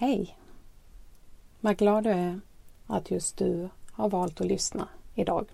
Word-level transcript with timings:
Hej! 0.00 0.36
Vad 1.60 1.76
glad 1.76 2.04
du 2.04 2.10
är 2.10 2.40
att 2.86 3.10
just 3.10 3.36
du 3.36 3.68
har 3.92 4.08
valt 4.08 4.40
att 4.40 4.46
lyssna 4.46 4.88
idag. 5.14 5.46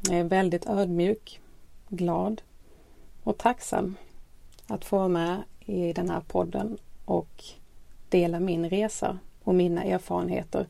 Jag 0.00 0.18
är 0.18 0.24
väldigt 0.24 0.66
ödmjuk, 0.66 1.40
glad 1.88 2.42
och 3.22 3.38
tacksam 3.38 3.96
att 4.66 4.84
få 4.84 4.96
vara 4.96 5.08
med 5.08 5.42
i 5.60 5.92
den 5.92 6.10
här 6.10 6.20
podden 6.20 6.78
och 7.04 7.44
dela 8.08 8.40
min 8.40 8.70
resa 8.70 9.18
och 9.42 9.54
mina 9.54 9.84
erfarenheter 9.84 10.66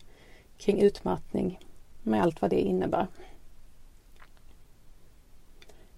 kring 0.58 0.80
utmattning 0.80 1.60
med 2.02 2.22
allt 2.22 2.42
vad 2.42 2.50
det 2.50 2.60
innebär. 2.60 3.06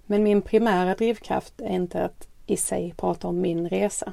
Men 0.07 0.23
min 0.23 0.43
primära 0.43 0.95
drivkraft 0.95 1.61
är 1.61 1.75
inte 1.75 2.05
att 2.05 2.29
i 2.47 2.57
sig 2.57 2.95
prata 2.97 3.29
om 3.29 3.41
min 3.41 3.69
resa. 3.69 4.13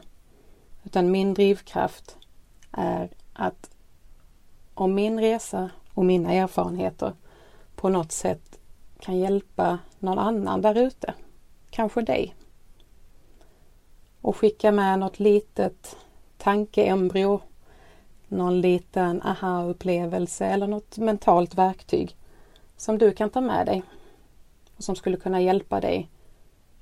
Utan 0.85 1.11
min 1.11 1.33
drivkraft 1.33 2.17
är 2.71 3.09
att 3.33 3.69
om 4.73 4.95
min 4.95 5.19
resa 5.19 5.69
och 5.93 6.05
mina 6.05 6.33
erfarenheter 6.33 7.13
på 7.75 7.89
något 7.89 8.11
sätt 8.11 8.59
kan 8.99 9.19
hjälpa 9.19 9.79
någon 9.99 10.19
annan 10.19 10.61
där 10.61 10.77
ute, 10.77 11.13
kanske 11.69 12.01
dig. 12.01 12.35
Och 14.21 14.37
skicka 14.37 14.71
med 14.71 14.99
något 14.99 15.19
litet 15.19 15.95
tankeembryo, 16.37 17.39
någon 18.27 18.61
liten 18.61 19.21
aha-upplevelse 19.21 20.45
eller 20.45 20.67
något 20.67 20.97
mentalt 20.97 21.55
verktyg 21.55 22.15
som 22.77 22.97
du 22.97 23.11
kan 23.11 23.29
ta 23.29 23.41
med 23.41 23.65
dig 23.65 23.83
och 24.77 24.83
som 24.83 24.95
skulle 24.95 25.17
kunna 25.17 25.41
hjälpa 25.41 25.79
dig 25.79 26.09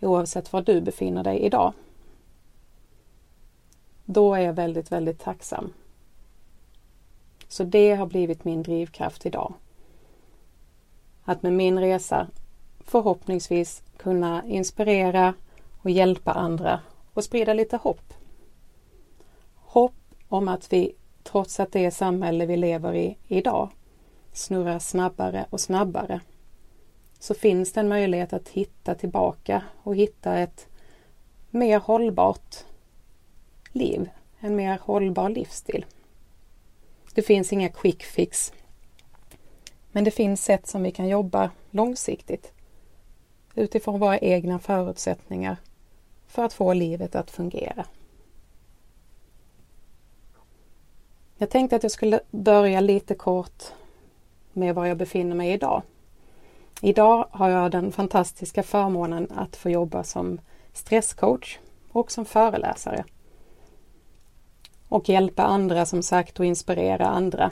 oavsett 0.01 0.53
var 0.53 0.61
du 0.61 0.81
befinner 0.81 1.23
dig 1.23 1.39
idag. 1.39 1.73
Då 4.05 4.33
är 4.33 4.39
jag 4.39 4.53
väldigt, 4.53 4.91
väldigt 4.91 5.19
tacksam. 5.19 5.73
Så 7.47 7.63
det 7.63 7.95
har 7.95 8.05
blivit 8.05 8.43
min 8.43 8.63
drivkraft 8.63 9.25
idag. 9.25 9.53
Att 11.23 11.43
med 11.43 11.53
min 11.53 11.79
resa 11.79 12.27
förhoppningsvis 12.79 13.83
kunna 13.97 14.45
inspirera 14.45 15.33
och 15.81 15.89
hjälpa 15.89 16.31
andra 16.31 16.79
och 17.13 17.23
sprida 17.23 17.53
lite 17.53 17.77
hopp. 17.77 18.13
Hopp 19.55 19.93
om 20.27 20.47
att 20.47 20.73
vi 20.73 20.95
trots 21.23 21.59
att 21.59 21.71
det 21.71 21.91
samhälle 21.91 22.45
vi 22.45 22.57
lever 22.57 22.95
i 22.95 23.17
idag 23.27 23.69
snurrar 24.31 24.79
snabbare 24.79 25.45
och 25.49 25.59
snabbare 25.59 26.21
så 27.19 27.33
finns 27.33 27.73
det 27.73 27.79
en 27.79 27.87
möjlighet 27.87 28.33
att 28.33 28.49
hitta 28.49 28.95
tillbaka 28.95 29.63
och 29.83 29.95
hitta 29.95 30.37
ett 30.37 30.67
mer 31.49 31.79
hållbart 31.79 32.55
liv, 33.73 34.09
en 34.39 34.55
mer 34.55 34.79
hållbar 34.81 35.29
livsstil. 35.29 35.85
Det 37.13 37.21
finns 37.21 37.53
inga 37.53 37.69
quick 37.69 38.03
fix. 38.03 38.53
Men 39.91 40.03
det 40.03 40.11
finns 40.11 40.43
sätt 40.43 40.67
som 40.67 40.83
vi 40.83 40.91
kan 40.91 41.07
jobba 41.07 41.51
långsiktigt 41.71 42.51
utifrån 43.55 43.99
våra 43.99 44.19
egna 44.19 44.59
förutsättningar 44.59 45.57
för 46.27 46.43
att 46.45 46.53
få 46.53 46.73
livet 46.73 47.15
att 47.15 47.31
fungera. 47.31 47.85
Jag 51.37 51.49
tänkte 51.49 51.75
att 51.75 51.83
jag 51.83 51.91
skulle 51.91 52.19
börja 52.31 52.79
lite 52.79 53.15
kort 53.15 53.63
med 54.53 54.75
var 54.75 54.85
jag 54.85 54.97
befinner 54.97 55.35
mig 55.35 55.51
idag. 55.51 55.81
Idag 56.81 57.27
har 57.31 57.49
jag 57.49 57.71
den 57.71 57.91
fantastiska 57.91 58.63
förmånen 58.63 59.31
att 59.35 59.55
få 59.55 59.69
jobba 59.69 60.03
som 60.03 60.39
stresscoach 60.73 61.57
och 61.91 62.11
som 62.11 62.25
föreläsare. 62.25 63.03
Och 64.93 65.09
hjälpa 65.09 65.43
andra 65.43 65.85
som 65.85 66.03
sagt 66.03 66.39
och 66.39 66.45
inspirera 66.45 67.07
andra. 67.07 67.51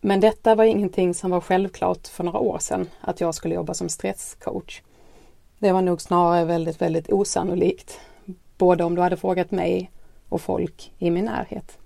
Men 0.00 0.20
detta 0.20 0.54
var 0.54 0.64
ingenting 0.64 1.14
som 1.14 1.30
var 1.30 1.40
självklart 1.40 2.08
för 2.08 2.24
några 2.24 2.38
år 2.38 2.58
sedan 2.58 2.90
att 3.00 3.20
jag 3.20 3.34
skulle 3.34 3.54
jobba 3.54 3.74
som 3.74 3.88
stresscoach. 3.88 4.82
Det 5.58 5.72
var 5.72 5.82
nog 5.82 6.00
snarare 6.00 6.44
väldigt, 6.44 6.82
väldigt 6.82 7.12
osannolikt. 7.12 8.00
Både 8.58 8.84
om 8.84 8.94
du 8.94 9.02
hade 9.02 9.16
frågat 9.16 9.50
mig 9.50 9.90
och 10.28 10.40
folk 10.40 10.92
i 10.98 11.10
min 11.10 11.24
närhet. 11.24 11.78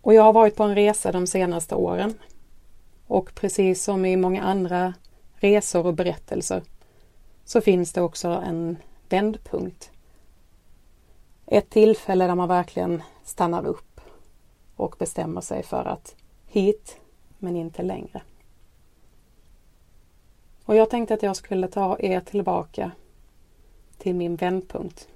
Och 0.00 0.14
jag 0.14 0.22
har 0.22 0.32
varit 0.32 0.56
på 0.56 0.62
en 0.62 0.74
resa 0.74 1.12
de 1.12 1.26
senaste 1.26 1.74
åren. 1.74 2.14
Och 3.06 3.34
precis 3.34 3.84
som 3.84 4.04
i 4.04 4.16
många 4.16 4.42
andra 4.42 4.94
resor 5.34 5.86
och 5.86 5.94
berättelser 5.94 6.62
så 7.44 7.60
finns 7.60 7.92
det 7.92 8.02
också 8.02 8.28
en 8.28 8.76
vändpunkt. 9.08 9.90
Ett 11.52 11.70
tillfälle 11.70 12.26
där 12.26 12.34
man 12.34 12.48
verkligen 12.48 13.02
stannar 13.24 13.66
upp 13.66 14.00
och 14.76 14.96
bestämmer 14.98 15.40
sig 15.40 15.62
för 15.62 15.84
att 15.84 16.16
hit 16.46 17.00
men 17.38 17.56
inte 17.56 17.82
längre. 17.82 18.22
Och 20.64 20.76
jag 20.76 20.90
tänkte 20.90 21.14
att 21.14 21.22
jag 21.22 21.36
skulle 21.36 21.68
ta 21.68 21.98
er 21.98 22.20
tillbaka 22.20 22.90
till 23.98 24.14
min 24.14 24.36
vändpunkt 24.36 25.08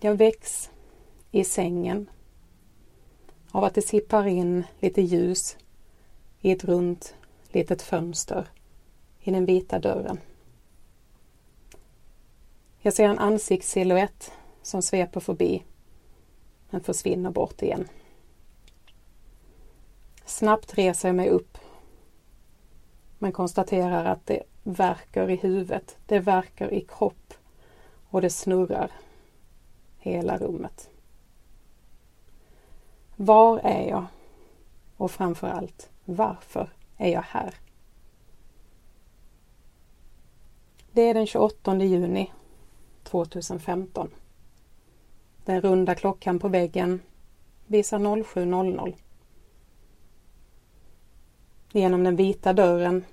Jag 0.00 0.14
väcks 0.14 0.70
i 1.30 1.44
sängen 1.44 2.10
av 3.50 3.64
att 3.64 3.74
det 3.74 3.82
sipprar 3.82 4.26
in 4.26 4.64
lite 4.80 5.02
ljus 5.02 5.56
i 6.40 6.50
ett 6.50 6.64
runt 6.64 7.14
litet 7.52 7.82
fönster 7.82 8.48
i 9.20 9.30
den 9.30 9.44
vita 9.44 9.78
dörren. 9.78 10.18
Jag 12.86 12.94
ser 12.94 13.08
en 13.08 13.18
ansiktssilhuett 13.18 14.32
som 14.62 14.82
sveper 14.82 15.20
förbi 15.20 15.64
men 16.70 16.80
försvinner 16.80 17.30
bort 17.30 17.62
igen. 17.62 17.88
Snabbt 20.24 20.74
reser 20.74 21.08
jag 21.08 21.14
mig 21.16 21.28
upp 21.28 21.58
men 23.18 23.32
konstaterar 23.32 24.04
att 24.04 24.26
det 24.26 24.42
verkar 24.62 25.30
i 25.30 25.36
huvudet, 25.36 25.96
det 26.06 26.18
verkar 26.18 26.72
i 26.72 26.80
kropp 26.80 27.34
och 28.10 28.20
det 28.20 28.30
snurrar 28.30 28.90
hela 29.98 30.38
rummet. 30.38 30.90
Var 33.16 33.58
är 33.58 33.88
jag? 33.88 34.06
Och 34.96 35.10
framför 35.10 35.48
allt, 35.48 35.90
varför 36.04 36.70
är 36.96 37.12
jag 37.12 37.24
här? 37.28 37.54
Det 40.92 41.02
är 41.02 41.14
den 41.14 41.26
28 41.26 41.76
juni 41.76 42.30
2015. 43.04 44.10
Den 45.44 45.60
runda 45.60 45.94
klockan 45.94 46.38
på 46.38 46.48
väggen 46.48 47.00
visar 47.66 47.98
07.00. 47.98 48.94
Genom 51.72 52.04
den 52.04 52.16
vita 52.16 52.52
dörren 52.52 53.04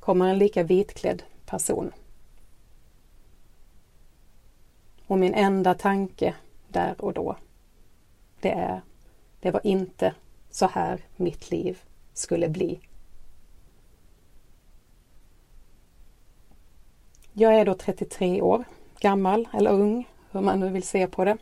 kommer 0.00 0.28
en 0.28 0.38
lika 0.38 0.62
vitklädd 0.62 1.22
person. 1.46 1.92
Och 5.06 5.18
min 5.18 5.34
enda 5.34 5.74
tanke 5.74 6.34
där 6.68 7.00
och 7.00 7.12
då, 7.12 7.36
det 8.40 8.50
är, 8.50 8.80
det 9.40 9.50
var 9.50 9.66
inte 9.66 10.14
så 10.50 10.66
här 10.66 11.00
mitt 11.16 11.50
liv 11.50 11.82
skulle 12.12 12.48
bli. 12.48 12.80
Jag 17.32 17.54
är 17.54 17.64
då 17.64 17.74
33 17.74 18.42
år 18.42 18.64
gammal 19.00 19.48
eller 19.52 19.70
ung, 19.70 20.08
hur 20.30 20.40
man 20.40 20.60
nu 20.60 20.68
vill 20.68 20.82
se 20.82 21.06
på 21.06 21.24
det. 21.24 21.36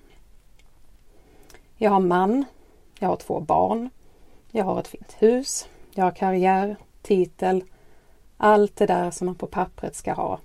Jag 1.77 1.91
har 1.91 2.01
man, 2.01 2.45
jag 2.99 3.09
har 3.09 3.17
två 3.17 3.41
barn, 3.41 3.91
jag 4.51 4.65
har 4.65 4.81
ett 4.81 4.89
fint 4.89 5.17
hus, 5.19 5.69
jag 5.91 6.05
har 6.05 6.11
karriär, 6.11 6.77
titel, 7.03 7.65
allt 8.37 8.77
det 8.77 8.87
där 8.87 9.11
som 9.11 9.27
man 9.27 9.35
på 9.35 9.47
pappret 9.47 9.97
ska 9.97 10.13
ha 10.13 10.41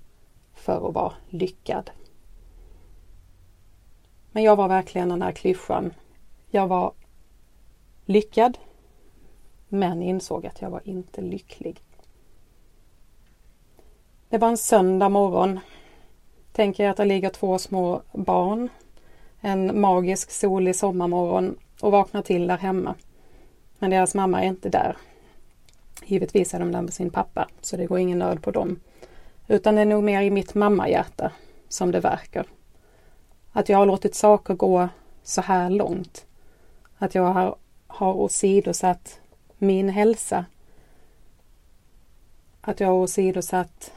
för 0.54 0.88
att 0.88 0.94
vara 0.94 1.12
lyckad. 1.28 1.90
Men 4.32 4.42
jag 4.42 4.56
var 4.56 4.68
verkligen 4.68 5.08
den 5.08 5.22
här 5.22 5.32
klyschan. 5.32 5.94
Jag 6.50 6.66
var 6.66 6.92
lyckad 8.04 8.58
men 9.68 10.02
insåg 10.02 10.46
att 10.46 10.60
jag 10.60 10.70
var 10.70 10.80
inte 10.84 11.20
lycklig. 11.20 11.80
Det 14.28 14.38
var 14.38 14.48
en 14.48 14.56
söndag 14.56 15.08
morgon. 15.08 15.60
Tänker 16.52 16.84
jag 16.84 16.90
att 16.90 16.96
det 16.96 17.04
ligger 17.04 17.30
två 17.30 17.58
små 17.58 18.02
barn. 18.12 18.68
En 19.40 19.80
magisk 19.80 20.30
solig 20.30 20.76
sommarmorgon 20.76 21.56
och 21.80 21.92
vaknar 21.92 22.22
till 22.22 22.46
där 22.46 22.58
hemma. 22.58 22.94
Men 23.78 23.90
deras 23.90 24.14
mamma 24.14 24.42
är 24.42 24.46
inte 24.46 24.68
där. 24.68 24.96
Givetvis 26.04 26.54
är 26.54 26.58
de 26.58 26.72
där 26.72 26.82
med 26.82 26.94
sin 26.94 27.10
pappa 27.10 27.48
så 27.60 27.76
det 27.76 27.86
går 27.86 27.98
ingen 27.98 28.18
nöd 28.18 28.42
på 28.42 28.50
dem. 28.50 28.80
Utan 29.48 29.74
det 29.74 29.80
är 29.80 29.86
nog 29.86 30.04
mer 30.04 30.22
i 30.22 30.30
mitt 30.30 30.54
mammahjärta 30.54 31.32
som 31.68 31.90
det 31.90 32.00
verkar. 32.00 32.46
Att 33.52 33.68
jag 33.68 33.78
har 33.78 33.86
låtit 33.86 34.14
saker 34.14 34.54
gå 34.54 34.88
så 35.22 35.40
här 35.40 35.70
långt. 35.70 36.26
Att 36.98 37.14
jag 37.14 37.22
har, 37.22 37.56
har 37.86 38.14
åsidosatt 38.14 39.20
min 39.58 39.88
hälsa. 39.88 40.44
Att 42.60 42.80
jag 42.80 42.88
har 42.88 42.94
åsidosatt 42.94 43.92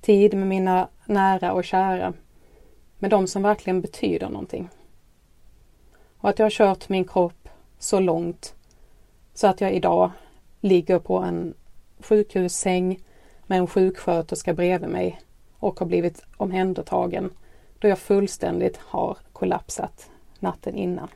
tid 0.00 0.34
med 0.34 0.46
mina 0.46 0.88
nära 1.08 1.52
och 1.52 1.64
kära. 1.64 2.12
Med 2.98 3.10
de 3.10 3.26
som 3.26 3.42
verkligen 3.42 3.80
betyder 3.80 4.28
någonting. 4.28 4.68
Och 6.18 6.28
att 6.28 6.38
jag 6.38 6.46
har 6.46 6.50
kört 6.50 6.88
min 6.88 7.04
kropp 7.04 7.48
så 7.78 8.00
långt 8.00 8.54
så 9.34 9.46
att 9.46 9.60
jag 9.60 9.72
idag 9.72 10.10
ligger 10.60 10.98
på 10.98 11.18
en 11.18 11.54
sjukhussäng 12.00 13.00
med 13.46 13.58
en 13.58 13.66
sjuksköterska 13.66 14.54
bredvid 14.54 14.90
mig 14.90 15.20
och 15.58 15.80
har 15.80 15.86
blivit 15.86 16.24
omhändertagen 16.36 17.30
då 17.78 17.88
jag 17.88 17.98
fullständigt 17.98 18.76
har 18.76 19.16
kollapsat 19.32 20.10
natten 20.38 20.74
innan. 20.74 21.08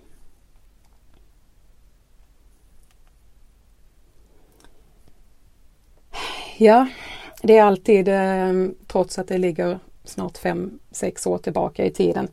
Ja, 6.58 6.88
det 7.42 7.58
är 7.58 7.62
alltid, 7.62 8.08
ehm, 8.08 8.74
trots 8.86 9.18
att 9.18 9.28
det 9.28 9.38
ligger 9.38 9.78
snart 10.04 10.38
fem, 10.38 10.78
sex 10.90 11.26
år 11.26 11.38
tillbaka 11.38 11.84
i 11.84 11.90
tiden, 11.90 12.28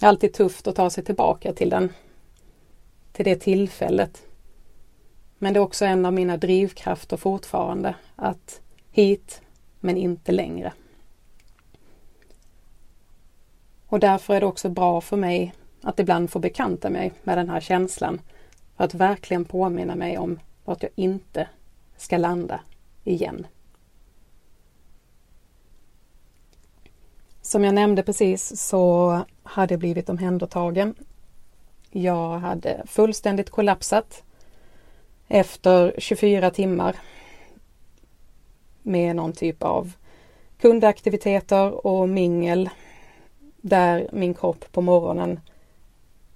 det 0.00 0.06
är 0.06 0.08
alltid 0.08 0.32
tufft 0.32 0.66
att 0.66 0.76
ta 0.76 0.90
sig 0.90 1.04
tillbaka 1.04 1.52
till 1.52 1.70
den, 1.70 1.92
till 3.12 3.24
det 3.24 3.36
tillfället. 3.36 4.22
Men 5.38 5.52
det 5.52 5.58
är 5.58 5.62
också 5.62 5.84
en 5.84 6.06
av 6.06 6.12
mina 6.12 6.36
drivkrafter 6.36 7.16
fortfarande, 7.16 7.94
att 8.16 8.60
hit 8.90 9.40
men 9.80 9.96
inte 9.96 10.32
längre. 10.32 10.72
Och 13.86 14.00
därför 14.00 14.34
är 14.34 14.40
det 14.40 14.46
också 14.46 14.68
bra 14.68 15.00
för 15.00 15.16
mig 15.16 15.54
att 15.82 16.00
ibland 16.00 16.30
få 16.30 16.38
bekanta 16.38 16.90
mig 16.90 17.12
med 17.22 17.38
den 17.38 17.48
här 17.48 17.60
känslan. 17.60 18.20
För 18.76 18.84
att 18.84 18.94
verkligen 18.94 19.44
påminna 19.44 19.94
mig 19.94 20.18
om 20.18 20.38
vart 20.64 20.82
jag 20.82 20.92
inte 20.94 21.48
ska 21.96 22.16
landa 22.16 22.60
igen. 23.04 23.46
Som 27.42 27.64
jag 27.64 27.74
nämnde 27.74 28.02
precis 28.02 28.60
så 28.60 29.20
hade 29.42 29.74
jag 29.74 29.78
blivit 29.78 30.08
omhändertagen. 30.08 30.94
Jag 31.90 32.38
hade 32.38 32.82
fullständigt 32.86 33.50
kollapsat 33.50 34.22
efter 35.28 35.94
24 35.98 36.50
timmar 36.50 36.96
med 38.82 39.16
någon 39.16 39.32
typ 39.32 39.62
av 39.62 39.92
kundaktiviteter 40.60 41.86
och 41.86 42.08
mingel 42.08 42.70
där 43.56 44.08
min 44.12 44.34
kropp 44.34 44.64
på 44.72 44.80
morgonen 44.80 45.40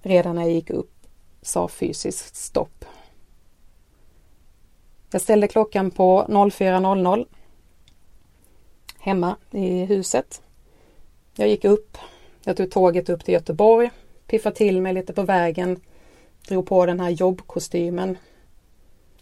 redan 0.01 0.35
när 0.35 0.41
jag 0.41 0.51
gick 0.51 0.69
upp 0.69 0.93
sa 1.41 1.67
fysiskt 1.67 2.35
stopp. 2.35 2.85
Jag 5.11 5.21
ställde 5.21 5.47
klockan 5.47 5.91
på 5.91 6.25
04.00 6.29 7.25
hemma 8.99 9.35
i 9.51 9.85
huset. 9.85 10.41
Jag 11.37 11.47
gick 11.47 11.65
upp. 11.65 11.97
Jag 12.43 12.57
tog 12.57 12.71
tåget 12.71 13.09
upp 13.09 13.25
till 13.25 13.33
Göteborg, 13.33 13.91
piffade 14.27 14.55
till 14.55 14.81
mig 14.81 14.93
lite 14.93 15.13
på 15.13 15.21
vägen, 15.21 15.81
drog 16.47 16.67
på 16.67 16.85
den 16.85 16.99
här 16.99 17.09
jobbkostymen. 17.09 18.17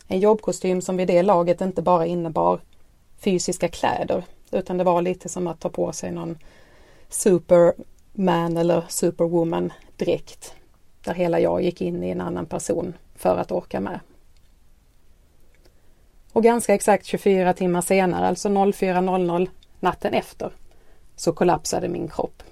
En 0.07 0.19
jobbkostym 0.19 0.81
som 0.81 0.97
vid 0.97 1.07
det 1.07 1.23
laget 1.23 1.61
inte 1.61 1.81
bara 1.81 2.05
innebar 2.05 2.59
fysiska 3.17 3.67
kläder 3.67 4.23
utan 4.51 4.77
det 4.77 4.83
var 4.83 5.01
lite 5.01 5.29
som 5.29 5.47
att 5.47 5.59
ta 5.59 5.69
på 5.69 5.91
sig 5.91 6.11
någon 6.11 6.37
superman 7.09 8.57
eller 8.57 8.85
superwoman 8.89 9.73
dräkt 9.97 10.53
där 11.03 11.13
hela 11.13 11.39
jag 11.39 11.61
gick 11.61 11.81
in 11.81 12.03
i 12.03 12.09
en 12.09 12.21
annan 12.21 12.45
person 12.45 12.93
för 13.15 13.37
att 13.37 13.51
orka 13.51 13.79
med. 13.79 13.99
Och 16.31 16.43
ganska 16.43 16.73
exakt 16.73 17.05
24 17.05 17.53
timmar 17.53 17.81
senare, 17.81 18.27
alltså 18.27 18.49
04.00 18.49 19.49
natten 19.79 20.13
efter, 20.13 20.51
så 21.15 21.31
kollapsade 21.31 21.87
min 21.87 22.07
kropp. 22.07 22.43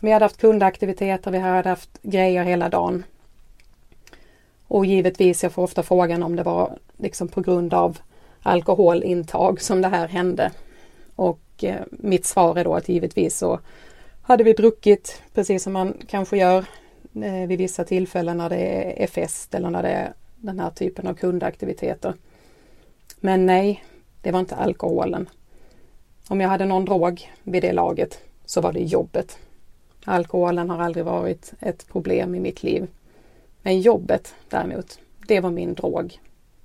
Vi 0.00 0.12
hade 0.12 0.24
haft 0.24 0.40
kundaktiviteter, 0.40 1.30
vi 1.30 1.38
hade 1.38 1.68
haft 1.68 2.02
grejer 2.02 2.44
hela 2.44 2.68
dagen. 2.68 3.04
Och 4.68 4.86
givetvis, 4.86 5.42
jag 5.42 5.52
får 5.52 5.62
ofta 5.62 5.82
frågan 5.82 6.22
om 6.22 6.36
det 6.36 6.42
var 6.42 6.78
liksom 6.96 7.28
på 7.28 7.40
grund 7.40 7.74
av 7.74 7.98
alkoholintag 8.42 9.60
som 9.60 9.82
det 9.82 9.88
här 9.88 10.08
hände. 10.08 10.50
Och 11.16 11.64
eh, 11.64 11.80
mitt 11.90 12.26
svar 12.26 12.56
är 12.56 12.64
då 12.64 12.74
att 12.74 12.88
givetvis 12.88 13.38
så 13.38 13.60
hade 14.22 14.44
vi 14.44 14.52
druckit 14.52 15.22
precis 15.34 15.62
som 15.62 15.72
man 15.72 15.94
kanske 16.06 16.36
gör 16.36 16.64
eh, 17.14 17.48
vid 17.48 17.58
vissa 17.58 17.84
tillfällen 17.84 18.36
när 18.36 18.48
det 18.48 19.02
är 19.02 19.06
fest 19.06 19.54
eller 19.54 19.70
när 19.70 19.82
det 19.82 19.88
är 19.88 20.12
den 20.36 20.60
här 20.60 20.70
typen 20.70 21.06
av 21.06 21.14
kundaktiviteter. 21.14 22.14
Men 23.20 23.46
nej, 23.46 23.84
det 24.22 24.30
var 24.30 24.40
inte 24.40 24.56
alkoholen. 24.56 25.28
Om 26.28 26.40
jag 26.40 26.48
hade 26.48 26.64
någon 26.64 26.84
drog 26.84 27.30
vid 27.42 27.62
det 27.62 27.72
laget 27.72 28.18
så 28.44 28.60
var 28.60 28.72
det 28.72 28.80
jobbet. 28.80 29.38
Alkoholen 30.04 30.70
har 30.70 30.78
aldrig 30.78 31.04
varit 31.04 31.52
ett 31.60 31.88
problem 31.88 32.34
i 32.34 32.40
mitt 32.40 32.62
liv. 32.62 32.86
Men 33.62 33.80
jobbet 33.80 34.34
däremot, 34.48 34.98
det 35.26 35.40
var 35.40 35.50
min 35.50 35.74
drog. 35.74 36.18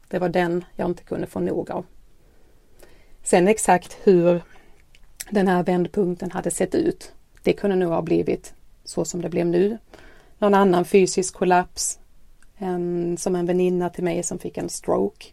Det 0.07 0.19
var 0.19 0.30
den 0.30 0.65
jag 0.75 0.89
inte 0.89 1.04
kunde 1.04 1.27
få 1.27 1.39
nog 1.39 1.71
av. 1.71 1.86
Sen 3.24 3.48
exakt 3.48 3.98
hur 4.04 4.42
den 5.30 5.48
här 5.48 5.63
vändpunkten 5.63 6.31
hade 6.31 6.51
sett 6.51 6.75
ut, 6.75 7.12
det 7.44 7.53
kunde 7.53 7.75
nog 7.75 7.92
ha 7.92 8.01
blivit 8.01 8.53
så 8.84 9.05
som 9.05 9.22
det 9.22 9.29
blev 9.29 9.46
nu. 9.46 9.77
Någon 10.39 10.53
annan 10.53 10.86
fysisk 10.86 11.36
kollaps, 11.36 12.00
en, 12.58 13.17
som 13.17 13.36
en 13.36 13.46
väninna 13.46 13.89
till 13.89 14.03
mig 14.03 14.24
som 14.24 14.39
fick 14.39 14.58
en 14.58 14.70
stroke. 14.70 15.25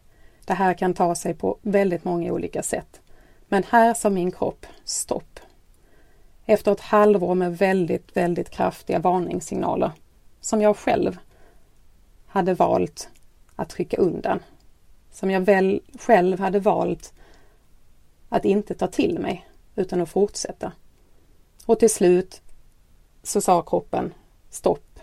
Det 0.44 0.54
här 0.54 0.74
kan 0.74 0.94
ta 0.94 1.14
sig 1.14 1.34
på 1.34 1.58
väldigt 1.62 2.04
många 2.04 2.32
olika 2.32 2.62
sätt. 2.62 3.00
Men 3.54 3.64
här 3.70 3.94
sa 3.94 4.10
min 4.10 4.32
kropp 4.32 4.66
stopp. 4.84 5.40
Efter 6.44 6.72
ett 6.72 6.80
halvår 6.80 7.34
med 7.34 7.58
väldigt, 7.58 8.16
väldigt 8.16 8.50
kraftiga 8.50 8.98
varningssignaler 8.98 9.92
som 10.40 10.62
jag 10.62 10.76
själv 10.76 11.18
hade 12.26 12.54
valt 12.54 13.08
att 13.56 13.68
trycka 13.68 13.96
undan 13.96 14.42
som 15.12 15.30
jag 15.30 15.40
väl 15.40 15.82
själv 15.98 16.40
hade 16.40 16.60
valt 16.60 17.12
att 18.28 18.44
inte 18.44 18.74
ta 18.74 18.86
till 18.86 19.18
mig 19.18 19.48
utan 19.76 20.00
att 20.00 20.10
fortsätta. 20.10 20.72
Och 21.66 21.78
till 21.78 21.90
slut 21.90 22.42
så 23.22 23.40
sa 23.40 23.62
kroppen 23.62 24.14
stopp. 24.50 25.00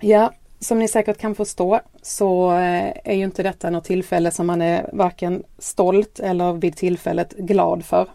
Ja, 0.00 0.32
som 0.62 0.78
ni 0.78 0.88
säkert 0.88 1.18
kan 1.18 1.34
förstå 1.34 1.80
så 2.02 2.52
eh, 2.52 2.92
är 3.04 3.14
ju 3.14 3.24
inte 3.24 3.42
detta 3.42 3.70
något 3.70 3.84
tillfälle 3.84 4.30
som 4.30 4.46
man 4.46 4.62
är 4.62 4.90
varken 4.92 5.42
stolt 5.58 6.20
eller 6.20 6.52
vid 6.52 6.76
tillfället 6.76 7.32
glad 7.32 7.84
för. 7.84 8.08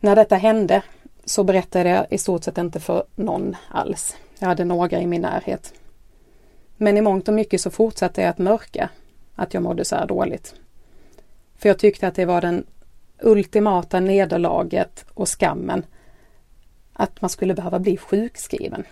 När 0.00 0.16
detta 0.16 0.36
hände 0.36 0.82
så 1.24 1.44
berättade 1.44 1.88
jag 1.88 2.06
i 2.10 2.18
stort 2.18 2.44
sett 2.44 2.58
inte 2.58 2.80
för 2.80 3.04
någon 3.14 3.56
alls. 3.70 4.16
Jag 4.38 4.48
hade 4.48 4.64
några 4.64 5.00
i 5.00 5.06
min 5.06 5.22
närhet. 5.22 5.74
Men 6.76 6.96
i 6.96 7.00
mångt 7.00 7.28
och 7.28 7.34
mycket 7.34 7.60
så 7.60 7.70
fortsatte 7.70 8.20
jag 8.20 8.30
att 8.30 8.38
mörka 8.38 8.88
att 9.34 9.54
jag 9.54 9.62
mådde 9.62 9.84
så 9.84 9.96
här 9.96 10.06
dåligt. 10.06 10.54
För 11.58 11.68
jag 11.68 11.78
tyckte 11.78 12.08
att 12.08 12.14
det 12.14 12.24
var 12.24 12.40
den 12.40 12.66
ultimata 13.22 14.00
nederlaget 14.00 15.04
och 15.14 15.28
skammen 15.28 15.86
att 16.92 17.20
man 17.20 17.30
skulle 17.30 17.54
behöva 17.54 17.78
bli 17.78 17.96
sjukskriven. 17.96 18.84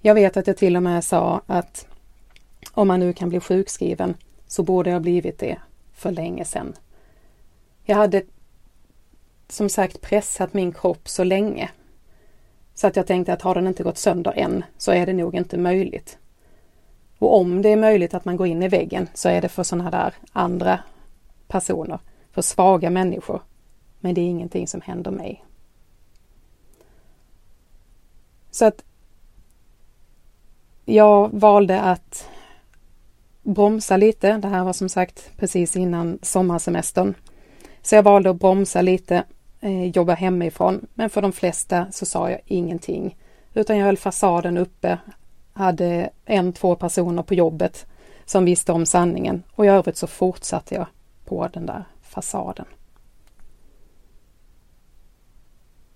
Jag 0.00 0.14
vet 0.14 0.36
att 0.36 0.46
jag 0.46 0.56
till 0.56 0.76
och 0.76 0.82
med 0.82 1.04
sa 1.04 1.40
att 1.46 1.86
om 2.72 2.88
man 2.88 3.00
nu 3.00 3.12
kan 3.12 3.28
bli 3.28 3.40
sjukskriven 3.40 4.14
så 4.46 4.62
borde 4.62 4.90
jag 4.90 5.02
blivit 5.02 5.38
det 5.38 5.58
för 5.92 6.10
länge 6.10 6.44
sedan. 6.44 6.74
Jag 7.84 7.96
hade 7.96 8.22
som 9.48 9.68
sagt 9.68 10.00
pressat 10.00 10.54
min 10.54 10.72
kropp 10.72 11.08
så 11.08 11.24
länge 11.24 11.70
så 12.74 12.86
att 12.86 12.96
jag 12.96 13.06
tänkte 13.06 13.32
att 13.32 13.42
har 13.42 13.54
den 13.54 13.66
inte 13.66 13.82
gått 13.82 13.98
sönder 13.98 14.32
än 14.36 14.64
så 14.78 14.92
är 14.92 15.06
det 15.06 15.12
nog 15.12 15.34
inte 15.34 15.58
möjligt. 15.58 16.18
Och 17.18 17.36
om 17.36 17.62
det 17.62 17.68
är 17.68 17.76
möjligt 17.76 18.14
att 18.14 18.24
man 18.24 18.36
går 18.36 18.46
in 18.46 18.62
i 18.62 18.68
väggen 18.68 19.08
så 19.14 19.28
är 19.28 19.42
det 19.42 19.48
för 19.48 19.62
sådana 19.62 19.90
där 19.90 20.14
andra 20.32 20.80
personer, 21.48 21.98
för 22.32 22.42
svaga 22.42 22.90
människor. 22.90 23.42
Men 24.00 24.14
det 24.14 24.20
är 24.20 24.28
ingenting 24.28 24.68
som 24.68 24.80
händer 24.80 25.10
mig 25.10 25.44
jag 30.90 31.30
valde 31.32 31.80
att 31.80 32.28
bromsa 33.42 33.96
lite. 33.96 34.32
Det 34.32 34.48
här 34.48 34.64
var 34.64 34.72
som 34.72 34.88
sagt 34.88 35.30
precis 35.36 35.76
innan 35.76 36.18
sommarsemestern. 36.22 37.14
Så 37.82 37.94
jag 37.94 38.02
valde 38.02 38.30
att 38.30 38.40
bromsa 38.40 38.82
lite, 38.82 39.24
eh, 39.60 39.84
jobba 39.84 40.14
hemifrån. 40.14 40.86
Men 40.94 41.10
för 41.10 41.22
de 41.22 41.32
flesta 41.32 41.86
så 41.90 42.06
sa 42.06 42.30
jag 42.30 42.40
ingenting. 42.44 43.16
Utan 43.54 43.78
jag 43.78 43.86
höll 43.86 43.96
fasaden 43.96 44.58
uppe, 44.58 44.98
hade 45.52 46.10
en, 46.24 46.52
två 46.52 46.74
personer 46.74 47.22
på 47.22 47.34
jobbet 47.34 47.86
som 48.24 48.44
visste 48.44 48.72
om 48.72 48.86
sanningen 48.86 49.42
och 49.52 49.64
i 49.64 49.68
övrigt 49.68 49.96
så 49.96 50.06
fortsatte 50.06 50.74
jag 50.74 50.86
på 51.24 51.48
den 51.48 51.66
där 51.66 51.84
fasaden. 52.02 52.66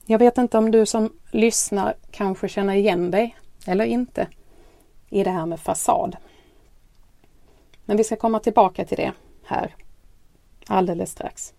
Jag 0.07 0.19
vet 0.19 0.39
inte 0.39 0.59
om 0.59 0.71
du 0.71 0.87
som 0.87 1.13
lyssnar 1.31 1.95
kanske 2.11 2.49
känner 2.49 2.75
igen 2.75 3.11
dig 3.11 3.37
eller 3.67 3.85
inte 3.85 4.29
i 5.15 5.25
det 5.25 5.31
här 5.31 5.47
med 5.47 5.61
fasad. 5.61 6.17
Men 7.85 7.97
vi 7.97 8.05
ska 8.05 8.17
komma 8.17 8.41
tillbaka 8.41 8.85
till 8.85 8.97
det 8.97 9.13
här 9.45 9.75
alldeles 10.67 11.11
strax. 11.11 11.55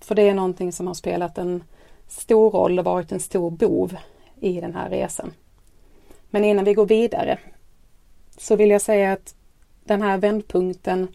För 0.00 0.14
det 0.14 0.22
är 0.22 0.34
någonting 0.34 0.72
som 0.72 0.86
har 0.86 0.94
spelat 0.94 1.38
en 1.38 1.64
stor 2.08 2.50
roll 2.50 2.78
och 2.78 2.84
varit 2.84 3.12
en 3.12 3.20
stor 3.20 3.50
bov 3.50 3.96
i 4.40 4.60
den 4.60 4.74
här 4.74 4.90
resan. 4.90 5.32
Men 6.30 6.44
innan 6.44 6.64
vi 6.64 6.74
går 6.74 6.86
vidare 6.86 7.38
så 8.38 8.56
vill 8.56 8.70
jag 8.70 8.82
säga 8.82 9.12
att 9.12 9.34
den 9.84 10.02
här 10.02 10.18
vändpunkten 10.18 11.08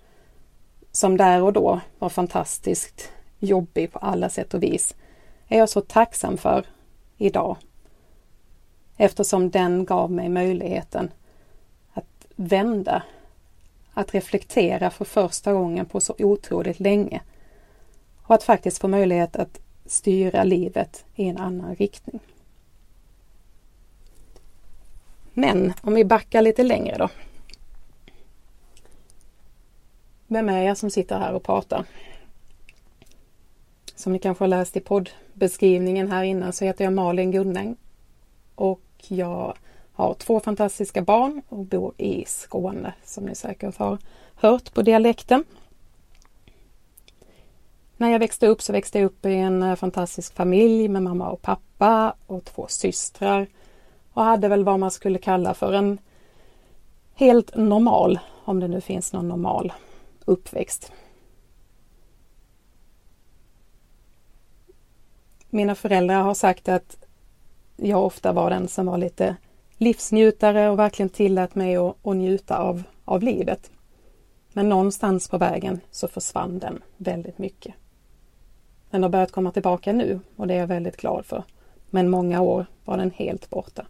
som 0.91 1.17
där 1.17 1.41
och 1.41 1.53
då 1.53 1.79
var 1.99 2.09
fantastiskt 2.09 3.11
jobbig 3.39 3.91
på 3.91 3.99
alla 3.99 4.29
sätt 4.29 4.53
och 4.53 4.63
vis 4.63 4.95
är 5.47 5.57
jag 5.57 5.69
så 5.69 5.81
tacksam 5.81 6.37
för 6.37 6.65
idag. 7.17 7.57
Eftersom 8.97 9.49
den 9.49 9.85
gav 9.85 10.11
mig 10.11 10.29
möjligheten 10.29 11.11
vända, 12.39 13.03
att 13.93 14.13
reflektera 14.13 14.89
för 14.89 15.05
första 15.05 15.53
gången 15.53 15.85
på 15.85 15.99
så 15.99 16.15
otroligt 16.19 16.79
länge 16.79 17.21
och 18.23 18.35
att 18.35 18.43
faktiskt 18.43 18.77
få 18.77 18.87
möjlighet 18.87 19.35
att 19.35 19.59
styra 19.85 20.43
livet 20.43 21.05
i 21.15 21.29
en 21.29 21.37
annan 21.37 21.75
riktning. 21.75 22.19
Men 25.33 25.73
om 25.81 25.93
vi 25.93 26.05
backar 26.05 26.41
lite 26.41 26.63
längre 26.63 26.97
då. 26.97 27.09
Vem 30.27 30.49
är 30.49 30.63
jag 30.63 30.77
som 30.77 30.89
sitter 30.89 31.19
här 31.19 31.33
och 31.33 31.43
pratar? 31.43 31.85
Som 33.95 34.13
ni 34.13 34.19
kanske 34.19 34.43
har 34.43 34.49
läst 34.49 34.77
i 34.77 34.79
poddbeskrivningen 34.79 36.11
här 36.11 36.23
innan 36.23 36.53
så 36.53 36.65
heter 36.65 36.83
jag 36.83 36.93
Malin 36.93 37.31
Gunnäng 37.31 37.75
och 38.55 38.81
jag 39.07 39.57
har 39.99 40.13
två 40.13 40.39
fantastiska 40.39 41.01
barn 41.01 41.41
och 41.49 41.65
bor 41.65 41.93
i 41.97 42.25
Skåne 42.25 42.93
som 43.03 43.23
ni 43.23 43.35
säkert 43.35 43.77
har 43.77 43.97
hört 44.35 44.73
på 44.73 44.81
dialekten. 44.81 45.43
När 47.97 48.09
jag 48.09 48.19
växte 48.19 48.47
upp 48.47 48.61
så 48.61 48.73
växte 48.73 48.99
jag 48.99 49.05
upp 49.05 49.25
i 49.25 49.33
en 49.33 49.63
eh, 49.63 49.75
fantastisk 49.75 50.35
familj 50.35 50.87
med 50.87 51.03
mamma 51.03 51.29
och 51.29 51.41
pappa 51.41 52.13
och 52.27 52.45
två 52.45 52.67
systrar 52.69 53.47
och 54.13 54.23
hade 54.23 54.47
väl 54.47 54.63
vad 54.63 54.79
man 54.79 54.91
skulle 54.91 55.19
kalla 55.19 55.53
för 55.53 55.73
en 55.73 55.97
helt 57.13 57.55
normal, 57.55 58.19
om 58.45 58.59
det 58.59 58.67
nu 58.67 58.81
finns 58.81 59.13
någon 59.13 59.27
normal, 59.27 59.73
uppväxt. 60.25 60.91
Mina 65.49 65.75
föräldrar 65.75 66.21
har 66.21 66.33
sagt 66.33 66.69
att 66.69 67.05
jag 67.75 68.05
ofta 68.05 68.33
var 68.33 68.49
den 68.49 68.67
som 68.67 68.85
var 68.85 68.97
lite 68.97 69.35
livsnjutare 69.79 70.69
och 70.69 70.79
verkligen 70.79 71.09
tillät 71.09 71.55
mig 71.55 71.75
att, 71.75 71.95
att 72.05 72.15
njuta 72.15 72.57
av, 72.57 72.83
av 73.05 73.23
livet. 73.23 73.71
Men 74.53 74.69
någonstans 74.69 75.29
på 75.29 75.37
vägen 75.37 75.79
så 75.91 76.07
försvann 76.07 76.59
den 76.59 76.81
väldigt 76.97 77.37
mycket. 77.37 77.75
Den 78.89 79.03
har 79.03 79.09
börjat 79.09 79.31
komma 79.31 79.51
tillbaka 79.51 79.93
nu 79.93 80.19
och 80.35 80.47
det 80.47 80.53
är 80.53 80.59
jag 80.59 80.67
väldigt 80.67 80.97
glad 80.97 81.25
för. 81.25 81.43
Men 81.89 82.09
många 82.09 82.41
år 82.41 82.65
var 82.85 82.97
den 82.97 83.11
helt 83.11 83.49
borta. 83.49 83.85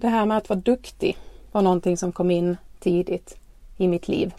Det 0.00 0.08
här 0.08 0.26
med 0.26 0.36
att 0.36 0.48
vara 0.48 0.60
duktig 0.60 1.16
var 1.52 1.62
någonting 1.62 1.96
som 1.96 2.12
kom 2.12 2.30
in 2.30 2.56
tidigt 2.80 3.38
i 3.76 3.88
mitt 3.88 4.08
liv. 4.08 4.34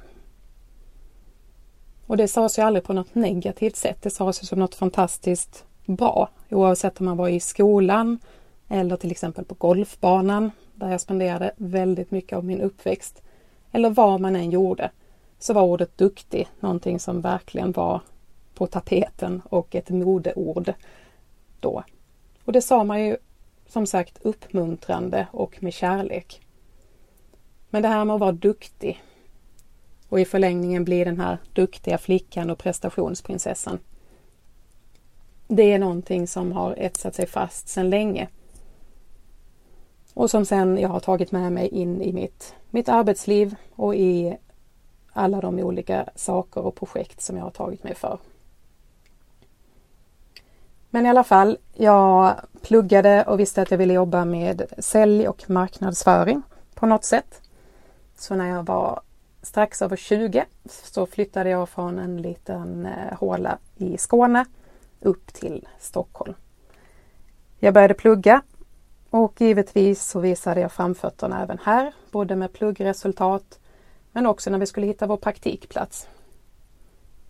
Och 2.08 2.18
det 2.18 2.28
sades 2.28 2.60
ju 2.60 2.62
aldrig 2.62 2.84
på 2.84 2.94
något 2.94 3.16
negativt 3.16 3.76
sätt. 3.76 3.98
Det 4.02 4.10
sades 4.10 4.44
ju 4.44 4.46
som 4.46 4.60
något 4.60 4.76
fantastiskt 4.76 5.66
bra 5.86 6.30
oavsett 6.50 7.00
om 7.00 7.06
man 7.06 7.18
var 7.18 7.30
i 7.30 7.40
skolan 7.40 8.20
eller 8.68 8.96
till 8.96 9.12
exempel 9.12 9.46
på 9.46 9.56
golfbanan 9.56 10.52
där 10.76 10.92
jag 10.92 11.02
spenderade 11.02 11.52
väldigt 11.58 12.12
mycket 12.12 12.38
av 12.38 12.46
min 12.46 12.62
uppväxt. 12.62 13.22
Eller 13.72 13.90
vad 13.90 14.22
man 14.22 14.36
än 14.36 14.52
gjorde 14.52 14.92
så 15.40 15.54
var 15.54 15.62
ordet 15.62 15.98
duktig 15.98 16.48
någonting 16.60 17.00
som 17.00 17.22
verkligen 17.22 17.72
var 17.72 18.02
på 18.54 18.68
tapeten 18.68 19.42
och 19.50 19.76
ett 19.76 19.90
modeord 19.90 20.74
då. 21.60 21.84
Och 22.46 22.54
det 22.54 22.62
sa 22.62 22.84
man 22.84 23.06
ju 23.06 23.18
som 23.68 23.88
sagt 23.88 24.18
uppmuntrande 24.22 25.28
och 25.32 25.64
med 25.64 25.74
kärlek. 25.74 26.42
Men 27.70 27.82
det 27.82 27.88
här 27.88 28.06
med 28.06 28.14
att 28.14 28.20
vara 28.20 28.32
duktig 28.32 29.04
och 30.16 30.22
i 30.22 30.26
förlängningen 30.26 30.86
bli 30.86 31.04
den 31.04 31.20
här 31.20 31.38
duktiga 31.54 31.98
flickan 31.98 32.50
och 32.50 32.58
prestationsprinsessan. 32.58 33.80
Det 35.48 35.74
är 35.74 35.80
någonting 35.80 36.28
som 36.28 36.52
har 36.52 36.76
etsat 36.78 37.16
sig 37.16 37.28
fast 37.28 37.68
sedan 37.68 37.90
länge. 37.90 38.28
Och 40.14 40.30
som 40.30 40.46
sen 40.46 40.78
jag 40.78 40.90
har 40.90 41.00
tagit 41.00 41.32
med 41.32 41.52
mig 41.52 41.68
in 41.68 42.02
i 42.02 42.14
mitt, 42.14 42.56
mitt 42.70 42.90
arbetsliv 42.90 43.56
och 43.76 43.96
i 43.96 44.38
alla 45.12 45.42
de 45.42 45.60
olika 45.60 46.10
saker 46.16 46.62
och 46.62 46.76
projekt 46.76 47.22
som 47.22 47.38
jag 47.38 47.44
har 47.44 47.52
tagit 47.52 47.84
mig 47.84 47.96
för. 47.96 48.20
Men 50.90 51.06
i 51.06 51.10
alla 51.10 51.24
fall, 51.24 51.58
jag 51.74 52.36
pluggade 52.62 53.24
och 53.24 53.40
visste 53.40 53.62
att 53.62 53.72
jag 53.72 53.78
ville 53.78 53.94
jobba 53.94 54.26
med 54.26 54.66
sälj 54.78 55.28
och 55.28 55.50
marknadsföring 55.50 56.42
på 56.74 56.86
något 56.86 57.04
sätt. 57.04 57.42
Så 58.18 58.36
när 58.36 58.50
jag 58.50 58.64
var 58.64 59.02
strax 59.46 59.82
över 59.82 59.96
20 59.96 60.46
så 60.66 61.06
flyttade 61.06 61.50
jag 61.50 61.70
från 61.70 62.00
en 62.00 62.22
liten 62.22 62.86
eh, 62.86 63.18
håla 63.18 63.58
i 63.76 63.98
Skåne 63.98 64.46
upp 65.00 65.34
till 65.34 65.68
Stockholm. 65.80 66.34
Jag 67.60 67.74
började 67.74 67.94
plugga 67.94 68.42
och 69.10 69.42
givetvis 69.42 70.04
så 70.06 70.20
visade 70.20 70.62
jag 70.62 70.72
framfötterna 70.72 71.44
även 71.44 71.60
här, 71.64 71.94
både 72.12 72.36
med 72.36 72.54
pluggresultat 72.54 73.60
men 74.12 74.26
också 74.26 74.50
när 74.50 74.60
vi 74.60 74.66
skulle 74.66 74.88
hitta 74.88 75.08
vår 75.08 75.18
praktikplats. 75.18 76.08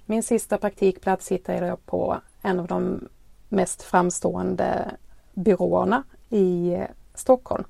Min 0.06 0.24
sista 0.24 0.58
praktikplats 0.58 1.32
hittade 1.32 1.68
jag 1.68 1.86
på 1.86 2.18
en 2.42 2.60
av 2.60 2.68
de 2.68 3.08
mest 3.50 3.82
framstående 3.82 4.92
byråerna 5.34 6.04
i 6.30 6.74
eh, 6.74 6.88
Stockholm. 7.14 7.64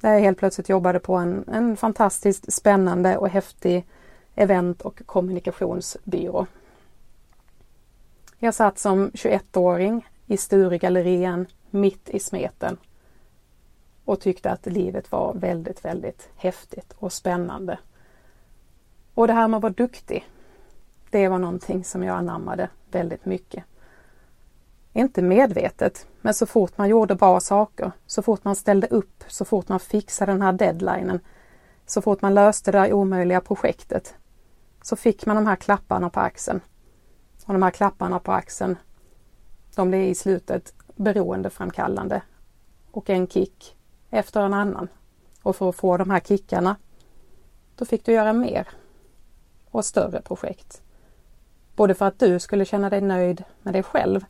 Där 0.00 0.12
jag 0.12 0.20
helt 0.20 0.38
plötsligt 0.38 0.68
jobbade 0.68 1.00
på 1.00 1.14
en, 1.14 1.44
en 1.48 1.76
fantastiskt 1.76 2.52
spännande 2.52 3.16
och 3.16 3.28
häftig 3.28 3.86
event 4.34 4.82
och 4.82 5.02
kommunikationsbyrå. 5.06 6.46
Jag 8.38 8.54
satt 8.54 8.78
som 8.78 9.10
21-åring 9.10 10.08
i 10.26 10.36
Sturegallerian 10.36 11.46
mitt 11.70 12.08
i 12.08 12.18
smeten 12.18 12.76
och 14.04 14.20
tyckte 14.20 14.50
att 14.50 14.66
livet 14.66 15.12
var 15.12 15.34
väldigt, 15.34 15.84
väldigt 15.84 16.28
häftigt 16.36 16.94
och 16.98 17.12
spännande. 17.12 17.78
Och 19.14 19.26
det 19.26 19.32
här 19.32 19.48
med 19.48 19.56
att 19.56 19.62
vara 19.62 19.72
duktig, 19.72 20.28
det 21.10 21.28
var 21.28 21.38
någonting 21.38 21.84
som 21.84 22.02
jag 22.02 22.16
anammade 22.16 22.68
väldigt 22.90 23.24
mycket. 23.24 23.64
Inte 24.96 25.22
medvetet, 25.22 26.06
men 26.20 26.34
så 26.34 26.46
fort 26.46 26.78
man 26.78 26.88
gjorde 26.88 27.14
bra 27.14 27.40
saker, 27.40 27.92
så 28.06 28.22
fort 28.22 28.44
man 28.44 28.56
ställde 28.56 28.86
upp, 28.86 29.24
så 29.26 29.44
fort 29.44 29.68
man 29.68 29.80
fixade 29.80 30.32
den 30.32 30.42
här 30.42 30.52
deadlinen, 30.52 31.20
så 31.86 32.02
fort 32.02 32.22
man 32.22 32.34
löste 32.34 32.72
det 32.72 32.78
där 32.78 32.92
omöjliga 32.92 33.40
projektet, 33.40 34.14
så 34.82 34.96
fick 34.96 35.26
man 35.26 35.36
de 35.36 35.46
här 35.46 35.56
klapparna 35.56 36.10
på 36.10 36.20
axeln. 36.20 36.60
Och 37.46 37.52
de 37.52 37.62
här 37.62 37.70
klapparna 37.70 38.18
på 38.18 38.32
axeln, 38.32 38.76
de 39.74 39.88
blev 39.88 40.02
i 40.02 40.14
slutet 40.14 40.74
beroendeframkallande 40.94 42.22
och 42.90 43.10
en 43.10 43.26
kick 43.26 43.76
efter 44.10 44.40
en 44.40 44.54
annan. 44.54 44.88
Och 45.42 45.56
för 45.56 45.68
att 45.68 45.76
få 45.76 45.96
de 45.96 46.10
här 46.10 46.20
kickarna, 46.20 46.76
då 47.74 47.84
fick 47.84 48.04
du 48.04 48.12
göra 48.12 48.32
mer 48.32 48.68
och 49.70 49.84
större 49.84 50.22
projekt. 50.22 50.82
Både 51.74 51.94
för 51.94 52.06
att 52.06 52.18
du 52.18 52.38
skulle 52.38 52.64
känna 52.64 52.90
dig 52.90 53.00
nöjd 53.00 53.44
med 53.62 53.74
dig 53.74 53.82
själv 53.82 54.24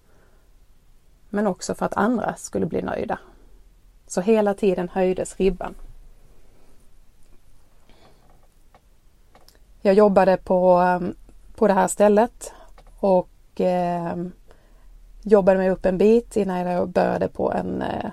men 1.36 1.46
också 1.46 1.74
för 1.74 1.86
att 1.86 1.96
andra 1.96 2.34
skulle 2.34 2.66
bli 2.66 2.82
nöjda. 2.82 3.18
Så 4.06 4.20
hela 4.20 4.54
tiden 4.54 4.88
höjdes 4.88 5.36
ribban. 5.36 5.74
Jag 9.80 9.94
jobbade 9.94 10.36
på, 10.36 10.70
ehm, 10.70 11.14
på 11.54 11.68
det 11.68 11.72
här 11.72 11.88
stället 11.88 12.52
och 13.00 13.60
eh, 13.60 14.16
jobbade 15.22 15.58
mig 15.58 15.70
upp 15.70 15.86
en 15.86 15.98
bit 15.98 16.36
innan 16.36 16.58
jag 16.58 16.88
började 16.88 17.28
på 17.28 17.52
en 17.52 17.82
eh, 17.82 18.10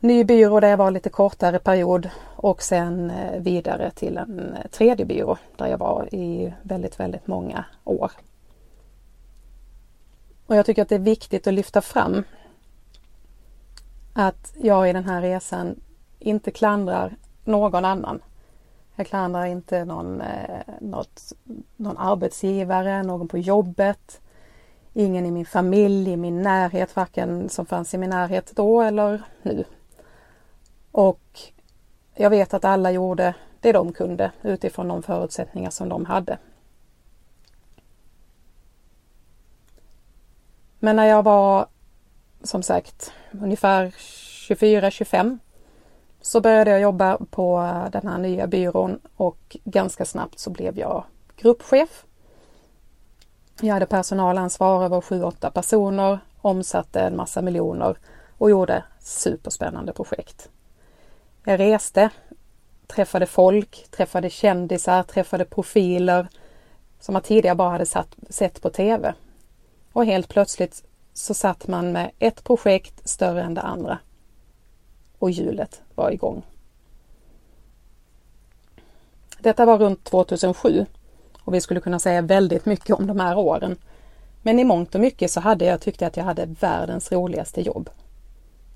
ny 0.00 0.24
byrå 0.24 0.60
där 0.60 0.68
jag 0.68 0.76
var 0.76 0.90
lite 0.90 1.10
kortare 1.10 1.58
period 1.58 2.10
och 2.36 2.62
sen 2.62 3.10
eh, 3.10 3.40
vidare 3.40 3.90
till 3.90 4.16
en 4.16 4.54
eh, 4.54 4.70
tredje 4.70 5.06
byrå 5.06 5.36
där 5.56 5.66
jag 5.66 5.78
var 5.78 6.14
i 6.14 6.52
väldigt, 6.62 7.00
väldigt 7.00 7.26
många 7.26 7.64
år. 7.84 8.10
Och 10.46 10.56
jag 10.56 10.66
tycker 10.66 10.82
att 10.82 10.88
det 10.88 10.94
är 10.94 10.98
viktigt 10.98 11.46
att 11.46 11.54
lyfta 11.54 11.80
fram 11.80 12.24
att 14.12 14.54
jag 14.60 14.90
i 14.90 14.92
den 14.92 15.04
här 15.04 15.20
resan 15.22 15.80
inte 16.18 16.50
klandrar 16.50 17.16
någon 17.44 17.84
annan. 17.84 18.22
Jag 18.96 19.06
klandrar 19.06 19.44
inte 19.46 19.84
någon, 19.84 20.20
eh, 20.20 20.60
något, 20.80 21.32
någon 21.76 21.98
arbetsgivare, 21.98 23.02
någon 23.02 23.28
på 23.28 23.38
jobbet, 23.38 24.20
ingen 24.92 25.26
i 25.26 25.30
min 25.30 25.46
familj, 25.46 26.12
i 26.12 26.16
min 26.16 26.42
närhet, 26.42 26.96
varken 26.96 27.48
som 27.48 27.66
fanns 27.66 27.94
i 27.94 27.98
min 27.98 28.10
närhet 28.10 28.52
då 28.54 28.82
eller 28.82 29.22
nu. 29.42 29.64
Och 30.92 31.40
jag 32.14 32.30
vet 32.30 32.54
att 32.54 32.64
alla 32.64 32.90
gjorde 32.90 33.34
det 33.60 33.72
de 33.72 33.92
kunde 33.92 34.32
utifrån 34.42 34.88
de 34.88 35.02
förutsättningar 35.02 35.70
som 35.70 35.88
de 35.88 36.04
hade. 36.04 36.38
Men 40.78 40.96
när 40.96 41.06
jag 41.06 41.22
var 41.22 41.66
som 42.42 42.62
sagt 42.62 43.12
ungefär 43.42 43.86
24-25 44.48 45.38
så 46.20 46.40
började 46.40 46.70
jag 46.70 46.80
jobba 46.80 47.18
på 47.30 47.70
den 47.92 48.08
här 48.08 48.18
nya 48.18 48.46
byrån 48.46 49.00
och 49.16 49.56
ganska 49.64 50.04
snabbt 50.04 50.38
så 50.38 50.50
blev 50.50 50.78
jag 50.78 51.04
gruppchef. 51.36 52.04
Jag 53.60 53.74
hade 53.74 53.86
personalansvar 53.86 54.84
över 54.84 55.00
7-8 55.00 55.50
personer, 55.50 56.18
omsatte 56.40 57.00
en 57.00 57.16
massa 57.16 57.42
miljoner 57.42 57.96
och 58.38 58.50
gjorde 58.50 58.84
superspännande 59.00 59.92
projekt. 59.92 60.48
Jag 61.44 61.60
reste, 61.60 62.10
träffade 62.86 63.26
folk, 63.26 63.86
träffade 63.90 64.30
kändisar, 64.30 65.02
träffade 65.02 65.44
profiler 65.44 66.28
som 67.00 67.12
man 67.12 67.22
tidigare 67.22 67.56
bara 67.56 67.70
hade 67.70 67.86
satt, 67.86 68.16
sett 68.28 68.62
på 68.62 68.70
TV. 68.70 69.14
Och 69.96 70.06
helt 70.06 70.28
plötsligt 70.28 70.84
så 71.12 71.34
satt 71.34 71.68
man 71.68 71.92
med 71.92 72.10
ett 72.18 72.44
projekt 72.44 73.08
större 73.08 73.42
än 73.42 73.54
det 73.54 73.60
andra. 73.60 73.98
Och 75.18 75.30
hjulet 75.30 75.82
var 75.94 76.10
igång. 76.10 76.42
Detta 79.38 79.66
var 79.66 79.78
runt 79.78 80.04
2007 80.04 80.86
och 81.38 81.54
vi 81.54 81.60
skulle 81.60 81.80
kunna 81.80 81.98
säga 81.98 82.22
väldigt 82.22 82.66
mycket 82.66 82.96
om 82.96 83.06
de 83.06 83.20
här 83.20 83.38
åren. 83.38 83.76
Men 84.42 84.58
i 84.58 84.64
mångt 84.64 84.94
och 84.94 85.00
mycket 85.00 85.30
så 85.30 85.40
hade 85.40 85.64
jag 85.64 85.80
tyckt 85.80 86.02
att 86.02 86.16
jag 86.16 86.24
hade 86.24 86.46
världens 86.46 87.12
roligaste 87.12 87.60
jobb. 87.60 87.90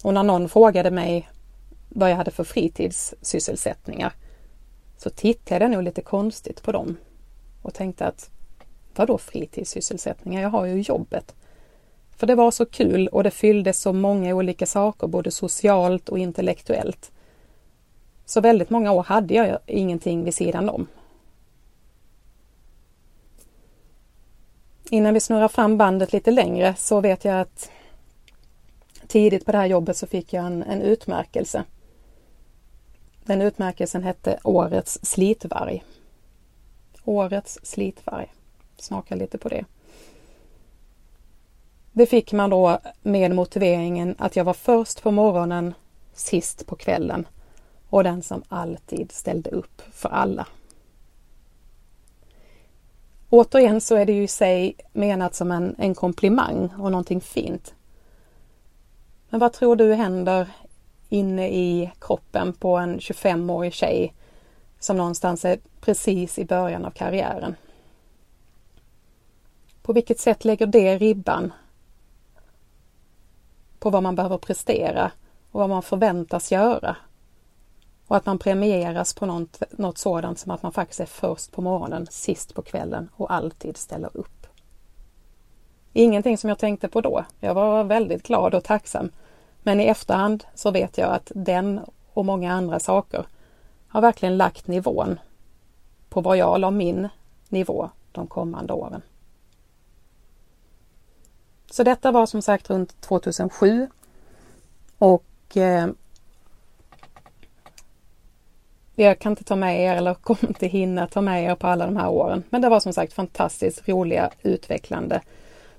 Och 0.05 0.15
när 0.15 0.23
någon 0.23 0.49
frågade 0.49 0.91
mig 0.91 1.31
vad 1.89 2.11
jag 2.11 2.17
hade 2.17 2.31
för 2.31 2.45
fritidssysselsättningar 2.45 4.12
så 4.97 5.11
tittade 5.11 5.65
jag 5.65 5.71
nog 5.71 5.83
lite 5.83 6.03
konstigt 6.03 6.62
på 6.62 6.73
dem 6.73 6.97
och 7.62 7.75
tänkte 7.75 8.07
att 8.07 8.31
vadå 8.97 9.18
fritidssysselsättningar? 9.18 10.42
Jag 10.42 10.50
har 10.50 10.66
ju 10.66 10.80
jobbet. 10.80 11.35
För 12.16 12.26
det 12.26 12.35
var 12.35 12.50
så 12.50 12.66
kul 12.66 13.09
och 13.09 13.23
det 13.23 13.30
fyllde 13.30 13.73
så 13.73 13.92
många 13.92 14.35
olika 14.35 14.66
saker, 14.66 15.06
både 15.06 15.30
socialt 15.30 16.09
och 16.09 16.18
intellektuellt. 16.18 17.12
Så 18.25 18.40
väldigt 18.40 18.70
många 18.70 18.92
år 18.92 19.02
hade 19.02 19.35
jag 19.35 19.59
ingenting 19.66 20.25
vid 20.25 20.35
sidan 20.35 20.68
om. 20.68 20.87
Innan 24.90 25.14
vi 25.14 25.20
snurrar 25.20 25.48
fram 25.48 25.79
bandet 25.79 26.12
lite 26.12 26.31
längre 26.31 26.74
så 26.79 27.00
vet 27.00 27.24
jag 27.24 27.40
att 27.40 27.70
tidigt 29.07 29.46
på 29.46 29.53
det 29.53 29.59
här 29.59 29.66
jobbet 29.66 29.96
så 29.96 30.07
fick 30.07 30.33
jag 30.33 30.46
en, 30.46 30.62
en 30.62 30.83
utmärkelse. 30.83 31.64
Den 33.24 33.42
utmärkelsen 33.42 34.03
hette 34.03 34.38
Årets 34.44 34.98
slitvarg. 35.03 35.85
Årets 37.05 37.59
slitvarg. 37.62 38.33
Smaka 38.83 39.14
lite 39.14 39.38
på 39.38 39.49
det. 39.49 39.64
Det 41.93 42.07
fick 42.07 42.33
man 42.33 42.51
då 42.51 42.79
med 43.03 43.35
motiveringen 43.35 44.14
att 44.19 44.37
jag 44.37 44.45
var 44.45 44.55
först 44.55 45.03
på 45.03 45.11
morgonen, 45.11 45.75
sist 46.14 46.66
på 46.66 46.77
kvällen 46.77 47.27
och 47.88 48.05
den 48.05 48.23
som 48.23 48.43
alltid 48.49 49.12
ställde 49.12 49.51
upp 49.51 49.83
för 49.93 50.09
alla. 50.09 50.47
Återigen 53.31 53.81
så 53.81 53.95
är 53.95 54.07
det 54.07 54.12
ju 54.12 54.23
i 54.23 54.29
sig 54.29 54.77
menat 54.93 55.35
som 55.35 55.53
en, 55.53 55.75
en 55.79 55.95
komplimang 55.95 56.71
och 56.79 56.90
någonting 56.90 57.21
fint. 57.21 57.75
Men 59.29 59.40
vad 59.40 59.53
tror 59.53 59.77
du 59.77 59.95
händer 59.95 60.49
inne 61.09 61.49
i 61.49 61.90
kroppen 62.01 62.53
på 62.53 62.77
en 62.77 62.99
25-årig 62.99 63.73
tjej 63.73 64.14
som 64.79 64.97
någonstans 64.97 65.45
är 65.45 65.59
precis 65.81 66.38
i 66.38 66.45
början 66.45 66.85
av 66.85 66.90
karriären? 66.90 67.55
På 69.83 69.93
vilket 69.93 70.21
sätt 70.21 70.45
lägger 70.45 70.66
det 70.66 70.99
ribban 70.99 71.53
på 73.79 73.90
vad 73.90 74.03
man 74.03 74.14
behöver 74.14 74.38
prestera 74.38 75.12
och 75.51 75.61
vad 75.61 75.69
man 75.69 75.83
förväntas 75.83 76.53
göra? 76.53 76.97
Och 78.07 78.16
att 78.16 78.27
man 78.27 78.38
premieras 78.38 79.14
på 79.14 79.27
något, 79.27 79.62
något 79.71 79.99
sådant 79.99 80.38
som 80.38 80.51
att 80.51 80.62
man 80.62 80.73
faktiskt 80.73 81.01
är 81.01 81.07
först 81.07 81.53
på 81.53 81.62
morgonen, 81.62 82.07
sist 82.11 82.55
på 82.55 82.62
kvällen 82.62 83.09
och 83.16 83.33
alltid 83.33 83.77
ställer 83.77 84.11
upp. 84.16 84.47
Ingenting 85.93 86.38
som 86.38 86.49
jag 86.49 86.59
tänkte 86.59 86.88
på 86.88 87.01
då. 87.01 87.25
Jag 87.40 87.55
var 87.55 87.85
väldigt 87.85 88.23
glad 88.23 88.55
och 88.55 88.64
tacksam. 88.64 89.11
Men 89.62 89.81
i 89.81 89.85
efterhand 89.85 90.45
så 90.55 90.71
vet 90.71 90.99
jag 90.99 91.11
att 91.11 91.33
den 91.35 91.81
och 92.12 92.25
många 92.25 92.53
andra 92.53 92.81
saker 92.81 93.27
har 93.88 94.01
verkligen 94.01 94.37
lagt 94.37 94.66
nivån 94.66 95.21
på 96.09 96.21
vad 96.21 96.37
jag 96.37 96.61
la 96.61 96.71
min 96.71 97.09
nivå 97.49 97.90
de 98.12 98.27
kommande 98.27 98.73
åren. 98.73 99.03
Så 101.70 101.83
detta 101.83 102.12
var 102.12 102.26
som 102.26 102.42
sagt 102.42 102.70
runt 102.70 103.00
2007 103.00 103.88
och 104.98 105.56
eh, 105.56 105.88
jag 108.94 109.18
kan 109.18 109.33
inte 109.33 109.44
ta 109.44 109.56
med 109.56 109.80
er 109.80 109.94
eller 109.94 110.14
kommer 110.14 110.46
inte 110.46 110.66
hinna 110.66 111.06
ta 111.06 111.20
med 111.20 111.44
er 111.44 111.54
på 111.54 111.66
alla 111.66 111.87
de 111.87 111.96
här 111.96 112.09
åren. 112.09 112.42
Men 112.50 112.62
det 112.62 112.68
var 112.68 112.80
som 112.80 112.92
sagt 112.92 113.12
fantastiskt 113.12 113.88
roliga, 113.88 114.30
utvecklande, 114.42 115.20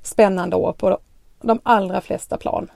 spännande 0.02 0.56
år 0.56 0.74
på 0.74 1.00
de 1.42 1.60
allra 1.64 2.02
flesta 2.02 2.38
plan. 2.38 2.72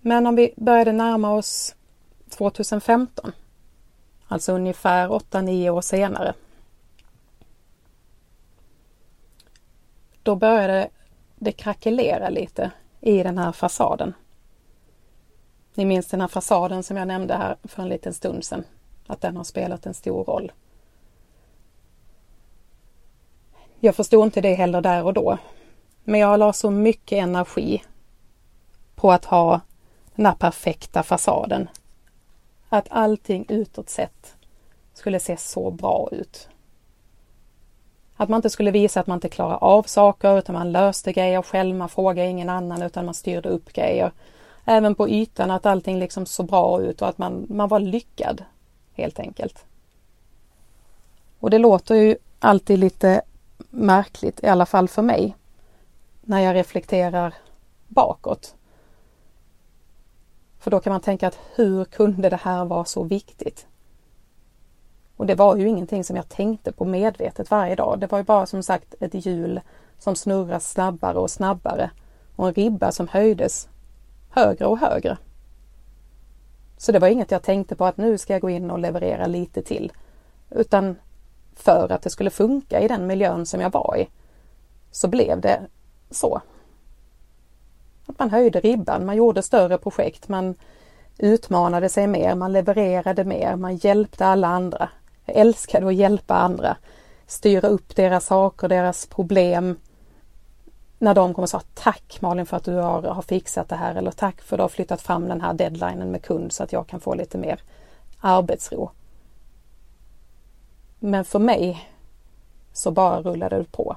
Men 0.00 0.26
om 0.26 0.36
vi 0.36 0.54
började 0.56 0.92
närma 0.92 1.34
oss 1.34 1.74
2015, 2.30 3.32
alltså 4.28 4.52
ungefär 4.52 5.08
8-9 5.08 5.70
år 5.70 5.80
senare, 5.80 6.34
då 10.26 10.36
började 10.36 10.88
det 11.36 11.52
krackelera 11.52 12.28
lite 12.28 12.70
i 13.00 13.22
den 13.22 13.38
här 13.38 13.52
fasaden. 13.52 14.14
Ni 15.74 15.84
minns 15.84 16.06
den 16.06 16.20
här 16.20 16.28
fasaden 16.28 16.82
som 16.82 16.96
jag 16.96 17.08
nämnde 17.08 17.34
här 17.34 17.56
för 17.64 17.82
en 17.82 17.88
liten 17.88 18.14
stund 18.14 18.44
sedan, 18.44 18.64
att 19.06 19.20
den 19.20 19.36
har 19.36 19.44
spelat 19.44 19.86
en 19.86 19.94
stor 19.94 20.24
roll. 20.24 20.52
Jag 23.80 23.94
förstod 23.94 24.24
inte 24.24 24.40
det 24.40 24.54
heller 24.54 24.80
där 24.80 25.04
och 25.04 25.14
då, 25.14 25.38
men 26.04 26.20
jag 26.20 26.38
la 26.38 26.52
så 26.52 26.70
mycket 26.70 27.18
energi 27.22 27.82
på 28.94 29.12
att 29.12 29.24
ha 29.24 29.60
den 30.14 30.26
här 30.26 30.34
perfekta 30.34 31.02
fasaden. 31.02 31.68
Att 32.68 32.86
allting 32.90 33.46
utåt 33.48 33.88
sett 33.88 34.36
skulle 34.94 35.20
se 35.20 35.36
så 35.36 35.70
bra 35.70 36.08
ut. 36.12 36.48
Att 38.16 38.28
man 38.28 38.38
inte 38.38 38.50
skulle 38.50 38.70
visa 38.70 39.00
att 39.00 39.06
man 39.06 39.16
inte 39.16 39.28
klarar 39.28 39.64
av 39.64 39.82
saker 39.82 40.38
utan 40.38 40.54
man 40.54 40.72
löste 40.72 41.12
grejer 41.12 41.42
själv, 41.42 41.76
man 41.76 41.88
frågade 41.88 42.28
ingen 42.28 42.48
annan 42.48 42.82
utan 42.82 43.04
man 43.04 43.14
styrde 43.14 43.48
upp 43.48 43.72
grejer. 43.72 44.12
Även 44.64 44.94
på 44.94 45.08
ytan 45.08 45.50
att 45.50 45.66
allting 45.66 45.98
liksom 45.98 46.26
såg 46.26 46.46
bra 46.46 46.82
ut 46.82 47.02
och 47.02 47.08
att 47.08 47.18
man, 47.18 47.46
man 47.48 47.68
var 47.68 47.80
lyckad 47.80 48.44
helt 48.94 49.18
enkelt. 49.18 49.64
Och 51.40 51.50
det 51.50 51.58
låter 51.58 51.94
ju 51.94 52.16
alltid 52.38 52.78
lite 52.78 53.22
märkligt, 53.70 54.44
i 54.44 54.46
alla 54.46 54.66
fall 54.66 54.88
för 54.88 55.02
mig, 55.02 55.36
när 56.20 56.40
jag 56.40 56.54
reflekterar 56.54 57.34
bakåt. 57.88 58.54
För 60.58 60.70
då 60.70 60.80
kan 60.80 60.92
man 60.92 61.00
tänka 61.00 61.28
att 61.28 61.38
hur 61.54 61.84
kunde 61.84 62.28
det 62.28 62.40
här 62.42 62.64
vara 62.64 62.84
så 62.84 63.02
viktigt? 63.02 63.66
Och 65.16 65.26
det 65.26 65.34
var 65.34 65.56
ju 65.56 65.68
ingenting 65.68 66.04
som 66.04 66.16
jag 66.16 66.28
tänkte 66.28 66.72
på 66.72 66.84
medvetet 66.84 67.50
varje 67.50 67.74
dag. 67.74 67.98
Det 67.98 68.06
var 68.06 68.18
ju 68.18 68.24
bara 68.24 68.46
som 68.46 68.62
sagt 68.62 68.94
ett 69.00 69.26
hjul 69.26 69.60
som 69.98 70.16
snurrar 70.16 70.58
snabbare 70.58 71.18
och 71.18 71.30
snabbare 71.30 71.90
och 72.36 72.48
en 72.48 72.54
ribba 72.54 72.92
som 72.92 73.08
höjdes 73.08 73.68
högre 74.30 74.66
och 74.66 74.78
högre. 74.78 75.16
Så 76.76 76.92
det 76.92 76.98
var 76.98 77.08
inget 77.08 77.30
jag 77.30 77.42
tänkte 77.42 77.76
på 77.76 77.84
att 77.84 77.96
nu 77.96 78.18
ska 78.18 78.32
jag 78.32 78.42
gå 78.42 78.50
in 78.50 78.70
och 78.70 78.78
leverera 78.78 79.26
lite 79.26 79.62
till. 79.62 79.92
Utan 80.50 80.96
för 81.54 81.92
att 81.92 82.02
det 82.02 82.10
skulle 82.10 82.30
funka 82.30 82.80
i 82.80 82.88
den 82.88 83.06
miljön 83.06 83.46
som 83.46 83.60
jag 83.60 83.72
var 83.72 83.96
i. 83.96 84.08
så 84.90 85.08
blev 85.08 85.40
det 85.40 85.60
så. 86.10 86.40
Att 88.06 88.18
man 88.18 88.30
höjde 88.30 88.60
ribban, 88.60 89.06
man 89.06 89.16
gjorde 89.16 89.42
större 89.42 89.78
projekt, 89.78 90.28
man 90.28 90.54
utmanade 91.18 91.88
sig 91.88 92.06
mer, 92.06 92.34
man 92.34 92.52
levererade 92.52 93.24
mer, 93.24 93.56
man 93.56 93.76
hjälpte 93.76 94.26
alla 94.26 94.48
andra. 94.48 94.88
Jag 95.26 95.36
älskade 95.36 95.86
att 95.86 95.94
hjälpa 95.94 96.34
andra, 96.34 96.76
styra 97.26 97.68
upp 97.68 97.96
deras 97.96 98.26
saker, 98.26 98.68
deras 98.68 99.06
problem. 99.06 99.76
När 100.98 101.14
de 101.14 101.34
kommer 101.34 101.44
och 101.44 101.50
sa 101.50 101.62
tack 101.74 102.18
Malin 102.20 102.46
för 102.46 102.56
att 102.56 102.64
du 102.64 102.74
har, 102.74 103.02
har 103.02 103.22
fixat 103.22 103.68
det 103.68 103.76
här 103.76 103.94
eller 103.94 104.10
tack 104.10 104.40
för 104.40 104.56
att 104.56 104.58
du 104.58 104.62
har 104.62 104.68
flyttat 104.68 105.02
fram 105.02 105.28
den 105.28 105.40
här 105.40 105.54
deadlinen 105.54 106.10
med 106.10 106.22
kund 106.22 106.52
så 106.52 106.62
att 106.62 106.72
jag 106.72 106.86
kan 106.86 107.00
få 107.00 107.14
lite 107.14 107.38
mer 107.38 107.60
arbetsro. 108.20 108.90
Men 110.98 111.24
för 111.24 111.38
mig 111.38 111.90
så 112.72 112.90
bara 112.90 113.22
rullade 113.22 113.58
det 113.58 113.72
på. 113.72 113.96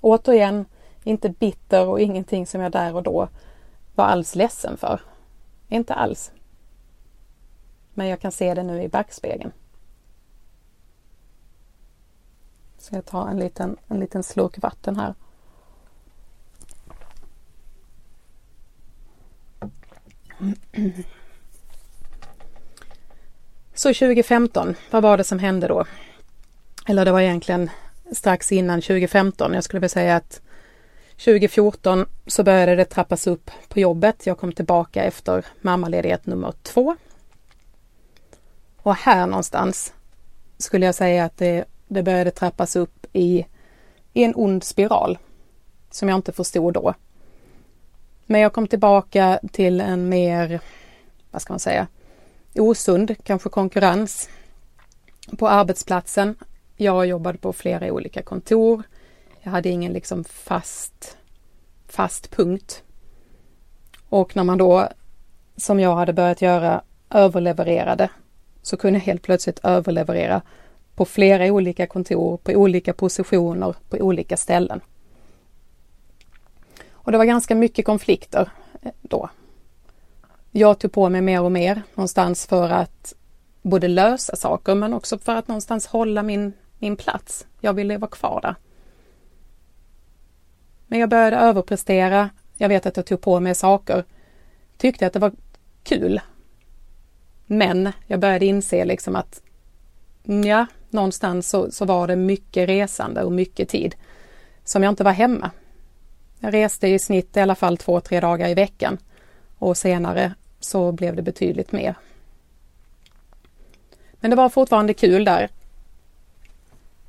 Återigen, 0.00 0.64
inte 1.04 1.28
bitter 1.28 1.86
och 1.86 2.00
ingenting 2.00 2.46
som 2.46 2.60
jag 2.60 2.72
där 2.72 2.94
och 2.94 3.02
då 3.02 3.28
var 3.94 4.04
alls 4.04 4.34
ledsen 4.34 4.76
för. 4.76 5.00
Inte 5.68 5.94
alls. 5.94 6.32
Men 7.94 8.06
jag 8.06 8.20
kan 8.20 8.32
se 8.32 8.54
det 8.54 8.62
nu 8.62 8.82
i 8.82 8.88
backspegeln. 8.88 9.52
Så 12.78 12.94
jag 12.94 13.06
tar 13.06 13.28
en 13.28 13.38
liten, 13.38 13.76
en 13.88 14.00
liten 14.00 14.22
slurk 14.22 14.62
vatten 14.62 14.96
här. 14.96 15.14
Så 23.74 23.88
2015, 23.88 24.74
vad 24.90 25.02
var 25.02 25.16
det 25.16 25.24
som 25.24 25.38
hände 25.38 25.68
då? 25.68 25.84
Eller 26.86 27.04
det 27.04 27.12
var 27.12 27.20
egentligen 27.20 27.70
strax 28.12 28.52
innan 28.52 28.80
2015. 28.80 29.54
Jag 29.54 29.64
skulle 29.64 29.80
vilja 29.80 29.88
säga 29.88 30.16
att 30.16 30.40
2014 31.10 32.06
så 32.26 32.42
började 32.42 32.76
det 32.76 32.84
trappas 32.84 33.26
upp 33.26 33.50
på 33.68 33.80
jobbet. 33.80 34.26
Jag 34.26 34.38
kom 34.38 34.52
tillbaka 34.52 35.04
efter 35.04 35.46
mammaledighet 35.60 36.26
nummer 36.26 36.52
två. 36.62 36.96
Och 38.82 38.94
här 38.94 39.26
någonstans 39.26 39.92
skulle 40.58 40.86
jag 40.86 40.94
säga 40.94 41.24
att 41.24 41.36
det, 41.36 41.64
det 41.88 42.02
började 42.02 42.30
trappas 42.30 42.76
upp 42.76 43.06
i, 43.12 43.46
i 44.12 44.24
en 44.24 44.34
ond 44.36 44.64
spiral 44.64 45.18
som 45.90 46.08
jag 46.08 46.16
inte 46.16 46.32
förstod 46.32 46.74
då. 46.74 46.94
Men 48.26 48.40
jag 48.40 48.52
kom 48.52 48.66
tillbaka 48.66 49.40
till 49.52 49.80
en 49.80 50.08
mer, 50.08 50.60
vad 51.30 51.42
ska 51.42 51.52
man 51.52 51.60
säga, 51.60 51.86
osund 52.54 53.14
kanske 53.24 53.48
konkurrens 53.48 54.28
på 55.38 55.48
arbetsplatsen. 55.48 56.36
Jag 56.76 57.06
jobbade 57.06 57.38
på 57.38 57.52
flera 57.52 57.92
olika 57.92 58.22
kontor. 58.22 58.82
Jag 59.42 59.50
hade 59.50 59.68
ingen 59.68 59.92
liksom 59.92 60.24
fast, 60.24 61.16
fast 61.88 62.30
punkt. 62.30 62.82
Och 64.08 64.36
när 64.36 64.44
man 64.44 64.58
då, 64.58 64.88
som 65.56 65.80
jag 65.80 65.96
hade 65.96 66.12
börjat 66.12 66.42
göra, 66.42 66.82
överlevererade 67.10 68.08
så 68.62 68.76
kunde 68.76 68.98
jag 68.98 69.04
helt 69.04 69.22
plötsligt 69.22 69.60
överleverera 69.62 70.42
på 70.94 71.04
flera 71.04 71.46
olika 71.46 71.86
kontor, 71.86 72.36
på 72.36 72.52
olika 72.52 72.92
positioner, 72.92 73.74
på 73.88 73.96
olika 73.96 74.36
ställen. 74.36 74.80
Och 76.92 77.12
det 77.12 77.18
var 77.18 77.24
ganska 77.24 77.54
mycket 77.54 77.84
konflikter 77.84 78.50
eh, 78.82 78.92
då. 79.02 79.30
Jag 80.50 80.78
tog 80.78 80.92
på 80.92 81.08
mig 81.08 81.20
mer 81.20 81.42
och 81.42 81.52
mer 81.52 81.82
någonstans 81.94 82.46
för 82.46 82.70
att 82.70 83.14
både 83.62 83.88
lösa 83.88 84.36
saker 84.36 84.74
men 84.74 84.94
också 84.94 85.18
för 85.18 85.36
att 85.36 85.48
någonstans 85.48 85.86
hålla 85.86 86.22
min, 86.22 86.52
min 86.78 86.96
plats. 86.96 87.46
Jag 87.60 87.72
ville 87.72 87.98
vara 87.98 88.10
kvar 88.10 88.40
där. 88.40 88.54
Men 90.86 90.98
jag 90.98 91.08
började 91.08 91.36
överprestera. 91.36 92.30
Jag 92.56 92.68
vet 92.68 92.86
att 92.86 92.96
jag 92.96 93.06
tog 93.06 93.20
på 93.20 93.40
mig 93.40 93.54
saker. 93.54 94.04
Tyckte 94.76 95.06
att 95.06 95.12
det 95.12 95.18
var 95.18 95.32
kul. 95.82 96.20
Men 97.46 97.92
jag 98.06 98.20
började 98.20 98.46
inse 98.46 98.84
liksom 98.84 99.16
att 99.16 99.42
mm, 100.24 100.44
ja, 100.44 100.66
någonstans 100.90 101.48
så, 101.48 101.70
så 101.70 101.84
var 101.84 102.06
det 102.06 102.16
mycket 102.16 102.68
resande 102.68 103.22
och 103.22 103.32
mycket 103.32 103.68
tid 103.68 103.94
som 104.64 104.82
jag 104.82 104.92
inte 104.92 105.04
var 105.04 105.12
hemma. 105.12 105.50
Jag 106.40 106.54
reste 106.54 106.88
i 106.88 106.98
snitt 106.98 107.36
i 107.36 107.40
alla 107.40 107.54
fall 107.54 107.78
två, 107.78 108.00
tre 108.00 108.20
dagar 108.20 108.48
i 108.48 108.54
veckan 108.54 108.98
och 109.58 109.76
senare 109.76 110.34
så 110.60 110.92
blev 110.92 111.16
det 111.16 111.22
betydligt 111.22 111.72
mer. 111.72 111.94
Men 114.12 114.30
det 114.30 114.36
var 114.36 114.48
fortfarande 114.48 114.94
kul 114.94 115.24
där 115.24 115.48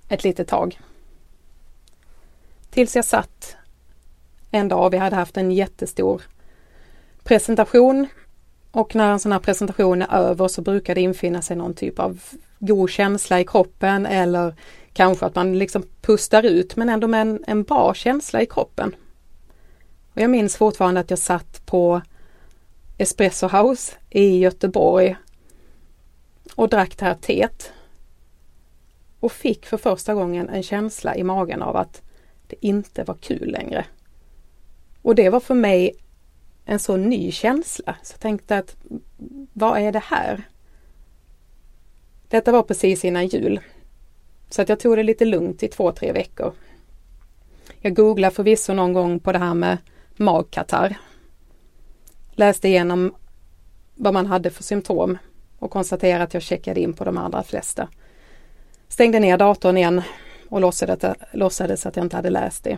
ett 0.10 0.24
litet 0.24 0.48
tag. 0.48 0.80
Tills 2.70 2.96
jag 2.96 3.06
satt 3.06 3.56
en 4.52 4.68
dag, 4.68 4.90
vi 4.90 4.98
hade 4.98 5.16
haft 5.16 5.38
en 5.38 5.52
jättestor 5.52 6.22
presentation 7.24 8.08
och 8.74 8.96
när 8.96 9.12
en 9.12 9.20
sån 9.20 9.32
här 9.32 9.40
presentation 9.40 10.02
är 10.02 10.18
över 10.18 10.48
så 10.48 10.62
brukar 10.62 10.96
det 10.96 11.02
infinna 11.02 11.42
sig 11.42 11.58
någon 11.58 11.74
typ 11.74 12.00
av 12.00 12.20
god 12.60 12.90
känsla 12.90 13.40
i 13.40 13.46
kroppen 13.46 14.06
eller 14.06 14.56
kanske 14.94 15.26
att 15.26 15.36
man 15.36 15.58
liksom 15.58 15.84
pustar 16.02 16.44
ut 16.44 16.76
men 16.76 16.90
ändå 16.90 17.08
med 17.08 17.22
en, 17.22 17.44
en 17.48 17.64
bra 17.64 17.94
känsla 17.94 18.42
i 18.42 18.46
kroppen. 18.46 18.96
Och 20.14 20.22
jag 20.22 20.30
minns 20.30 20.58
fortfarande 20.58 21.00
att 21.00 21.10
jag 21.10 21.20
satt 21.20 21.66
på 21.66 22.02
Espresso 22.98 23.48
House 23.48 23.94
i 24.10 24.38
Göteborg 24.38 25.16
och 26.56 26.70
drack 26.70 26.98
det 26.98 27.06
här 27.06 27.16
teet. 27.16 27.72
Och 29.20 29.32
fick 29.32 29.66
för 29.66 29.78
första 29.78 30.14
gången 30.14 30.50
en 30.50 30.64
känsla 30.64 31.16
i 31.16 31.24
magen 31.24 31.62
av 31.62 31.76
att 31.76 32.02
det 32.48 32.66
inte 32.66 33.04
var 33.04 33.16
kul 33.16 33.52
längre. 33.52 33.86
Och 35.02 35.16
det 35.16 35.30
var 35.30 35.40
för 35.40 35.56
mig 35.56 36.03
en 36.66 36.80
så 36.80 36.98
ny 36.98 37.32
känsla. 37.32 37.96
Så 38.04 38.14
jag 38.14 38.20
tänkte 38.20 38.58
att 38.58 38.76
vad 39.54 39.82
är 39.82 39.92
det 39.92 40.04
här? 40.06 40.44
Detta 42.28 42.52
var 42.52 42.64
precis 42.64 43.06
innan 43.06 43.28
jul. 43.28 43.60
Så 44.50 44.62
att 44.62 44.70
jag 44.70 44.80
tog 44.80 44.98
det 44.98 45.04
lite 45.04 45.26
lugnt 45.26 45.64
i 45.64 45.68
två, 45.68 45.92
tre 45.92 46.12
veckor. 46.12 46.54
Jag 47.80 47.96
googlade 47.96 48.36
förvisso 48.36 48.74
någon 48.74 48.94
gång 48.94 49.20
på 49.20 49.32
det 49.32 49.40
här 49.40 49.54
med 49.54 49.78
magkatarr. 50.16 50.98
Läste 52.32 52.68
igenom 52.68 53.16
vad 53.96 54.14
man 54.14 54.26
hade 54.26 54.50
för 54.50 54.64
symptom 54.64 55.18
och 55.60 55.72
konstaterade 55.72 56.24
att 56.24 56.34
jag 56.34 56.44
checkade 56.44 56.80
in 56.80 56.94
på 56.94 57.04
de 57.04 57.18
allra 57.18 57.44
flesta. 57.44 57.88
Stängde 58.88 59.20
ner 59.20 59.38
datorn 59.38 59.78
igen 59.78 60.02
och 60.50 60.62
låtsades, 60.62 61.16
låtsades 61.34 61.86
att 61.86 61.96
jag 61.96 62.06
inte 62.06 62.16
hade 62.16 62.30
läst 62.30 62.64
det. 62.64 62.78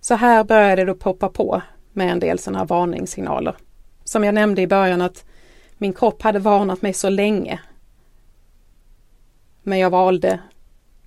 Så 0.00 0.14
här 0.14 0.44
började 0.44 0.84
det 0.84 0.94
poppa 0.94 1.28
på 1.28 1.62
med 1.96 2.12
en 2.12 2.20
del 2.20 2.38
sådana 2.38 2.58
här 2.58 2.66
varningssignaler. 2.66 3.56
Som 4.04 4.24
jag 4.24 4.34
nämnde 4.34 4.62
i 4.62 4.66
början 4.66 5.00
att 5.00 5.24
min 5.78 5.92
kropp 5.92 6.22
hade 6.22 6.38
varnat 6.38 6.82
mig 6.82 6.92
så 6.92 7.08
länge. 7.08 7.60
Men 9.62 9.78
jag 9.78 9.90
valde 9.90 10.40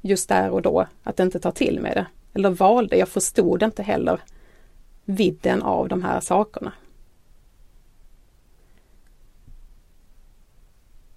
just 0.02 0.30
där 0.30 0.50
och 0.50 0.62
då 0.62 0.88
att 1.04 1.20
inte 1.20 1.40
ta 1.40 1.52
till 1.52 1.80
mig 1.80 1.94
det. 1.94 2.06
Eller 2.34 2.50
valde, 2.50 2.98
jag 2.98 3.10
förstod 3.10 3.64
inte 3.64 3.84
heller 3.84 4.20
vidden 5.06 5.62
av 5.62 5.88
de 5.88 6.04
här 6.04 6.20
sakerna. 6.20 6.74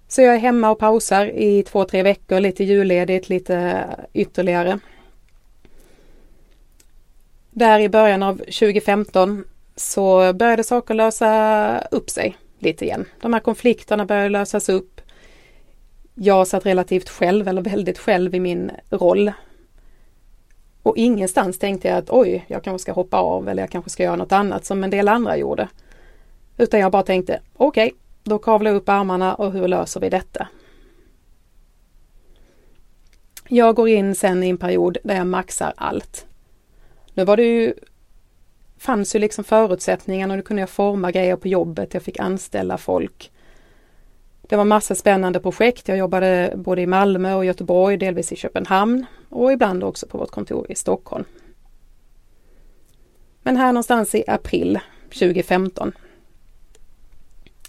Så 0.08 0.22
jag 0.22 0.34
är 0.34 0.38
hemma 0.38 0.70
och 0.70 0.78
pausar 0.78 1.26
i 1.26 1.62
två, 1.62 1.84
tre 1.84 2.02
veckor, 2.02 2.40
lite 2.40 2.64
julledigt, 2.64 3.28
lite 3.28 3.86
ytterligare. 4.12 4.78
Där 7.50 7.80
i 7.80 7.88
början 7.88 8.22
av 8.22 8.36
2015 8.36 9.44
så 9.76 10.32
började 10.32 10.64
saker 10.64 10.94
lösa 10.94 11.80
upp 11.90 12.10
sig 12.10 12.36
lite 12.58 12.84
igen. 12.84 13.04
De 13.20 13.32
här 13.32 13.40
konflikterna 13.40 14.06
började 14.06 14.28
lösas 14.28 14.68
upp. 14.68 15.00
Jag 16.14 16.46
satt 16.46 16.66
relativt 16.66 17.08
själv, 17.08 17.48
eller 17.48 17.62
väldigt 17.62 17.98
själv 17.98 18.34
i 18.34 18.40
min 18.40 18.70
roll. 18.90 19.32
Och 20.82 20.96
ingenstans 20.96 21.58
tänkte 21.58 21.88
jag 21.88 21.98
att 21.98 22.10
oj, 22.10 22.44
jag 22.48 22.64
kanske 22.64 22.82
ska 22.82 22.92
hoppa 22.92 23.16
av 23.16 23.48
eller 23.48 23.62
jag 23.62 23.70
kanske 23.70 23.90
ska 23.90 24.02
göra 24.02 24.16
något 24.16 24.32
annat 24.32 24.64
som 24.64 24.84
en 24.84 24.90
del 24.90 25.08
andra 25.08 25.36
gjorde. 25.36 25.68
Utan 26.58 26.80
jag 26.80 26.92
bara 26.92 27.02
tänkte 27.02 27.40
okej, 27.54 27.86
okay, 27.86 27.98
då 28.24 28.38
kavlar 28.38 28.70
jag 28.70 28.76
upp 28.76 28.88
armarna 28.88 29.34
och 29.34 29.52
hur 29.52 29.68
löser 29.68 30.00
vi 30.00 30.08
detta? 30.08 30.48
Jag 33.48 33.74
går 33.74 33.88
in 33.88 34.14
sen 34.14 34.42
i 34.42 34.48
en 34.48 34.58
period 34.58 34.98
där 35.04 35.16
jag 35.16 35.26
maxar 35.26 35.72
allt. 35.76 36.26
Nu 37.14 37.24
var 37.24 37.36
det 37.36 37.42
ju 37.42 37.74
fanns 38.82 39.14
ju 39.14 39.18
liksom 39.18 39.44
förutsättningarna 39.44 40.34
och 40.34 40.38
då 40.38 40.44
kunde 40.44 40.62
jag 40.62 40.70
forma 40.70 41.10
grejer 41.10 41.36
på 41.36 41.48
jobbet. 41.48 41.94
Jag 41.94 42.02
fick 42.02 42.20
anställa 42.20 42.78
folk. 42.78 43.32
Det 44.42 44.56
var 44.56 44.64
massa 44.64 44.94
spännande 44.94 45.40
projekt. 45.40 45.88
Jag 45.88 45.98
jobbade 45.98 46.52
både 46.56 46.82
i 46.82 46.86
Malmö 46.86 47.34
och 47.34 47.44
Göteborg, 47.44 47.96
delvis 47.96 48.32
i 48.32 48.36
Köpenhamn 48.36 49.06
och 49.28 49.52
ibland 49.52 49.84
också 49.84 50.06
på 50.06 50.18
vårt 50.18 50.30
kontor 50.30 50.66
i 50.68 50.74
Stockholm. 50.74 51.24
Men 53.42 53.56
här 53.56 53.72
någonstans 53.72 54.14
i 54.14 54.24
april 54.26 54.78
2015. 55.08 55.92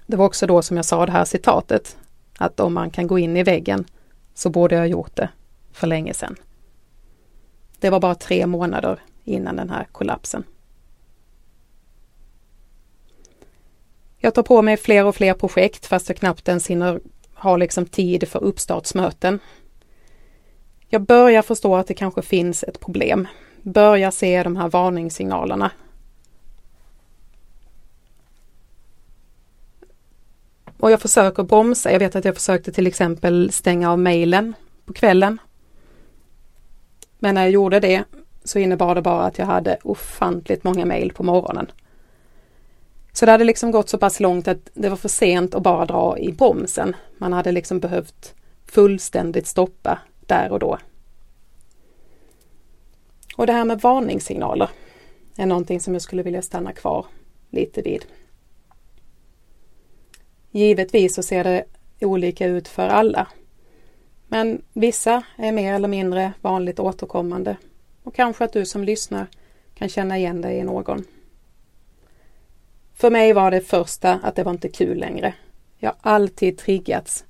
Det 0.06 0.18
var 0.18 0.26
också 0.26 0.48
då 0.48 0.62
som 0.62 0.78
jag 0.78 0.86
sa 0.86 1.06
det 1.06 1.12
här 1.12 1.26
citatet 1.26 1.98
att 2.38 2.60
om 2.60 2.74
man 2.74 2.90
kan 2.90 3.08
gå 3.08 3.20
in 3.20 3.38
i 3.38 3.44
väggen 3.44 3.86
så 4.34 4.50
borde 4.50 4.76
jag 4.76 4.82
ha 4.82 4.88
gjort 4.88 5.16
det 5.16 5.30
för 5.72 5.88
länge 5.88 6.14
sedan. 6.14 6.36
Det 7.80 7.90
var 7.90 8.00
bara 8.00 8.16
tre 8.16 8.48
månader 8.48 9.00
innan 9.24 9.56
den 9.56 9.70
här 9.70 9.88
kollapsen. 9.92 10.44
Jag 14.26 14.34
tar 14.34 14.44
på 14.44 14.62
mig 14.62 14.78
fler 14.78 15.06
och 15.06 15.16
fler 15.16 15.34
projekt 15.34 15.86
fast 15.86 16.10
jag 16.10 16.18
knappt 16.18 16.48
ens 16.48 16.68
hinner 16.68 17.00
ha 17.34 17.58
liksom 17.58 17.86
tid 17.86 18.28
för 18.28 18.44
uppstartsmöten. 18.44 19.40
Jag 20.88 21.02
börjar 21.02 21.42
förstå 21.42 21.76
att 21.76 21.88
det 21.88 21.94
kanske 21.94 22.22
finns 22.22 22.64
ett 22.64 22.80
problem. 22.80 23.28
Börjar 23.62 24.12
se 24.12 24.44
de 24.44 24.56
här 24.56 24.70
varningssignalerna. 24.70 25.72
Och 30.78 30.92
jag 30.92 31.02
försöker 31.02 31.44
bromsa. 31.44 31.92
Jag 31.92 32.00
vet 32.00 32.16
att 32.16 32.26
jag 32.26 32.36
försökte 32.36 32.72
till 32.72 32.88
exempel 32.88 33.52
stänga 33.52 33.92
av 33.92 34.00
mejlen 34.00 34.54
på 34.86 34.94
kvällen. 34.94 35.38
Men 37.20 37.36
när 37.36 37.42
jag 37.42 37.52
gjorde 37.52 37.80
det 37.80 38.04
så 38.44 38.60
innebar 38.60 38.96
det 38.96 39.02
bara 39.02 39.24
att 39.24 39.38
jag 39.38 39.46
hade 39.46 39.78
ofantligt 39.84 40.64
många 40.64 40.86
mejl 40.86 41.14
på 41.14 41.24
morgonen. 41.24 41.72
Så 43.14 43.26
det 43.26 43.32
hade 43.32 43.44
liksom 43.44 43.72
gått 43.72 43.90
så 43.90 43.98
pass 43.98 44.20
långt 44.20 44.48
att 44.48 44.70
det 44.74 44.90
var 44.90 44.98
för 44.98 45.10
sent 45.10 45.56
att 45.56 45.64
bara 45.64 45.86
dra 45.86 46.18
i 46.20 46.32
bromsen. 46.32 46.96
Man 47.18 47.34
hade 47.34 47.52
liksom 47.52 47.80
behövt 47.80 48.34
fullständigt 48.66 49.48
stoppa 49.48 50.00
där 50.20 50.52
och 50.52 50.60
då. 50.60 50.78
Och 53.38 53.48
det 53.48 53.54
här 53.54 53.66
med 53.66 53.82
varningssignaler 53.82 54.70
är 55.38 55.46
någonting 55.46 55.80
som 55.80 55.94
jag 55.94 56.02
skulle 56.02 56.24
vilja 56.24 56.42
stanna 56.42 56.74
kvar 56.74 57.06
lite 57.50 57.82
vid. 57.82 58.06
Givetvis 60.52 61.16
så 61.16 61.24
ser 61.24 61.44
det 61.44 61.64
olika 62.02 62.46
ut 62.46 62.68
för 62.68 62.88
alla. 62.88 63.28
Men 64.28 64.62
vissa 64.74 65.24
är 65.38 65.52
mer 65.52 65.74
eller 65.74 65.88
mindre 65.88 66.34
vanligt 66.42 66.80
återkommande 66.80 67.58
och 68.04 68.16
kanske 68.16 68.44
att 68.44 68.54
du 68.54 68.66
som 68.66 68.84
lyssnar 68.84 69.28
kan 69.74 69.90
känna 69.90 70.18
igen 70.18 70.42
dig 70.42 70.58
i 70.58 70.64
någon. 70.64 71.06
För 72.94 73.12
mig 73.12 73.34
var 73.34 73.52
det 73.52 73.62
första 73.62 74.14
att 74.24 74.36
det 74.36 74.44
var 74.44 74.52
inte 74.52 74.70
kul 74.70 74.98
längre. 74.98 75.34
Jag 75.78 75.90
har 75.90 76.12
alltid 76.14 76.58
triggats 76.58 77.26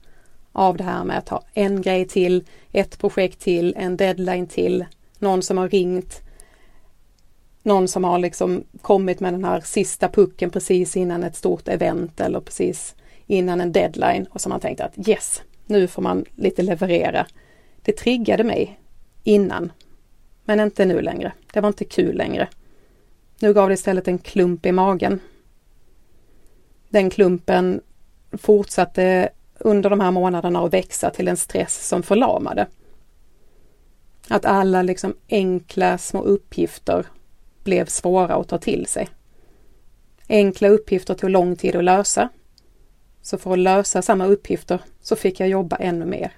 av 0.52 0.78
det 0.78 0.84
här 0.84 1.04
med 1.04 1.18
att 1.18 1.30
ha 1.30 1.44
en 1.54 1.82
grej 1.82 2.08
till, 2.08 2.44
ett 2.72 3.00
projekt 3.00 3.40
till, 3.40 3.74
en 3.78 3.98
deadline 3.98 4.48
till, 4.48 4.86
någon 5.20 5.42
som 5.42 5.58
har 5.58 5.70
ringt, 5.70 6.22
någon 7.64 7.88
som 7.88 8.04
har 8.04 8.20
liksom 8.20 8.64
kommit 8.82 9.20
med 9.20 9.34
den 9.34 9.44
här 9.44 9.62
sista 9.62 10.10
pucken 10.10 10.50
precis 10.50 10.98
innan 10.98 11.24
ett 11.24 11.36
stort 11.36 11.68
event 11.68 12.20
eller 12.20 12.40
precis 12.40 12.96
innan 13.28 13.62
en 13.62 13.72
deadline 13.72 14.28
och 14.30 14.42
som 14.42 14.50
man 14.50 14.60
tänkte 14.60 14.86
att 14.86 15.08
yes, 15.08 15.42
nu 15.66 15.88
får 15.88 16.02
man 16.02 16.26
lite 16.36 16.62
leverera. 16.62 17.26
Det 17.82 17.92
triggade 17.92 18.44
mig 18.44 18.80
innan, 19.24 19.72
men 20.46 20.60
inte 20.60 20.86
nu 20.86 21.02
längre. 21.02 21.34
Det 21.54 21.62
var 21.62 21.68
inte 21.68 21.86
kul 21.86 22.16
längre. 22.16 22.48
Nu 23.40 23.54
gav 23.54 23.70
det 23.70 23.74
istället 23.74 24.08
en 24.08 24.18
klump 24.18 24.66
i 24.66 24.72
magen. 24.72 25.20
Den 26.94 27.10
klumpen 27.10 27.82
fortsatte 28.32 29.30
under 29.60 29.90
de 29.90 30.00
här 30.00 30.12
månaderna 30.12 30.60
att 30.60 30.74
växa 30.74 31.10
till 31.10 31.28
en 31.28 31.38
stress 31.38 31.88
som 31.88 32.04
förlamade. 32.04 32.68
Att 34.28 34.46
alla 34.46 34.82
liksom 34.82 35.16
enkla 35.30 35.98
små 35.98 36.22
uppgifter 36.22 37.06
blev 37.64 37.86
svåra 37.86 38.36
att 38.36 38.48
ta 38.48 38.58
till 38.58 38.86
sig. 38.86 39.10
Enkla 40.30 40.68
uppgifter 40.68 41.14
tog 41.14 41.30
lång 41.30 41.56
tid 41.56 41.76
att 41.76 41.84
lösa. 41.84 42.30
Så 43.22 43.38
för 43.38 43.54
att 43.54 43.60
lösa 43.60 44.02
samma 44.02 44.26
uppgifter 44.26 44.80
så 45.02 45.16
fick 45.16 45.40
jag 45.40 45.50
jobba 45.50 45.76
ännu 45.76 46.06
mer. 46.06 46.32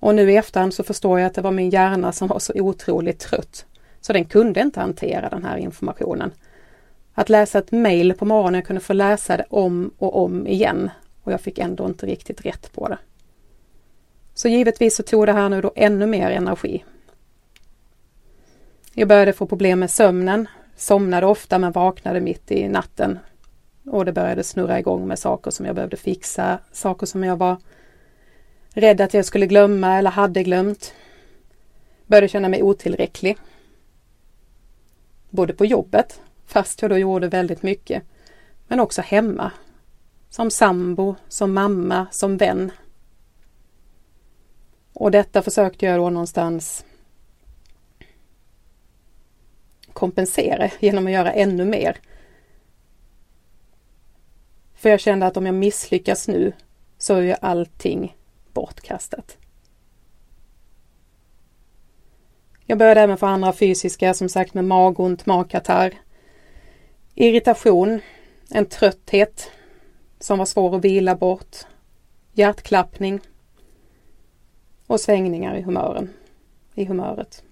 Och 0.00 0.14
nu 0.14 0.32
i 0.32 0.36
efterhand 0.36 0.74
så 0.74 0.82
förstår 0.82 1.20
jag 1.20 1.26
att 1.26 1.34
det 1.34 1.42
var 1.42 1.50
min 1.50 1.70
hjärna 1.70 2.12
som 2.12 2.28
var 2.28 2.38
så 2.38 2.52
otroligt 2.56 3.18
trött. 3.18 3.66
Så 4.00 4.12
den 4.12 4.24
kunde 4.24 4.60
inte 4.60 4.80
hantera 4.80 5.28
den 5.28 5.44
här 5.44 5.56
informationen. 5.56 6.32
Att 7.14 7.28
läsa 7.28 7.58
ett 7.58 7.72
mejl 7.72 8.14
på 8.14 8.24
morgonen, 8.24 8.54
jag 8.54 8.66
kunde 8.66 8.80
få 8.80 8.92
läsa 8.92 9.36
det 9.36 9.46
om 9.50 9.90
och 9.98 10.24
om 10.24 10.46
igen 10.46 10.90
och 11.22 11.32
jag 11.32 11.40
fick 11.40 11.58
ändå 11.58 11.86
inte 11.86 12.06
riktigt 12.06 12.46
rätt 12.46 12.72
på 12.72 12.88
det. 12.88 12.98
Så 14.34 14.48
givetvis 14.48 14.96
så 14.96 15.02
tog 15.02 15.26
det 15.26 15.32
här 15.32 15.48
nu 15.48 15.60
då 15.60 15.72
ännu 15.76 16.06
mer 16.06 16.30
energi. 16.30 16.84
Jag 18.94 19.08
började 19.08 19.32
få 19.32 19.46
problem 19.46 19.80
med 19.80 19.90
sömnen, 19.90 20.48
somnade 20.76 21.26
ofta 21.26 21.58
men 21.58 21.72
vaknade 21.72 22.20
mitt 22.20 22.50
i 22.50 22.68
natten. 22.68 23.18
Och 23.84 24.04
det 24.04 24.12
började 24.12 24.44
snurra 24.44 24.78
igång 24.78 25.08
med 25.08 25.18
saker 25.18 25.50
som 25.50 25.66
jag 25.66 25.74
behövde 25.74 25.96
fixa, 25.96 26.58
saker 26.72 27.06
som 27.06 27.24
jag 27.24 27.36
var 27.36 27.56
rädd 28.70 29.00
att 29.00 29.14
jag 29.14 29.24
skulle 29.24 29.46
glömma 29.46 29.98
eller 29.98 30.10
hade 30.10 30.42
glömt. 30.42 30.94
Började 32.06 32.28
känna 32.28 32.48
mig 32.48 32.62
otillräcklig. 32.62 33.36
Både 35.30 35.52
på 35.52 35.64
jobbet, 35.64 36.20
fast 36.50 36.82
jag 36.82 36.90
då 36.90 36.98
gjorde 36.98 37.28
väldigt 37.28 37.62
mycket, 37.62 38.02
men 38.68 38.80
också 38.80 39.02
hemma. 39.02 39.52
Som 40.28 40.50
sambo, 40.50 41.14
som 41.28 41.52
mamma, 41.52 42.06
som 42.10 42.36
vän. 42.36 42.72
Och 44.92 45.10
detta 45.10 45.42
försökte 45.42 45.86
jag 45.86 45.98
då 45.98 46.10
någonstans 46.10 46.84
kompensera 49.92 50.70
genom 50.80 51.06
att 51.06 51.12
göra 51.12 51.32
ännu 51.32 51.64
mer. 51.64 51.96
För 54.74 54.88
jag 54.88 55.00
kände 55.00 55.26
att 55.26 55.36
om 55.36 55.46
jag 55.46 55.54
misslyckas 55.54 56.28
nu 56.28 56.52
så 56.98 57.14
är 57.14 57.20
ju 57.20 57.34
allting 57.40 58.16
bortkastat. 58.52 59.36
Jag 62.66 62.78
började 62.78 63.00
även 63.00 63.16
få 63.16 63.26
andra 63.26 63.52
fysiska, 63.52 64.14
som 64.14 64.28
sagt 64.28 64.54
med 64.54 64.64
magont, 64.64 65.26
magkatarr, 65.26 65.94
irritation, 67.14 68.00
en 68.50 68.66
trötthet 68.66 69.50
som 70.20 70.38
var 70.38 70.46
svår 70.46 70.76
att 70.76 70.84
vila 70.84 71.14
bort, 71.14 71.56
hjärtklappning 72.32 73.20
och 74.86 75.00
svängningar 75.00 75.56
i 75.56 75.62
humören, 75.62 76.10
i 76.74 76.84
humöret. 76.84 77.42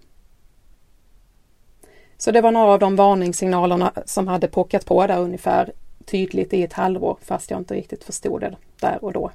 Så 2.16 2.30
det 2.30 2.40
var 2.40 2.52
några 2.52 2.72
av 2.72 2.78
de 2.78 2.96
varningssignalerna 2.96 3.92
som 4.06 4.28
hade 4.28 4.48
pockat 4.48 4.86
på 4.86 5.06
där 5.06 5.18
ungefär 5.18 5.72
tydligt 6.04 6.54
i 6.54 6.62
ett 6.62 6.72
halvår 6.72 7.18
fast 7.22 7.50
jag 7.50 7.60
inte 7.60 7.74
riktigt 7.74 8.04
förstod 8.04 8.40
det 8.40 8.56
där 8.80 9.04
och 9.04 9.12
då. 9.12 9.30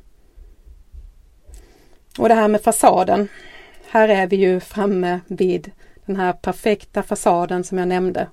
Och 2.20 2.30
det 2.30 2.36
här 2.36 2.48
med 2.48 2.62
fasaden. 2.62 3.28
Här 3.90 4.10
är 4.10 4.28
vi 4.28 4.36
ju 4.36 4.60
framme 4.60 5.20
vid 5.28 5.72
den 6.06 6.16
här 6.16 6.34
perfekta 6.34 7.04
fasaden 7.04 7.64
som 7.64 7.78
jag 7.78 7.88
nämnde. 7.88 8.28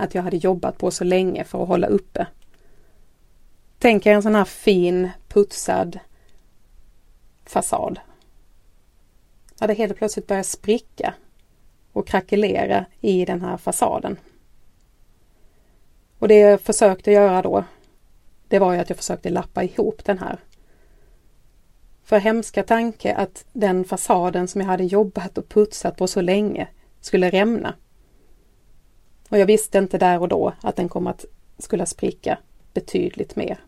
Att 0.00 0.14
jag 0.14 0.22
hade 0.22 0.36
jobbat 0.36 0.78
på 0.78 0.90
så 0.90 1.04
länge 1.04 1.44
för 1.44 1.62
att 1.62 1.68
hålla 1.68 1.86
uppe. 1.86 2.26
Tänk 3.78 4.06
er 4.06 4.14
en 4.14 4.22
sån 4.22 4.34
här 4.34 4.44
fin 4.44 5.10
putsad 5.28 5.98
fasad. 7.44 8.00
Ja, 9.60 9.66
det 9.66 9.74
helt 9.74 9.96
plötsligt 9.96 10.26
börjar 10.26 10.42
spricka 10.42 11.14
och 11.92 12.06
krackelera 12.06 12.86
i 13.00 13.24
den 13.24 13.40
här 13.40 13.56
fasaden. 13.56 14.16
Och 16.18 16.28
det 16.28 16.38
jag 16.38 16.60
försökte 16.60 17.12
göra 17.12 17.42
då, 17.42 17.64
det 18.48 18.58
var 18.58 18.72
ju 18.72 18.78
att 18.78 18.88
jag 18.90 18.98
försökte 18.98 19.30
lappa 19.30 19.64
ihop 19.64 20.04
den 20.04 20.18
här. 20.18 20.38
För 22.04 22.18
hemska 22.18 22.62
tanke 22.62 23.14
att 23.14 23.44
den 23.52 23.84
fasaden 23.84 24.48
som 24.48 24.60
jag 24.60 24.68
hade 24.68 24.84
jobbat 24.84 25.38
och 25.38 25.48
putsat 25.48 25.96
på 25.96 26.06
så 26.06 26.20
länge 26.20 26.68
skulle 27.00 27.30
rämna. 27.30 27.74
Och 29.30 29.38
jag 29.38 29.46
visste 29.46 29.78
inte 29.78 29.98
där 29.98 30.20
och 30.20 30.28
då 30.28 30.52
att 30.60 30.76
den 30.76 30.88
kom 30.88 31.06
att 31.06 31.24
skulle 31.58 31.86
spricka 31.86 32.38
betydligt 32.74 33.36
mer. 33.36 33.60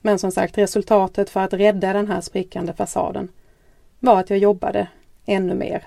Men 0.00 0.18
som 0.18 0.32
sagt, 0.32 0.58
resultatet 0.58 1.30
för 1.30 1.40
att 1.40 1.52
rädda 1.52 1.92
den 1.92 2.08
här 2.08 2.20
sprickande 2.20 2.72
fasaden 2.72 3.28
var 3.98 4.20
att 4.20 4.30
jag 4.30 4.38
jobbade 4.38 4.88
ännu 5.26 5.54
mer. 5.54 5.86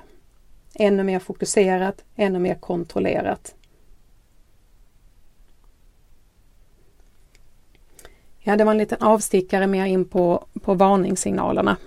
Ännu 0.74 1.04
mer 1.04 1.20
fokuserat, 1.20 2.04
ännu 2.16 2.40
mer 2.40 2.56
kontrollerat. 2.56 3.56
Ja, 8.40 8.56
det 8.56 8.64
var 8.64 8.72
en 8.72 8.78
liten 8.78 9.02
avstickare 9.02 9.68
mer 9.68 9.86
in 9.86 10.06
på, 10.06 10.46
på 10.62 10.74
varningssignalerna. 10.74 11.78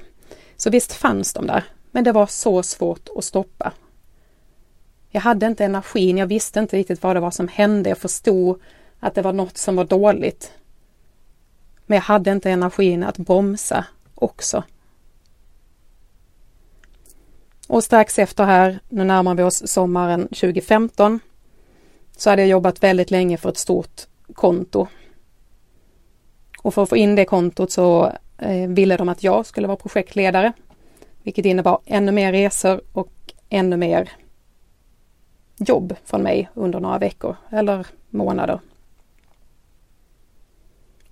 Så 0.56 0.70
visst 0.70 0.92
fanns 0.92 1.32
de 1.32 1.46
där, 1.46 1.64
men 1.90 2.04
det 2.04 2.12
var 2.12 2.26
så 2.26 2.62
svårt 2.62 3.08
att 3.16 3.24
stoppa. 3.24 3.72
Jag 5.14 5.20
hade 5.20 5.46
inte 5.46 5.64
energin, 5.64 6.18
jag 6.18 6.26
visste 6.26 6.60
inte 6.60 6.76
riktigt 6.76 7.02
vad 7.02 7.16
det 7.16 7.20
var 7.20 7.30
som 7.30 7.48
hände, 7.48 7.88
jag 7.88 7.98
förstod 7.98 8.60
att 9.00 9.14
det 9.14 9.22
var 9.22 9.32
något 9.32 9.58
som 9.58 9.76
var 9.76 9.84
dåligt. 9.84 10.52
Men 11.86 11.96
jag 11.96 12.02
hade 12.02 12.32
inte 12.32 12.50
energin 12.50 13.02
att 13.02 13.18
bromsa 13.18 13.84
också. 14.14 14.64
Och 17.68 17.84
strax 17.84 18.18
efter 18.18 18.44
här, 18.44 18.80
nu 18.88 19.04
närmar 19.04 19.34
vi 19.34 19.42
oss 19.42 19.68
sommaren 19.68 20.28
2015, 20.28 21.20
så 22.16 22.30
hade 22.30 22.42
jag 22.42 22.48
jobbat 22.48 22.82
väldigt 22.82 23.10
länge 23.10 23.36
för 23.36 23.48
ett 23.48 23.58
stort 23.58 24.02
konto. 24.34 24.86
Och 26.62 26.74
för 26.74 26.82
att 26.82 26.88
få 26.88 26.96
in 26.96 27.14
det 27.14 27.24
kontot 27.24 27.72
så 27.72 28.12
eh, 28.38 28.68
ville 28.68 28.96
de 28.96 29.08
att 29.08 29.22
jag 29.22 29.46
skulle 29.46 29.66
vara 29.66 29.76
projektledare, 29.76 30.52
vilket 31.22 31.44
innebar 31.44 31.80
ännu 31.84 32.12
mer 32.12 32.32
resor 32.32 32.80
och 32.92 33.12
ännu 33.48 33.76
mer 33.76 34.10
jobb 35.56 35.96
från 36.04 36.22
mig 36.22 36.48
under 36.54 36.80
några 36.80 36.98
veckor 36.98 37.36
eller 37.50 37.86
månader. 38.10 38.60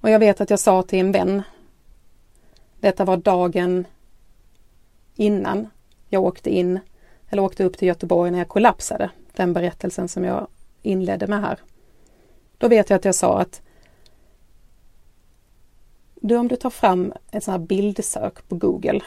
Och 0.00 0.11
jag 0.11 0.18
vet 0.18 0.40
att 0.40 0.50
jag 0.50 0.59
sa 0.59 0.83
till 0.83 0.98
en 0.98 1.12
vän, 1.12 1.42
detta 2.81 3.05
var 3.05 3.16
dagen 3.16 3.87
innan 5.14 5.68
jag 6.09 6.24
åkte 6.24 6.50
in, 6.50 6.81
eller 7.29 7.42
åkte 7.42 7.64
upp 7.64 7.79
till 7.79 7.88
Göteborg 7.88 8.31
när 8.31 8.38
jag 8.38 8.48
kollapsade, 8.48 9.11
den 9.33 9.53
berättelsen 9.53 10.09
som 10.09 10.24
jag 10.24 10.46
inledde 10.83 11.26
med 11.26 11.40
här. 11.40 11.59
Då 12.59 12.68
vet 12.68 12.90
jag 12.90 12.96
att 12.96 13.05
jag 13.05 13.14
sa 13.14 13.40
att 13.40 13.62
du 16.14 16.37
om 16.37 16.48
du 16.48 16.57
tar 16.57 16.70
fram 16.70 17.12
ett 17.31 17.44
sånt 17.44 17.61
här 17.61 17.66
bildsök 17.66 18.48
på 18.48 18.55
Google. 18.57 19.00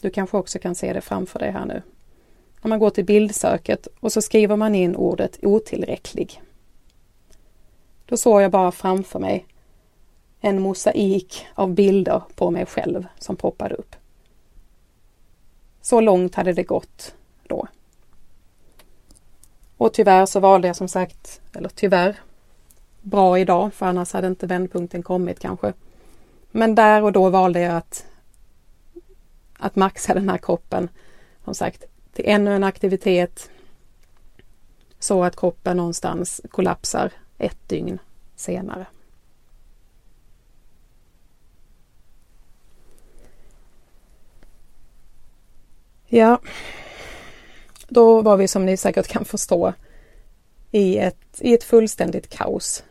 Du 0.00 0.10
kanske 0.10 0.36
också 0.36 0.58
kan 0.58 0.74
se 0.74 0.92
det 0.92 1.00
framför 1.00 1.38
dig 1.38 1.50
här 1.50 1.66
nu. 1.66 1.82
När 2.62 2.68
man 2.68 2.78
går 2.78 2.90
till 2.90 3.04
bildsöket 3.04 3.88
och 4.00 4.12
så 4.12 4.22
skriver 4.22 4.56
man 4.56 4.74
in 4.74 4.96
ordet 4.96 5.38
otillräcklig. 5.42 6.42
Då 8.06 8.16
såg 8.16 8.42
jag 8.42 8.50
bara 8.50 8.72
framför 8.72 9.18
mig 9.18 9.46
en 10.40 10.60
mosaik 10.60 11.46
av 11.54 11.74
bilder 11.74 12.22
på 12.34 12.50
mig 12.50 12.66
själv 12.66 13.06
som 13.18 13.36
poppade 13.36 13.74
upp. 13.74 13.96
Så 15.80 16.00
långt 16.00 16.34
hade 16.34 16.52
det 16.52 16.62
gått 16.62 17.14
då. 17.46 17.68
Och 19.76 19.92
tyvärr 19.92 20.26
så 20.26 20.40
valde 20.40 20.68
jag 20.68 20.76
som 20.76 20.88
sagt, 20.88 21.40
eller 21.54 21.68
tyvärr, 21.68 22.16
bra 23.00 23.38
idag 23.38 23.74
för 23.74 23.86
annars 23.86 24.12
hade 24.12 24.26
inte 24.26 24.46
vändpunkten 24.46 25.02
kommit 25.02 25.38
kanske. 25.38 25.72
Men 26.50 26.74
där 26.74 27.02
och 27.02 27.12
då 27.12 27.30
valde 27.30 27.60
jag 27.60 27.76
att, 27.76 28.06
att 29.58 29.76
maxa 29.76 30.14
den 30.14 30.28
här 30.28 30.38
kroppen, 30.38 30.88
som 31.44 31.54
sagt, 31.54 31.84
till 32.18 32.28
ännu 32.28 32.54
en 32.54 32.64
aktivitet 32.64 33.50
så 34.98 35.24
att 35.24 35.36
kroppen 35.36 35.76
någonstans 35.76 36.40
kollapsar 36.50 37.12
ett 37.38 37.68
dygn 37.68 37.98
senare. 38.36 38.86
Ja, 46.06 46.40
då 47.88 48.22
var 48.22 48.36
vi 48.36 48.48
som 48.48 48.66
ni 48.66 48.76
säkert 48.76 49.08
kan 49.08 49.24
förstå 49.24 49.72
i 50.70 50.98
ett, 50.98 51.16
i 51.38 51.54
ett 51.54 51.64
fullständigt 51.64 52.28
kaos. 52.28 52.84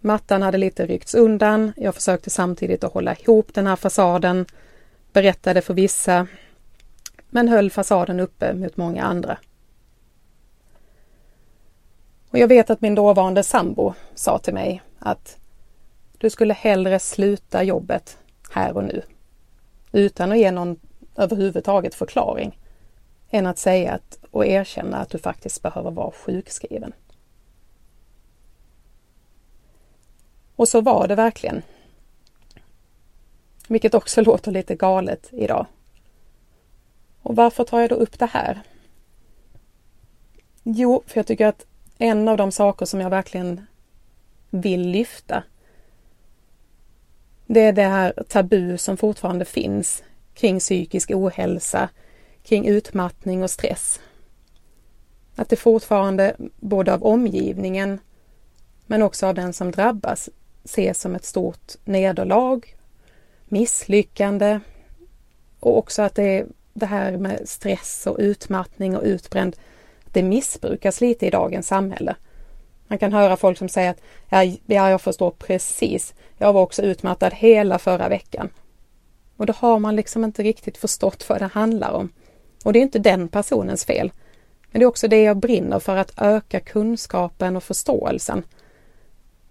Mattan 0.00 0.42
hade 0.42 0.58
lite 0.58 0.86
ryckts 0.86 1.14
undan. 1.14 1.72
Jag 1.76 1.94
försökte 1.94 2.30
samtidigt 2.30 2.84
att 2.84 2.92
hålla 2.92 3.14
ihop 3.14 3.54
den 3.54 3.66
här 3.66 3.76
fasaden, 3.76 4.46
berättade 5.12 5.62
för 5.62 5.74
vissa, 5.74 6.26
men 7.30 7.48
höll 7.48 7.70
fasaden 7.70 8.20
uppe 8.20 8.54
mot 8.54 8.76
många 8.76 9.04
andra. 9.04 9.38
Och 12.30 12.38
jag 12.38 12.48
vet 12.48 12.70
att 12.70 12.80
min 12.80 12.94
dåvarande 12.94 13.42
sambo 13.42 13.94
sa 14.14 14.38
till 14.38 14.54
mig 14.54 14.82
att 14.98 15.38
du 16.18 16.30
skulle 16.30 16.54
hellre 16.54 16.98
sluta 16.98 17.62
jobbet 17.62 18.18
här 18.50 18.76
och 18.76 18.84
nu 18.84 19.02
utan 19.92 20.32
att 20.32 20.38
ge 20.38 20.50
någon 20.50 20.80
överhuvudtaget 21.16 21.94
förklaring 21.94 22.58
än 23.30 23.46
att 23.46 23.58
säga 23.58 23.92
att, 23.92 24.18
och 24.30 24.46
erkänna 24.46 24.96
att 24.96 25.10
du 25.10 25.18
faktiskt 25.18 25.62
behöver 25.62 25.90
vara 25.90 26.10
sjukskriven. 26.10 26.92
Och 30.56 30.68
så 30.68 30.80
var 30.80 31.08
det 31.08 31.14
verkligen. 31.14 31.62
Vilket 33.68 33.94
också 33.94 34.20
låter 34.22 34.52
lite 34.52 34.74
galet 34.74 35.28
idag. 35.32 35.66
Och 37.22 37.36
varför 37.36 37.64
tar 37.64 37.80
jag 37.80 37.90
då 37.90 37.96
upp 37.96 38.18
det 38.18 38.26
här? 38.26 38.62
Jo, 40.62 41.02
för 41.06 41.18
jag 41.18 41.26
tycker 41.26 41.46
att 41.46 41.66
en 41.98 42.28
av 42.28 42.36
de 42.36 42.52
saker 42.52 42.86
som 42.86 43.00
jag 43.00 43.10
verkligen 43.10 43.66
vill 44.50 44.88
lyfta 44.88 45.42
det 47.52 47.60
är 47.60 47.72
det 47.72 47.82
här 47.82 48.12
tabu 48.28 48.78
som 48.78 48.96
fortfarande 48.96 49.44
finns 49.44 50.02
kring 50.34 50.58
psykisk 50.58 51.10
ohälsa, 51.10 51.88
kring 52.42 52.66
utmattning 52.68 53.42
och 53.42 53.50
stress. 53.50 54.00
Att 55.36 55.48
det 55.48 55.56
fortfarande, 55.56 56.36
både 56.56 56.94
av 56.94 57.04
omgivningen 57.04 57.98
men 58.86 59.02
också 59.02 59.26
av 59.26 59.34
den 59.34 59.52
som 59.52 59.70
drabbas, 59.70 60.28
ses 60.64 61.00
som 61.00 61.14
ett 61.14 61.24
stort 61.24 61.74
nederlag, 61.84 62.60
misslyckande 63.48 64.60
och 65.60 65.78
också 65.78 66.02
att 66.02 66.14
det, 66.14 66.46
det 66.80 66.86
här 66.86 67.16
med 67.16 67.48
stress 67.48 68.06
och 68.06 68.16
utmattning 68.18 68.96
och 68.96 69.02
utbränd, 69.02 69.56
det 70.12 70.22
missbrukas 70.22 71.00
lite 71.00 71.26
i 71.26 71.30
dagens 71.30 71.66
samhälle. 71.66 72.16
Man 72.86 72.98
kan 72.98 73.12
höra 73.12 73.36
folk 73.36 73.58
som 73.58 73.68
säger 73.68 73.90
att 73.90 74.00
ja, 74.66 74.90
jag 74.90 75.00
förstår 75.00 75.30
precis, 75.30 76.14
jag 76.38 76.52
var 76.52 76.62
också 76.62 76.82
utmattad 76.82 77.34
hela 77.34 77.78
förra 77.78 78.08
veckan. 78.08 78.48
Och 79.36 79.46
då 79.46 79.52
har 79.52 79.78
man 79.78 79.96
liksom 79.96 80.24
inte 80.24 80.42
riktigt 80.42 80.78
förstått 80.78 81.28
vad 81.28 81.40
det 81.40 81.46
handlar 81.46 81.90
om. 81.90 82.12
Och 82.64 82.72
det 82.72 82.78
är 82.78 82.82
inte 82.82 82.98
den 82.98 83.28
personens 83.28 83.84
fel. 83.84 84.12
Men 84.70 84.80
det 84.80 84.84
är 84.84 84.88
också 84.88 85.08
det 85.08 85.22
jag 85.22 85.36
brinner 85.36 85.78
för, 85.78 85.96
att 85.96 86.12
öka 86.16 86.60
kunskapen 86.60 87.56
och 87.56 87.64
förståelsen. 87.64 88.42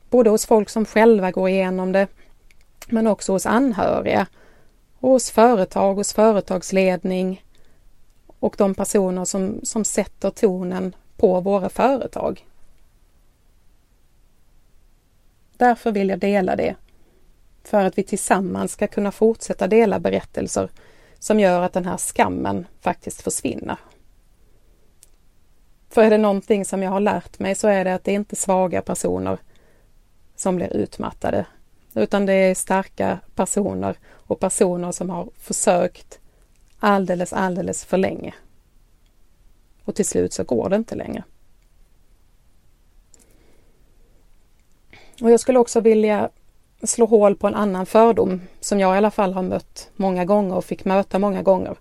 Både 0.09 0.29
hos 0.29 0.45
folk 0.45 0.69
som 0.69 0.85
själva 0.85 1.31
går 1.31 1.49
igenom 1.49 1.91
det, 1.91 2.07
men 2.87 3.07
också 3.07 3.31
hos 3.31 3.45
anhöriga, 3.45 4.27
hos 4.99 5.31
företag, 5.31 5.95
hos 5.95 6.13
företagsledning 6.13 7.43
och 8.39 8.55
de 8.57 8.75
personer 8.75 9.25
som, 9.25 9.59
som 9.63 9.85
sätter 9.85 10.29
tonen 10.29 10.95
på 11.17 11.39
våra 11.39 11.69
företag. 11.69 12.45
Därför 15.57 15.91
vill 15.91 16.09
jag 16.09 16.19
dela 16.19 16.55
det 16.55 16.75
för 17.63 17.85
att 17.85 17.97
vi 17.97 18.03
tillsammans 18.03 18.71
ska 18.71 18.87
kunna 18.87 19.11
fortsätta 19.11 19.67
dela 19.67 19.99
berättelser 19.99 20.69
som 21.19 21.39
gör 21.39 21.61
att 21.61 21.73
den 21.73 21.85
här 21.85 21.97
skammen 21.97 22.67
faktiskt 22.81 23.21
försvinner. 23.21 23.77
För 25.89 26.03
är 26.03 26.09
det 26.09 26.17
någonting 26.17 26.65
som 26.65 26.83
jag 26.83 26.91
har 26.91 26.99
lärt 26.99 27.39
mig 27.39 27.55
så 27.55 27.67
är 27.67 27.85
det 27.85 27.93
att 27.93 28.03
det 28.03 28.11
är 28.11 28.15
inte 28.15 28.35
svaga 28.35 28.81
personer 28.81 29.37
som 30.35 30.55
blir 30.55 30.73
utmattade, 30.73 31.45
utan 31.93 32.25
det 32.25 32.33
är 32.33 32.55
starka 32.55 33.19
personer 33.35 33.97
och 34.09 34.39
personer 34.39 34.91
som 34.91 35.09
har 35.09 35.29
försökt 35.37 36.19
alldeles, 36.79 37.33
alldeles 37.33 37.85
för 37.85 37.97
länge. 37.97 38.33
Och 39.83 39.95
till 39.95 40.05
slut 40.05 40.33
så 40.33 40.43
går 40.43 40.69
det 40.69 40.75
inte 40.75 40.95
längre. 40.95 41.23
Och 45.21 45.31
jag 45.31 45.39
skulle 45.39 45.59
också 45.59 45.79
vilja 45.81 46.29
slå 46.83 47.05
hål 47.05 47.35
på 47.35 47.47
en 47.47 47.55
annan 47.55 47.85
fördom 47.85 48.41
som 48.59 48.79
jag 48.79 48.95
i 48.95 48.97
alla 48.97 49.11
fall 49.11 49.33
har 49.33 49.43
mött 49.43 49.89
många 49.95 50.25
gånger 50.25 50.55
och 50.55 50.65
fick 50.65 50.85
möta 50.85 51.19
många 51.19 51.41
gånger. 51.41 51.77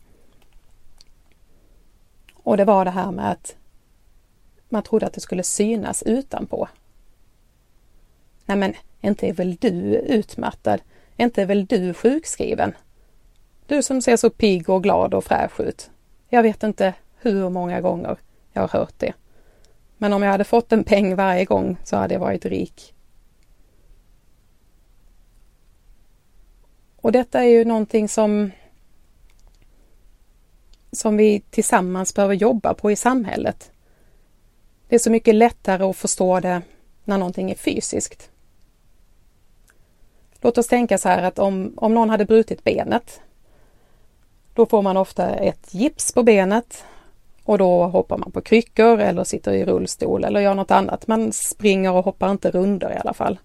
Och 2.34 2.56
det 2.56 2.64
var 2.64 2.84
det 2.84 2.90
här 2.90 3.10
med 3.10 3.30
att 3.30 3.56
man 4.68 4.82
trodde 4.82 5.06
att 5.06 5.12
det 5.12 5.20
skulle 5.20 5.42
synas 5.42 6.02
utanpå. 6.02 6.68
Nej 8.48 8.56
men, 8.56 8.74
inte 9.00 9.28
är 9.28 9.32
väl 9.32 9.56
du 9.56 9.96
utmattad? 9.96 10.80
Inte 11.16 11.42
är 11.42 11.46
väl 11.46 11.66
du 11.66 11.94
sjukskriven? 11.94 12.72
Du 13.66 13.82
som 13.82 14.03
ser 14.03 14.16
så 14.16 14.30
pigg 14.30 14.70
och 14.70 14.82
glad 14.82 15.14
och 15.14 15.24
fräsch 15.24 15.61
ut. 15.61 15.90
Jag 16.28 16.42
vet 16.42 16.62
inte 16.62 16.94
hur 17.20 17.51
många 17.51 17.80
gånger 17.80 18.16
jag 18.53 18.62
har 18.62 18.80
hört 18.80 18.94
det. 18.99 19.12
Men 19.99 20.12
om 20.12 20.22
jag 20.22 20.30
hade 20.30 20.44
fått 20.44 20.72
en 20.72 20.84
peng 20.84 21.16
varje 21.16 21.44
gång 21.44 21.76
så 21.84 21.96
hade 21.96 22.14
jag 22.14 22.20
varit 22.20 22.44
rik. 22.44 22.94
Och 26.96 27.12
detta 27.12 27.44
är 27.44 27.49
ju 27.49 27.64
någonting 27.64 28.09
som 28.09 28.51
som 30.92 31.16
vi 31.16 31.40
tillsammans 31.51 32.14
behöver 32.14 32.34
jobba 32.34 32.74
på 32.74 32.90
i 32.90 32.96
samhället. 32.96 33.72
Det 34.88 34.94
är 34.94 34.99
så 34.99 35.11
mycket 35.11 35.34
lättare 35.34 35.84
att 35.84 35.96
förstå 35.96 36.40
det 36.40 36.62
när 37.05 37.18
någonting 37.18 37.51
är 37.51 37.55
fysiskt. 37.55 38.30
Låt 40.41 40.59
oss 40.59 40.66
tänka 40.66 40.99
så 40.99 41.09
här 41.09 41.22
att 41.22 41.39
om, 41.39 41.74
om 41.76 41.95
någon 41.95 42.11
hade 42.11 42.24
brutit 42.24 42.64
benet, 42.64 43.20
då 44.55 44.66
får 44.66 44.82
man 44.82 44.97
ofta 44.97 45.34
ett 45.34 45.74
gips 45.74 46.12
på 46.12 46.22
benet 46.22 46.84
och 47.45 47.59
då 47.59 47.84
hoppar 47.84 48.18
man 48.18 48.32
på 48.32 48.41
kryckor 48.41 49.01
eller 49.01 49.24
sitter 49.24 49.53
i 49.53 49.64
rullstol 49.64 50.24
eller 50.24 50.41
gör 50.41 50.55
något 50.55 50.70
annat. 50.70 51.07
Man 51.07 51.32
springer 51.32 51.93
och 51.93 52.05
hoppar 52.05 52.30
inte 52.30 52.51
runder 52.51 52.93
i 52.93 52.97
alla 52.97 53.14
fall. 53.14 53.39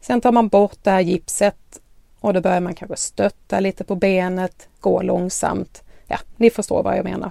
Sen 0.00 0.20
tar 0.20 0.32
man 0.32 0.48
bort 0.48 0.78
det 0.82 0.90
här 0.90 1.00
gipset 1.00 1.80
och 2.20 2.34
då 2.34 2.40
börjar 2.40 2.60
man 2.60 2.74
kanske 2.74 2.96
stötta 2.96 3.60
lite 3.60 3.84
på 3.84 3.94
benet, 3.94 4.68
gå 4.80 5.02
långsamt. 5.02 5.82
Ja, 6.06 6.18
ni 6.36 6.50
förstår 6.50 6.82
vad 6.82 6.98
jag 6.98 7.04
menar. 7.04 7.30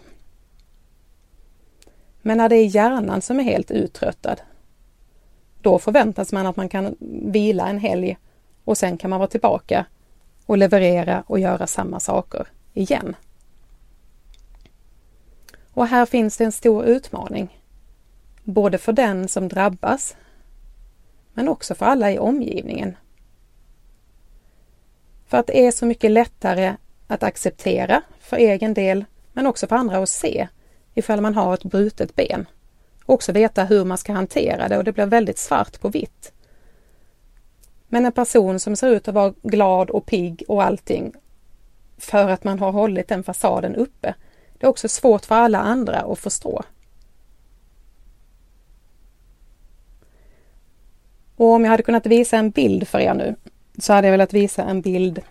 Men 2.21 2.37
när 2.37 2.49
det 2.49 2.55
är 2.55 2.65
hjärnan 2.65 3.21
som 3.21 3.39
är 3.39 3.43
helt 3.43 3.71
uttröttad, 3.71 4.41
då 5.61 5.79
förväntas 5.79 6.31
man 6.31 6.47
att 6.47 6.55
man 6.55 6.69
kan 6.69 6.95
vila 7.25 7.67
en 7.67 7.79
helg 7.79 8.17
och 8.63 8.77
sen 8.77 8.97
kan 8.97 9.09
man 9.09 9.19
vara 9.19 9.29
tillbaka 9.29 9.85
och 10.45 10.57
leverera 10.57 11.23
och 11.27 11.39
göra 11.39 11.67
samma 11.67 11.99
saker 11.99 12.47
igen. 12.73 13.15
Och 15.73 15.87
här 15.87 16.05
finns 16.05 16.37
det 16.37 16.43
en 16.43 16.51
stor 16.51 16.85
utmaning. 16.85 17.59
Både 18.43 18.77
för 18.77 18.93
den 18.93 19.27
som 19.27 19.47
drabbas 19.47 20.15
men 21.33 21.49
också 21.49 21.75
för 21.75 21.85
alla 21.85 22.11
i 22.11 22.19
omgivningen. 22.19 22.97
För 25.27 25.37
att 25.37 25.47
det 25.47 25.67
är 25.67 25.71
så 25.71 25.85
mycket 25.85 26.11
lättare 26.11 26.75
att 27.07 27.23
acceptera 27.23 28.01
för 28.19 28.37
egen 28.37 28.73
del 28.73 29.05
men 29.33 29.47
också 29.47 29.67
för 29.67 29.75
andra 29.75 29.97
att 29.97 30.09
se 30.09 30.47
ifall 30.93 31.21
man 31.21 31.35
har 31.35 31.53
ett 31.53 31.63
brutet 31.63 32.15
ben. 32.15 32.45
också 33.05 33.31
veta 33.31 33.63
hur 33.63 33.85
man 33.85 33.97
ska 33.97 34.13
hantera 34.13 34.67
det 34.67 34.77
och 34.77 34.83
det 34.83 34.91
blir 34.91 35.05
väldigt 35.05 35.37
svart 35.37 35.79
på 35.79 35.89
vitt. 35.89 36.33
Men 37.93 38.05
en 38.05 38.11
person 38.11 38.59
som 38.59 38.75
ser 38.75 38.87
ut 38.87 39.07
att 39.07 39.13
vara 39.13 39.33
glad 39.41 39.89
och 39.89 40.05
pigg 40.05 40.43
och 40.47 40.63
allting 40.63 41.13
för 41.97 42.29
att 42.29 42.43
man 42.43 42.59
har 42.59 42.71
hållit 42.71 43.07
den 43.07 43.23
fasaden 43.23 43.75
uppe. 43.75 44.15
Det 44.57 44.65
är 44.65 44.69
också 44.69 44.87
svårt 44.87 45.25
för 45.25 45.35
alla 45.35 45.59
andra 45.59 45.99
att 45.99 46.19
förstå. 46.19 46.63
Och 51.35 51.47
om 51.47 51.63
jag 51.63 51.71
hade 51.71 51.83
kunnat 51.83 52.05
visa 52.05 52.37
en 52.37 52.49
bild 52.49 52.87
för 52.87 52.99
er 52.99 53.13
nu 53.13 53.35
så 53.77 53.93
hade 53.93 54.07
jag 54.07 54.11
velat 54.11 54.33
visa 54.33 54.63
en 54.63 54.81
bild 54.81 55.21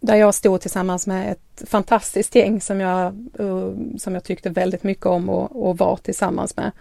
där 0.00 0.16
jag 0.16 0.34
stod 0.34 0.60
tillsammans 0.60 1.06
med 1.06 1.32
ett 1.32 1.68
fantastiskt 1.68 2.34
gäng 2.34 2.60
som 2.60 2.80
jag, 2.80 3.04
eh, 3.38 3.70
som 3.98 4.14
jag 4.14 4.24
tyckte 4.24 4.50
väldigt 4.50 4.82
mycket 4.82 5.06
om 5.06 5.28
och, 5.28 5.68
och 5.68 5.78
var 5.78 5.96
tillsammans 5.96 6.56
med. 6.56 6.72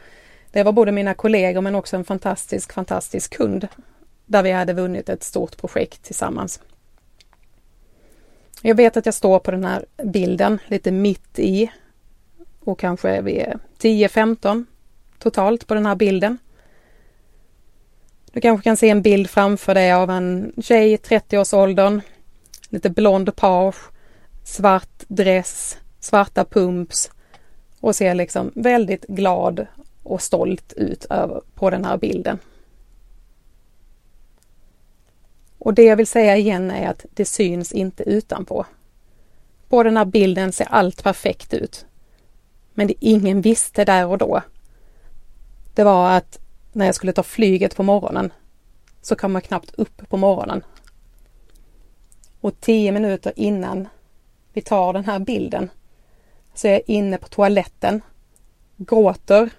Det 0.53 0.63
var 0.63 0.71
både 0.71 0.91
mina 0.91 1.13
kollegor 1.13 1.61
men 1.61 1.75
också 1.75 1.95
en 1.95 2.05
fantastisk, 2.05 2.73
fantastisk 2.73 3.37
kund 3.37 3.67
där 4.25 4.43
vi 4.43 4.51
hade 4.51 4.73
vunnit 4.73 5.09
ett 5.09 5.23
stort 5.23 5.57
projekt 5.57 6.03
tillsammans. 6.03 6.59
Jag 8.61 8.75
vet 8.75 8.97
att 8.97 9.05
jag 9.05 9.15
står 9.15 9.39
på 9.39 9.51
den 9.51 9.65
här 9.65 9.85
bilden 10.03 10.59
lite 10.67 10.91
mitt 10.91 11.39
i 11.39 11.71
och 12.59 12.79
kanske 12.79 13.09
är 13.09 13.21
vi 13.21 13.45
10-15 13.79 14.65
totalt 15.19 15.67
på 15.67 15.73
den 15.73 15.85
här 15.85 15.95
bilden. 15.95 16.37
Du 18.31 18.41
kanske 18.41 18.63
kan 18.63 18.77
se 18.77 18.89
en 18.89 19.01
bild 19.01 19.29
framför 19.29 19.73
dig 19.73 19.93
av 19.93 20.09
en 20.09 20.53
tjej 20.61 20.93
i 20.93 20.97
30-årsåldern, 20.97 22.01
lite 22.69 22.89
blond 22.89 23.35
page, 23.35 23.75
svart 24.43 25.03
dress, 25.07 25.77
svarta 25.99 26.45
pumps 26.45 27.11
och 27.79 27.95
ser 27.95 28.15
liksom 28.15 28.51
väldigt 28.55 29.05
glad 29.07 29.67
och 30.03 30.21
stolt 30.21 30.73
ut 30.73 31.05
över, 31.09 31.41
på 31.55 31.69
den 31.69 31.85
här 31.85 31.97
bilden. 31.97 32.39
Och 35.57 35.73
det 35.73 35.83
jag 35.83 35.95
vill 35.95 36.07
säga 36.07 36.37
igen 36.37 36.71
är 36.71 36.89
att 36.89 37.05
det 37.13 37.25
syns 37.25 37.71
inte 37.71 38.03
utanpå. 38.03 38.65
På 39.69 39.83
den 39.83 39.97
här 39.97 40.05
bilden 40.05 40.51
ser 40.51 40.65
allt 40.65 41.03
perfekt 41.03 41.53
ut. 41.53 41.85
Men 42.73 42.87
det 42.87 42.93
ingen 42.99 43.41
visste 43.41 43.85
där 43.85 44.07
och 44.07 44.17
då, 44.17 44.41
det 45.73 45.83
var 45.83 46.11
att 46.11 46.39
när 46.71 46.85
jag 46.85 46.95
skulle 46.95 47.13
ta 47.13 47.23
flyget 47.23 47.75
på 47.75 47.83
morgonen 47.83 48.33
så 49.01 49.15
kom 49.15 49.35
jag 49.35 49.43
knappt 49.43 49.73
upp 49.75 50.09
på 50.09 50.17
morgonen. 50.17 50.63
Och 52.41 52.59
tio 52.59 52.91
minuter 52.91 53.33
innan 53.35 53.87
vi 54.53 54.61
tar 54.61 54.93
den 54.93 55.05
här 55.05 55.19
bilden 55.19 55.69
så 56.53 56.67
är 56.67 56.71
jag 56.71 56.81
inne 56.85 57.17
på 57.17 57.27
toaletten, 57.27 58.01
gråter, 58.77 59.49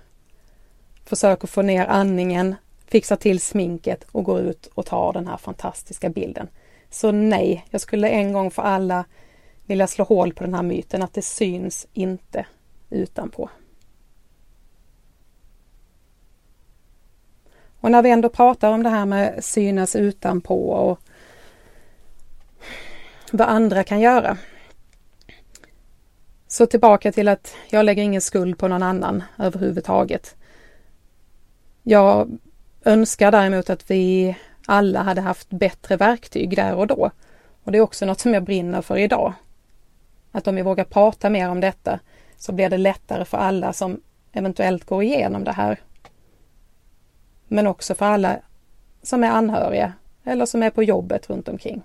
försöker 1.04 1.46
få 1.46 1.62
ner 1.62 1.86
andningen, 1.86 2.54
fixar 2.86 3.16
till 3.16 3.40
sminket 3.40 4.04
och 4.12 4.24
går 4.24 4.40
ut 4.40 4.66
och 4.74 4.86
tar 4.86 5.12
den 5.12 5.26
här 5.26 5.36
fantastiska 5.36 6.08
bilden. 6.08 6.48
Så 6.90 7.12
nej, 7.12 7.66
jag 7.70 7.80
skulle 7.80 8.08
en 8.08 8.32
gång 8.32 8.50
för 8.50 8.62
alla 8.62 9.04
vilja 9.66 9.86
slå 9.86 10.04
hål 10.04 10.32
på 10.32 10.44
den 10.44 10.54
här 10.54 10.62
myten 10.62 11.02
att 11.02 11.14
det 11.14 11.22
syns 11.22 11.86
inte 11.92 12.46
utanpå. 12.90 13.50
Och 17.80 17.90
när 17.90 18.02
vi 18.02 18.10
ändå 18.10 18.28
pratar 18.28 18.70
om 18.70 18.82
det 18.82 18.88
här 18.88 19.06
med 19.06 19.44
synas 19.44 19.96
utanpå 19.96 20.70
och 20.70 20.98
vad 23.32 23.48
andra 23.48 23.84
kan 23.84 24.00
göra. 24.00 24.36
Så 26.48 26.66
tillbaka 26.66 27.12
till 27.12 27.28
att 27.28 27.54
jag 27.70 27.84
lägger 27.84 28.02
ingen 28.02 28.20
skuld 28.20 28.58
på 28.58 28.68
någon 28.68 28.82
annan 28.82 29.22
överhuvudtaget. 29.38 30.36
Jag 31.86 32.38
önskar 32.84 33.30
däremot 33.30 33.70
att 33.70 33.90
vi 33.90 34.36
alla 34.66 35.02
hade 35.02 35.20
haft 35.20 35.50
bättre 35.50 35.96
verktyg 35.96 36.56
där 36.56 36.74
och 36.74 36.86
då. 36.86 37.10
Och 37.64 37.72
det 37.72 37.78
är 37.78 37.82
också 37.82 38.06
något 38.06 38.20
som 38.20 38.34
jag 38.34 38.44
brinner 38.44 38.82
för 38.82 38.98
idag. 38.98 39.32
Att 40.32 40.48
om 40.48 40.54
vi 40.54 40.62
vågar 40.62 40.84
prata 40.84 41.30
mer 41.30 41.50
om 41.50 41.60
detta 41.60 42.00
så 42.36 42.52
blir 42.52 42.70
det 42.70 42.78
lättare 42.78 43.24
för 43.24 43.38
alla 43.38 43.72
som 43.72 44.00
eventuellt 44.32 44.84
går 44.84 45.02
igenom 45.02 45.44
det 45.44 45.52
här 45.52 45.80
men 47.48 47.66
också 47.66 47.94
för 47.94 48.06
alla 48.06 48.40
som 49.02 49.24
är 49.24 49.30
anhöriga 49.30 49.92
eller 50.24 50.46
som 50.46 50.62
är 50.62 50.70
på 50.70 50.82
jobbet 50.82 51.30
runt 51.30 51.48
omkring. 51.48 51.82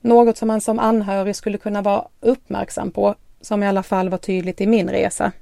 Något 0.00 0.36
som 0.36 0.48
man 0.48 0.60
som 0.60 0.78
anhörig 0.78 1.36
skulle 1.36 1.58
kunna 1.58 1.82
vara 1.82 2.08
uppmärksam 2.20 2.90
på, 2.90 3.14
som 3.40 3.62
i 3.62 3.66
alla 3.66 3.82
fall 3.82 4.08
var 4.08 4.18
tydligt 4.18 4.60
i 4.60 4.66
min 4.66 4.90
resa. 4.90 5.32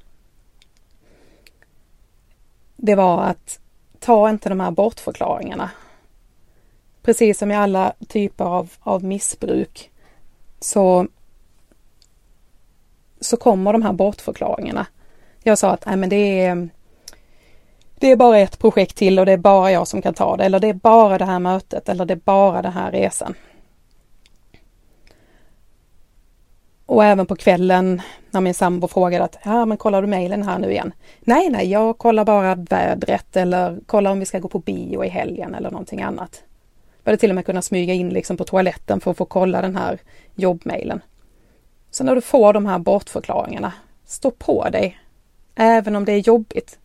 Det 2.80 2.94
var 2.94 3.22
att 3.22 3.60
ta 3.98 4.30
inte 4.30 4.48
de 4.48 4.60
här 4.60 4.70
bortförklaringarna. 4.70 5.70
Precis 7.02 7.38
som 7.38 7.50
i 7.50 7.54
alla 7.54 7.92
typer 8.08 8.44
av, 8.44 8.70
av 8.80 9.04
missbruk 9.04 9.90
så, 10.60 11.06
så 13.20 13.36
kommer 13.36 13.72
de 13.72 13.82
här 13.82 13.92
bortförklaringarna. 13.92 14.86
Jag 15.42 15.58
sa 15.58 15.70
att 15.70 15.86
nej, 15.86 15.96
men 15.96 16.08
det 16.08 16.40
är 16.40 16.68
det 17.98 18.10
är 18.10 18.16
bara 18.16 18.38
ett 18.38 18.58
projekt 18.58 18.96
till 18.96 19.18
och 19.18 19.26
det 19.26 19.32
är 19.32 19.36
bara 19.36 19.72
jag 19.72 19.88
som 19.88 20.02
kan 20.02 20.14
ta 20.14 20.36
det 20.36 20.44
eller 20.44 20.60
det 20.60 20.68
är 20.68 20.74
bara 20.74 21.18
det 21.18 21.24
här 21.24 21.38
mötet 21.38 21.88
eller 21.88 22.04
det 22.04 22.14
är 22.14 22.20
bara 22.24 22.62
den 22.62 22.72
här 22.72 22.92
resan. 22.92 23.34
Och 26.88 27.04
även 27.04 27.26
på 27.26 27.36
kvällen 27.36 28.02
när 28.30 28.40
min 28.40 28.54
sambo 28.54 28.88
frågade 28.88 29.24
att 29.24 29.38
ja 29.44 29.66
men 29.66 29.76
kollar 29.76 30.02
du 30.02 30.08
mejlen 30.08 30.42
här 30.42 30.58
nu 30.58 30.70
igen? 30.70 30.92
Nej, 31.20 31.50
nej, 31.50 31.70
jag 31.70 31.98
kollar 31.98 32.24
bara 32.24 32.54
vädret 32.54 33.36
eller 33.36 33.80
kollar 33.86 34.10
om 34.10 34.20
vi 34.20 34.26
ska 34.26 34.38
gå 34.38 34.48
på 34.48 34.58
bio 34.58 35.04
i 35.04 35.08
helgen 35.08 35.54
eller 35.54 35.70
någonting 35.70 36.02
annat. 36.02 36.42
Jag 37.02 37.10
hade 37.10 37.20
till 37.20 37.30
och 37.30 37.34
med 37.34 37.46
kunnat 37.46 37.64
smyga 37.64 37.94
in 37.94 38.08
liksom 38.08 38.36
på 38.36 38.44
toaletten 38.44 39.00
för 39.00 39.10
att 39.10 39.16
få 39.16 39.24
kolla 39.24 39.62
den 39.62 39.76
här 39.76 39.98
jobbmejlen. 40.34 41.00
Så 41.90 42.04
när 42.04 42.14
du 42.14 42.20
får 42.20 42.52
de 42.52 42.66
här 42.66 42.78
bortförklaringarna, 42.78 43.72
stå 44.06 44.30
på 44.30 44.68
dig. 44.70 44.98
Även 45.54 45.96
om 45.96 46.04
det 46.04 46.12
är 46.12 46.18
jobbigt. 46.18 46.78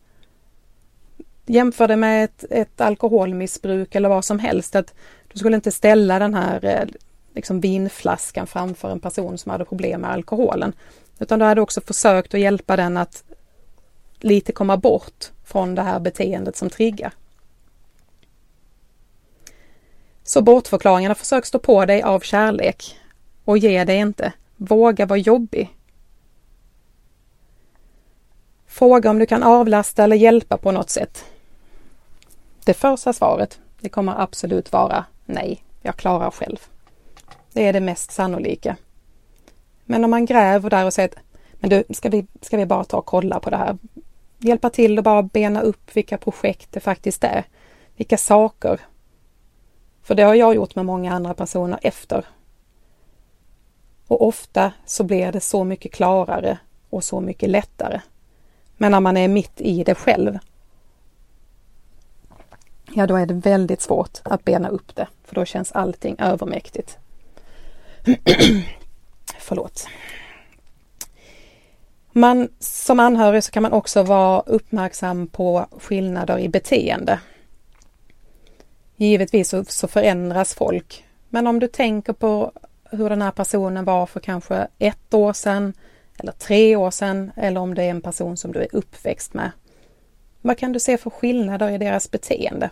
Jämför 1.45 1.87
det 1.87 1.95
med 1.95 2.23
ett, 2.23 2.45
ett 2.49 2.81
alkoholmissbruk 2.81 3.95
eller 3.95 4.09
vad 4.09 4.25
som 4.25 4.39
helst. 4.39 4.75
Att 4.75 4.93
du 5.33 5.39
skulle 5.39 5.55
inte 5.55 5.71
ställa 5.71 6.19
den 6.19 6.33
här 6.33 6.65
eh, 6.65 6.85
liksom 7.36 7.59
vinflaskan 7.59 8.47
framför 8.47 8.91
en 8.91 8.99
person 8.99 9.38
som 9.38 9.51
hade 9.51 9.65
problem 9.65 10.01
med 10.01 10.11
alkoholen. 10.11 10.73
Utan 11.19 11.39
du 11.39 11.45
hade 11.45 11.61
också 11.61 11.81
försökt 11.81 12.34
att 12.34 12.39
hjälpa 12.39 12.75
den 12.75 12.97
att 12.97 13.23
lite 14.19 14.51
komma 14.51 14.77
bort 14.77 15.31
från 15.43 15.75
det 15.75 15.81
här 15.81 15.99
beteendet 15.99 16.55
som 16.55 16.69
triggar. 16.69 17.13
Så 20.23 20.41
bortförklaringarna 20.41 21.15
försök 21.15 21.45
stå 21.45 21.59
på 21.59 21.86
dig 21.86 22.01
av 22.01 22.19
kärlek 22.19 22.99
och 23.45 23.57
ge 23.57 23.84
dig 23.84 23.97
inte. 23.97 24.34
Våga 24.57 25.05
vara 25.05 25.19
jobbig. 25.19 25.77
Fråga 28.67 29.09
om 29.09 29.19
du 29.19 29.25
kan 29.25 29.43
avlasta 29.43 30.03
eller 30.03 30.15
hjälpa 30.15 30.57
på 30.57 30.71
något 30.71 30.89
sätt. 30.89 31.25
Det 32.65 32.73
första 32.73 33.13
svaret, 33.13 33.59
det 33.79 33.89
kommer 33.89 34.21
absolut 34.21 34.71
vara 34.71 35.05
nej, 35.25 35.63
jag 35.81 35.95
klarar 35.95 36.31
själv. 36.31 36.72
Det 37.53 37.67
är 37.67 37.73
det 37.73 37.79
mest 37.79 38.11
sannolika. 38.11 38.75
Men 39.85 40.03
om 40.03 40.11
man 40.11 40.25
gräver 40.25 40.69
där 40.69 40.85
och 40.85 40.93
säger 40.93 41.09
att 41.09 41.15
men 41.53 41.69
du, 41.69 41.83
ska 41.89 42.09
vi, 42.09 42.27
ska 42.41 42.57
vi 42.57 42.65
bara 42.65 42.83
ta 42.83 42.97
och 42.97 43.05
kolla 43.05 43.39
på 43.39 43.49
det 43.49 43.57
här? 43.57 43.77
Hjälpa 44.39 44.69
till 44.69 44.97
och 44.97 45.03
bara 45.03 45.23
bena 45.23 45.61
upp 45.61 45.95
vilka 45.95 46.17
projekt 46.17 46.71
det 46.71 46.79
faktiskt 46.79 47.23
är. 47.23 47.43
Vilka 47.95 48.17
saker. 48.17 48.79
För 50.01 50.15
det 50.15 50.23
har 50.23 50.35
jag 50.35 50.55
gjort 50.55 50.75
med 50.75 50.85
många 50.85 51.13
andra 51.13 51.33
personer 51.33 51.79
efter. 51.81 52.25
Och 54.07 54.27
ofta 54.27 54.71
så 54.85 55.03
blir 55.03 55.31
det 55.31 55.39
så 55.39 55.63
mycket 55.63 55.91
klarare 55.91 56.57
och 56.89 57.03
så 57.03 57.19
mycket 57.21 57.49
lättare. 57.49 58.01
Men 58.77 58.91
när 58.91 58.99
man 58.99 59.17
är 59.17 59.27
mitt 59.27 59.61
i 59.61 59.83
det 59.83 59.95
själv 59.95 60.39
ja 62.93 63.07
då 63.07 63.15
är 63.15 63.25
det 63.25 63.33
väldigt 63.33 63.81
svårt 63.81 64.19
att 64.23 64.43
bena 64.43 64.69
upp 64.69 64.95
det, 64.95 65.07
för 65.23 65.35
då 65.35 65.45
känns 65.45 65.71
allting 65.71 66.15
övermäktigt. 66.19 66.97
Förlåt. 69.39 69.87
Man, 72.11 72.49
som 72.59 72.99
anhörig 72.99 73.43
så 73.43 73.51
kan 73.51 73.63
man 73.63 73.71
också 73.73 74.03
vara 74.03 74.41
uppmärksam 74.41 75.27
på 75.27 75.65
skillnader 75.79 76.39
i 76.39 76.49
beteende. 76.49 77.19
Givetvis 78.95 79.49
så, 79.49 79.65
så 79.65 79.87
förändras 79.87 80.53
folk, 80.53 81.05
men 81.29 81.47
om 81.47 81.59
du 81.59 81.67
tänker 81.67 82.13
på 82.13 82.51
hur 82.83 83.09
den 83.09 83.21
här 83.21 83.31
personen 83.31 83.85
var 83.85 84.05
för 84.05 84.19
kanske 84.19 84.67
ett 84.79 85.13
år 85.13 85.33
sedan 85.33 85.73
eller 86.17 86.31
tre 86.31 86.75
år 86.75 86.91
sedan 86.91 87.31
eller 87.35 87.61
om 87.61 87.75
det 87.75 87.83
är 87.83 87.89
en 87.89 88.01
person 88.01 88.37
som 88.37 88.51
du 88.51 88.59
är 88.59 88.75
uppväxt 88.75 89.33
med. 89.33 89.51
Vad 90.41 90.57
kan 90.57 90.73
du 90.73 90.79
se 90.79 90.97
för 90.97 91.09
skillnader 91.09 91.69
i 91.69 91.77
deras 91.77 92.11
beteende? 92.11 92.69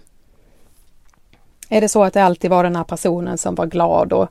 Är 1.70 1.82
det 1.82 1.90
så 1.90 2.04
att 2.04 2.14
det 2.14 2.24
alltid 2.24 2.50
var 2.50 2.64
den 2.64 2.76
här 2.76 2.84
personen 2.84 3.38
som 3.38 3.56
var 3.56 3.66
glad 3.66 4.14
och 4.14 4.30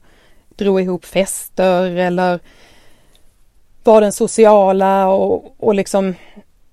drog 0.64 0.80
ihop 0.80 1.04
fester 1.04 1.96
eller 1.96 2.40
var 3.84 4.00
den 4.00 4.12
sociala 4.12 5.08
och, 5.08 5.54
och 5.58 5.74
liksom 5.74 6.14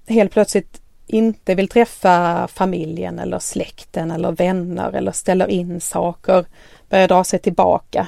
helt 0.08 0.32
plötsligt 0.32 0.82
inte 1.08 1.56
vill 1.56 1.68
träffa 1.68 2.48
familjen 2.48 3.20
eller 3.20 3.40
släkten 3.40 4.12
eller 4.12 4.32
vänner 4.32 4.92
eller 4.92 5.12
ställer 5.12 5.48
in 5.48 5.82
saker, 5.82 6.46
börjar 6.90 7.08
dra 7.08 7.24
sig 7.24 7.40
tillbaka. 7.40 8.08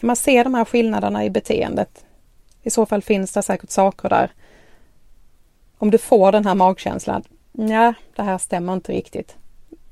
Kan 0.00 0.06
man 0.06 0.16
se 0.16 0.42
de 0.42 0.54
här 0.54 0.64
skillnaderna 0.64 1.24
i 1.24 1.30
beteendet? 1.30 2.04
I 2.62 2.70
så 2.70 2.86
fall 2.86 3.02
finns 3.02 3.32
det 3.32 3.42
säkert 3.42 3.70
saker 3.70 4.08
där. 4.08 4.32
Om 5.78 5.90
du 5.90 5.98
får 5.98 6.32
den 6.32 6.46
här 6.46 6.54
magkänslan, 6.54 7.22
ja, 7.52 7.94
det 8.16 8.22
här 8.22 8.38
stämmer 8.38 8.72
inte 8.72 8.92
riktigt, 8.92 9.36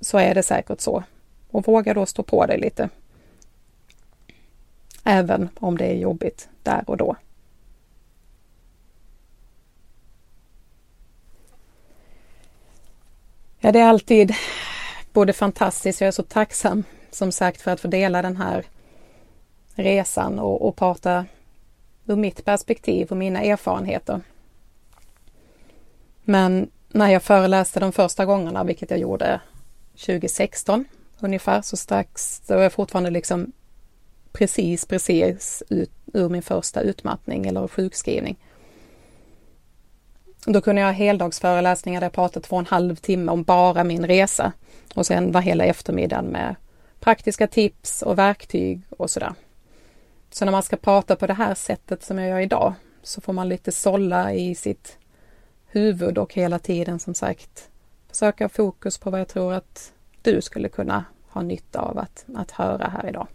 så 0.00 0.18
är 0.18 0.34
det 0.34 0.42
säkert 0.42 0.80
så. 0.80 1.02
Och 1.50 1.66
våga 1.66 1.94
då 1.94 2.06
stå 2.06 2.22
på 2.22 2.46
dig 2.46 2.58
lite. 2.58 2.88
Även 5.04 5.48
om 5.60 5.78
det 5.78 5.84
är 5.84 5.94
jobbigt 5.94 6.48
där 6.62 6.84
och 6.86 6.96
då. 6.96 7.16
Ja, 13.58 13.72
det 13.72 13.80
är 13.80 13.88
alltid 13.88 14.34
både 15.12 15.32
fantastiskt, 15.32 16.00
jag 16.00 16.08
är 16.08 16.12
så 16.12 16.22
tacksam 16.22 16.84
som 17.10 17.32
sagt 17.32 17.60
för 17.60 17.70
att 17.70 17.80
få 17.80 17.88
dela 17.88 18.22
den 18.22 18.36
här 18.36 18.64
resan 19.74 20.38
och, 20.38 20.68
och 20.68 20.76
prata 20.76 21.26
ur 22.06 22.16
mitt 22.16 22.44
perspektiv 22.44 23.08
och 23.10 23.16
mina 23.16 23.40
erfarenheter. 23.42 24.20
Men 26.22 26.70
när 26.88 27.08
jag 27.08 27.22
föreläste 27.22 27.80
de 27.80 27.92
första 27.92 28.26
gångerna, 28.26 28.64
vilket 28.64 28.90
jag 28.90 29.00
gjorde 29.00 29.40
2016 29.92 30.84
ungefär, 31.20 31.62
så 31.62 31.76
strax, 31.76 32.40
då 32.46 32.54
var 32.54 32.62
jag 32.62 32.72
fortfarande 32.72 33.10
liksom 33.10 33.52
precis, 34.32 34.86
precis 34.86 35.62
ut, 35.68 35.90
ur 36.12 36.28
min 36.28 36.42
första 36.42 36.80
utmattning 36.80 37.46
eller 37.46 37.68
sjukskrivning. 37.68 38.36
Då 40.46 40.60
kunde 40.60 40.80
jag 40.80 40.88
ha 40.88 40.92
heldagsföreläsningar 40.92 42.00
där 42.00 42.04
jag 42.04 42.12
pratade 42.12 42.46
två 42.46 42.56
och 42.56 42.60
en 42.60 42.66
halv 42.66 42.96
timme 42.96 43.32
om 43.32 43.42
bara 43.42 43.84
min 43.84 44.06
resa. 44.06 44.52
Och 44.94 45.06
sen 45.06 45.32
var 45.32 45.40
hela 45.40 45.64
eftermiddagen 45.64 46.26
med 46.26 46.54
praktiska 47.00 47.46
tips 47.46 48.02
och 48.02 48.18
verktyg 48.18 48.82
och 48.90 49.10
sådär. 49.10 49.34
Så 50.30 50.44
när 50.44 50.52
man 50.52 50.62
ska 50.62 50.76
prata 50.76 51.16
på 51.16 51.26
det 51.26 51.34
här 51.34 51.54
sättet 51.54 52.02
som 52.02 52.18
jag 52.18 52.28
gör 52.28 52.40
idag 52.40 52.74
så 53.02 53.20
får 53.20 53.32
man 53.32 53.48
lite 53.48 53.72
sålla 53.72 54.32
i 54.32 54.54
sitt 54.54 54.98
huvud 55.66 56.18
och 56.18 56.34
hela 56.34 56.58
tiden 56.58 56.98
som 56.98 57.14
sagt 57.14 57.68
försöka 58.08 58.48
fokus 58.48 58.98
på 58.98 59.10
vad 59.10 59.20
jag 59.20 59.28
tror 59.28 59.52
att 59.52 59.92
du 60.22 60.42
skulle 60.42 60.68
kunna 60.68 61.04
ha 61.28 61.42
nytta 61.42 61.80
av 61.80 61.98
att, 61.98 62.24
att 62.34 62.50
höra 62.50 62.88
här 62.88 63.08
idag. 63.08 63.26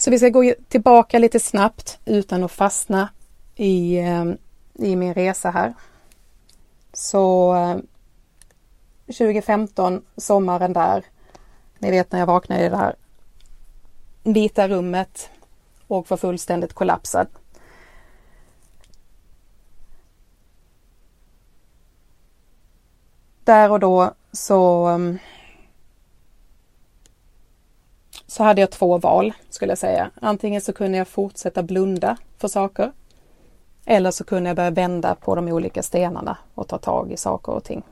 Så 0.00 0.10
vi 0.10 0.18
ska 0.18 0.28
gå 0.28 0.54
tillbaka 0.68 1.18
lite 1.18 1.40
snabbt 1.40 1.98
utan 2.04 2.44
att 2.44 2.52
fastna 2.52 3.08
i 3.56 3.98
ehm, 3.98 4.38
i 4.74 4.96
min 4.96 5.14
resa 5.14 5.50
här. 5.50 5.74
Så 6.92 7.54
eh, 7.54 7.76
2015, 9.06 10.02
sommaren 10.16 10.72
där, 10.72 11.04
ni 11.78 11.90
vet 11.90 12.12
när 12.12 12.18
jag 12.18 12.26
vaknade 12.26 12.64
i 12.64 12.68
det 12.68 12.76
här 12.76 12.96
vita 14.22 14.68
rummet 14.68 15.30
och 15.86 16.10
var 16.10 16.16
fullständigt 16.16 16.72
kollapsad. 16.72 17.26
Där 23.44 23.70
och 23.70 23.80
då 23.80 24.14
så 24.32 24.86
ehm, 24.86 25.18
så 28.30 28.42
hade 28.42 28.60
jag 28.60 28.70
två 28.70 28.98
val 28.98 29.32
skulle 29.48 29.70
jag 29.70 29.78
säga. 29.78 30.10
Antingen 30.20 30.60
så 30.60 30.72
kunde 30.72 30.98
jag 30.98 31.08
fortsätta 31.08 31.62
blunda 31.62 32.16
för 32.38 32.48
saker 32.48 32.92
eller 33.84 34.10
så 34.10 34.24
kunde 34.24 34.50
jag 34.50 34.56
börja 34.56 34.70
vända 34.70 35.14
på 35.14 35.34
de 35.34 35.48
olika 35.48 35.82
stenarna 35.82 36.38
och 36.54 36.68
ta 36.68 36.78
tag 36.78 37.12
i 37.12 37.16
saker 37.16 37.52
och 37.52 37.64
ting. 37.64 37.82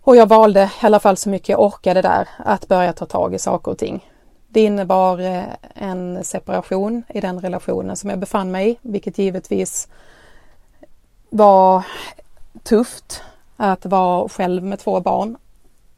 Och 0.00 0.16
jag 0.16 0.26
valde 0.26 0.70
i 0.82 0.86
alla 0.86 1.00
fall 1.00 1.16
så 1.16 1.28
mycket 1.28 1.48
jag 1.48 1.60
orkade 1.60 2.02
där 2.02 2.28
att 2.38 2.68
börja 2.68 2.92
ta 2.92 3.06
tag 3.06 3.34
i 3.34 3.38
saker 3.38 3.70
och 3.70 3.78
ting. 3.78 4.10
Det 4.48 4.60
innebar 4.60 5.20
eh, 5.20 5.44
en 5.74 6.24
separation 6.24 7.02
i 7.08 7.20
den 7.20 7.40
relationen 7.40 7.96
som 7.96 8.10
jag 8.10 8.18
befann 8.18 8.50
mig 8.50 8.70
i, 8.70 8.78
vilket 8.82 9.18
givetvis 9.18 9.88
var 11.30 11.86
tufft 12.62 13.22
att 13.56 13.86
vara 13.86 14.28
själv 14.28 14.62
med 14.62 14.78
två 14.78 15.00
barn 15.00 15.36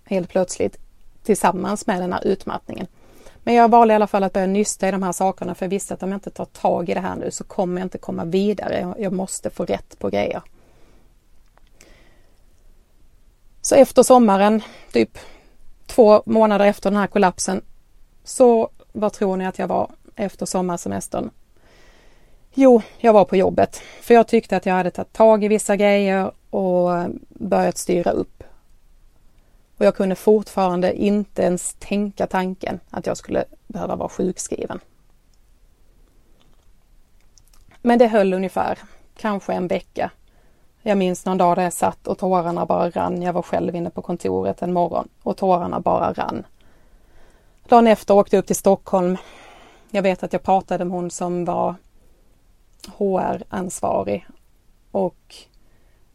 helt 0.05 0.29
plötsligt 0.29 0.84
tillsammans 1.25 1.87
med 1.87 2.01
den 2.01 2.13
här 2.13 2.27
utmattningen. 2.27 2.87
Men 3.43 3.55
jag 3.55 3.71
valde 3.71 3.95
i 3.95 3.95
alla 3.95 4.07
fall 4.07 4.25
att 4.25 4.33
börja 4.33 4.47
nysta 4.47 4.89
i 4.89 4.91
de 4.91 5.03
här 5.03 5.13
sakerna 5.13 5.55
för 5.55 5.67
jag 5.67 5.71
visste 5.71 5.95
att 5.95 6.03
om 6.03 6.09
jag 6.09 6.17
inte 6.17 6.31
tar 6.31 6.45
tag 6.45 6.89
i 6.89 6.95
det 6.95 7.01
här 7.01 7.17
nu 7.17 7.31
så 7.31 7.45
kommer 7.45 7.81
jag 7.81 7.87
inte 7.87 7.99
komma 7.99 8.25
vidare. 8.25 8.95
Jag 8.99 9.13
måste 9.13 9.51
få 9.51 9.65
rätt 9.65 9.99
på 9.99 10.09
grejer. 10.09 10.43
Så 13.63 13.75
efter 13.75 14.03
sommaren, 14.03 14.63
typ 14.93 15.19
två 15.87 16.23
månader 16.27 16.67
efter 16.67 16.91
den 16.91 17.01
här 17.01 17.07
kollapsen, 17.07 17.63
så 18.25 18.69
vad 18.93 19.13
tror 19.13 19.37
ni 19.37 19.47
att 19.47 19.59
jag 19.59 19.69
var 19.69 19.91
efter 20.17 20.47
sommarsemestern? 20.47 21.31
Jo, 22.55 22.83
jag 22.99 23.13
var 23.13 23.25
på 23.25 23.37
jobbet 23.37 23.83
för 24.01 24.15
jag 24.15 24.29
tyckte 24.29 24.57
att 24.57 24.67
jag 24.67 24.75
hade 24.75 24.91
tagit 24.91 25.13
tag 25.13 25.45
i 25.45 25.49
vissa 25.49 25.77
grejer 25.77 26.33
och 26.51 26.91
börjat 27.29 27.79
styra 27.79 28.11
upp. 28.11 28.43
Och 29.85 29.87
jag 29.87 29.97
kunde 29.97 30.15
fortfarande 30.15 30.95
inte 30.95 31.43
ens 31.43 31.75
tänka 31.79 32.27
tanken 32.27 32.81
att 32.91 33.07
jag 33.07 33.17
skulle 33.17 33.45
behöva 33.67 33.97
vara 33.97 34.09
sjukskriven. 34.09 34.81
Men 37.83 37.99
det 37.99 38.07
höll 38.07 38.35
ungefär, 38.35 38.79
kanske 39.17 39.53
en 39.53 39.69
vecka. 39.69 40.11
Jag 40.83 40.99
minns 40.99 41.27
någon 41.27 41.39
dag 41.39 41.57
där 41.57 41.63
jag 41.63 41.73
satt 41.73 42.07
och 42.07 42.19
tårarna 42.19 42.67
bara 42.67 42.91
rann. 42.91 43.23
Jag 43.23 43.33
var 43.33 43.43
själv 43.43 43.77
inne 43.77 43.91
på 43.91 44.03
kontoret 44.03 44.63
en 44.63 44.73
morgon 44.73 45.09
och 45.23 45.37
tårarna 45.37 45.81
bara 45.81 46.13
rann. 46.13 46.47
Dagen 47.69 47.87
efter 47.87 48.15
åkte 48.15 48.37
jag 48.37 48.43
upp 48.43 48.47
till 48.47 48.57
Stockholm. 48.57 49.17
Jag 49.91 50.03
vet 50.03 50.23
att 50.23 50.33
jag 50.33 50.43
pratade 50.43 50.85
med 50.85 50.95
hon 50.95 51.11
som 51.11 51.45
var 51.45 51.75
HR-ansvarig 52.97 54.27
och 54.91 55.35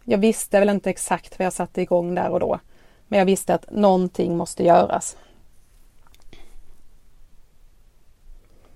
jag 0.03 0.17
visste 0.17 0.59
väl 0.59 0.69
inte 0.69 0.89
exakt 0.89 1.39
vad 1.39 1.45
jag 1.45 1.53
satte 1.53 1.81
igång 1.81 2.15
där 2.15 2.29
och 2.29 2.39
då. 2.39 2.59
Men 3.09 3.19
jag 3.19 3.25
visste 3.25 3.53
att 3.53 3.71
någonting 3.71 4.37
måste 4.37 4.63
göras. 4.63 5.17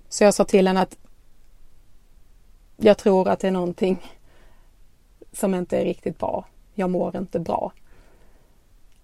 Så 0.10 0.24
jag 0.24 0.34
sa 0.34 0.46
till 0.46 0.68
henne 0.68 0.82
att 0.82 0.98
jag 2.78 2.98
tror 2.98 3.30
att 3.30 3.40
det 3.40 3.48
är 3.48 3.52
någonting 3.52 4.12
som 5.32 5.56
inte 5.56 5.78
är 5.78 5.86
riktigt 5.86 6.20
bra. 6.20 6.46
Jag 6.74 6.90
mår 6.90 7.18
inte 7.18 7.40
bra. 7.40 7.72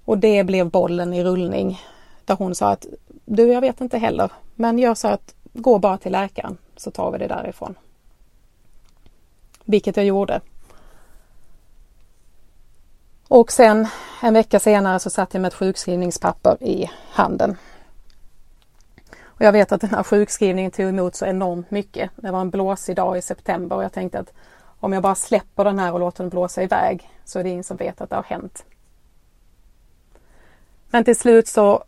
Och 0.05 0.17
det 0.17 0.43
blev 0.43 0.69
bollen 0.69 1.13
i 1.13 1.23
rullning 1.23 1.79
där 2.25 2.35
hon 2.35 2.55
sa 2.55 2.71
att 2.71 2.85
du, 3.25 3.47
jag 3.47 3.61
vet 3.61 3.81
inte 3.81 3.97
heller, 3.97 4.31
men 4.55 4.79
jag 4.79 4.97
sa 4.97 5.09
att 5.09 5.35
gå 5.53 5.79
bara 5.79 5.97
till 5.97 6.11
läkaren 6.11 6.57
så 6.75 6.91
tar 6.91 7.11
vi 7.11 7.17
det 7.17 7.27
därifrån. 7.27 7.75
Vilket 9.65 9.97
jag 9.97 10.05
gjorde. 10.05 10.41
Och 13.29 13.51
sen 13.51 13.87
en 14.21 14.33
vecka 14.33 14.59
senare 14.59 14.99
så 14.99 15.09
satt 15.09 15.33
jag 15.33 15.41
med 15.41 15.47
ett 15.47 15.53
sjukskrivningspapper 15.53 16.63
i 16.63 16.89
handen. 17.11 17.57
Och 19.23 19.41
jag 19.41 19.51
vet 19.51 19.71
att 19.71 19.81
den 19.81 19.89
här 19.89 20.03
sjukskrivningen 20.03 20.71
tog 20.71 20.85
emot 20.85 21.15
så 21.15 21.25
enormt 21.25 21.71
mycket. 21.71 22.11
Det 22.15 22.31
var 22.31 22.41
en 22.41 22.49
blåsig 22.49 22.95
dag 22.95 23.17
i 23.17 23.21
september 23.21 23.75
och 23.75 23.83
jag 23.83 23.93
tänkte 23.93 24.19
att 24.19 24.33
om 24.79 24.93
jag 24.93 25.03
bara 25.03 25.15
släpper 25.15 25.63
den 25.63 25.79
här 25.79 25.93
och 25.93 25.99
låter 25.99 26.23
den 26.23 26.29
blåsa 26.29 26.63
iväg 26.63 27.09
så 27.25 27.39
är 27.39 27.43
det 27.43 27.49
ingen 27.49 27.63
som 27.63 27.77
vet 27.77 28.01
att 28.01 28.09
det 28.09 28.15
har 28.15 28.23
hänt. 28.23 28.65
Men 30.91 31.03
till 31.03 31.15
slut 31.15 31.47
så 31.47 31.83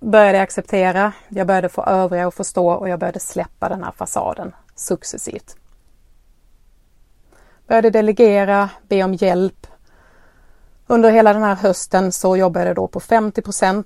började 0.00 0.38
jag 0.38 0.42
acceptera, 0.42 1.12
jag 1.28 1.46
började 1.46 1.68
få 1.68 1.84
övriga 1.84 2.26
att 2.26 2.34
förstå 2.34 2.72
och 2.72 2.88
jag 2.88 2.98
började 2.98 3.20
släppa 3.20 3.68
den 3.68 3.84
här 3.84 3.92
fasaden 3.92 4.54
successivt. 4.74 5.56
Började 7.66 7.90
delegera, 7.90 8.70
be 8.88 9.04
om 9.04 9.14
hjälp, 9.14 9.66
under 10.86 11.10
hela 11.10 11.32
den 11.32 11.42
här 11.42 11.54
hösten 11.54 12.12
så 12.12 12.36
jobbade 12.36 12.66
jag 12.66 12.76
då 12.76 12.86
på 12.86 13.00
50% 13.00 13.84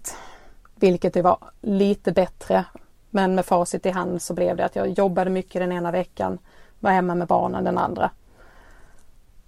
vilket 0.75 1.17
var 1.17 1.39
lite 1.61 2.13
bättre. 2.13 2.65
Men 3.11 3.35
med 3.35 3.47
facit 3.47 3.87
i 3.87 3.91
hand 3.91 4.23
så 4.23 4.35
blev 4.35 4.57
det 4.57 4.65
att 4.65 4.77
jag 4.77 4.89
jobbade 4.89 5.31
mycket 5.31 5.61
den 5.61 5.73
ena 5.73 5.91
veckan, 5.91 6.39
var 6.81 6.91
hemma 6.91 7.15
med 7.15 7.27
barnen 7.27 7.65
den 7.65 7.79
andra. 7.79 8.11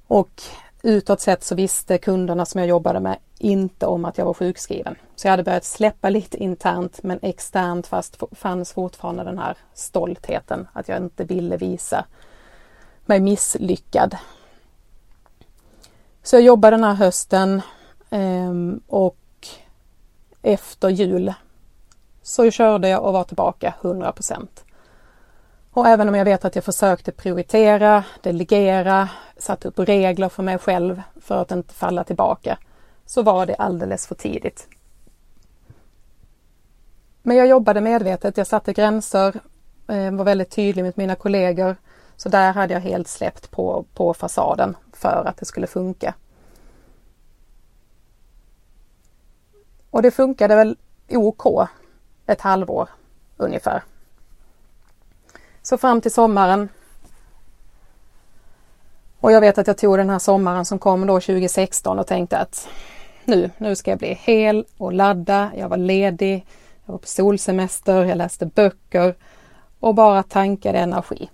Och 0.07 0.43
utåt 0.83 1.21
sett 1.21 1.45
så 1.45 1.55
visste 1.55 1.99
kunderna 1.99 2.47
som 2.47 2.59
jag 2.59 2.69
jobbade 2.69 3.01
med 3.01 3.19
inte 3.39 3.87
om 3.87 4.05
att 4.05 4.19
jag 4.19 4.25
var 4.25 4.35
sjukskriven. 4.35 4.97
Så 5.17 5.27
jag 5.27 5.31
hade 5.31 5.43
börjat 5.43 5.65
släppa 5.65 6.09
lite 6.09 6.37
internt 6.37 7.03
men 7.03 7.19
externt 7.23 7.87
fast 7.87 8.23
fanns 8.33 8.73
fortfarande 8.73 9.25
den 9.25 9.39
här 9.39 9.57
stoltheten 9.75 10.69
att 10.73 10.89
jag 10.89 10.99
inte 10.99 11.25
ville 11.25 11.57
visa 11.57 12.05
mig 13.07 13.21
misslyckad. 13.21 14.17
Så 16.29 16.37
jag 16.37 16.43
jobbade 16.43 16.77
den 16.77 16.85
här 16.85 16.95
hösten 16.95 17.63
ehm, 18.11 18.81
och 18.87 19.17
efter 20.43 20.89
jul 20.89 21.35
så 22.23 22.51
körde 22.51 22.89
jag 22.89 23.05
och 23.05 23.13
var 23.13 23.25
tillbaka 23.25 23.75
100 23.83 24.13
Och 25.71 25.87
även 25.87 26.09
om 26.09 26.15
jag 26.15 26.25
vet 26.25 26.45
att 26.45 26.55
jag 26.55 26.65
försökte 26.65 27.13
prioritera, 27.13 28.05
delegera, 28.23 29.09
satte 29.37 29.69
upp 29.69 29.79
regler 29.79 30.29
för 30.29 30.43
mig 30.43 30.59
själv 30.59 31.03
för 31.21 31.43
att 31.43 31.51
inte 31.51 31.75
falla 31.75 32.05
tillbaka, 32.05 32.59
så 33.07 33.23
var 33.23 33.47
det 33.47 33.55
alldeles 33.55 34.07
för 34.07 34.15
tidigt. 34.15 34.69
Men 37.23 37.37
jag 37.37 37.47
jobbade 37.47 37.81
medvetet, 37.81 38.37
jag 38.37 38.47
satte 38.47 38.73
gränser, 38.73 39.41
eh, 39.89 40.11
var 40.13 40.25
väldigt 40.25 40.51
tydlig 40.51 40.85
mot 40.85 40.97
mina 40.97 41.15
kollegor. 41.15 41.77
Så 42.19 42.29
där 42.29 42.53
hade 42.53 42.75
jag 42.75 42.81
helt 42.81 43.09
släppt 43.09 43.51
på, 43.51 43.85
på 43.95 44.15
fasaden 44.15 44.77
för 44.93 45.25
att 45.29 45.37
det 45.37 45.45
skulle 45.45 45.67
funka. 45.67 46.15
Och 49.91 50.03
det 50.03 50.11
funkade 50.11 50.57
väl 50.57 50.77
OK 51.09 51.69
ett 52.27 52.41
halvår 52.41 52.89
ungefär. 53.37 53.83
Så 55.63 55.79
fram 55.79 56.01
till 56.01 56.13
sommaren. 56.13 56.69
Och 59.21 59.33
jag 59.33 59.41
vet 59.41 59.59
att 59.59 59.67
jag 59.67 59.79
tog 59.79 59.99
den 59.99 60.11
här 60.11 60.19
sommaren 60.19 60.65
som 60.65 60.79
kom 60.79 61.07
då 61.07 61.21
2016 61.21 61.99
och 61.99 62.07
tänkte 62.07 62.39
att 62.39 62.69
nu, 63.25 63.51
nu 63.59 63.77
ska 63.77 63.91
jag 63.91 63.99
bli 63.99 64.15
hel 64.15 64.67
och 64.77 64.93
ladda. 64.93 65.51
Jag 65.57 65.69
var 65.69 65.77
ledig, 65.77 66.47
jag 66.85 66.93
var 66.93 66.99
på 66.99 67.07
solsemester, 67.07 68.05
jag 68.05 68.19
läste 68.19 68.47
böcker 68.47 69.15
och 69.81 69.95
bara 69.95 70.23
tankade 70.23 70.79
energi. 70.79 71.31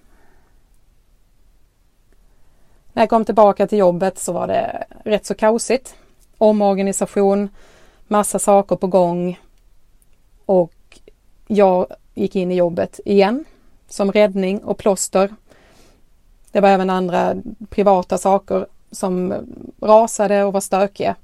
När 2.95 3.03
jag 3.03 3.11
kom 3.11 3.24
tillbaka 3.24 3.66
till 3.66 3.78
jobbet 3.78 4.18
så 4.18 4.32
var 4.32 4.47
det 4.47 4.84
rätt 5.05 5.26
så 5.26 5.34
kaosigt. 5.34 5.95
Omorganisation, 6.38 7.49
massa 8.07 8.38
saker 8.38 8.76
på 8.76 8.86
gång 8.86 9.40
och 10.47 11.01
jag 11.47 11.86
gick 12.14 12.36
in 12.36 12.53
i 12.53 12.55
jobbet 12.55 13.01
igen 13.05 13.45
som 13.88 14.12
räddning 14.12 14.64
och 14.64 14.78
plåster. 14.78 15.34
Det 16.53 16.61
var 16.61 16.68
även 16.68 16.90
andra 16.90 17.34
privata 17.68 18.18
saker 18.18 18.66
som 18.90 19.34
rasade 19.80 20.45
och 20.45 20.53
var 20.53 20.61
stökiga. 20.61 21.16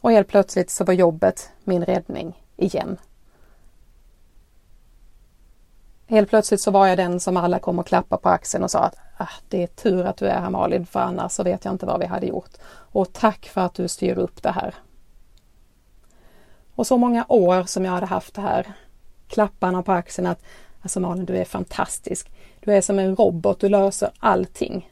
Och 0.00 0.10
helt 0.10 0.28
plötsligt 0.28 0.70
så 0.70 0.84
var 0.84 0.94
jobbet 0.94 1.50
min 1.64 1.84
räddning 1.84 2.42
igen. 2.56 2.96
Helt 6.14 6.28
plötsligt 6.28 6.60
så 6.60 6.70
var 6.70 6.86
jag 6.86 6.98
den 6.98 7.20
som 7.20 7.36
alla 7.36 7.58
kom 7.58 7.78
och 7.78 7.86
klappade 7.86 8.22
på 8.22 8.28
axeln 8.28 8.64
och 8.64 8.70
sa 8.70 8.78
att 8.78 8.94
ah, 9.16 9.28
det 9.48 9.62
är 9.62 9.66
tur 9.66 10.04
att 10.04 10.16
du 10.16 10.26
är 10.26 10.40
här 10.40 10.50
Malin 10.50 10.86
för 10.86 11.00
annars 11.00 11.32
så 11.32 11.42
vet 11.42 11.64
jag 11.64 11.74
inte 11.74 11.86
vad 11.86 12.00
vi 12.00 12.06
hade 12.06 12.26
gjort. 12.26 12.50
Och 12.66 13.12
tack 13.12 13.46
för 13.46 13.60
att 13.60 13.74
du 13.74 13.88
styr 13.88 14.18
upp 14.18 14.42
det 14.42 14.50
här. 14.50 14.74
Och 16.74 16.86
så 16.86 16.96
många 16.96 17.24
år 17.28 17.64
som 17.64 17.84
jag 17.84 17.92
hade 17.92 18.06
haft 18.06 18.34
det 18.34 18.40
här 18.40 18.72
klapparna 19.28 19.82
på 19.82 19.92
axeln 19.92 20.26
att 20.26 20.42
alltså 20.82 21.00
Malin 21.00 21.24
du 21.24 21.36
är 21.36 21.44
fantastisk. 21.44 22.30
Du 22.60 22.74
är 22.74 22.80
som 22.80 22.98
en 22.98 23.16
robot, 23.16 23.60
du 23.60 23.68
löser 23.68 24.10
allting. 24.18 24.90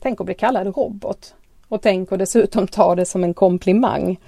Tänk 0.00 0.20
att 0.20 0.26
bli 0.26 0.34
kallad 0.34 0.76
robot. 0.76 1.34
Och 1.68 1.82
tänk 1.82 2.12
att 2.12 2.18
dessutom 2.18 2.66
ta 2.66 2.94
det 2.94 3.04
som 3.04 3.24
en 3.24 3.34
komplimang. 3.34 4.20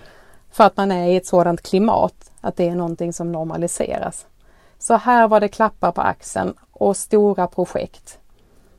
För 0.50 0.64
att 0.64 0.76
man 0.76 0.92
är 0.92 1.08
i 1.08 1.16
ett 1.16 1.26
sådant 1.26 1.62
klimat 1.62 2.30
att 2.40 2.56
det 2.56 2.68
är 2.68 2.74
någonting 2.74 3.12
som 3.12 3.32
normaliseras. 3.32 4.26
Så 4.84 4.94
här 4.94 5.28
var 5.28 5.40
det 5.40 5.48
klappar 5.48 5.92
på 5.92 6.00
axeln 6.00 6.54
och 6.72 6.96
stora 6.96 7.46
projekt. 7.46 8.18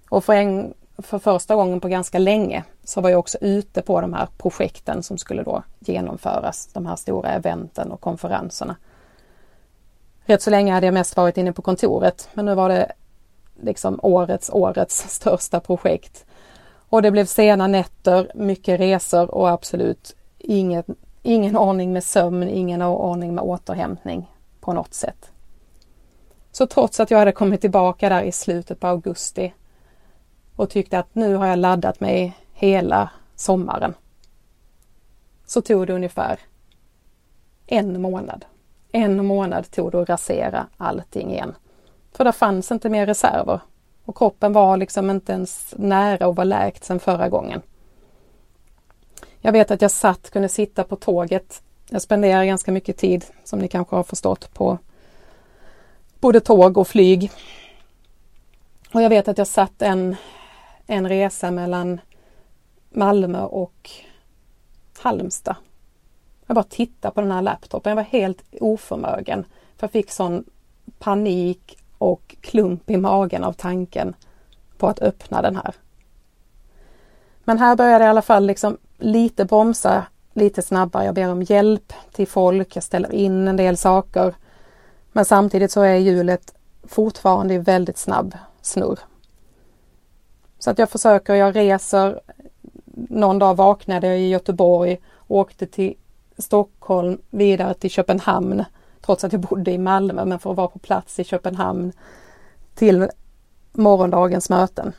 Och 0.10 0.24
för, 0.24 0.34
en, 0.34 0.74
för 0.98 1.20
första 1.20 1.56
gången 1.56 1.80
på 1.80 1.88
ganska 1.88 2.20
länge 2.20 2.64
så 2.84 3.02
var 3.02 3.10
jag 3.10 3.20
också 3.20 3.38
ute 3.42 3.82
på 3.82 4.02
de 4.02 4.14
här 4.14 4.28
projekten 4.38 5.04
som 5.04 5.18
skulle 5.18 5.44
då 5.44 5.64
genomföras, 5.80 6.70
de 6.74 6.86
här 6.86 6.96
stora 6.96 7.30
eventen 7.30 7.92
och 7.92 8.02
konferenserna. 8.02 8.76
Rätt 10.26 10.42
så 10.42 10.50
länge 10.50 10.74
hade 10.74 10.88
jag 10.88 10.94
mest 10.94 11.18
varit 11.18 11.38
inne 11.38 11.54
på 11.54 11.62
kontoret 11.62 12.30
men 12.34 12.46
nu 12.46 12.56
var 12.56 12.70
det 12.70 12.92
liksom 13.62 14.00
årets, 14.04 14.50
årets 14.50 15.10
största 15.10 15.60
projekt. 15.60 16.26
Och 16.90 17.02
det 17.02 17.12
blev 17.12 17.26
sena 17.26 17.68
nätter, 17.68 18.32
mycket 18.36 18.80
resor 18.80 19.32
och 19.36 19.50
absolut 19.50 20.16
ingen, 20.38 20.84
ingen 21.22 21.58
ordning 21.58 21.94
med 21.94 22.04
sömn, 22.04 22.50
ingen 22.50 22.82
ordning 22.82 23.36
med 23.36 23.44
återhämtning 23.44 24.32
på 24.60 24.74
något 24.74 24.94
sätt. 24.94 25.32
Så 26.56 26.68
trots 26.68 27.00
att 27.00 27.12
jag 27.12 27.20
hade 27.20 27.32
kommit 27.32 27.62
tillbaka 27.62 28.10
där 28.10 28.24
i 28.24 28.32
slutet 28.32 28.80
på 28.80 28.88
augusti 28.88 29.54
och 30.56 30.70
tyckte 30.70 31.00
att 31.00 31.16
nu 31.16 31.36
har 31.36 31.48
jag 31.48 31.60
laddat 31.60 32.00
mig 32.00 32.38
hela 32.54 33.10
sommaren. 33.36 33.94
Så 35.46 35.62
tog 35.62 35.88
det 35.88 35.94
ungefär 35.94 36.40
en 37.66 38.02
månad. 38.02 38.46
En 38.92 39.26
månad 39.26 39.72
tog 39.72 39.92
det 39.92 40.02
att 40.02 40.10
rasera 40.10 40.68
allting 40.78 41.32
igen. 41.32 41.56
För 42.12 42.24
det 42.24 42.32
fanns 42.32 42.72
inte 42.72 42.90
mer 42.90 43.06
reserver 43.06 43.60
och 44.06 44.18
kroppen 44.18 44.54
var 44.54 44.78
liksom 44.78 45.10
inte 45.10 45.32
ens 45.32 45.74
nära 45.78 46.28
att 46.28 46.36
vara 46.36 46.44
läkt 46.44 46.84
sedan 46.84 47.00
förra 47.00 47.30
gången. 47.30 47.62
Jag 49.40 49.52
vet 49.52 49.72
att 49.72 49.82
jag 49.82 49.92
satt, 49.92 50.30
kunde 50.30 50.50
sitta 50.50 50.84
på 50.84 50.96
tåget. 50.96 51.64
Jag 51.90 52.02
spenderar 52.02 52.46
ganska 52.46 52.72
mycket 52.72 52.98
tid, 52.98 53.26
som 53.44 53.60
ni 53.60 53.68
kanske 53.68 53.96
har 53.96 54.04
förstått, 54.04 54.54
på 54.54 54.78
både 56.26 56.40
tåg 56.40 56.78
och 56.78 56.88
flyg. 56.88 57.32
Och 58.94 59.02
jag 59.02 59.10
vet 59.10 59.28
att 59.28 59.38
jag 59.38 59.48
satt 59.48 59.82
en, 59.82 60.16
en 60.88 61.10
resa 61.10 61.52
mellan 61.52 62.02
Malmö 62.90 63.42
och 63.42 63.90
Halmstad. 65.00 65.56
Jag 66.48 66.56
bara 66.56 66.64
tittade 66.64 67.14
på 67.14 67.22
den 67.22 67.32
här 67.32 67.42
laptopen. 67.42 67.90
Jag 67.90 67.96
var 67.96 68.04
helt 68.04 68.44
oförmögen. 68.62 69.46
För 69.78 69.84
jag 69.84 69.92
fick 69.92 70.12
sån 70.12 70.44
panik 71.00 71.78
och 71.98 72.36
klump 72.42 72.90
i 72.90 72.98
magen 72.98 73.44
av 73.44 73.54
tanken 73.54 74.16
på 74.78 74.88
att 74.88 75.02
öppna 75.02 75.42
den 75.42 75.56
här. 75.56 75.74
Men 77.44 77.60
här 77.60 77.76
började 77.76 78.04
jag 78.04 78.10
i 78.10 78.10
alla 78.10 78.22
fall 78.22 78.46
liksom 78.46 78.78
lite 78.98 79.46
bromsa 79.46 80.06
lite 80.34 80.62
snabbare. 80.62 81.06
Jag 81.06 81.16
ber 81.16 81.32
om 81.32 81.44
hjälp 81.44 81.94
till 82.12 82.28
folk. 82.28 82.76
Jag 82.76 82.84
ställer 82.84 83.14
in 83.14 83.48
en 83.48 83.58
del 83.58 83.78
saker. 83.78 84.36
Men 85.16 85.26
samtidigt 85.26 85.72
så 85.72 85.82
är 85.82 85.96
hjulet 85.96 86.56
fortfarande 86.84 87.54
i 87.54 87.58
väldigt 87.58 87.98
snabb 87.98 88.38
snurr. 88.62 89.00
Så 90.60 90.72
att 90.72 90.80
jag 90.80 90.90
försöker, 90.90 91.36
jag 91.36 91.56
reser. 91.56 92.20
Någon 92.96 93.40
dag 93.40 93.56
vaknade 93.56 94.08
jag 94.08 94.20
i 94.20 94.30
Göteborg, 94.30 94.98
åkte 95.28 95.68
till 95.68 95.94
Stockholm, 96.38 97.18
vidare 97.30 97.74
till 97.74 97.90
Köpenhamn, 97.90 98.64
trots 99.02 99.24
att 99.24 99.32
jag 99.32 99.42
bodde 99.42 99.72
i 99.72 99.78
Malmö, 99.78 100.26
men 100.26 100.40
för 100.40 100.52
att 100.52 100.58
vara 100.58 100.68
på 100.68 100.80
plats 100.80 101.20
i 101.20 101.24
Köpenhamn 101.24 101.92
till 102.74 103.10
morgondagens 103.72 104.50
möten. 104.50 104.94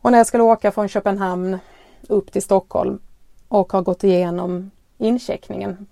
Och 0.00 0.10
när 0.10 0.18
jag 0.18 0.26
skulle 0.26 0.42
åka 0.42 0.72
från 0.72 0.88
Köpenhamn 0.88 1.58
upp 2.08 2.32
till 2.32 2.42
Stockholm 2.42 2.98
och 3.48 3.72
har 3.72 3.82
gått 3.82 4.04
igenom 4.04 4.70
incheckningen 4.98 5.86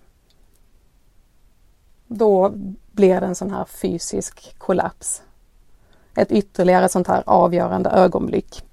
då 2.14 2.52
blir 2.92 3.20
det 3.20 3.26
en 3.26 3.34
sån 3.34 3.50
här 3.50 3.64
fysisk 3.64 4.58
kollaps. 4.58 5.22
Ett 6.16 6.32
ytterligare 6.32 6.88
sånt 6.88 7.08
här 7.08 7.22
avgörande 7.26 7.90
ögonblick. 7.90 8.64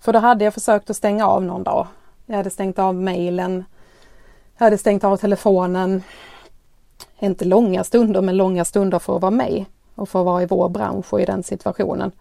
För 0.00 0.12
då 0.12 0.18
hade 0.18 0.44
jag 0.44 0.54
försökt 0.54 0.90
att 0.90 0.96
stänga 0.96 1.26
av 1.26 1.42
någon 1.42 1.62
dag. 1.62 1.86
Jag 2.26 2.36
hade 2.36 2.50
stängt 2.50 2.78
av 2.78 2.94
mejlen. 2.94 3.64
Jag 4.56 4.66
hade 4.66 4.78
stängt 4.78 5.04
av 5.04 5.16
telefonen. 5.16 6.02
Inte 7.18 7.44
långa 7.44 7.84
stunder, 7.84 8.20
men 8.20 8.36
långa 8.36 8.64
stunder 8.64 8.98
för 8.98 9.16
att 9.16 9.22
vara 9.22 9.30
mig 9.30 9.66
och 9.94 10.08
för 10.08 10.20
att 10.20 10.26
vara 10.26 10.42
i 10.42 10.46
vår 10.46 10.68
bransch 10.68 11.12
och 11.12 11.20
i 11.20 11.24
den 11.24 11.42
situationen. 11.42 12.12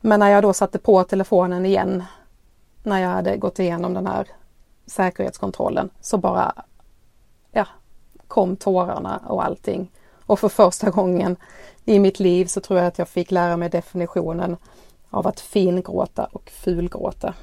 Men 0.00 0.20
när 0.20 0.28
jag 0.30 0.42
då 0.42 0.52
satte 0.52 0.78
på 0.78 1.04
telefonen 1.04 1.66
igen, 1.66 2.04
när 2.82 2.98
jag 2.98 3.08
hade 3.08 3.36
gått 3.36 3.58
igenom 3.58 3.94
den 3.94 4.06
här 4.06 4.26
säkerhetskontrollen, 4.86 5.90
så 6.00 6.18
bara 6.18 6.52
ja, 7.52 7.66
kom 8.28 8.56
tårarna 8.56 9.20
och 9.26 9.44
allting. 9.44 9.90
Och 10.26 10.40
för 10.40 10.48
första 10.48 10.90
gången 10.90 11.36
i 11.84 11.98
mitt 11.98 12.20
liv 12.20 12.46
så 12.46 12.60
tror 12.60 12.78
jag 12.78 12.88
att 12.88 12.98
jag 12.98 13.08
fick 13.08 13.30
lära 13.30 13.56
mig 13.56 13.68
definitionen 13.68 14.56
av 15.10 15.26
att 15.26 15.40
fingråta 15.40 16.24
och 16.32 16.50
fulgråta. 16.50 17.34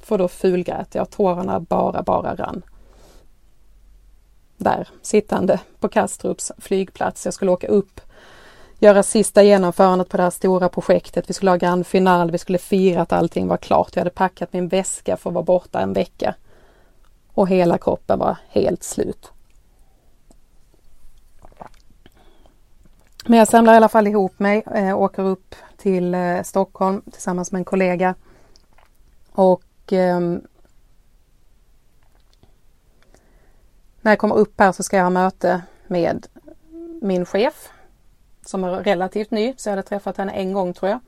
För 0.00 0.18
då 0.18 0.28
fulgrät 0.28 0.94
jag, 0.94 1.10
tårarna 1.10 1.60
bara, 1.60 2.02
bara 2.02 2.34
rann. 2.34 2.62
Där, 4.56 4.88
sittande 5.02 5.60
på 5.80 5.88
Kastrups 5.88 6.52
flygplats. 6.58 7.24
Jag 7.24 7.34
skulle 7.34 7.50
åka 7.50 7.68
upp. 7.68 8.00
göra 8.78 9.02
sista 9.02 9.42
genomförandet 9.42 10.08
på 10.08 10.16
det 10.16 10.22
här 10.22 10.30
stora 10.30 10.68
projektet. 10.68 11.30
Vi 11.30 11.34
skulle 11.34 11.50
ha 11.50 11.56
grand 11.56 11.86
final, 11.86 12.30
vi 12.30 12.38
skulle 12.38 12.58
fira 12.58 13.02
att 13.02 13.12
allting 13.12 13.48
var 13.48 13.56
klart. 13.56 13.90
Jag 13.92 14.00
hade 14.00 14.10
packat 14.10 14.52
min 14.52 14.68
väska 14.68 15.16
för 15.16 15.30
att 15.30 15.34
vara 15.34 15.44
borta 15.44 15.80
en 15.80 15.92
vecka. 15.92 16.34
Och 17.32 17.48
hela 17.48 17.78
kroppen 17.78 18.18
var 18.18 18.36
helt 18.48 18.82
slut. 18.82 19.32
Men 23.28 23.38
jag 23.38 23.48
samlar 23.48 23.72
i 23.74 23.76
alla 23.76 23.88
fall 23.88 24.06
ihop 24.06 24.38
mig, 24.38 24.62
eh, 24.74 24.98
åker 24.98 25.22
upp 25.22 25.54
till 25.76 26.14
eh, 26.14 26.42
Stockholm 26.42 27.02
tillsammans 27.12 27.52
med 27.52 27.58
en 27.58 27.64
kollega. 27.64 28.14
Och 29.32 29.92
eh, 29.92 30.20
när 34.00 34.12
jag 34.12 34.18
kommer 34.18 34.34
upp 34.34 34.60
här 34.60 34.72
så 34.72 34.82
ska 34.82 34.96
jag 34.96 35.04
ha 35.04 35.10
möte 35.10 35.62
med 35.86 36.26
min 37.02 37.26
chef 37.26 37.68
som 38.46 38.64
är 38.64 38.70
relativt 38.70 39.30
ny, 39.30 39.54
så 39.56 39.68
jag 39.68 39.72
hade 39.72 39.88
träffat 39.88 40.16
henne 40.16 40.32
en 40.32 40.52
gång 40.52 40.72
tror 40.72 40.90
jag. 40.90 41.00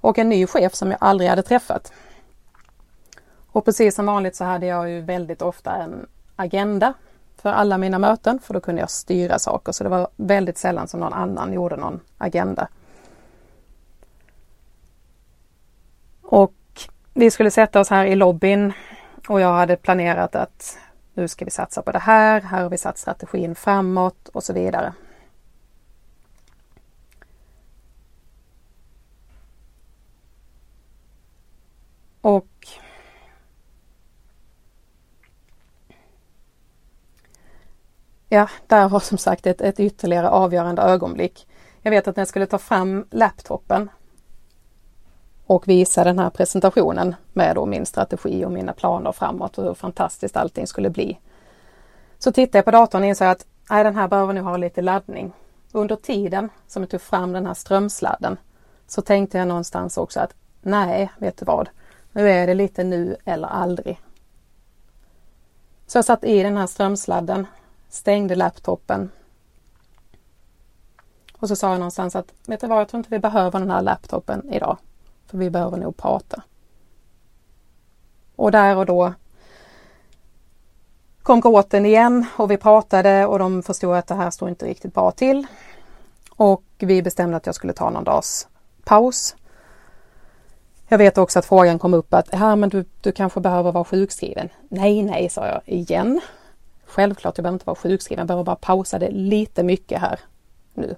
Och 0.00 0.18
en 0.18 0.28
ny 0.28 0.46
chef 0.46 0.74
som 0.74 0.90
jag 0.90 0.98
aldrig 1.00 1.30
hade 1.30 1.42
träffat. 1.42 1.92
Och 3.52 3.64
precis 3.64 3.94
som 3.94 4.06
vanligt 4.06 4.36
så 4.36 4.44
hade 4.44 4.66
jag 4.66 4.90
ju 4.90 5.00
väldigt 5.00 5.42
ofta 5.42 5.76
en 5.76 6.06
agenda 6.36 6.94
för 7.42 7.52
alla 7.52 7.78
mina 7.78 7.98
möten 7.98 8.38
för 8.38 8.54
då 8.54 8.60
kunde 8.60 8.80
jag 8.80 8.90
styra 8.90 9.38
saker 9.38 9.72
så 9.72 9.84
det 9.84 9.90
var 9.90 10.08
väldigt 10.16 10.58
sällan 10.58 10.88
som 10.88 11.00
någon 11.00 11.12
annan 11.12 11.52
gjorde 11.52 11.76
någon 11.76 12.00
agenda. 12.18 12.68
Och 16.22 16.54
vi 17.14 17.30
skulle 17.30 17.50
sätta 17.50 17.80
oss 17.80 17.90
här 17.90 18.06
i 18.06 18.14
lobbyn 18.14 18.72
och 19.28 19.40
jag 19.40 19.52
hade 19.54 19.76
planerat 19.76 20.34
att 20.34 20.78
nu 21.14 21.28
ska 21.28 21.44
vi 21.44 21.50
satsa 21.50 21.82
på 21.82 21.92
det 21.92 21.98
här, 21.98 22.40
här 22.40 22.62
har 22.62 22.70
vi 22.70 22.78
satt 22.78 22.98
strategin 22.98 23.54
framåt 23.54 24.28
och 24.28 24.42
så 24.42 24.52
vidare. 24.52 24.92
Och 32.20 32.57
ja, 38.28 38.48
där 38.66 38.88
var 38.88 39.00
som 39.00 39.18
sagt 39.18 39.46
ett, 39.46 39.60
ett 39.60 39.80
ytterligare 39.80 40.28
avgörande 40.28 40.82
ögonblick. 40.82 41.46
Jag 41.82 41.90
vet 41.90 42.08
att 42.08 42.16
när 42.16 42.20
jag 42.20 42.28
skulle 42.28 42.46
ta 42.46 42.58
fram 42.58 43.06
laptopen 43.10 43.90
och 45.46 45.68
visa 45.68 46.04
den 46.04 46.18
här 46.18 46.30
presentationen 46.30 47.14
med 47.32 47.54
då 47.54 47.66
min 47.66 47.86
strategi 47.86 48.44
och 48.44 48.52
mina 48.52 48.72
planer 48.72 49.12
framåt 49.12 49.58
och 49.58 49.64
hur 49.64 49.74
fantastiskt 49.74 50.36
allting 50.36 50.66
skulle 50.66 50.90
bli. 50.90 51.18
Så 52.18 52.32
tittade 52.32 52.58
jag 52.58 52.64
på 52.64 52.70
datorn 52.70 53.02
och 53.02 53.08
insåg 53.08 53.28
att 53.28 53.46
nej, 53.70 53.84
den 53.84 53.96
här 53.96 54.08
behöver 54.08 54.32
nu 54.32 54.40
ha 54.40 54.56
lite 54.56 54.82
laddning. 54.82 55.32
Under 55.72 55.96
tiden 55.96 56.48
som 56.66 56.82
jag 56.82 56.90
tog 56.90 57.00
fram 57.00 57.32
den 57.32 57.46
här 57.46 57.54
strömsladden 57.54 58.36
så 58.86 59.02
tänkte 59.02 59.38
jag 59.38 59.48
någonstans 59.48 59.98
också 59.98 60.20
att 60.20 60.34
nej, 60.62 61.10
vet 61.18 61.36
du 61.36 61.44
vad? 61.44 61.68
Nu 62.12 62.30
är 62.30 62.46
det 62.46 62.54
lite 62.54 62.84
nu 62.84 63.16
eller 63.24 63.48
aldrig. 63.48 64.00
Så 65.86 65.98
jag 65.98 66.04
satt 66.04 66.24
i 66.24 66.42
den 66.42 66.56
här 66.56 66.66
strömsladden, 66.66 67.46
stängde 67.88 68.34
laptopen 68.34 69.10
och 71.40 71.48
så 71.48 71.56
sa 71.56 71.70
jag 71.70 71.78
någonstans 71.78 72.16
att 72.16 72.32
vet 72.46 72.60
du 72.60 72.66
vad, 72.66 72.80
jag 72.80 72.88
tror 72.88 72.98
inte 72.98 73.10
vi 73.10 73.18
behöver 73.18 73.58
den 73.58 73.70
här 73.70 73.82
laptopen 73.82 74.52
idag. 74.52 74.76
För 75.26 75.38
vi 75.38 75.50
behöver 75.50 75.76
nog 75.76 75.96
prata. 75.96 76.42
Och 78.36 78.52
där 78.52 78.76
och 78.76 78.86
då 78.86 79.14
kom 81.22 81.40
gråten 81.40 81.86
igen 81.86 82.26
och 82.36 82.50
vi 82.50 82.56
pratade 82.56 83.26
och 83.26 83.38
de 83.38 83.62
förstod 83.62 83.94
att 83.94 84.06
det 84.06 84.14
här 84.14 84.30
står 84.30 84.48
inte 84.48 84.66
riktigt 84.66 84.94
bra 84.94 85.10
till. 85.10 85.46
Och 86.30 86.64
vi 86.78 87.02
bestämde 87.02 87.36
att 87.36 87.46
jag 87.46 87.54
skulle 87.54 87.72
ta 87.72 87.90
någon 87.90 88.04
dags 88.04 88.48
paus. 88.84 89.36
Jag 90.88 90.98
vet 90.98 91.18
också 91.18 91.38
att 91.38 91.46
frågan 91.46 91.78
kom 91.78 91.94
upp 91.94 92.14
att 92.14 92.34
här 92.34 92.56
men 92.56 92.68
du, 92.68 92.84
du 93.00 93.12
kanske 93.12 93.40
behöver 93.40 93.72
vara 93.72 93.84
sjukskriven. 93.84 94.48
Nej, 94.68 95.02
nej, 95.02 95.28
sa 95.28 95.46
jag 95.46 95.60
igen. 95.66 96.20
Självklart, 96.88 97.38
jag 97.38 97.42
behöver 97.42 97.54
inte 97.54 97.66
vara 97.66 97.76
sjukskriven, 97.76 98.20
jag 98.20 98.26
behöver 98.26 98.44
bara 98.44 98.56
pausa 98.56 98.98
det 98.98 99.10
lite 99.10 99.62
mycket 99.62 100.00
här 100.00 100.20
nu. 100.74 100.96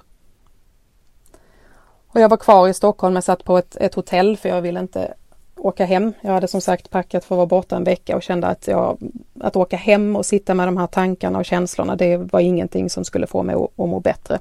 Och 2.06 2.20
jag 2.20 2.28
var 2.28 2.36
kvar 2.36 2.68
i 2.68 2.74
Stockholm, 2.74 3.14
jag 3.14 3.24
satt 3.24 3.44
på 3.44 3.58
ett, 3.58 3.76
ett 3.76 3.94
hotell 3.94 4.36
för 4.36 4.48
jag 4.48 4.62
ville 4.62 4.80
inte 4.80 5.14
åka 5.56 5.84
hem. 5.84 6.12
Jag 6.20 6.32
hade 6.32 6.48
som 6.48 6.60
sagt 6.60 6.90
packat 6.90 7.24
för 7.24 7.34
att 7.34 7.36
vara 7.36 7.46
borta 7.46 7.76
en 7.76 7.84
vecka 7.84 8.16
och 8.16 8.22
kände 8.22 8.46
att, 8.46 8.66
jag, 8.68 8.98
att 9.40 9.56
åka 9.56 9.76
hem 9.76 10.16
och 10.16 10.26
sitta 10.26 10.54
med 10.54 10.68
de 10.68 10.76
här 10.76 10.86
tankarna 10.86 11.38
och 11.38 11.44
känslorna, 11.44 11.96
det 11.96 12.16
var 12.16 12.40
ingenting 12.40 12.90
som 12.90 13.04
skulle 13.04 13.26
få 13.26 13.42
mig 13.42 13.54
att, 13.54 13.80
att 13.80 13.88
må 13.88 14.00
bättre. 14.00 14.38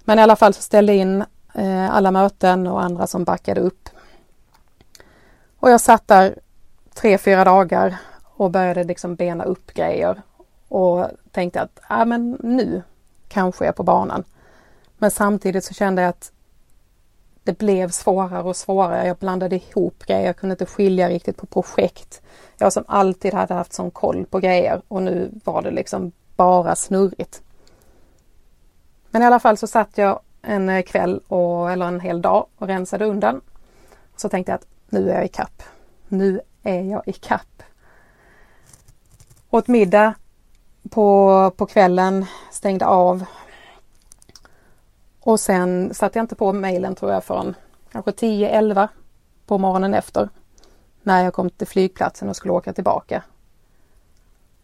Men 0.00 0.18
i 0.18 0.22
alla 0.22 0.36
fall 0.36 0.54
så 0.54 0.62
ställde 0.62 0.92
jag 0.92 1.00
in 1.00 1.24
eh, 1.54 1.94
alla 1.94 2.10
möten 2.10 2.66
och 2.66 2.82
andra 2.82 3.06
som 3.06 3.24
backade 3.24 3.60
upp. 3.60 3.88
Och 5.60 5.70
jag 5.70 5.80
satt 5.80 6.08
där 6.08 6.38
tre, 6.94 7.18
fyra 7.18 7.44
dagar 7.44 7.96
och 8.22 8.50
började 8.50 8.84
liksom 8.84 9.14
bena 9.14 9.44
upp 9.44 9.74
grejer 9.74 10.22
och 10.68 11.10
tänkte 11.30 11.60
att 11.60 11.80
ja, 11.88 12.04
men 12.04 12.38
nu 12.42 12.82
kanske 13.28 13.64
jag 13.64 13.68
är 13.68 13.76
på 13.76 13.82
banan. 13.82 14.24
Men 14.98 15.10
samtidigt 15.10 15.64
så 15.64 15.74
kände 15.74 16.02
jag 16.02 16.08
att 16.08 16.32
det 17.42 17.58
blev 17.58 17.88
svårare 17.88 18.42
och 18.42 18.56
svårare. 18.56 19.06
Jag 19.06 19.16
blandade 19.16 19.56
ihop 19.56 20.04
grejer, 20.06 20.26
jag 20.26 20.36
kunde 20.36 20.52
inte 20.52 20.66
skilja 20.66 21.08
riktigt 21.08 21.36
på 21.36 21.46
projekt. 21.46 22.22
Jag 22.58 22.72
som 22.72 22.84
alltid 22.86 23.34
hade 23.34 23.54
haft 23.54 23.72
sån 23.72 23.90
koll 23.90 24.26
på 24.26 24.38
grejer 24.38 24.82
och 24.88 25.02
nu 25.02 25.30
var 25.44 25.62
det 25.62 25.70
liksom 25.70 26.12
bara 26.36 26.76
snurrigt. 26.76 27.42
Men 29.10 29.22
i 29.22 29.24
alla 29.24 29.40
fall 29.40 29.56
så 29.56 29.66
satt 29.66 29.98
jag 29.98 30.20
en 30.42 30.68
eh, 30.68 30.82
kväll 30.82 31.20
och, 31.28 31.72
eller 31.72 31.86
en 31.86 32.00
hel 32.00 32.22
dag 32.22 32.46
och 32.56 32.66
rensade 32.66 33.04
undan. 33.04 33.40
Så 34.16 34.28
tänkte 34.28 34.52
jag 34.52 34.56
att 34.56 34.66
nu 34.88 35.10
är 35.10 35.14
jag 35.14 35.24
i 35.24 35.28
kapp. 35.28 35.62
Nu 36.08 36.40
är 36.62 36.82
jag 36.82 37.02
i 37.06 37.12
kapp. 37.12 37.62
Åt 39.50 39.68
middag 39.68 40.14
på, 40.90 41.52
på 41.56 41.66
kvällen, 41.66 42.26
stängde 42.50 42.86
av, 42.86 43.24
och 45.26 45.40
sen 45.40 45.94
satte 45.94 46.18
jag 46.18 46.24
inte 46.24 46.34
på 46.34 46.52
mejlen 46.52 46.94
tror 46.94 47.12
jag 47.12 47.24
förrän 47.24 47.54
kanske 47.92 48.10
10-11 48.10 48.88
på 49.46 49.58
morgonen 49.58 49.94
efter. 49.94 50.28
När 51.02 51.24
jag 51.24 51.34
kom 51.34 51.50
till 51.50 51.66
flygplatsen 51.66 52.28
och 52.28 52.36
skulle 52.36 52.52
åka 52.52 52.72
tillbaka. 52.72 53.22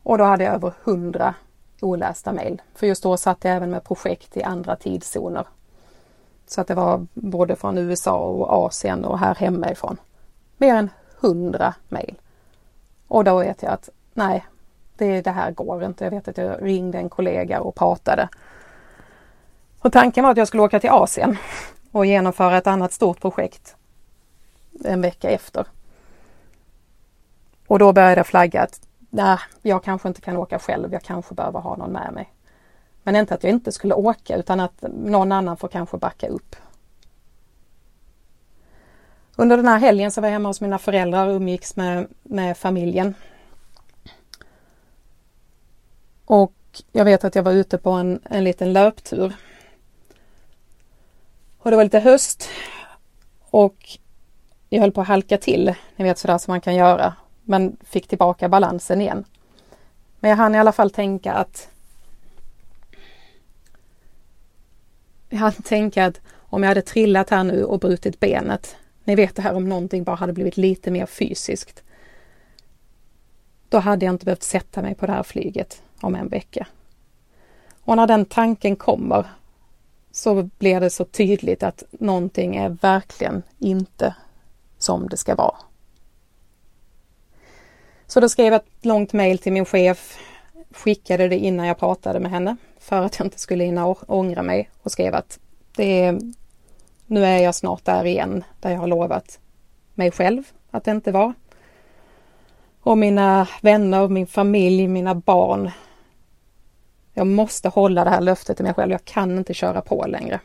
Och 0.03 0.18
då 0.18 0.25
hade 0.25 0.45
jag 0.45 0.55
över 0.55 0.73
100 0.85 1.35
olästa 1.81 2.33
mejl. 2.33 2.62
För 2.75 2.87
just 2.87 3.03
då 3.03 3.16
satt 3.16 3.45
jag 3.45 3.57
även 3.57 3.70
med 3.70 3.85
projekt 3.85 4.37
i 4.37 4.43
andra 4.43 4.77
tidszoner. 4.77 5.47
Så 6.47 6.61
att 6.61 6.66
det 6.66 6.75
var 6.75 7.07
både 7.14 7.57
från 7.57 7.79
USA 7.79 8.18
och 8.18 8.66
Asien 8.66 9.05
och 9.05 9.18
här 9.18 9.35
hemifrån. 9.35 9.97
Mer 10.57 10.75
än 10.75 10.91
100 11.20 11.75
mejl. 11.89 12.14
Och 13.09 13.25
då 13.25 13.39
vet 13.39 13.62
jag 13.62 13.73
att 13.73 13.89
nej, 14.14 14.47
det, 14.97 15.20
det 15.20 15.30
här 15.30 15.51
går 15.51 15.84
inte. 15.84 16.05
Jag 16.05 16.11
vet 16.11 16.28
att 16.28 16.38
jag 16.38 16.62
ringde 16.62 16.99
en 16.99 17.09
kollega 17.09 17.61
och 17.61 17.74
pratade 17.74 18.28
och 19.82 19.93
tanken 19.93 20.24
var 20.24 20.30
att 20.30 20.36
jag 20.36 20.49
skulle 20.49 20.62
åka 20.62 20.80
till 20.80 20.90
Asien 20.90 21.36
och 21.90 22.07
genomföra 22.07 22.59
ett 22.59 22.66
annat 22.66 22.93
stort 22.93 23.20
projekt 23.20 23.76
en 24.84 25.03
vecka 25.03 25.30
efter. 25.30 25.66
Och 27.66 27.78
då 27.78 27.93
började 27.93 28.16
jag 28.16 28.26
flagga 28.26 28.62
att 28.62 28.80
nej, 29.11 29.38
jag 29.62 29.84
kanske 29.84 30.09
inte 30.09 30.20
kan 30.20 30.36
åka 30.36 30.59
själv, 30.59 30.93
jag 30.93 31.03
kanske 31.03 31.34
behöver 31.34 31.61
ha 31.61 31.76
någon 31.76 31.93
med 31.93 32.12
mig. 32.12 32.32
Men 33.03 33.16
inte 33.16 33.34
att 33.34 33.45
jag 33.45 33.51
inte 33.51 33.72
skulle 33.72 33.95
åka 33.95 34.36
utan 34.36 34.61
att 34.61 34.84
någon 34.93 35.32
annan 35.32 35.57
får 35.57 35.68
kanske 35.68 35.97
backa 35.97 36.28
upp. 36.28 36.57
Under 39.36 39.57
den 39.57 39.68
här 39.68 39.78
helgen 39.78 40.11
så 40.11 40.20
var 40.20 40.28
jag 40.28 40.32
hemma 40.32 40.49
hos 40.49 40.61
mina 40.61 40.78
föräldrar 40.78 41.26
och 41.26 41.34
umgicks 41.34 41.76
med, 41.76 42.07
med 42.22 42.57
familjen. 42.57 43.14
Och 46.33 46.55
jag 46.93 47.05
vet 47.05 47.24
att 47.24 47.35
jag 47.35 47.43
var 47.43 47.53
ute 47.53 47.78
på 47.78 47.91
en, 47.91 48.20
en 48.24 48.45
liten 48.45 48.72
löptur 48.72 49.37
och 51.59 51.70
det 51.70 51.76
var 51.76 51.85
lite 51.85 51.99
höst 51.99 52.49
och 53.41 53.99
jag 54.68 54.80
höll 54.80 54.93
på 54.93 55.01
att 55.01 55.09
halka 55.09 55.39
till, 55.39 55.74
ni 55.97 56.05
vet 56.05 56.18
sådär 56.18 56.39
som 56.39 56.53
man 56.53 56.61
kan 56.61 56.74
göra, 56.74 57.14
men 57.43 57.76
fick 57.85 58.09
tillbaka 58.09 58.49
balansen 58.49 59.01
igen. 59.01 59.24
Men 60.20 60.30
jag 60.30 60.37
hann 60.37 60.55
i 60.55 60.59
alla 60.59 60.72
fall 60.72 60.91
tänka 60.91 61.33
att 61.33 61.68
jag 65.28 65.39
hann 65.39 65.53
tänka 65.53 66.07
att 66.07 66.20
om 66.35 66.62
jag 66.62 66.68
hade 66.68 66.83
trillat 66.83 67.30
här 67.30 67.45
nu 67.45 67.64
och 67.64 67.80
brutit 67.80 68.20
benet, 68.20 68.76
ni 69.05 69.14
vet 69.14 69.37
det 69.37 69.43
här 69.43 69.55
om 69.55 69.68
någonting 69.68 70.05
bara 70.05 70.16
hade 70.16 70.33
blivit 70.33 70.57
lite 70.57 70.91
mer 70.91 71.07
fysiskt. 71.07 71.83
Då 73.68 73.78
hade 73.78 74.07
jag 74.07 74.14
inte 74.14 74.24
behövt 74.24 74.43
sätta 74.43 74.83
mig 74.83 74.95
på 74.95 75.07
det 75.07 75.12
här 75.12 75.22
flyget 75.22 75.83
om 76.03 76.15
en 76.15 76.29
vecka. 76.29 76.67
Och 77.85 77.97
när 77.97 78.07
den 78.07 78.25
tanken 78.25 78.77
kommer 78.77 79.27
så 80.11 80.43
blir 80.43 80.81
det 80.81 80.91
så 80.91 81.05
tydligt 81.05 81.63
att 81.63 81.83
någonting 81.91 82.57
är 82.57 82.69
verkligen 82.69 83.43
inte 83.59 84.15
som 84.79 85.09
det 85.09 85.17
ska 85.17 85.35
vara. 85.35 85.57
Så 88.07 88.21
då 88.21 88.29
skrev 88.29 88.53
jag 88.53 88.55
ett 88.55 88.85
långt 88.85 89.13
mejl 89.13 89.39
till 89.39 89.53
min 89.53 89.65
chef, 89.65 90.19
skickade 90.71 91.29
det 91.29 91.39
innan 91.39 91.67
jag 91.67 91.79
pratade 91.79 92.21
med 92.21 92.31
henne 92.31 92.57
för 92.79 93.03
att 93.03 93.19
jag 93.19 93.27
inte 93.27 93.39
skulle 93.39 93.65
hinna 93.65 93.87
ångra 93.87 94.43
mig 94.43 94.71
och 94.83 94.93
skrev 94.93 95.15
att 95.15 95.39
Det 95.77 96.01
är, 96.01 96.21
nu 97.07 97.25
är 97.25 97.39
jag 97.39 97.55
snart 97.55 97.85
där 97.85 98.05
igen, 98.05 98.45
där 98.61 98.71
jag 98.71 98.79
har 98.79 98.87
lovat 98.87 99.39
mig 99.95 100.11
själv 100.11 100.43
att 100.71 100.85
det 100.85 100.91
inte 100.91 101.13
var. 101.13 101.35
Och 102.81 102.99
mina 102.99 103.49
vänner, 103.61 104.09
min 104.09 104.27
familj, 104.27 104.89
mina 104.89 105.15
barn. 105.15 105.71
Jag 107.15 107.27
måste 107.27 107.69
hålla 107.69 108.05
det 108.05 108.11
här 108.11 108.21
löftet 108.21 108.57
till 108.57 108.65
mig 108.65 108.75
själv. 108.75 108.93
Jag 108.93 109.05
kan 109.05 109.39
inte 109.39 109.55
köra 109.55 109.81
på 109.81 110.07
längre. 110.07 110.41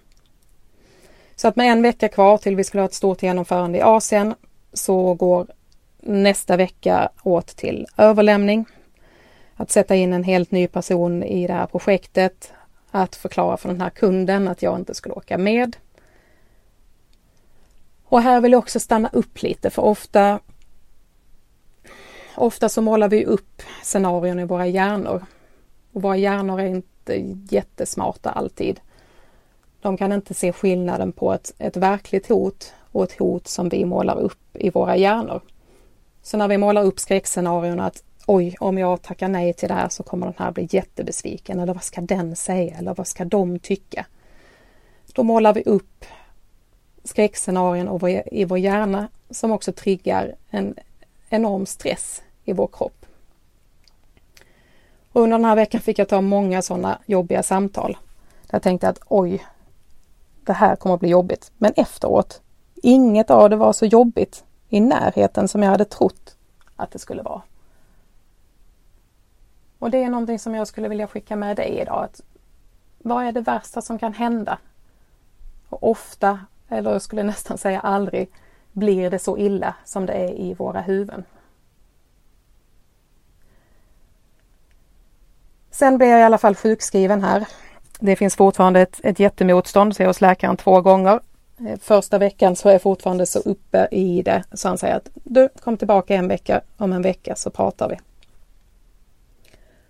Så 1.35 1.47
att 1.47 1.55
med 1.55 1.71
en 1.71 1.81
vecka 1.81 2.07
kvar 2.09 2.37
till 2.37 2.55
vi 2.55 2.63
skulle 2.63 2.81
ha 2.81 2.87
ett 2.87 2.93
stort 2.93 3.23
genomförande 3.23 3.77
i 3.77 3.81
Asien 3.81 4.35
så 4.73 5.13
går 5.13 5.47
nästa 5.99 6.57
vecka 6.57 7.09
åt 7.23 7.47
till 7.47 7.87
överlämning. 7.97 8.65
Att 9.55 9.71
sätta 9.71 9.95
in 9.95 10.13
en 10.13 10.23
helt 10.23 10.51
ny 10.51 10.67
person 10.67 11.23
i 11.23 11.47
det 11.47 11.53
här 11.53 11.67
projektet. 11.67 12.53
Att 12.91 13.15
förklara 13.15 13.57
för 13.57 13.69
den 13.69 13.81
här 13.81 13.89
kunden 13.89 14.47
att 14.47 14.61
jag 14.61 14.79
inte 14.79 14.95
skulle 14.95 15.15
åka 15.15 15.37
med. 15.37 15.75
Och 18.03 18.21
här 18.21 18.41
vill 18.41 18.51
jag 18.51 18.59
också 18.59 18.79
stanna 18.79 19.09
upp 19.13 19.41
lite 19.41 19.69
för 19.69 19.81
ofta 19.81 20.39
Ofta 22.39 22.69
så 22.69 22.81
målar 22.81 23.09
vi 23.09 23.25
upp 23.25 23.61
scenarion 23.83 24.39
i 24.39 24.45
våra 24.45 24.67
hjärnor. 24.67 25.25
Och 25.91 26.01
våra 26.01 26.17
hjärnor 26.17 26.61
är 26.61 26.65
inte 26.65 27.35
jättesmarta 27.49 28.29
alltid. 28.29 28.79
De 29.81 29.97
kan 29.97 30.11
inte 30.11 30.33
se 30.33 30.53
skillnaden 30.53 31.11
på 31.11 31.33
ett, 31.33 31.53
ett 31.57 31.77
verkligt 31.77 32.27
hot 32.29 32.73
och 32.91 33.03
ett 33.03 33.19
hot 33.19 33.47
som 33.47 33.69
vi 33.69 33.85
målar 33.85 34.19
upp 34.19 34.55
i 34.55 34.69
våra 34.69 34.95
hjärnor. 34.95 35.41
Så 36.21 36.37
när 36.37 36.47
vi 36.47 36.57
målar 36.57 36.83
upp 36.83 36.99
skräckscenarion 36.99 37.79
att 37.79 38.03
oj, 38.25 38.55
om 38.59 38.77
jag 38.77 39.01
tackar 39.01 39.27
nej 39.27 39.53
till 39.53 39.67
det 39.67 39.73
här 39.73 39.89
så 39.89 40.03
kommer 40.03 40.25
den 40.25 40.35
här 40.37 40.51
bli 40.51 40.67
jättebesviken 40.71 41.59
eller 41.59 41.73
vad 41.73 41.83
ska 41.83 42.01
den 42.01 42.35
säga 42.35 42.77
eller 42.77 42.95
vad 42.95 43.07
ska 43.07 43.25
de 43.25 43.59
tycka? 43.59 44.05
Då 45.13 45.23
målar 45.23 45.53
vi 45.53 45.63
upp 45.63 46.05
skräckscenarion 47.03 48.01
i 48.31 48.45
vår 48.45 48.57
hjärna 48.57 49.07
som 49.29 49.51
också 49.51 49.71
triggar 49.71 50.35
en 50.49 50.75
enorm 51.29 51.65
stress 51.65 52.21
i 52.45 52.53
vår 52.53 52.69
kropp. 52.73 52.96
Och 55.17 55.23
under 55.23 55.37
den 55.37 55.45
här 55.45 55.55
veckan 55.55 55.81
fick 55.81 55.99
jag 55.99 56.07
ta 56.07 56.21
många 56.21 56.61
sådana 56.61 56.99
jobbiga 57.05 57.43
samtal. 57.43 57.97
Där 58.41 58.55
jag 58.55 58.61
tänkte 58.61 58.89
att 58.89 58.99
oj, 59.07 59.45
det 60.45 60.53
här 60.53 60.75
kommer 60.75 60.95
att 60.95 60.99
bli 60.99 61.09
jobbigt. 61.09 61.51
Men 61.57 61.73
efteråt, 61.75 62.41
inget 62.75 63.29
av 63.29 63.49
det 63.49 63.55
var 63.55 63.73
så 63.73 63.85
jobbigt 63.85 64.43
i 64.69 64.79
närheten 64.79 65.47
som 65.47 65.63
jag 65.63 65.69
hade 65.69 65.85
trott 65.85 66.37
att 66.75 66.91
det 66.91 66.99
skulle 66.99 67.21
vara. 67.21 67.41
Och 69.79 69.91
det 69.91 70.03
är 70.03 70.09
någonting 70.09 70.39
som 70.39 70.55
jag 70.55 70.67
skulle 70.67 70.87
vilja 70.87 71.07
skicka 71.07 71.35
med 71.35 71.57
dig 71.57 71.79
idag. 71.81 72.03
Att 72.03 72.21
vad 72.97 73.23
är 73.23 73.31
det 73.31 73.41
värsta 73.41 73.81
som 73.81 73.99
kan 73.99 74.13
hända? 74.13 74.57
Och 75.69 75.89
ofta, 75.91 76.39
eller 76.69 76.91
jag 76.91 77.01
skulle 77.01 77.23
nästan 77.33 77.57
säga 77.57 77.79
aldrig, 77.79 78.29
blir 78.71 79.09
det 79.09 79.19
så 79.19 79.37
illa 79.37 79.75
som 79.85 80.05
det 80.05 80.13
är 80.13 80.31
i 80.31 80.53
våra 80.53 80.81
huvuden. 80.81 81.23
Sen 85.77 85.97
blev 85.97 86.09
jag 86.09 86.19
i 86.19 86.23
alla 86.23 86.37
fall 86.37 86.55
sjukskriven 86.55 87.23
här. 87.23 87.47
Det 87.99 88.15
finns 88.15 88.35
fortfarande 88.35 88.81
ett, 88.81 88.99
ett 89.03 89.19
jättemotstånd, 89.19 89.95
så 89.95 90.01
jag 90.01 90.05
är 90.05 90.09
hos 90.09 90.21
läkaren 90.21 90.57
två 90.57 90.81
gånger. 90.81 91.19
Eh, 91.67 91.79
första 91.79 92.17
veckan 92.17 92.55
så 92.55 92.69
är 92.69 92.73
jag 92.73 92.81
fortfarande 92.81 93.25
så 93.25 93.39
uppe 93.39 93.87
i 93.91 94.21
det 94.21 94.43
så 94.53 94.67
han 94.67 94.77
säger 94.77 94.95
att 94.95 95.09
du 95.13 95.49
kom 95.59 95.77
tillbaka 95.77 96.15
en 96.15 96.27
vecka, 96.27 96.61
om 96.77 96.93
en 96.93 97.01
vecka 97.01 97.35
så 97.35 97.49
pratar 97.49 97.89
vi. 97.89 97.95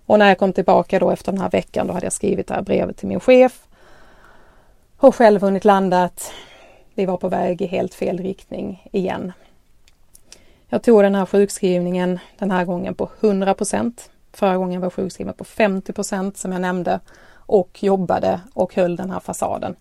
Och 0.06 0.20
när 0.20 0.28
jag 0.28 0.38
kom 0.38 0.54
tillbaka 0.54 1.00
då 1.00 1.12
efter 1.12 1.32
den 1.32 1.42
här 1.42 1.50
veckan 1.50 1.88
då 1.88 1.94
hade 1.94 2.06
jag 2.06 2.14
skrivit 2.14 2.48
det 2.48 2.54
här 2.54 2.62
brevet 2.62 2.98
till 2.98 3.08
min 3.08 3.20
chef 3.20 3.68
och 4.98 5.16
själv 5.16 5.42
hunnit 5.42 5.66
landa 5.66 6.04
att 6.04 6.32
vi 6.96 7.06
var 7.06 7.18
på 7.18 7.30
väg 7.30 7.62
i 7.62 7.66
helt 7.66 7.94
fel 7.94 8.18
riktning 8.18 8.90
igen. 8.92 9.32
Jag 10.70 10.84
tog 10.84 11.04
den 11.04 11.16
här 11.16 11.26
sjukskrivningen 11.26 12.20
den 12.40 12.52
här 12.52 12.66
gången 12.66 12.96
på 12.96 13.10
100 13.22 13.54
procent. 13.54 14.10
Förra 14.38 14.58
gången 14.58 14.82
var 14.82 14.86
jag 14.86 14.94
sjukskriven 14.94 15.34
på 15.34 15.44
50 15.44 15.94
procent 15.94 16.38
som 16.38 16.52
jag 16.52 16.62
nämnde 16.62 17.00
och 17.34 17.84
jobbade 17.84 18.42
och 18.54 18.76
höll 18.76 18.96
den 18.96 19.12
här 19.12 19.20
fasaden. 19.20 19.76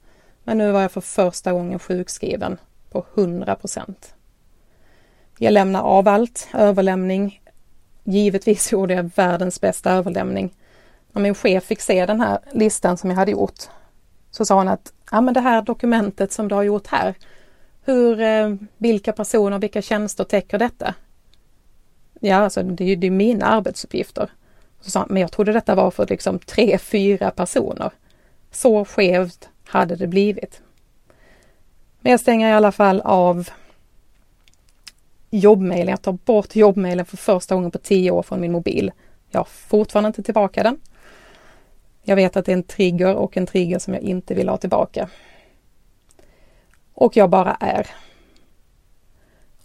Men 0.45 0.59
nu 0.59 0.73
var 0.73 0.83
jag 0.83 0.93
för 0.93 1.01
första 1.01 1.53
gången 1.53 1.79
sjukskriven 1.79 2.59
på 2.91 3.05
100 3.15 3.55
procent. 3.55 4.15
Jag 5.39 5.53
lämnar 5.53 5.83
av 5.83 6.09
allt, 6.09 6.49
överlämning. 6.55 7.43
Givetvis 8.05 8.73
gjorde 8.73 8.95
jag 8.95 9.11
världens 9.17 9.61
bästa 9.61 9.93
överlämning. 9.93 10.55
När 11.13 11.23
min 11.23 11.35
chef 11.35 11.65
fick 11.65 11.81
se 11.81 12.07
den 12.07 12.21
här 12.21 12.39
listan 12.53 12.97
som 12.97 13.11
jag 13.11 13.17
hade 13.17 13.31
gjort 13.31 13.61
så 14.31 14.45
sa 14.45 14.59
han 14.59 14.69
att 14.69 14.93
ja, 15.11 15.21
men 15.21 15.35
det 15.35 15.41
här 15.41 15.63
dokumentet 15.63 16.33
som 16.33 16.49
du 16.49 16.55
har 16.55 16.63
gjort 16.63 16.87
här, 16.87 17.15
hur, 17.85 18.21
eh, 18.21 18.55
vilka 18.77 19.13
personer, 19.13 19.59
vilka 19.59 19.83
tjänster 19.83 20.25
täcker 20.25 20.59
detta? 20.59 20.95
Ja, 22.21 22.37
alltså 22.37 22.63
det 22.63 22.85
är 22.85 22.97
ju 22.97 23.11
mina 23.11 23.47
arbetsuppgifter. 23.47 24.31
Så 24.81 24.91
sa 24.91 24.99
han, 25.01 25.09
men 25.11 25.23
jag 25.23 25.33
trodde 25.33 25.53
detta 25.53 25.75
var 25.75 25.91
för 25.91 26.07
liksom 26.07 26.39
tre, 26.39 26.79
fyra 26.79 27.31
personer. 27.31 27.91
Så 28.51 28.85
skevt 28.85 29.49
hade 29.65 29.97
det 29.97 30.07
blivit. 30.07 30.63
Men 32.01 32.11
jag 32.11 32.21
stänger 32.21 32.51
i 32.51 32.53
alla 32.53 32.73
fall 32.73 33.01
av 33.01 33.49
jobbmailen. 35.31 35.89
Jag 35.89 36.03
tar 36.03 36.13
bort 36.13 36.57
jobbmailen 36.57 37.07
för 37.07 37.17
första 37.17 37.55
gången 37.55 37.71
på 37.71 37.79
tio 37.79 38.11
år 38.11 38.23
från 38.23 38.41
min 38.41 38.53
mobil. 38.53 38.93
Jag 39.31 39.41
har 39.41 39.45
fortfarande 39.45 40.07
inte 40.07 40.23
tillbaka 40.23 40.63
den. 40.63 40.81
Jag 42.03 42.17
vet 42.17 42.37
att 42.37 42.47
det 42.47 42.53
är 42.53 42.57
en 42.57 42.63
trigger 42.63 43.15
och 43.15 43.37
en 43.37 43.47
trigger 43.47 43.79
som 43.79 43.95
jag 43.95 44.03
inte 44.03 44.35
vill 44.35 44.49
ha 44.49 44.57
tillbaka. 44.57 45.09
Och 46.95 47.17
jag 47.17 47.31
bara 47.31 47.55
är. 47.55 47.87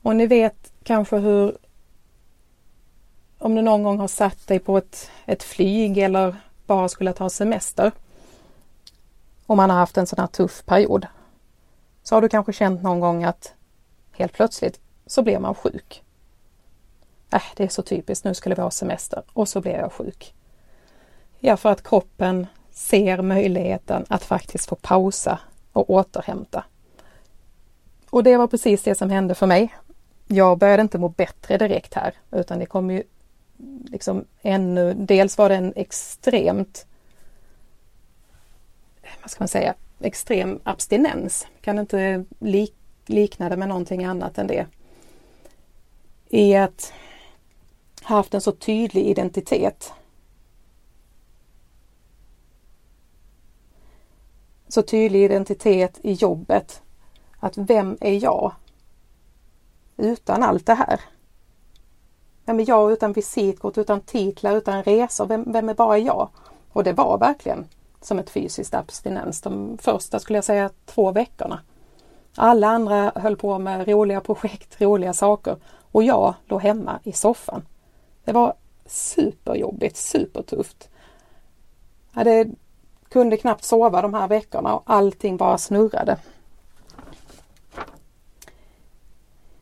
Och 0.02 0.16
ni 0.16 0.28
vet 0.28 0.74
kanske 0.84 1.18
hur 1.18 1.58
om 3.42 3.56
du 3.56 3.62
någon 3.62 3.84
gång 3.84 4.00
har 4.00 4.08
satt 4.08 4.48
dig 4.48 4.60
på 4.60 4.78
ett, 4.78 5.12
ett 5.26 5.44
flyg 5.44 5.98
eller 5.98 6.36
bara 6.66 6.90
skulle 6.90 7.14
ta 7.14 7.30
semester 7.30 7.92
och 9.46 9.58
man 9.58 9.70
har 9.70 9.78
haft 9.78 9.98
en 9.98 10.08
sån 10.08 10.20
här 10.20 10.28
tuff 10.28 10.66
period 10.66 11.08
så 12.04 12.16
har 12.16 12.22
du 12.22 12.30
kanske 12.30 12.54
känt 12.54 12.84
någon 12.84 13.00
gång 13.00 13.24
att 13.24 13.54
helt 14.12 14.34
plötsligt 14.34 14.80
så 15.06 15.22
blir 15.22 15.40
man 15.40 15.56
sjuk. 15.56 16.04
Äh, 17.34 17.42
det 17.56 17.64
är 17.64 17.68
så 17.68 17.82
typiskt, 17.82 18.26
nu 18.26 18.34
skulle 18.34 18.56
vi 18.56 18.62
ha 18.62 18.72
semester 18.72 19.24
och 19.34 19.48
så 19.48 19.62
blir 19.62 19.72
jag 19.72 19.92
sjuk. 19.92 20.34
Ja, 21.40 21.58
för 21.58 21.70
att 21.70 21.84
kroppen 21.84 22.48
ser 22.72 23.22
möjligheten 23.22 24.06
att 24.10 24.24
faktiskt 24.24 24.70
få 24.70 24.76
pausa 24.76 25.40
och 25.72 25.90
återhämta. 25.90 26.64
Och 28.10 28.24
det 28.24 28.38
var 28.38 28.48
precis 28.48 28.84
det 28.84 28.96
som 28.96 29.10
hände 29.10 29.36
för 29.36 29.48
mig. 29.48 29.76
Jag 30.28 30.58
började 30.58 30.82
inte 30.82 30.98
må 30.98 31.10
bättre 31.10 31.58
direkt 31.58 31.94
här 31.94 32.14
utan 32.32 32.60
det 32.60 32.66
kom 32.66 32.92
ju 32.92 33.04
liksom 33.92 34.26
ännu, 34.42 34.94
dels 34.94 35.38
var 35.38 35.50
det 35.50 35.56
en 35.56 35.74
extremt, 35.76 36.86
vad 39.22 39.32
ska 39.32 39.42
man 39.42 39.48
säga, 39.48 39.76
extrem 40.00 40.60
abstinens. 40.64 41.48
Kan 41.62 41.80
inte 41.80 42.26
lik, 42.40 42.76
likna 43.06 43.50
det 43.50 43.58
med 43.58 43.68
någonting 43.68 44.06
annat 44.06 44.38
än 44.38 44.48
det. 44.48 44.68
I 46.30 46.56
att 46.56 46.94
ha 48.04 48.16
haft 48.16 48.34
en 48.34 48.42
så 48.42 48.52
tydlig 48.52 49.06
identitet. 49.06 49.94
Så 54.68 54.82
tydlig 54.82 55.24
identitet 55.24 56.00
i 56.02 56.14
jobbet. 56.14 56.82
Att 57.40 57.58
vem 57.58 57.98
är 58.02 58.24
jag? 58.24 58.54
Utan 59.98 60.44
allt 60.44 60.66
det 60.66 60.74
här. 60.74 61.02
Vem 62.52 62.60
är 62.60 62.70
jag 62.70 62.92
utan 62.92 63.14
visitkort, 63.14 63.78
utan 63.78 64.02
titlar, 64.02 64.56
utan 64.56 64.84
resor? 64.84 65.26
Vem, 65.26 65.52
vem 65.52 65.70
är 65.70 65.74
bara 65.74 65.98
jag? 65.98 66.30
Och 66.72 66.84
det 66.84 66.94
var 66.94 67.18
verkligen 67.18 67.68
som 68.02 68.20
ett 68.20 68.30
fysiskt 68.30 68.74
abstinens 68.74 69.42
de 69.42 69.78
första, 69.82 70.20
skulle 70.20 70.38
jag 70.38 70.44
säga, 70.44 70.70
två 70.86 71.12
veckorna. 71.12 71.60
Alla 72.36 72.68
andra 72.68 73.12
höll 73.16 73.36
på 73.36 73.60
med 73.60 73.88
roliga 73.88 74.22
projekt, 74.22 74.82
roliga 74.82 75.14
saker 75.14 75.56
och 75.92 76.04
jag 76.04 76.34
låg 76.46 76.62
hemma 76.62 77.00
i 77.04 77.12
soffan. 77.12 77.66
Det 78.24 78.32
var 78.32 78.54
superjobbigt, 78.86 79.98
supertufft. 79.98 80.90
Jag 82.14 82.20
hade, 82.20 82.50
kunde 83.10 83.38
knappt 83.38 83.64
sova 83.64 84.02
de 84.02 84.14
här 84.14 84.28
veckorna 84.28 84.76
och 84.76 84.84
allting 84.86 85.38
bara 85.38 85.58
snurrade. 85.58 86.18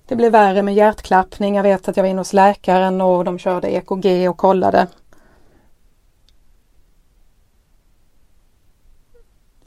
Det 0.09 0.15
blev 0.15 0.31
värre 0.31 0.61
med 0.61 0.73
hjärtklappning. 0.73 1.55
Jag 1.55 1.63
vet 1.63 1.87
att 1.87 1.97
jag 1.97 2.03
var 2.03 2.09
inne 2.09 2.19
hos 2.19 2.33
läkaren 2.33 3.01
och 3.01 3.23
de 3.23 3.39
körde 3.39 3.71
EKG 3.71 4.29
och 4.29 4.37
kollade. 4.37 4.87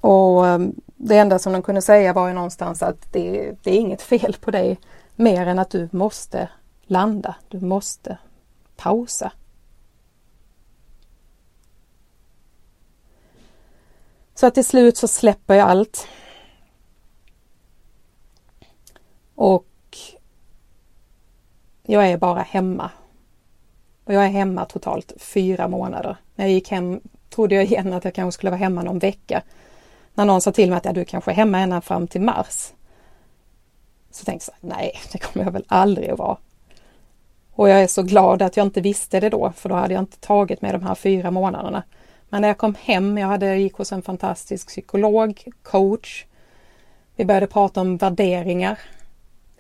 Och 0.01 0.47
ehm, 0.47 0.75
det 0.87 1.19
enda 1.19 1.39
som 1.39 1.53
de 1.53 1.63
kunde 1.63 1.83
säga 1.83 2.13
var 2.13 2.29
ju 2.29 2.35
någonstans 2.35 2.83
att 2.83 3.13
det, 3.13 3.55
det 3.63 3.71
är 3.71 3.79
inget 3.79 4.03
fel 4.03 4.37
på 4.41 4.51
dig 4.51 4.79
mer 5.17 5.47
än 5.47 5.59
att 5.59 5.71
du 5.71 5.89
måste 5.93 6.49
landa. 6.83 7.35
Du 7.49 7.61
måste 7.61 8.19
pausa. 8.77 9.33
Så 14.35 14.47
att 14.47 14.55
till 14.55 14.65
slut 14.65 14.97
så 14.97 15.09
släpper 15.09 15.55
jag 15.55 15.69
allt. 15.69 16.09
Och 19.35 19.67
jag 21.93 22.11
är 22.11 22.17
bara 22.17 22.41
hemma. 22.41 22.91
Och 24.05 24.15
jag 24.15 24.25
är 24.25 24.29
hemma 24.29 24.65
totalt 24.65 25.13
fyra 25.19 25.69
månader. 25.69 26.17
När 26.35 26.45
jag 26.45 26.53
gick 26.53 26.71
hem 26.71 27.01
trodde 27.31 27.55
jag 27.55 27.65
igen 27.65 27.93
att 27.93 28.05
jag 28.05 28.15
kanske 28.15 28.39
skulle 28.39 28.51
vara 28.51 28.59
hemma 28.59 28.83
någon 28.83 28.99
vecka. 28.99 29.43
När 30.15 30.25
någon 30.25 30.41
sa 30.41 30.53
till 30.53 30.71
mig 30.71 30.77
att 30.77 30.85
ja, 30.85 30.93
du 30.93 31.05
kanske 31.05 31.31
är 31.31 31.35
hemma 31.35 31.59
ända 31.59 31.81
fram 31.81 32.07
till 32.09 32.21
mars. 32.21 32.73
Så 34.11 34.25
tänkte 34.25 34.53
jag, 34.61 34.69
nej, 34.69 34.93
det 35.13 35.19
kommer 35.19 35.47
jag 35.47 35.53
väl 35.53 35.65
aldrig 35.69 36.11
att 36.11 36.19
vara. 36.19 36.37
Och 37.55 37.69
jag 37.69 37.83
är 37.83 37.87
så 37.87 38.03
glad 38.03 38.43
att 38.43 38.57
jag 38.57 38.67
inte 38.67 38.81
visste 38.81 39.21
det 39.21 39.29
då, 39.29 39.53
för 39.57 39.69
då 39.69 39.75
hade 39.75 39.95
jag 39.95 40.03
inte 40.03 40.21
tagit 40.21 40.63
med 40.63 40.75
de 40.75 40.83
här 40.83 40.95
fyra 40.95 41.31
månaderna. 41.31 41.83
Men 42.29 42.43
när 42.43 42.49
jag 42.49 42.59
kom 42.59 42.75
hem, 42.81 43.19
jag 43.19 43.29
hade, 43.29 43.57
gick 43.57 43.75
hos 43.75 43.93
en 43.93 44.03
fantastisk 44.03 44.69
psykolog, 44.69 45.45
coach. 45.63 46.25
Vi 47.17 47.25
började 47.25 47.47
prata 47.47 47.81
om 47.81 47.97
värderingar. 47.97 48.79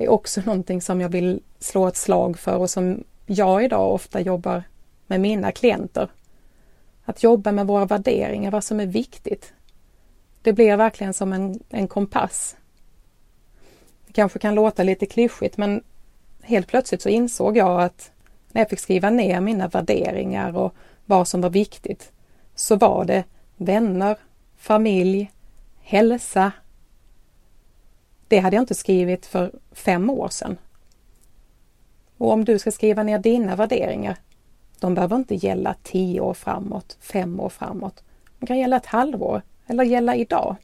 Är 0.02 0.08
också 0.08 0.40
någonting 0.46 0.80
som 0.80 1.00
jag 1.00 1.08
vill 1.08 1.42
slå 1.58 1.86
ett 1.86 1.96
slag 1.96 2.38
för 2.38 2.56
och 2.56 2.70
som 2.70 3.04
jag 3.26 3.64
idag 3.64 3.94
ofta 3.94 4.20
jobbar 4.20 4.62
med 5.06 5.20
mina 5.20 5.52
klienter. 5.52 6.08
Att 7.04 7.22
jobba 7.22 7.52
med 7.52 7.66
våra 7.66 7.84
värderingar, 7.84 8.50
vad 8.50 8.64
som 8.64 8.80
är 8.80 8.86
viktigt. 8.86 9.52
Det 10.42 10.52
blir 10.52 10.76
verkligen 10.76 11.14
som 11.14 11.32
en, 11.32 11.60
en 11.68 11.88
kompass. 11.88 12.56
Det 14.06 14.12
kanske 14.12 14.38
kan 14.38 14.54
låta 14.54 14.82
lite 14.82 15.06
klyschigt 15.06 15.56
men 15.56 15.82
helt 16.42 16.66
plötsligt 16.66 17.02
så 17.02 17.08
insåg 17.08 17.56
jag 17.56 17.82
att 17.82 18.10
när 18.52 18.60
jag 18.60 18.70
fick 18.70 18.80
skriva 18.80 19.10
ner 19.10 19.40
mina 19.40 19.68
värderingar 19.68 20.56
och 20.56 20.74
vad 21.06 21.28
som 21.28 21.40
var 21.40 21.50
viktigt 21.50 22.12
så 22.54 22.76
var 22.76 23.04
det 23.04 23.24
vänner, 23.56 24.16
familj, 24.56 25.30
hälsa. 25.80 26.52
Det 28.32 28.38
hade 28.38 28.56
jag 28.56 28.62
inte 28.62 28.74
skrivit 28.74 29.26
för 29.26 29.52
fem 29.72 30.10
år 30.10 30.28
sedan. 30.28 30.58
Och 32.16 32.32
om 32.32 32.44
du 32.44 32.58
ska 32.58 32.70
skriva 32.70 33.02
ner 33.02 33.18
dina 33.18 33.56
värderingar, 33.56 34.16
de 34.80 34.94
behöver 34.94 35.16
inte 35.16 35.34
gälla 35.34 35.74
tio 35.82 36.20
år 36.20 36.34
framåt, 36.34 36.96
fem 37.00 37.40
år 37.40 37.48
framåt. 37.48 38.04
De 38.38 38.46
kan 38.46 38.58
gälla 38.58 38.76
ett 38.76 38.86
halvår 38.86 39.42
eller 39.66 39.84
gälla 39.84 40.16
idag. 40.16 40.56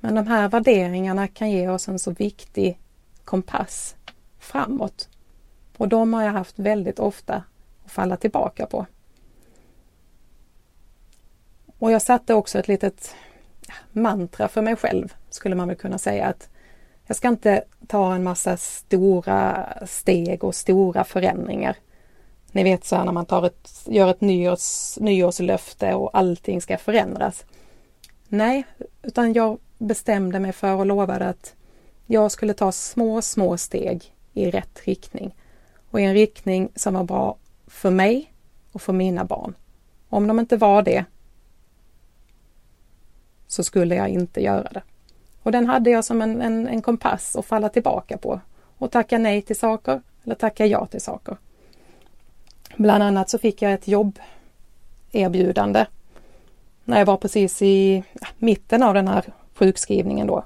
Men 0.00 0.14
de 0.14 0.26
här 0.26 0.48
värderingarna 0.48 1.28
kan 1.28 1.50
ge 1.50 1.68
oss 1.68 1.88
en 1.88 1.98
så 1.98 2.10
viktig 2.10 2.78
kompass 3.24 3.96
framåt. 4.38 5.08
Och 5.76 5.88
de 5.88 6.14
har 6.14 6.22
jag 6.22 6.32
haft 6.32 6.58
väldigt 6.58 6.98
ofta 6.98 7.42
att 7.84 7.92
falla 7.92 8.16
tillbaka 8.16 8.66
på. 8.66 8.86
Och 11.78 11.92
jag 11.92 12.02
satte 12.02 12.34
också 12.34 12.58
ett 12.58 12.68
litet 12.68 13.14
mantra 13.92 14.48
för 14.48 14.62
mig 14.62 14.76
själv, 14.76 15.14
skulle 15.30 15.54
man 15.54 15.68
väl 15.68 15.76
kunna 15.76 15.98
säga 15.98 16.26
att 16.26 16.48
jag 17.06 17.16
ska 17.16 17.28
inte 17.28 17.64
ta 17.86 18.14
en 18.14 18.22
massa 18.22 18.56
stora 18.56 19.68
steg 19.86 20.44
och 20.44 20.54
stora 20.54 21.04
förändringar. 21.04 21.76
Ni 22.52 22.64
vet 22.64 22.84
så 22.84 22.96
här 22.96 23.04
när 23.04 23.12
man 23.12 23.26
tar 23.26 23.46
ett, 23.46 23.82
gör 23.86 24.10
ett 24.10 24.20
nyårs, 24.20 24.98
nyårslöfte 25.00 25.94
och 25.94 26.18
allting 26.18 26.60
ska 26.60 26.78
förändras. 26.78 27.44
Nej, 28.28 28.64
utan 29.02 29.32
jag 29.32 29.58
bestämde 29.78 30.40
mig 30.40 30.52
för 30.52 30.74
och 30.74 30.86
lovade 30.86 31.26
att 31.26 31.54
jag 32.06 32.32
skulle 32.32 32.54
ta 32.54 32.72
små, 32.72 33.22
små 33.22 33.56
steg 33.56 34.14
i 34.34 34.50
rätt 34.50 34.80
riktning 34.84 35.34
och 35.90 36.00
i 36.00 36.04
en 36.04 36.14
riktning 36.14 36.68
som 36.74 36.94
var 36.94 37.04
bra 37.04 37.36
för 37.66 37.90
mig 37.90 38.32
och 38.72 38.82
för 38.82 38.92
mina 38.92 39.24
barn. 39.24 39.54
Om 40.08 40.26
de 40.26 40.38
inte 40.38 40.56
var 40.56 40.82
det 40.82 41.04
så 43.48 43.64
skulle 43.64 43.94
jag 43.94 44.08
inte 44.08 44.42
göra 44.42 44.68
det. 44.72 44.82
Och 45.42 45.52
den 45.52 45.66
hade 45.66 45.90
jag 45.90 46.04
som 46.04 46.22
en, 46.22 46.42
en, 46.42 46.68
en 46.68 46.82
kompass 46.82 47.36
att 47.36 47.46
falla 47.46 47.68
tillbaka 47.68 48.18
på 48.18 48.40
och 48.78 48.90
tacka 48.90 49.18
nej 49.18 49.42
till 49.42 49.58
saker 49.58 50.02
eller 50.24 50.34
tacka 50.34 50.66
ja 50.66 50.86
till 50.86 51.00
saker. 51.00 51.36
Bland 52.76 53.02
annat 53.02 53.30
så 53.30 53.38
fick 53.38 53.62
jag 53.62 53.72
ett 53.72 53.88
jobberbjudande 53.88 55.86
när 56.84 56.98
jag 56.98 57.06
var 57.06 57.16
precis 57.16 57.62
i 57.62 58.04
mitten 58.38 58.82
av 58.82 58.94
den 58.94 59.08
här 59.08 59.24
sjukskrivningen 59.54 60.26
då. 60.26 60.44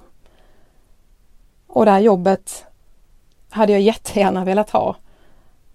Och 1.66 1.84
det 1.84 1.90
här 1.90 2.00
jobbet 2.00 2.64
hade 3.50 3.72
jag 3.72 3.80
jättegärna 3.80 4.44
velat 4.44 4.70
ha 4.70 4.96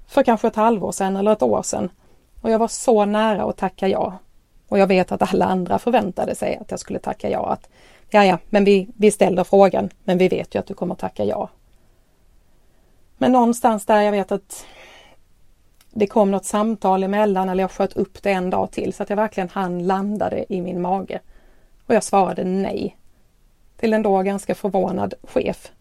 för 0.07 0.23
kanske 0.23 0.47
ett 0.47 0.55
halvår 0.55 0.91
sedan 0.91 1.15
eller 1.15 1.32
ett 1.32 1.41
år 1.41 1.61
sedan. 1.61 1.89
Och 2.41 2.51
jag 2.51 2.59
var 2.59 2.67
så 2.67 3.05
nära 3.05 3.43
att 3.43 3.57
tacka 3.57 3.88
ja. 3.88 4.17
Och 4.68 4.80
jag 4.80 4.88
vet 4.88 5.11
att 5.11 5.34
alla 5.34 5.45
andra 5.45 5.80
förväntade 5.80 6.36
sig 6.36 6.57
att 6.61 6.72
jag 6.72 6.80
skulle 6.80 6.99
tacka 6.99 7.30
ja. 7.30 7.49
Att, 7.49 7.70
ja, 8.09 8.26
ja, 8.26 8.38
men 8.49 8.63
vi, 8.63 8.88
vi 8.95 9.11
ställer 9.11 9.43
frågan, 9.43 9.89
men 10.03 10.18
vi 10.18 10.28
vet 10.28 10.55
ju 10.55 10.59
att 10.59 10.68
du 10.68 10.74
kommer 10.74 10.95
tacka 10.95 11.24
ja. 11.24 11.49
Men 13.18 13.32
någonstans 13.32 13.86
där 13.86 14.01
jag 14.01 14.11
vet 14.11 14.32
att 14.32 14.65
det 15.91 16.07
kom 16.07 16.32
något 16.32 16.45
samtal 16.45 17.03
emellan 17.03 17.49
eller 17.49 17.63
jag 17.63 17.72
sköt 17.72 17.97
upp 17.97 18.24
det 18.24 18.32
en 18.32 18.49
dag 18.49 18.72
till 18.72 18.93
så 18.93 19.03
att 19.03 19.09
jag 19.09 19.18
verkligen 19.18 19.49
hann 19.49 19.88
landa 19.88 20.30
det 20.30 20.53
i 20.53 20.61
min 20.61 20.82
mage. 20.82 21.20
Och 21.86 21.95
jag 21.95 22.03
svarade 22.03 22.43
nej. 22.43 22.97
Till 23.78 23.93
en 23.93 24.01
då 24.01 24.22
ganska 24.22 24.55
förvånad 24.55 25.13
chef. 25.24 25.72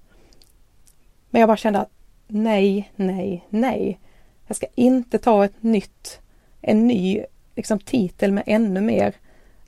Men 1.30 1.40
jag 1.40 1.48
bara 1.48 1.56
kände 1.56 1.80
att 1.80 1.90
nej, 2.26 2.92
nej, 2.96 3.46
nej. 3.48 4.00
Jag 4.46 4.56
ska 4.56 4.66
inte 4.74 5.18
ta 5.18 5.44
ett 5.44 5.62
nytt, 5.62 6.20
en 6.60 6.86
ny 6.86 7.24
liksom, 7.56 7.78
titel 7.78 8.32
med 8.32 8.44
ännu 8.46 8.80
mer 8.80 9.14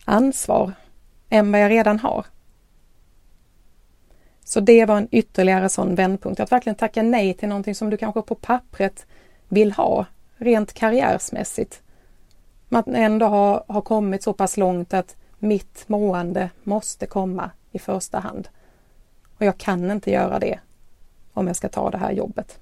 ansvar 0.04 0.72
än 1.28 1.52
vad 1.52 1.60
jag 1.60 1.70
redan 1.70 1.98
har. 1.98 2.26
Så 4.44 4.60
det 4.60 4.84
var 4.84 4.96
en 4.96 5.08
ytterligare 5.10 5.68
sån 5.68 5.94
vändpunkt, 5.94 6.40
att 6.40 6.52
verkligen 6.52 6.76
tacka 6.76 7.02
nej 7.02 7.34
till 7.34 7.48
någonting 7.48 7.74
som 7.74 7.90
du 7.90 7.96
kanske 7.96 8.22
på 8.22 8.34
pappret 8.34 9.06
vill 9.48 9.72
ha, 9.72 10.06
rent 10.36 10.72
karriärsmässigt. 10.72 11.82
Man 12.68 12.94
ändå 12.94 13.26
har, 13.26 13.64
har 13.68 13.80
kommit 13.80 14.22
så 14.22 14.32
pass 14.32 14.56
långt 14.56 14.94
att 14.94 15.16
mitt 15.38 15.88
mående 15.88 16.50
måste 16.62 17.06
komma 17.06 17.50
i 17.72 17.78
första 17.78 18.18
hand. 18.18 18.48
Och 19.36 19.44
jag 19.44 19.58
kan 19.58 19.90
inte 19.90 20.10
göra 20.10 20.38
det 20.38 20.58
om 21.32 21.46
jag 21.46 21.56
ska 21.56 21.68
ta 21.68 21.90
det 21.90 21.98
här 21.98 22.12
jobbet. 22.12 22.58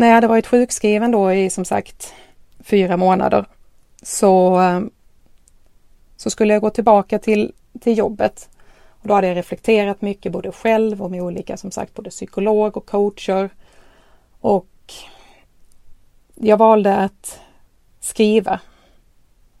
När 0.00 0.06
jag 0.06 0.14
hade 0.14 0.26
varit 0.26 0.46
sjukskriven 0.46 1.10
då 1.10 1.32
i 1.32 1.50
som 1.50 1.64
sagt 1.64 2.14
fyra 2.60 2.96
månader 2.96 3.44
så, 4.02 4.56
ehm, 4.56 4.90
så 6.16 6.30
skulle 6.30 6.52
jag 6.52 6.62
gå 6.62 6.70
tillbaka 6.70 7.18
till, 7.18 7.52
till 7.80 7.98
jobbet. 7.98 8.48
Och 8.88 9.08
då 9.08 9.14
hade 9.14 9.26
jag 9.26 9.36
reflekterat 9.36 10.02
mycket 10.02 10.32
både 10.32 10.52
själv 10.52 11.02
och 11.02 11.10
med 11.10 11.22
olika 11.22 11.56
som 11.56 11.70
sagt 11.70 11.94
både 11.94 12.10
psykolog 12.10 12.76
och 12.76 12.86
coacher. 12.86 13.50
Och 14.40 14.92
jag 16.34 16.56
valde 16.56 16.96
att 16.96 17.40
skriva. 18.00 18.60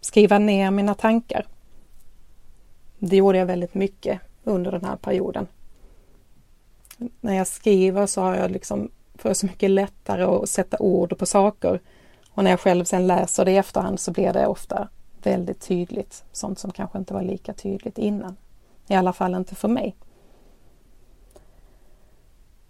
Skriva 0.00 0.38
ner 0.38 0.70
mina 0.70 0.94
tankar. 0.94 1.46
Det 2.98 3.16
gjorde 3.16 3.38
jag 3.38 3.46
väldigt 3.46 3.74
mycket 3.74 4.20
under 4.44 4.72
den 4.72 4.84
här 4.84 4.96
perioden. 4.96 5.46
När 7.20 7.36
jag 7.36 7.46
skriver 7.46 8.06
så 8.06 8.20
har 8.20 8.34
jag 8.34 8.50
liksom 8.50 8.90
för 9.20 9.34
så 9.34 9.46
mycket 9.46 9.70
lättare 9.70 10.22
att 10.22 10.48
sätta 10.48 10.76
ord 10.78 11.18
på 11.18 11.26
saker. 11.26 11.80
Och 12.30 12.44
när 12.44 12.50
jag 12.50 12.60
själv 12.60 12.84
sen 12.84 13.06
läser 13.06 13.44
det 13.44 13.50
i 13.50 13.56
efterhand 13.56 14.00
så 14.00 14.12
blir 14.12 14.32
det 14.32 14.46
ofta 14.46 14.88
väldigt 15.22 15.60
tydligt. 15.60 16.24
Sånt 16.32 16.58
som 16.58 16.70
kanske 16.70 16.98
inte 16.98 17.14
var 17.14 17.22
lika 17.22 17.52
tydligt 17.52 17.98
innan. 17.98 18.36
I 18.88 18.94
alla 18.94 19.12
fall 19.12 19.34
inte 19.34 19.54
för 19.54 19.68
mig. 19.68 19.96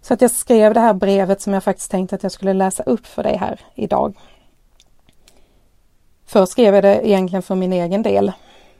Så 0.00 0.14
att 0.14 0.20
jag 0.20 0.30
skrev 0.30 0.74
det 0.74 0.80
här 0.80 0.94
brevet 0.94 1.40
som 1.40 1.52
jag 1.52 1.64
faktiskt 1.64 1.90
tänkte 1.90 2.16
att 2.16 2.22
jag 2.22 2.32
skulle 2.32 2.52
läsa 2.52 2.82
upp 2.82 3.06
för 3.06 3.22
dig 3.22 3.36
här 3.36 3.60
idag. 3.74 4.18
Först 6.24 6.52
skrev 6.52 6.74
jag 6.74 6.84
det 6.84 7.08
egentligen 7.08 7.42
för 7.42 7.54
min 7.54 7.72
egen 7.72 8.02
del. 8.02 8.32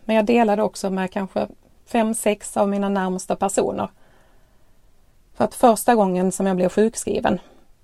Men 0.04 0.16
jag 0.16 0.24
delade 0.24 0.62
också 0.62 0.90
med 0.90 1.10
kanske 1.10 1.48
fem, 1.86 2.14
sex 2.14 2.56
av 2.56 2.68
mina 2.68 2.88
närmsta 2.88 3.36
personer. 3.36 3.90
För 5.34 5.44
att 5.44 5.54
första 5.54 5.94
gången 5.94 6.32
som 6.32 6.46
jag 6.46 6.56
blev 6.56 6.68
sjukskriven 6.68 7.40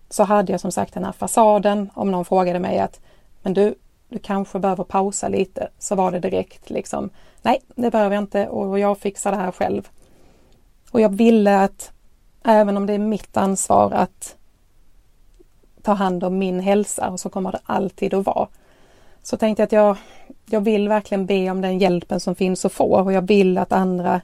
så 0.09 0.25
hade 0.25 0.53
jag 0.53 0.61
som 0.61 0.73
sagt 0.73 0.95
den 0.95 1.05
här 1.05 1.13
fasaden 1.13 1.91
om 1.95 2.11
någon 2.11 2.25
frågade 2.25 2.59
mig 2.59 2.79
att 2.79 3.01
men 3.43 3.55
du, 3.55 3.75
du 4.09 4.19
kanske 4.19 4.59
behöver 4.59 4.85
pausa 4.85 5.29
lite 5.29 5.69
så 5.79 5.95
var 5.95 6.11
det 6.11 6.21
direkt 6.21 6.71
liksom 6.71 7.11
nej, 7.47 7.61
det 7.75 7.91
behöver 7.91 8.17
jag 8.17 8.23
inte 8.23 8.49
och 8.49 8.79
jag 8.79 8.99
fixar 8.99 9.31
det 9.31 9.37
här 9.37 9.53
själv. 9.53 9.89
Och 10.91 11.01
jag 11.01 11.09
ville 11.09 11.61
att 11.61 11.93
även 12.45 12.77
om 12.77 12.87
det 12.87 12.93
är 12.93 12.99
mitt 12.99 13.37
ansvar 13.37 13.91
att 13.91 14.37
ta 15.83 15.93
hand 15.93 16.25
om 16.25 16.39
min 16.39 16.61
hälsa 16.61 17.11
och 17.11 17.21
så 17.21 17.29
kommer 17.29 17.53
det 17.53 17.61
alltid 17.65 18.15
att 18.15 18.27
vara. 18.27 18.49
Så 19.23 19.37
tänkte 19.37 19.61
jag 19.63 19.67
att 19.67 19.73
jag, 19.73 19.97
jag 20.47 20.61
vill 20.61 20.89
verkligen 20.89 21.27
be 21.27 21.51
om 21.51 21.61
den 21.61 21.79
hjälpen 21.79 22.21
som 22.21 22.35
finns 22.35 22.65
att 22.65 22.73
få 22.73 23.01
och 23.01 23.13
jag 23.13 23.27
vill 23.27 23.59
att 23.59 23.73
andra 23.73 24.21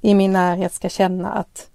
i 0.00 0.14
min 0.14 0.32
närhet 0.32 0.72
ska 0.72 0.88
känna 0.88 1.32
att 1.32 1.70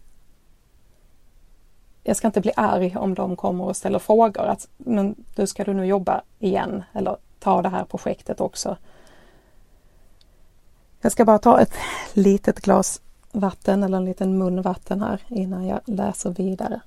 jag 2.07 2.17
ska 2.17 2.27
inte 2.27 2.41
bli 2.41 2.51
arg 2.55 2.97
om 2.97 3.13
de 3.13 3.35
kommer 3.35 3.63
och 3.63 3.77
ställer 3.77 3.99
frågor 3.99 4.45
att 4.45 4.67
men 4.77 5.15
nu 5.35 5.47
ska 5.47 5.63
du 5.63 5.73
nu 5.73 5.85
jobba 5.85 6.21
igen 6.39 6.83
eller 6.93 7.17
ta 7.39 7.61
det 7.61 7.69
här 7.69 7.85
projektet 7.85 8.41
också. 8.41 8.77
Jag 11.01 11.11
ska 11.11 11.25
bara 11.25 11.39
ta 11.39 11.59
ett 11.59 11.73
litet 12.13 12.59
glas 12.59 13.01
vatten 13.31 13.83
eller 13.83 13.97
en 13.97 14.05
liten 14.05 14.37
mun 14.37 14.61
vatten 14.61 15.01
här 15.01 15.21
innan 15.27 15.67
jag 15.67 15.79
läser 15.85 16.29
vidare. 16.29 16.81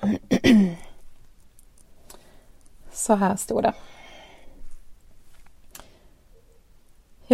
Så 2.92 3.14
här 3.14 3.36
står 3.36 3.62
det. 3.62 3.72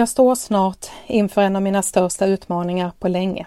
Jag 0.01 0.09
står 0.09 0.35
snart 0.35 0.87
inför 1.07 1.43
en 1.43 1.57
av 1.57 1.63
mina 1.63 1.83
största 1.83 2.27
utmaningar 2.27 2.93
på 2.99 3.09
länge. 3.09 3.47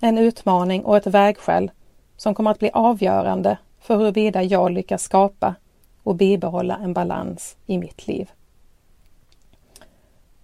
En 0.00 0.18
utmaning 0.18 0.84
och 0.84 0.96
ett 0.96 1.06
vägskäl 1.06 1.70
som 2.16 2.34
kommer 2.34 2.50
att 2.50 2.58
bli 2.58 2.70
avgörande 2.72 3.58
för 3.80 3.96
huruvida 3.96 4.42
jag 4.42 4.70
lyckas 4.70 5.02
skapa 5.02 5.54
och 6.02 6.14
bibehålla 6.14 6.76
en 6.82 6.92
balans 6.92 7.56
i 7.66 7.78
mitt 7.78 8.06
liv. 8.06 8.30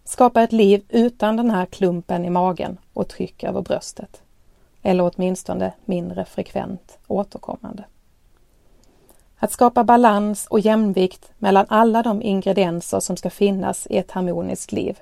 Skapa 0.04 0.42
ett 0.42 0.52
liv 0.52 0.84
utan 0.88 1.36
den 1.36 1.50
här 1.50 1.66
klumpen 1.66 2.24
i 2.24 2.30
magen 2.30 2.78
och 2.92 3.08
tryck 3.08 3.44
över 3.44 3.62
bröstet. 3.62 4.22
Eller 4.82 5.10
åtminstone 5.14 5.72
mindre 5.84 6.24
frekvent 6.24 6.98
återkommande. 7.06 7.84
Att 9.38 9.52
skapa 9.52 9.84
balans 9.84 10.46
och 10.46 10.60
jämvikt 10.60 11.30
mellan 11.38 11.66
alla 11.68 12.02
de 12.02 12.22
ingredienser 12.22 13.00
som 13.00 13.16
ska 13.16 13.30
finnas 13.30 13.86
i 13.90 13.96
ett 13.96 14.10
harmoniskt 14.10 14.72
liv. 14.72 15.00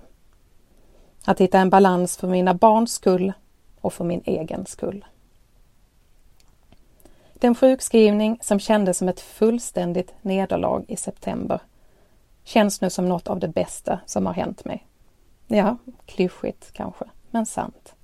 Att 1.24 1.40
hitta 1.40 1.58
en 1.58 1.70
balans 1.70 2.16
för 2.16 2.28
mina 2.28 2.54
barns 2.54 2.92
skull 2.92 3.32
och 3.80 3.92
för 3.92 4.04
min 4.04 4.22
egen 4.24 4.66
skull. 4.66 5.04
Den 7.34 7.54
sjukskrivning 7.54 8.38
som 8.42 8.60
kändes 8.60 8.98
som 8.98 9.08
ett 9.08 9.20
fullständigt 9.20 10.14
nederlag 10.22 10.84
i 10.88 10.96
september 10.96 11.60
känns 12.44 12.80
nu 12.80 12.90
som 12.90 13.08
något 13.08 13.28
av 13.28 13.38
det 13.38 13.48
bästa 13.48 14.00
som 14.06 14.26
har 14.26 14.32
hänt 14.32 14.64
mig. 14.64 14.86
Ja, 15.46 15.76
klyschigt 16.06 16.72
kanske, 16.72 17.04
men 17.30 17.46
sant. 17.46 17.94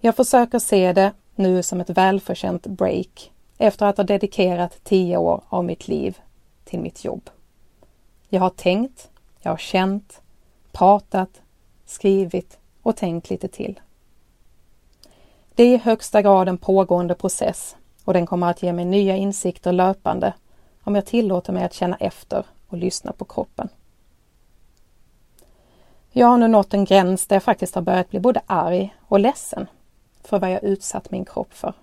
Jag 0.00 0.16
försöker 0.16 0.58
se 0.58 0.92
det 0.92 1.12
nu 1.34 1.62
som 1.62 1.80
ett 1.80 1.90
välförtjänt 1.90 2.66
break 2.66 3.32
efter 3.58 3.86
att 3.86 3.96
ha 3.96 4.04
dedikerat 4.04 4.84
tio 4.84 5.16
år 5.16 5.42
av 5.48 5.64
mitt 5.64 5.88
liv 5.88 6.18
till 6.64 6.80
mitt 6.80 7.04
jobb. 7.04 7.30
Jag 8.28 8.40
har 8.40 8.50
tänkt, 8.50 9.10
jag 9.40 9.50
har 9.50 9.56
känt, 9.56 10.20
pratat, 10.72 11.40
skrivit 11.86 12.58
och 12.82 12.96
tänkt 12.96 13.30
lite 13.30 13.48
till. 13.48 13.80
Det 15.54 15.62
är 15.62 15.74
i 15.74 15.76
högsta 15.76 16.22
grad 16.22 16.48
en 16.48 16.58
pågående 16.58 17.14
process 17.14 17.76
och 18.04 18.12
den 18.12 18.26
kommer 18.26 18.50
att 18.50 18.62
ge 18.62 18.72
mig 18.72 18.84
nya 18.84 19.16
insikter 19.16 19.72
löpande 19.72 20.34
om 20.84 20.94
jag 20.94 21.06
tillåter 21.06 21.52
mig 21.52 21.64
att 21.64 21.74
känna 21.74 21.96
efter 21.96 22.44
och 22.68 22.78
lyssna 22.78 23.12
på 23.12 23.24
kroppen. 23.24 23.68
Jag 26.10 26.26
har 26.26 26.38
nu 26.38 26.48
nått 26.48 26.74
en 26.74 26.84
gräns 26.84 27.26
där 27.26 27.36
jag 27.36 27.42
faktiskt 27.42 27.74
har 27.74 27.82
börjat 27.82 28.10
bli 28.10 28.20
både 28.20 28.40
arg 28.46 28.96
och 29.08 29.20
ledsen 29.20 29.66
för 30.22 30.38
vad 30.38 30.52
jag 30.52 30.64
utsatt 30.64 31.10
min 31.10 31.24
kropp 31.24 31.52
för. 31.52 31.74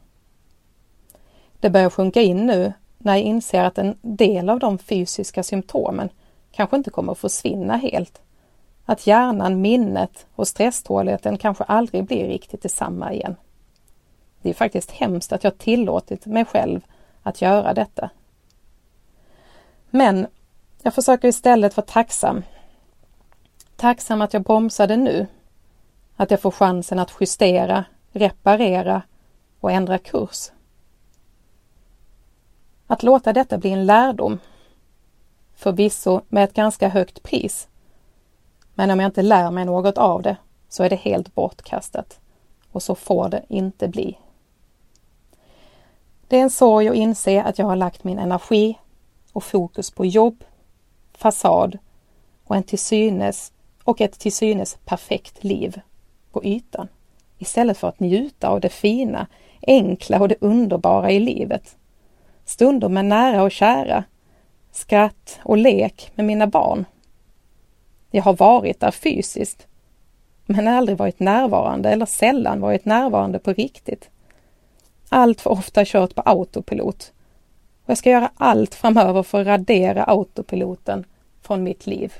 Det 1.64 1.70
börjar 1.70 1.89
sjunka 1.89 2.22
in 2.22 2.45
nu 2.45 2.74
när 2.97 3.16
jag 3.16 3.22
inser 3.22 3.64
att 3.64 3.78
en 3.78 3.97
del 4.01 4.49
av 4.49 4.59
de 4.59 4.78
fysiska 4.78 5.43
symptomen 5.43 6.09
kanske 6.51 6.78
inte 6.78 6.89
kommer 6.89 7.11
att 7.11 7.18
försvinna 7.18 7.78
helt. 7.78 8.22
Att 8.86 9.07
hjärnan, 9.07 9.61
minnet 9.61 10.26
och 10.36 10.47
stresståligheten 10.47 11.38
kanske 11.38 11.64
aldrig 11.64 12.03
blir 12.03 12.28
riktigt 12.28 12.61
detsamma 12.61 13.14
igen. 13.14 13.36
Det 14.41 14.49
är 14.49 14.53
faktiskt 14.53 14.91
hemskt 14.91 15.32
att 15.32 15.43
jag 15.43 15.57
tillåtit 15.57 16.26
mig 16.26 16.45
själv 16.45 16.82
att 17.22 17.41
göra 17.41 17.74
detta. 17.74 18.09
Men 19.89 20.28
jag 20.82 20.93
försöker 20.93 21.28
istället 21.28 21.78
vara 21.78 21.86
tacksam. 21.86 22.43
Tacksam 23.76 24.22
att 24.22 24.34
jag 24.34 24.43
bromsade 24.43 24.97
nu. 24.97 25.28
Att 26.16 26.32
jag 26.32 26.41
får 26.41 26.51
chansen 26.51 26.99
att 26.99 27.14
justera, 27.20 27.86
reparera 28.11 29.01
och 29.59 29.72
ändra 29.72 29.97
kurs. 29.97 30.49
Att 32.88 33.03
låta 33.03 33.34
detta 33.34 33.57
bli 33.57 33.69
en 33.69 33.86
lärdom. 33.86 34.39
Förvisso 35.55 36.21
med 36.29 36.43
ett 36.43 36.53
ganska 36.53 36.89
högt 36.89 37.23
pris. 37.23 37.67
Men 38.73 38.91
om 38.91 38.99
jag 38.99 39.07
inte 39.07 39.21
lär 39.21 39.51
mig 39.51 39.65
något 39.65 39.97
av 39.97 40.21
det 40.21 40.38
så 40.69 40.84
är 40.84 40.89
det 40.89 40.95
helt 40.95 41.36
bortkastat. 41.36 42.19
Och 42.71 42.84
så 42.84 42.95
får 42.95 43.29
det 43.29 43.45
inte 43.47 43.88
bli. 43.88 44.17
Det 46.27 46.38
är 46.38 46.41
en 46.41 46.49
sorg 46.49 46.89
att 46.89 46.95
inse 46.95 47.43
att 47.43 47.59
jag 47.59 47.65
har 47.65 47.75
lagt 47.75 48.03
min 48.03 48.19
energi 48.19 48.79
och 49.34 49.43
fokus 49.43 49.91
på 49.91 50.05
jobb, 50.05 50.43
fasad 51.13 51.77
och 52.43 52.55
en 52.55 52.63
till 52.63 52.79
synes 52.79 53.51
och 53.84 54.01
ett 54.01 54.19
till 54.19 54.34
synes 54.34 54.77
perfekt 54.86 55.43
liv 55.43 55.81
på 56.31 56.43
ytan 56.43 56.88
istället 57.38 57.77
för 57.77 57.88
att 57.88 57.99
njuta 57.99 58.47
av 58.47 58.59
det 58.59 58.69
fina, 58.69 59.27
enkla 59.61 60.19
och 60.19 60.27
det 60.27 60.36
underbara 60.41 61.11
i 61.11 61.19
livet. 61.19 61.75
Stunder 62.45 62.89
med 62.89 63.05
nära 63.05 63.43
och 63.43 63.51
kära, 63.51 64.03
skratt 64.71 65.39
och 65.43 65.57
lek 65.57 66.11
med 66.15 66.25
mina 66.25 66.47
barn. 66.47 66.85
Jag 68.11 68.23
har 68.23 68.33
varit 68.33 68.79
där 68.79 68.91
fysiskt, 68.91 69.67
men 70.45 70.67
aldrig 70.67 70.97
varit 70.97 71.19
närvarande 71.19 71.89
eller 71.89 72.05
sällan 72.05 72.61
varit 72.61 72.85
närvarande 72.85 73.39
på 73.39 73.53
riktigt 73.53 74.09
allt 75.13 75.41
för 75.41 75.49
ofta 75.49 75.85
kört 75.85 76.15
på 76.15 76.21
autopilot. 76.21 77.13
Och 77.83 77.89
jag 77.89 77.97
ska 77.97 78.09
göra 78.09 78.31
allt 78.35 78.75
framöver 78.75 79.23
för 79.23 79.41
att 79.41 79.47
radera 79.47 80.03
autopiloten 80.03 81.05
från 81.41 81.63
mitt 81.63 81.87
liv. 81.87 82.13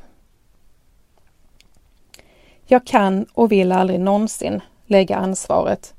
Jag 2.66 2.86
kan 2.86 3.26
och 3.34 3.52
vill 3.52 3.72
aldrig 3.72 4.00
någonsin 4.00 4.62
lägga 4.86 5.16
ansvaret 5.16 5.94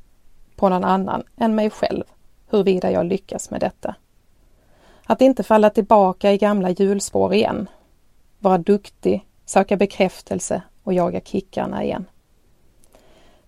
på 0.57 0.69
någon 0.69 0.85
annan 0.85 1.23
än 1.37 1.55
mig 1.55 1.71
själv 1.71 2.05
huruvida 2.51 2.91
jag 2.91 3.07
lyckas 3.07 3.51
med 3.51 3.61
detta. 3.61 3.95
Att 5.07 5.21
inte 5.21 5.43
falla 5.43 5.71
tillbaka 5.71 6.33
i 6.33 6.39
gamla 6.39 6.71
hjulspår 6.71 7.35
igen. 7.35 7.69
Vara 8.39 8.59
duktig, 8.59 9.27
söka 9.45 9.77
bekräftelse 9.77 10.63
och 10.83 10.93
jaga 10.93 11.21
kickarna 11.21 11.85
igen. 11.85 12.05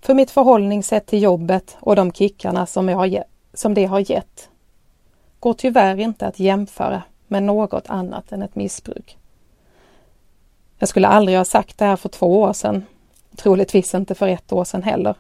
För 0.01 0.14
mitt 0.14 0.30
förhållningssätt 0.30 1.06
till 1.06 1.22
jobbet 1.22 1.76
och 1.80 1.97
de 1.97 2.12
kickarna 2.12 2.66
som 2.66 2.89
jag 2.89 3.22
som 3.55 3.74
det 3.74 3.85
har 3.85 4.10
gett 4.10 4.48
går 5.40 5.55
tyvärr 5.55 6.01
inte 6.01 6.26
att 6.26 6.39
jämföra 6.39 7.02
med 7.26 7.43
något 7.43 7.90
annat 7.90 8.32
än 8.32 8.43
ett 8.43 8.55
missbruk. 8.55 9.18
Jag 10.78 10.89
skulle 10.89 11.09
aldrig 11.09 11.39
ha 11.39 11.44
sagt 11.44 11.78
det 11.78 11.85
här 11.85 11.97
för 11.97 12.09
två 12.09 12.40
år 12.40 12.52
sedan, 12.52 12.86
troligtvis 13.36 13.94
inte 13.94 14.14
för 14.14 14.28
ett 14.28 14.52
år 14.52 14.64
sedan 14.64 14.82
heller. 14.82 15.14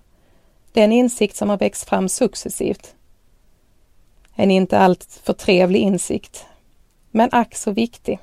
Det 0.72 0.80
är 0.80 0.84
en 0.84 0.92
insikt 0.92 1.36
som 1.36 1.50
har 1.50 1.58
växt 1.58 1.88
fram 1.88 2.08
successivt. 2.08 2.95
En 4.38 4.50
inte 4.50 4.78
alltför 4.78 5.32
trevlig 5.32 5.80
insikt, 5.80 6.46
men 7.10 7.28
ack 7.32 7.54
så 7.54 7.70
viktig. 7.70 8.18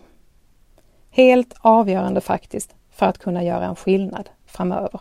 Helt 1.09 1.53
avgörande 1.59 2.21
faktiskt 2.21 2.75
för 2.89 3.05
att 3.05 3.17
kunna 3.17 3.43
göra 3.43 3.65
en 3.65 3.75
skillnad 3.75 4.29
framöver. 4.45 4.99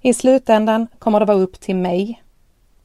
I 0.00 0.14
slutändan 0.14 0.86
kommer 0.98 1.20
det 1.20 1.26
vara 1.26 1.38
upp 1.38 1.60
till 1.60 1.76
mig 1.76 2.22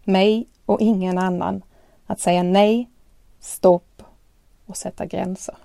mig 0.03 0.47
och 0.65 0.81
ingen 0.81 1.17
annan 1.17 1.63
att 2.05 2.19
säga 2.19 2.43
nej, 2.43 2.89
stopp 3.39 4.03
och 4.65 4.77
sätta 4.77 5.05
gränser. 5.05 5.55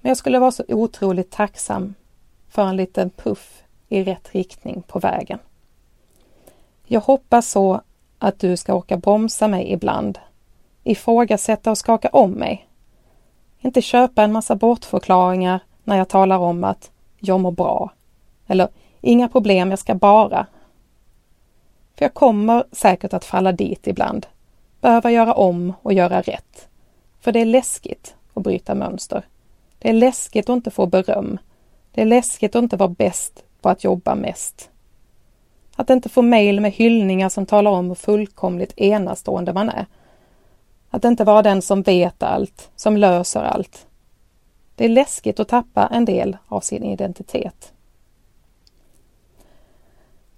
Men 0.00 0.10
jag 0.10 0.16
skulle 0.16 0.38
vara 0.38 0.50
så 0.50 0.64
otroligt 0.68 1.30
tacksam 1.30 1.94
för 2.48 2.66
en 2.66 2.76
liten 2.76 3.10
puff 3.10 3.62
i 3.88 4.04
rätt 4.04 4.34
riktning 4.34 4.82
på 4.82 4.98
vägen. 4.98 5.38
Jag 6.84 7.00
hoppas 7.00 7.50
så 7.50 7.80
att 8.20 8.38
du 8.38 8.56
ska 8.56 8.74
orka 8.74 8.96
bromsa 8.96 9.48
mig 9.48 9.72
ibland, 9.72 10.18
ifrågasätta 10.84 11.70
och 11.70 11.78
skaka 11.78 12.08
om 12.08 12.30
mig. 12.30 12.68
Inte 13.60 13.82
köpa 13.82 14.22
en 14.22 14.32
massa 14.32 14.54
bortförklaringar 14.54 15.60
när 15.84 15.96
jag 15.96 16.08
talar 16.08 16.38
om 16.38 16.64
att 16.64 16.90
jag 17.18 17.40
mår 17.40 17.50
bra. 17.50 17.92
Eller 18.46 18.68
inga 19.00 19.28
problem, 19.28 19.70
jag 19.70 19.78
ska 19.78 19.94
bara 19.94 20.46
för 22.00 22.04
jag 22.04 22.14
kommer 22.14 22.64
säkert 22.72 23.12
att 23.14 23.24
falla 23.24 23.52
dit 23.52 23.86
ibland. 23.86 24.26
Behöva 24.80 25.10
göra 25.10 25.34
om 25.34 25.72
och 25.82 25.92
göra 25.92 26.20
rätt. 26.20 26.68
För 27.20 27.32
det 27.32 27.40
är 27.40 27.44
läskigt 27.44 28.14
att 28.34 28.42
bryta 28.42 28.74
mönster. 28.74 29.22
Det 29.78 29.88
är 29.88 29.92
läskigt 29.92 30.48
att 30.48 30.54
inte 30.54 30.70
få 30.70 30.86
beröm. 30.86 31.38
Det 31.92 32.00
är 32.00 32.04
läskigt 32.04 32.56
att 32.56 32.62
inte 32.62 32.76
vara 32.76 32.88
bäst 32.88 33.44
på 33.60 33.68
att 33.68 33.84
jobba 33.84 34.14
mest. 34.14 34.69
Att 35.80 35.90
inte 35.90 36.08
få 36.08 36.22
mejl 36.22 36.60
med 36.60 36.72
hyllningar 36.72 37.28
som 37.28 37.46
talar 37.46 37.70
om 37.70 37.88
hur 37.88 37.94
fullkomligt 37.94 38.72
enastående 38.76 39.52
man 39.52 39.68
är. 39.68 39.86
Att 40.90 41.04
inte 41.04 41.24
vara 41.24 41.42
den 41.42 41.62
som 41.62 41.82
vet 41.82 42.22
allt, 42.22 42.70
som 42.76 42.96
löser 42.96 43.42
allt. 43.42 43.86
Det 44.74 44.84
är 44.84 44.88
läskigt 44.88 45.40
att 45.40 45.48
tappa 45.48 45.86
en 45.86 46.04
del 46.04 46.36
av 46.48 46.60
sin 46.60 46.84
identitet. 46.84 47.72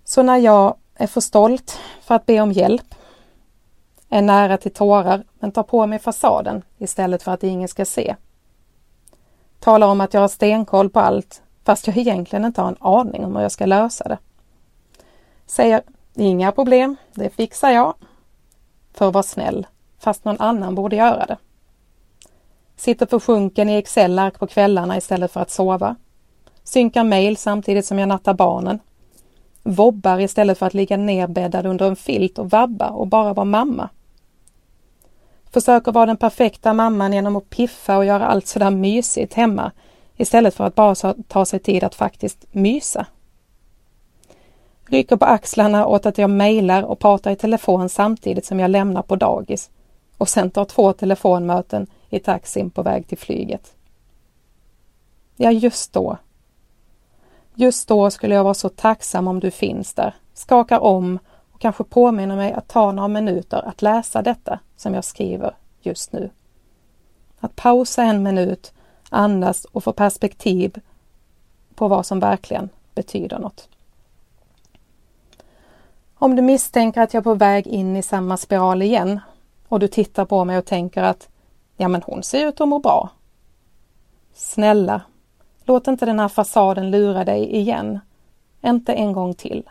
Så 0.04 0.22
när 0.22 0.36
jag 0.36 0.74
är 0.94 1.06
för 1.06 1.20
stolt 1.20 1.78
för 2.02 2.14
att 2.14 2.26
be 2.26 2.40
om 2.40 2.52
hjälp 2.52 2.94
är 4.08 4.22
nära 4.22 4.56
till 4.56 4.72
tårar 4.72 5.24
men 5.38 5.52
tar 5.52 5.62
på 5.62 5.86
mig 5.86 5.98
fasaden 5.98 6.62
istället 6.78 7.22
för 7.22 7.32
att 7.32 7.42
ingen 7.42 7.68
ska 7.68 7.84
se. 7.84 8.16
Talar 9.60 9.86
om 9.86 10.00
att 10.00 10.14
jag 10.14 10.20
har 10.20 10.28
stenkoll 10.28 10.90
på 10.90 11.00
allt 11.00 11.42
fast 11.64 11.86
jag 11.86 11.96
egentligen 11.96 12.44
inte 12.44 12.60
har 12.60 12.68
en 12.68 12.76
aning 12.80 13.24
om 13.24 13.36
hur 13.36 13.42
jag 13.42 13.52
ska 13.52 13.66
lösa 13.66 14.08
det. 14.08 14.18
Säger 15.46 15.82
inga 16.14 16.52
problem, 16.52 16.96
det 17.14 17.30
fixar 17.30 17.70
jag. 17.70 17.94
För 18.94 19.08
att 19.08 19.14
vara 19.14 19.22
snäll, 19.22 19.66
fast 19.98 20.24
någon 20.24 20.40
annan 20.40 20.74
borde 20.74 20.96
göra 20.96 21.26
det. 21.26 21.36
Sitter 22.76 23.06
försjunken 23.06 23.68
i 23.68 23.76
Excel-ark 23.76 24.38
på 24.38 24.46
kvällarna 24.46 24.96
istället 24.96 25.32
för 25.32 25.40
att 25.40 25.50
sova. 25.50 25.96
Synkar 26.64 27.04
mail 27.04 27.36
samtidigt 27.36 27.86
som 27.86 27.98
jag 27.98 28.08
nattar 28.08 28.34
barnen. 28.34 28.78
Vobbar 29.62 30.20
istället 30.20 30.58
för 30.58 30.66
att 30.66 30.74
ligga 30.74 30.96
nerbäddad 30.96 31.66
under 31.66 31.86
en 31.86 31.96
filt 31.96 32.38
och 32.38 32.50
vabba 32.50 32.88
och 32.88 33.06
bara 33.06 33.32
vara 33.32 33.44
mamma. 33.44 33.88
Försöker 35.50 35.92
vara 35.92 36.06
den 36.06 36.16
perfekta 36.16 36.72
mamman 36.72 37.12
genom 37.12 37.36
att 37.36 37.50
piffa 37.50 37.96
och 37.96 38.04
göra 38.04 38.26
allt 38.26 38.46
sådär 38.46 38.70
mysigt 38.70 39.34
hemma 39.34 39.72
istället 40.16 40.54
för 40.54 40.64
att 40.64 40.74
bara 40.74 41.14
ta 41.28 41.44
sig 41.44 41.58
tid 41.58 41.84
att 41.84 41.94
faktiskt 41.94 42.46
mysa. 42.52 43.06
Rycker 44.92 45.16
på 45.16 45.24
axlarna 45.24 45.86
åt 45.86 46.06
att 46.06 46.18
jag 46.18 46.30
mejlar 46.30 46.82
och 46.82 46.98
pratar 46.98 47.30
i 47.30 47.36
telefon 47.36 47.88
samtidigt 47.88 48.46
som 48.46 48.60
jag 48.60 48.70
lämnar 48.70 49.02
på 49.02 49.16
dagis 49.16 49.70
och 50.18 50.28
sen 50.28 50.50
tar 50.50 50.64
två 50.64 50.92
telefonmöten 50.92 51.86
i 52.10 52.18
taxin 52.18 52.70
på 52.70 52.82
väg 52.82 53.06
till 53.06 53.18
flyget. 53.18 53.74
Ja, 55.36 55.50
just 55.50 55.92
då. 55.92 56.16
Just 57.54 57.88
då 57.88 58.10
skulle 58.10 58.34
jag 58.34 58.44
vara 58.44 58.54
så 58.54 58.68
tacksam 58.68 59.28
om 59.28 59.40
du 59.40 59.50
finns 59.50 59.94
där, 59.94 60.14
skakar 60.34 60.80
om 60.80 61.18
och 61.52 61.60
kanske 61.60 61.84
påminner 61.84 62.36
mig 62.36 62.52
att 62.52 62.68
ta 62.68 62.92
några 62.92 63.08
minuter 63.08 63.68
att 63.68 63.82
läsa 63.82 64.22
detta 64.22 64.58
som 64.76 64.94
jag 64.94 65.04
skriver 65.04 65.54
just 65.80 66.12
nu. 66.12 66.30
Att 67.40 67.56
pausa 67.56 68.02
en 68.02 68.22
minut, 68.22 68.72
andas 69.10 69.64
och 69.64 69.84
få 69.84 69.92
perspektiv 69.92 70.80
på 71.74 71.88
vad 71.88 72.06
som 72.06 72.20
verkligen 72.20 72.68
betyder 72.94 73.38
något. 73.38 73.68
Om 76.22 76.36
du 76.36 76.42
misstänker 76.42 77.00
att 77.00 77.14
jag 77.14 77.20
är 77.20 77.24
på 77.24 77.34
väg 77.34 77.66
in 77.66 77.96
i 77.96 78.02
samma 78.02 78.36
spiral 78.36 78.82
igen 78.82 79.20
och 79.68 79.80
du 79.80 79.88
tittar 79.88 80.24
på 80.24 80.44
mig 80.44 80.58
och 80.58 80.64
tänker 80.64 81.02
att 81.02 81.28
ja 81.76 81.88
men 81.88 82.02
hon 82.02 82.22
ser 82.22 82.48
ut 82.48 82.60
att 82.60 82.68
må 82.68 82.78
bra. 82.78 83.10
Snälla, 84.34 85.00
låt 85.64 85.86
inte 85.86 86.06
den 86.06 86.18
här 86.18 86.28
fasaden 86.28 86.90
lura 86.90 87.24
dig 87.24 87.56
igen. 87.56 88.00
Inte 88.60 88.92
en 88.92 89.12
gång 89.12 89.34
till. 89.34 89.70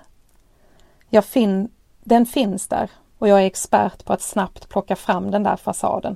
Jag 1.10 1.26
fin 1.26 1.70
den 2.04 2.26
finns 2.26 2.68
där 2.68 2.92
och 3.18 3.28
jag 3.28 3.42
är 3.42 3.46
expert 3.46 4.06
på 4.06 4.14
att 4.14 4.22
snabbt 4.22 4.70
plocka 4.70 4.96
fram 4.96 5.32
den 5.32 5.44
där 5.44 5.56
fasaden. 5.56 6.16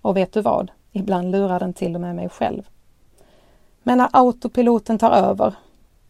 Och 0.00 0.16
vet 0.16 0.32
du 0.32 0.40
vad? 0.40 0.70
Ibland 0.92 1.32
lurar 1.32 1.60
den 1.60 1.72
till 1.72 1.94
och 1.94 2.00
med 2.00 2.14
mig 2.14 2.28
själv. 2.28 2.68
Men 3.82 3.98
när 3.98 4.08
autopiloten 4.12 4.98
tar 4.98 5.10
över, 5.10 5.54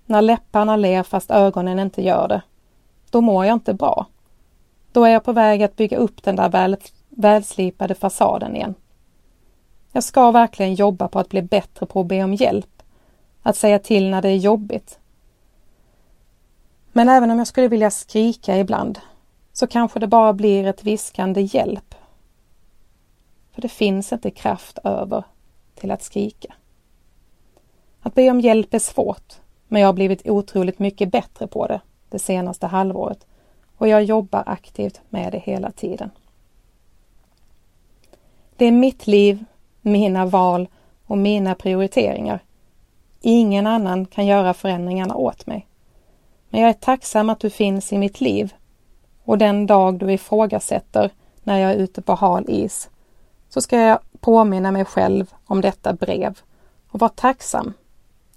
när 0.06 0.22
läpparna 0.22 0.76
ler 0.76 1.02
fast 1.02 1.30
ögonen 1.30 1.78
inte 1.78 2.02
gör 2.02 2.28
det, 2.28 2.42
då 3.10 3.20
mår 3.20 3.44
jag 3.46 3.54
inte 3.54 3.74
bra. 3.74 4.06
Då 4.92 5.04
är 5.04 5.10
jag 5.10 5.24
på 5.24 5.32
väg 5.32 5.62
att 5.62 5.76
bygga 5.76 5.96
upp 5.96 6.22
den 6.22 6.36
där 6.36 6.48
väl, 6.48 6.76
välslipade 7.08 7.94
fasaden 7.94 8.56
igen. 8.56 8.74
Jag 9.92 10.04
ska 10.04 10.30
verkligen 10.30 10.74
jobba 10.74 11.08
på 11.08 11.18
att 11.18 11.28
bli 11.28 11.42
bättre 11.42 11.86
på 11.86 12.00
att 12.00 12.06
be 12.06 12.24
om 12.24 12.34
hjälp, 12.34 12.82
att 13.42 13.56
säga 13.56 13.78
till 13.78 14.10
när 14.10 14.22
det 14.22 14.28
är 14.28 14.36
jobbigt. 14.36 14.98
Men 16.92 17.08
även 17.08 17.30
om 17.30 17.38
jag 17.38 17.46
skulle 17.46 17.68
vilja 17.68 17.90
skrika 17.90 18.58
ibland 18.58 18.98
så 19.52 19.66
kanske 19.66 20.00
det 20.00 20.06
bara 20.06 20.32
blir 20.32 20.66
ett 20.66 20.84
viskande 20.84 21.40
hjälp. 21.40 21.94
För 23.52 23.62
det 23.62 23.68
finns 23.68 24.12
inte 24.12 24.30
kraft 24.30 24.78
över 24.84 25.24
till 25.74 25.90
att 25.90 26.02
skrika. 26.02 26.54
Att 28.00 28.14
be 28.14 28.30
om 28.30 28.40
hjälp 28.40 28.74
är 28.74 28.78
svårt, 28.78 29.34
men 29.68 29.80
jag 29.80 29.88
har 29.88 29.92
blivit 29.92 30.28
otroligt 30.28 30.78
mycket 30.78 31.12
bättre 31.12 31.46
på 31.46 31.66
det 31.66 31.80
det 32.08 32.18
senaste 32.18 32.66
halvåret 32.66 33.26
och 33.76 33.88
jag 33.88 34.04
jobbar 34.04 34.42
aktivt 34.46 35.00
med 35.08 35.32
det 35.32 35.38
hela 35.38 35.72
tiden. 35.72 36.10
Det 38.56 38.64
är 38.64 38.72
mitt 38.72 39.06
liv, 39.06 39.44
mina 39.80 40.26
val 40.26 40.68
och 41.06 41.18
mina 41.18 41.54
prioriteringar. 41.54 42.40
Ingen 43.20 43.66
annan 43.66 44.06
kan 44.06 44.26
göra 44.26 44.54
förändringarna 44.54 45.14
åt 45.14 45.46
mig. 45.46 45.66
Men 46.48 46.60
jag 46.60 46.70
är 46.70 46.74
tacksam 46.74 47.30
att 47.30 47.40
du 47.40 47.50
finns 47.50 47.92
i 47.92 47.98
mitt 47.98 48.20
liv 48.20 48.54
och 49.24 49.38
den 49.38 49.66
dag 49.66 49.98
du 49.98 50.12
ifrågasätter 50.12 51.10
när 51.42 51.58
jag 51.58 51.70
är 51.72 51.76
ute 51.76 52.02
på 52.02 52.14
hal 52.14 52.44
is 52.48 52.90
så 53.48 53.60
ska 53.60 53.80
jag 53.80 53.98
påminna 54.20 54.72
mig 54.72 54.84
själv 54.84 55.34
om 55.46 55.60
detta 55.60 55.92
brev 55.92 56.38
och 56.88 57.00
vara 57.00 57.10
tacksam, 57.10 57.72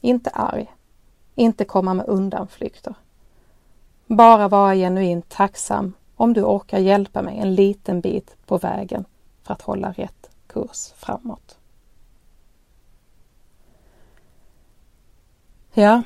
inte 0.02 0.30
arg, 0.30 0.72
inte 1.36 1.66
komma 1.66 1.94
med 1.94 2.08
undanflykter. 2.08 2.94
Bara 4.10 4.48
vara 4.48 4.76
genuint 4.76 5.30
tacksam 5.30 5.94
om 6.16 6.34
du 6.34 6.44
orkar 6.44 6.80
hjälpa 6.80 7.22
mig 7.22 7.38
en 7.38 7.56
liten 7.56 8.02
bit 8.02 8.36
på 8.46 8.58
vägen 8.58 9.06
för 9.44 9.54
att 9.54 9.62
hålla 9.62 9.92
rätt 9.92 10.30
kurs 10.48 10.92
framåt. 10.96 11.58
Ja, 15.74 16.04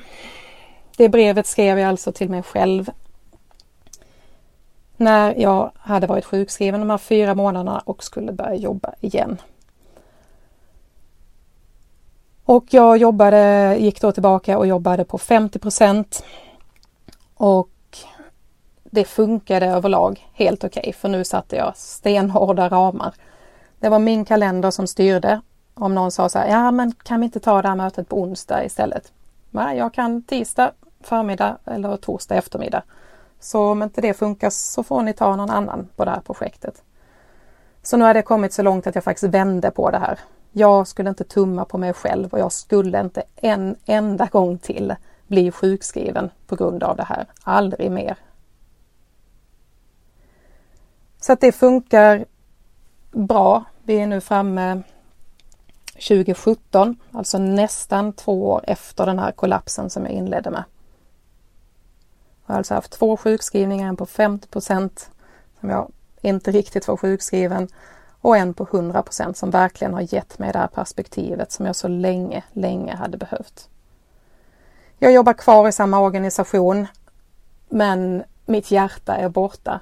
det 0.96 1.08
brevet 1.08 1.46
skrev 1.46 1.78
jag 1.78 1.88
alltså 1.88 2.12
till 2.12 2.30
mig 2.30 2.42
själv 2.42 2.90
när 4.96 5.34
jag 5.34 5.72
hade 5.76 6.06
varit 6.06 6.24
sjukskriven 6.24 6.80
de 6.80 6.90
här 6.90 6.98
fyra 6.98 7.34
månaderna 7.34 7.78
och 7.78 8.04
skulle 8.04 8.32
börja 8.32 8.54
jobba 8.54 8.94
igen. 9.00 9.40
Och 12.44 12.64
jag 12.70 12.96
jobbade, 12.96 13.76
gick 13.78 14.00
då 14.00 14.12
tillbaka 14.12 14.58
och 14.58 14.66
jobbade 14.66 15.04
på 15.04 15.18
50 15.18 15.58
och 17.34 17.68
det 18.94 19.04
funkade 19.04 19.66
överlag 19.66 20.28
helt 20.32 20.64
okej 20.64 20.80
okay, 20.80 20.92
för 20.92 21.08
nu 21.08 21.24
satte 21.24 21.56
jag 21.56 21.76
stenhårda 21.76 22.68
ramar. 22.68 23.14
Det 23.78 23.88
var 23.88 23.98
min 23.98 24.24
kalender 24.24 24.70
som 24.70 24.86
styrde. 24.86 25.40
Om 25.74 25.94
någon 25.94 26.10
sa 26.10 26.28
så 26.28 26.38
här, 26.38 26.48
ja 26.48 26.70
men 26.70 26.92
kan 26.92 27.20
vi 27.20 27.24
inte 27.24 27.40
ta 27.40 27.62
det 27.62 27.68
här 27.68 27.76
mötet 27.76 28.08
på 28.08 28.20
onsdag 28.20 28.64
istället? 28.64 29.12
Nej, 29.50 29.78
jag 29.78 29.94
kan 29.94 30.22
tisdag 30.22 30.72
förmiddag 31.00 31.56
eller 31.64 31.96
torsdag 31.96 32.34
eftermiddag. 32.34 32.82
Så 33.40 33.70
om 33.70 33.82
inte 33.82 34.00
det 34.00 34.14
funkar 34.14 34.50
så 34.50 34.82
får 34.82 35.02
ni 35.02 35.12
ta 35.12 35.36
någon 35.36 35.50
annan 35.50 35.88
på 35.96 36.04
det 36.04 36.10
här 36.10 36.20
projektet. 36.20 36.82
Så 37.82 37.96
nu 37.96 38.04
har 38.04 38.14
det 38.14 38.22
kommit 38.22 38.52
så 38.52 38.62
långt 38.62 38.86
att 38.86 38.94
jag 38.94 39.04
faktiskt 39.04 39.34
vände 39.34 39.70
på 39.70 39.90
det 39.90 39.98
här. 39.98 40.18
Jag 40.52 40.86
skulle 40.86 41.08
inte 41.08 41.24
tumma 41.24 41.64
på 41.64 41.78
mig 41.78 41.92
själv 41.92 42.32
och 42.32 42.38
jag 42.38 42.52
skulle 42.52 43.00
inte 43.00 43.22
en 43.36 43.76
enda 43.86 44.26
gång 44.26 44.58
till 44.58 44.94
bli 45.26 45.50
sjukskriven 45.50 46.30
på 46.46 46.56
grund 46.56 46.82
av 46.82 46.96
det 46.96 47.04
här. 47.04 47.26
Aldrig 47.42 47.90
mer. 47.90 48.16
Så 51.24 51.32
att 51.32 51.40
det 51.40 51.52
funkar 51.52 52.24
bra. 53.12 53.64
Vi 53.82 53.94
är 53.94 54.06
nu 54.06 54.20
framme 54.20 54.82
2017, 55.92 56.96
alltså 57.12 57.38
nästan 57.38 58.12
två 58.12 58.50
år 58.50 58.64
efter 58.66 59.06
den 59.06 59.18
här 59.18 59.32
kollapsen 59.32 59.90
som 59.90 60.02
jag 60.02 60.12
inledde 60.12 60.50
med. 60.50 60.64
Jag 62.46 62.54
har 62.54 62.58
alltså 62.58 62.74
haft 62.74 62.92
två 62.92 63.16
sjukskrivningar, 63.16 63.88
en 63.88 63.96
på 63.96 64.06
50 64.06 64.48
procent 64.48 65.10
som 65.60 65.70
jag 65.70 65.92
inte 66.20 66.50
riktigt 66.50 66.88
var 66.88 66.96
sjukskriven 66.96 67.68
och 68.20 68.36
en 68.36 68.54
på 68.54 68.64
100 68.72 69.02
procent 69.02 69.36
som 69.36 69.50
verkligen 69.50 69.94
har 69.94 70.14
gett 70.14 70.38
mig 70.38 70.52
det 70.52 70.58
här 70.58 70.66
perspektivet 70.66 71.52
som 71.52 71.66
jag 71.66 71.76
så 71.76 71.88
länge, 71.88 72.44
länge 72.52 72.96
hade 72.96 73.16
behövt. 73.16 73.68
Jag 74.98 75.12
jobbar 75.12 75.32
kvar 75.32 75.68
i 75.68 75.72
samma 75.72 76.00
organisation 76.00 76.86
men 77.68 78.24
mitt 78.46 78.70
hjärta 78.70 79.16
är 79.16 79.28
borta 79.28 79.80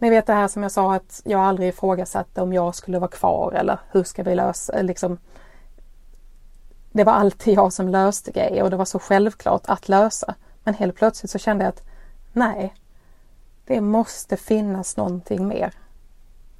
ni 0.00 0.10
vet 0.10 0.26
det 0.26 0.32
här 0.32 0.48
som 0.48 0.62
jag 0.62 0.72
sa 0.72 0.94
att 0.94 1.22
jag 1.24 1.40
aldrig 1.40 1.68
ifrågasatte 1.68 2.42
om 2.42 2.52
jag 2.52 2.74
skulle 2.74 2.98
vara 2.98 3.10
kvar 3.10 3.52
eller 3.52 3.78
hur 3.90 4.04
ska 4.04 4.22
vi 4.22 4.34
lösa 4.34 4.78
eh, 4.78 4.84
liksom. 4.84 5.18
Det 6.92 7.04
var 7.04 7.12
alltid 7.12 7.54
jag 7.54 7.72
som 7.72 7.88
löste 7.88 8.30
grejer 8.30 8.62
och 8.62 8.70
det 8.70 8.76
var 8.76 8.84
så 8.84 8.98
självklart 8.98 9.62
att 9.66 9.88
lösa. 9.88 10.34
Men 10.64 10.74
helt 10.74 10.94
plötsligt 10.94 11.30
så 11.30 11.38
kände 11.38 11.64
jag 11.64 11.68
att 11.68 11.82
nej, 12.32 12.74
det 13.66 13.80
måste 13.80 14.36
finnas 14.36 14.96
någonting 14.96 15.48
mer. 15.48 15.74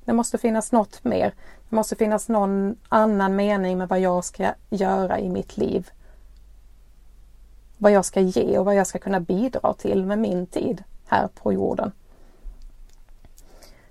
Det 0.04 0.12
måste 0.12 0.38
finnas 0.38 0.72
något 0.72 1.04
mer. 1.04 1.34
Det 1.68 1.76
måste 1.76 1.96
finnas 1.96 2.28
någon 2.28 2.76
annan 2.88 3.36
mening 3.36 3.78
med 3.78 3.88
vad 3.88 4.00
jag 4.00 4.24
ska 4.24 4.54
göra 4.70 5.18
i 5.18 5.28
mitt 5.28 5.56
liv. 5.56 5.90
Vad 7.78 7.92
jag 7.92 8.04
ska 8.04 8.20
ge 8.20 8.58
och 8.58 8.64
vad 8.64 8.74
jag 8.74 8.86
ska 8.86 8.98
kunna 8.98 9.20
bidra 9.20 9.74
till 9.74 10.06
med 10.06 10.18
min 10.18 10.46
tid 10.46 10.84
här 11.06 11.28
på 11.34 11.52
jorden. 11.52 11.92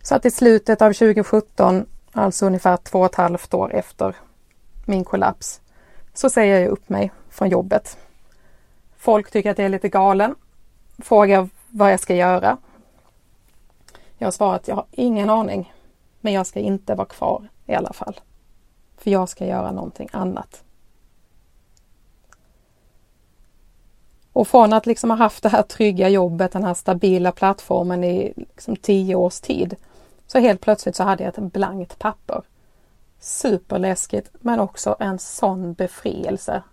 Så 0.01 0.15
att 0.15 0.25
i 0.25 0.31
slutet 0.31 0.81
av 0.81 0.93
2017, 0.93 1.85
alltså 2.11 2.45
ungefär 2.45 2.77
två 2.77 2.99
och 2.99 3.05
ett 3.05 3.15
halvt 3.15 3.53
år 3.53 3.73
efter 3.73 4.15
min 4.85 5.03
kollaps, 5.03 5.61
så 6.13 6.29
säger 6.29 6.59
jag 6.59 6.69
upp 6.69 6.89
mig 6.89 7.11
från 7.29 7.49
jobbet. 7.49 7.97
Folk 8.97 9.31
tycker 9.31 9.51
att 9.51 9.57
jag 9.57 9.65
är 9.65 9.69
lite 9.69 9.89
galen, 9.89 10.35
frågar 10.97 11.49
vad 11.69 11.93
jag 11.93 11.99
ska 11.99 12.15
göra. 12.15 12.57
Jag 14.17 14.33
svarar 14.33 14.55
att 14.55 14.67
jag 14.67 14.75
har 14.75 14.85
ingen 14.91 15.29
aning. 15.29 15.73
Men 16.21 16.33
jag 16.33 16.47
ska 16.47 16.59
inte 16.59 16.95
vara 16.95 17.07
kvar 17.07 17.47
i 17.65 17.73
alla 17.73 17.93
fall. 17.93 18.19
För 18.97 19.11
jag 19.11 19.29
ska 19.29 19.45
göra 19.45 19.71
någonting 19.71 20.09
annat. 20.11 20.63
Och 24.33 24.47
från 24.47 24.73
att 24.73 24.85
liksom 24.85 25.09
ha 25.09 25.17
haft 25.17 25.43
det 25.43 25.49
här 25.49 25.63
trygga 25.63 26.09
jobbet, 26.09 26.51
den 26.51 26.63
här 26.63 26.73
stabila 26.73 27.31
plattformen 27.31 28.03
i 28.03 28.33
liksom 28.35 28.75
tio 28.75 29.15
års 29.15 29.39
tid, 29.39 29.75
så 30.31 30.39
helt 30.39 30.61
plötsligt 30.61 30.95
så 30.95 31.03
hade 31.03 31.23
jag 31.23 31.37
ett 31.37 31.53
blankt 31.53 31.99
papper. 31.99 32.41
Superläskigt 33.19 34.29
men 34.39 34.59
också 34.59 34.95
en 34.99 35.19
sån 35.19 35.73
befrielse. 35.73 36.63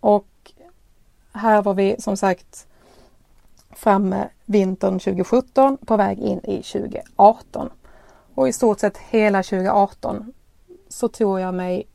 Och 0.00 0.52
här 1.32 1.62
var 1.62 1.74
vi 1.74 1.96
som 1.98 2.16
sagt 2.16 2.66
framme 3.70 4.28
vintern 4.44 4.98
2017 4.98 5.78
på 5.86 5.96
väg 5.96 6.18
in 6.18 6.38
i 6.44 6.62
2018. 6.62 7.70
Och 8.34 8.48
i 8.48 8.52
stort 8.52 8.80
sett 8.80 8.98
hela 8.98 9.42
2018 9.42 10.32
så 10.88 11.08
tog 11.08 11.40
jag 11.40 11.54
mig, 11.54 11.86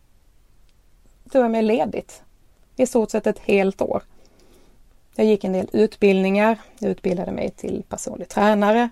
tog 1.32 1.44
jag 1.44 1.52
mig 1.52 1.62
ledigt. 1.64 2.24
I 2.76 2.86
stort 2.86 3.12
sett 3.12 3.28
ett 3.28 3.40
helt 3.40 3.82
år. 3.82 4.04
Jag 5.16 5.26
gick 5.26 5.44
en 5.44 5.54
del 5.54 5.70
utbildningar. 5.74 6.58
Jag 6.80 6.92
utbildade 6.92 7.32
mig 7.32 7.50
till 7.50 7.84
personlig 7.90 8.30
tränare. 8.30 8.90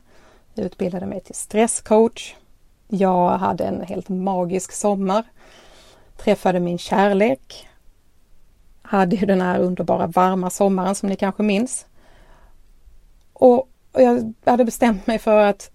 Jag 0.53 0.65
utbildade 0.65 1.05
mig 1.05 1.21
till 1.21 1.35
stresscoach. 1.35 2.35
Jag 2.87 3.29
hade 3.29 3.65
en 3.65 3.81
helt 3.81 4.09
magisk 4.09 4.71
sommar. 4.71 5.23
Träffade 6.17 6.59
min 6.59 6.77
kärlek. 6.77 7.67
Hade 8.81 9.15
ju 9.15 9.25
den 9.25 9.41
här 9.41 9.59
underbara 9.59 10.07
varma 10.07 10.49
sommaren 10.49 10.95
som 10.95 11.09
ni 11.09 11.15
kanske 11.15 11.43
minns. 11.43 11.85
Och 13.33 13.69
jag 13.93 14.33
hade 14.45 14.65
bestämt 14.65 15.07
mig 15.07 15.19
för 15.19 15.45
att 15.45 15.71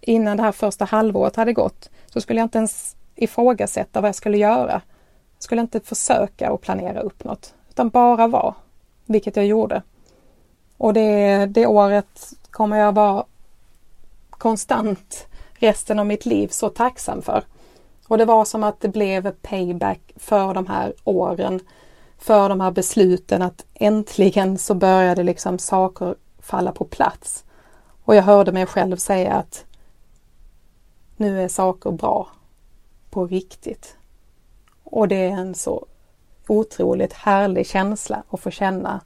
innan 0.00 0.36
det 0.36 0.42
här 0.42 0.52
första 0.52 0.84
halvåret 0.84 1.36
hade 1.36 1.52
gått 1.52 1.90
så 2.06 2.20
skulle 2.20 2.40
jag 2.40 2.46
inte 2.46 2.58
ens 2.58 2.96
ifrågasätta 3.14 4.00
vad 4.00 4.08
jag 4.08 4.14
skulle 4.14 4.38
göra. 4.38 4.82
Jag 5.34 5.42
skulle 5.42 5.60
inte 5.60 5.80
försöka 5.80 6.50
att 6.50 6.60
planera 6.60 7.00
upp 7.00 7.24
något 7.24 7.54
utan 7.70 7.88
bara 7.88 8.28
vara, 8.28 8.54
vilket 9.12 9.36
jag 9.36 9.46
gjorde. 9.46 9.82
Och 10.76 10.94
det, 10.94 11.46
det 11.46 11.66
året 11.66 12.32
kommer 12.50 12.76
jag 12.76 12.92
vara 12.92 13.24
konstant 14.30 15.26
resten 15.54 15.98
av 15.98 16.06
mitt 16.06 16.26
liv 16.26 16.48
så 16.48 16.68
tacksam 16.68 17.22
för. 17.22 17.44
Och 18.08 18.18
det 18.18 18.24
var 18.24 18.44
som 18.44 18.64
att 18.64 18.80
det 18.80 18.88
blev 18.88 19.30
payback 19.30 20.00
för 20.16 20.54
de 20.54 20.66
här 20.66 20.94
åren, 21.04 21.60
för 22.18 22.48
de 22.48 22.60
här 22.60 22.70
besluten 22.70 23.42
att 23.42 23.64
äntligen 23.74 24.58
så 24.58 24.74
började 24.74 25.22
liksom 25.22 25.58
saker 25.58 26.14
falla 26.38 26.72
på 26.72 26.84
plats. 26.84 27.44
Och 28.04 28.14
jag 28.14 28.22
hörde 28.22 28.52
mig 28.52 28.66
själv 28.66 28.96
säga 28.96 29.34
att 29.34 29.64
nu 31.16 31.42
är 31.42 31.48
saker 31.48 31.90
bra 31.90 32.28
på 33.10 33.26
riktigt. 33.26 33.96
Och 34.84 35.08
det 35.08 35.16
är 35.16 35.30
en 35.30 35.54
så 35.54 35.86
otroligt 36.46 37.12
härlig 37.12 37.66
känsla 37.66 38.22
att 38.30 38.40
få 38.40 38.50
känna 38.50 39.00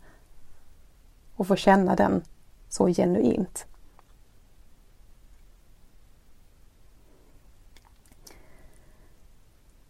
och 1.36 1.46
få 1.46 1.56
känna 1.56 1.96
den 1.96 2.22
så 2.68 2.86
genuint. 2.86 3.66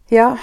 Ja, 0.07 0.37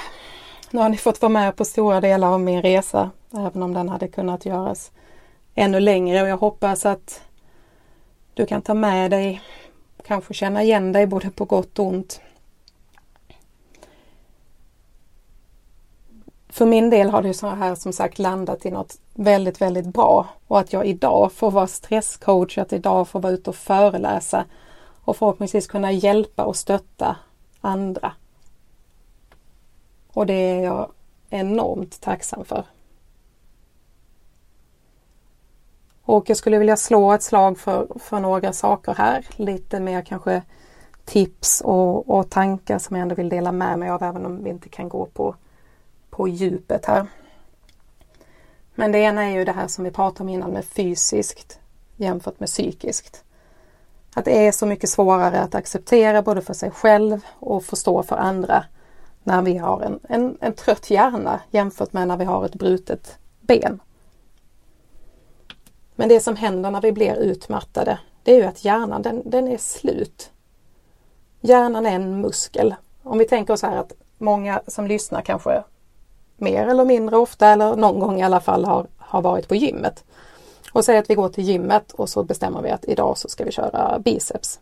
nu 0.71 0.81
har 0.81 0.89
ni 0.89 0.97
fått 0.97 1.23
vara 1.23 1.33
med 1.33 1.57
på 1.57 1.65
stora 1.65 2.01
delar 2.01 2.29
av 2.29 2.41
min 2.41 2.63
resa, 2.63 3.11
även 3.33 3.63
om 3.63 3.75
den 3.75 3.89
hade 3.89 4.09
kunnat 4.09 4.47
göras 4.47 4.93
ännu 5.55 5.81
längre 5.81 6.23
och 6.23 6.29
jag 6.29 6.37
hoppas 6.37 6.87
att 6.87 7.23
du 8.35 8.47
kan 8.47 8.63
ta 8.63 8.75
med 8.75 9.11
dig, 9.11 9.43
kanske 10.07 10.35
känna 10.35 10.63
igen 10.63 10.93
dig 10.93 11.07
både 11.07 11.31
på 11.31 11.45
gott 11.45 11.79
och 11.79 11.87
ont. 11.87 12.21
För 16.55 16.67
min 16.67 16.91
del 16.91 17.11
har 17.11 17.23
det 17.23 17.35
så 17.35 17.49
här 17.49 17.75
som 17.75 17.93
sagt 17.93 18.19
landat 18.19 18.67
i 18.67 18.71
något 18.71 18.99
väldigt, 19.15 19.61
väldigt 19.61 19.87
bra 19.87 20.29
och 20.47 20.59
att 20.59 20.73
jag 20.73 20.87
idag 20.87 21.33
får 21.33 21.51
vara 21.51 21.67
stresscoach, 21.67 22.59
att 22.59 22.73
idag 22.73 23.09
får 23.09 23.21
vara 23.21 23.33
ute 23.33 23.51
och 23.51 23.57
föreläsa 23.57 24.45
och 25.05 25.17
förhoppningsvis 25.17 25.67
kunna 25.67 25.93
hjälpa 25.93 26.45
och 26.45 26.57
stötta 26.57 27.17
andra. 27.61 28.13
Och 30.13 30.27
det 30.27 30.35
är 30.35 30.65
jag 30.65 30.91
enormt 31.31 32.01
tacksam 32.01 32.45
för. 32.45 32.65
Och 36.03 36.31
jag 36.31 36.37
skulle 36.37 36.59
vilja 36.59 36.77
slå 36.77 37.13
ett 37.13 37.23
slag 37.23 37.59
för, 37.59 37.87
för 37.99 38.21
några 38.21 38.53
saker 38.53 38.95
här. 38.95 39.27
Lite 39.37 39.81
mer 39.81 40.03
kanske 40.03 40.43
tips 41.05 41.61
och, 41.61 42.11
och 42.11 42.31
tankar 42.31 42.79
som 42.79 42.97
jag 42.97 43.03
ändå 43.03 43.15
vill 43.15 43.29
dela 43.29 43.53
med 43.53 43.79
mig 43.79 43.91
av 43.91 44.03
även 44.03 44.27
om 44.27 44.45
vi 44.45 44.51
inte 44.51 44.69
kan 44.69 44.89
gå 44.89 45.07
på, 45.07 45.35
på 46.17 46.29
djupet 46.29 46.87
här. 46.87 47.07
Men 48.75 48.93
det 48.93 48.99
ena 48.99 49.25
är 49.25 49.31
ju 49.31 49.45
det 49.45 49.53
här 49.53 49.69
som 49.69 49.85
vi 49.85 49.91
pratade 49.91 50.23
om 50.23 50.29
innan 50.29 50.51
med 50.51 50.65
fysiskt 50.65 51.59
jämfört 51.97 52.41
med 52.41 52.49
psykiskt. 52.49 53.25
Att 54.15 54.25
det 54.25 54.47
är 54.47 54.53
så 54.53 54.67
mycket 54.67 54.91
svårare 54.91 55.41
att 55.41 55.55
acceptera 55.55 56.23
både 56.23 56.43
för 56.43 56.55
sig 56.55 56.71
själv 56.71 57.21
och 57.39 57.65
förstå 57.65 58.03
för 58.03 58.17
andra 58.17 58.65
när 59.23 59.43
vi 59.43 59.57
har 59.57 59.81
en, 59.81 60.01
en, 60.09 60.39
en 60.41 60.53
trött 60.53 60.91
hjärna 60.91 61.41
jämfört 61.51 61.93
med 61.93 62.09
när 62.09 62.17
vi 62.17 62.25
har 62.25 62.45
ett 62.45 62.55
brutet 62.55 63.19
ben. 63.41 63.81
Men 65.95 66.09
det 66.09 66.21
som 66.21 66.37
händer 66.37 66.71
när 66.71 66.81
vi 66.81 66.93
blir 66.93 67.15
utmattade 67.15 67.99
det 68.23 68.33
är 68.33 68.37
ju 68.37 68.45
att 68.45 68.65
hjärnan 68.65 69.03
den, 69.03 69.23
den 69.25 69.49
är 69.49 69.59
slut. 69.59 70.31
Hjärnan 71.41 71.87
är 71.87 71.95
en 71.95 72.21
muskel. 72.21 72.75
Om 73.03 73.19
vi 73.19 73.25
tänker 73.25 73.53
oss 73.55 73.63
här 73.63 73.77
att 73.77 73.93
många 74.19 74.63
som 74.67 74.87
lyssnar 74.87 75.23
kanske 75.23 75.63
mer 76.45 76.67
eller 76.67 76.85
mindre 76.85 77.17
ofta 77.17 77.49
eller 77.49 77.77
någon 77.77 78.01
gång 78.01 78.21
i 78.21 78.23
alla 78.23 78.41
fall 78.41 78.65
har, 78.65 78.87
har 78.99 79.23
varit 79.23 79.49
på 79.49 79.55
gymmet. 79.55 80.05
Och 80.73 80.85
säg 80.85 80.99
att 80.99 81.11
vi 81.11 81.15
går 81.15 81.29
till 81.29 81.45
gymmet 81.45 81.93
och 81.93 82.09
så 82.09 82.23
bestämmer 82.23 82.63
vi 82.63 82.71
att 82.71 82.85
idag 82.85 83.19
så 83.19 83.29
ska 83.29 83.45
vi 83.45 83.53
köra 83.53 83.99
biceps. 83.99 84.61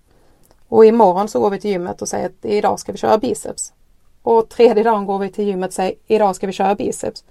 Och 0.68 0.84
imorgon 0.84 1.28
så 1.28 1.40
går 1.40 1.50
vi 1.50 1.60
till 1.60 1.70
gymmet 1.70 2.02
och 2.02 2.08
säger 2.08 2.26
att 2.26 2.44
idag 2.44 2.80
ska 2.80 2.92
vi 2.92 2.98
köra 2.98 3.18
biceps. 3.18 3.72
Och 4.22 4.48
tredje 4.48 4.82
dagen 4.84 5.06
går 5.06 5.18
vi 5.18 5.28
till 5.28 5.44
gymmet 5.44 5.68
och 5.68 5.74
säger 5.74 5.94
idag 6.06 6.36
ska 6.36 6.46
vi 6.46 6.52
köra 6.52 6.74
biceps. 6.74 7.24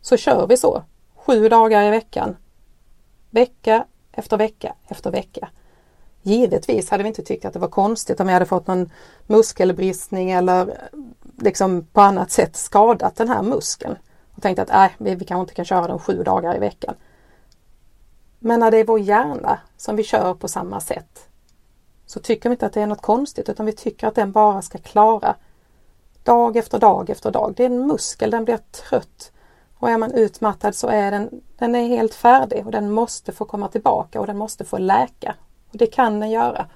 Så 0.00 0.16
kör 0.16 0.46
vi 0.46 0.56
så 0.56 0.82
sju 1.16 1.48
dagar 1.48 1.82
i 1.82 1.90
veckan 1.90 2.36
Vecka 3.30 3.84
efter 4.12 4.36
vecka 4.36 4.74
efter 4.88 5.10
vecka. 5.10 5.48
Givetvis 6.22 6.90
hade 6.90 7.02
vi 7.02 7.08
inte 7.08 7.22
tyckt 7.22 7.44
att 7.44 7.52
det 7.52 7.58
var 7.58 7.68
konstigt 7.68 8.20
om 8.20 8.26
vi 8.26 8.32
hade 8.32 8.46
fått 8.46 8.66
någon 8.66 8.90
muskelbristning 9.26 10.30
eller 10.30 10.78
liksom 11.36 11.86
på 11.92 12.00
annat 12.00 12.30
sätt 12.30 12.56
skadat 12.56 13.16
den 13.16 13.28
här 13.28 13.42
muskeln. 13.42 13.96
Och 14.36 14.42
tänkt 14.42 14.58
att 14.58 14.70
äh, 14.70 14.86
vi, 14.98 15.14
vi 15.14 15.24
kanske 15.24 15.40
inte 15.40 15.54
kan 15.54 15.64
köra 15.64 15.86
den 15.86 15.98
sju 15.98 16.22
dagar 16.22 16.56
i 16.56 16.58
veckan. 16.58 16.94
Men 18.38 18.60
när 18.60 18.70
det 18.70 18.78
är 18.78 18.84
vår 18.84 19.00
hjärna 19.00 19.58
som 19.76 19.96
vi 19.96 20.04
kör 20.04 20.34
på 20.34 20.48
samma 20.48 20.80
sätt 20.80 21.28
så 22.06 22.20
tycker 22.20 22.48
vi 22.48 22.52
inte 22.52 22.66
att 22.66 22.72
det 22.72 22.82
är 22.82 22.86
något 22.86 23.02
konstigt 23.02 23.48
utan 23.48 23.66
vi 23.66 23.72
tycker 23.72 24.06
att 24.06 24.14
den 24.14 24.32
bara 24.32 24.62
ska 24.62 24.78
klara 24.78 25.36
dag 26.22 26.56
efter 26.56 26.78
dag 26.78 27.10
efter 27.10 27.30
dag. 27.30 27.54
Det 27.56 27.62
är 27.62 27.70
en 27.70 27.86
muskel, 27.86 28.30
den 28.30 28.44
blir 28.44 28.58
trött 28.70 29.32
och 29.78 29.90
är 29.90 29.98
man 29.98 30.12
utmattad 30.12 30.74
så 30.74 30.88
är 30.88 31.10
den, 31.10 31.40
den 31.58 31.74
är 31.74 31.88
helt 31.88 32.14
färdig 32.14 32.66
och 32.66 32.72
den 32.72 32.90
måste 32.90 33.32
få 33.32 33.44
komma 33.44 33.68
tillbaka 33.68 34.20
och 34.20 34.26
den 34.26 34.36
måste 34.36 34.64
få 34.64 34.78
läka. 34.78 35.34
Och 35.70 35.78
Det 35.78 35.86
kan 35.86 36.20
den 36.20 36.30
göra 36.30 36.66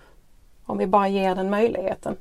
om 0.67 0.79
vi 0.79 0.87
bara 0.87 1.09
ger 1.09 1.35
den 1.35 1.51
möjligheten. 1.51 2.17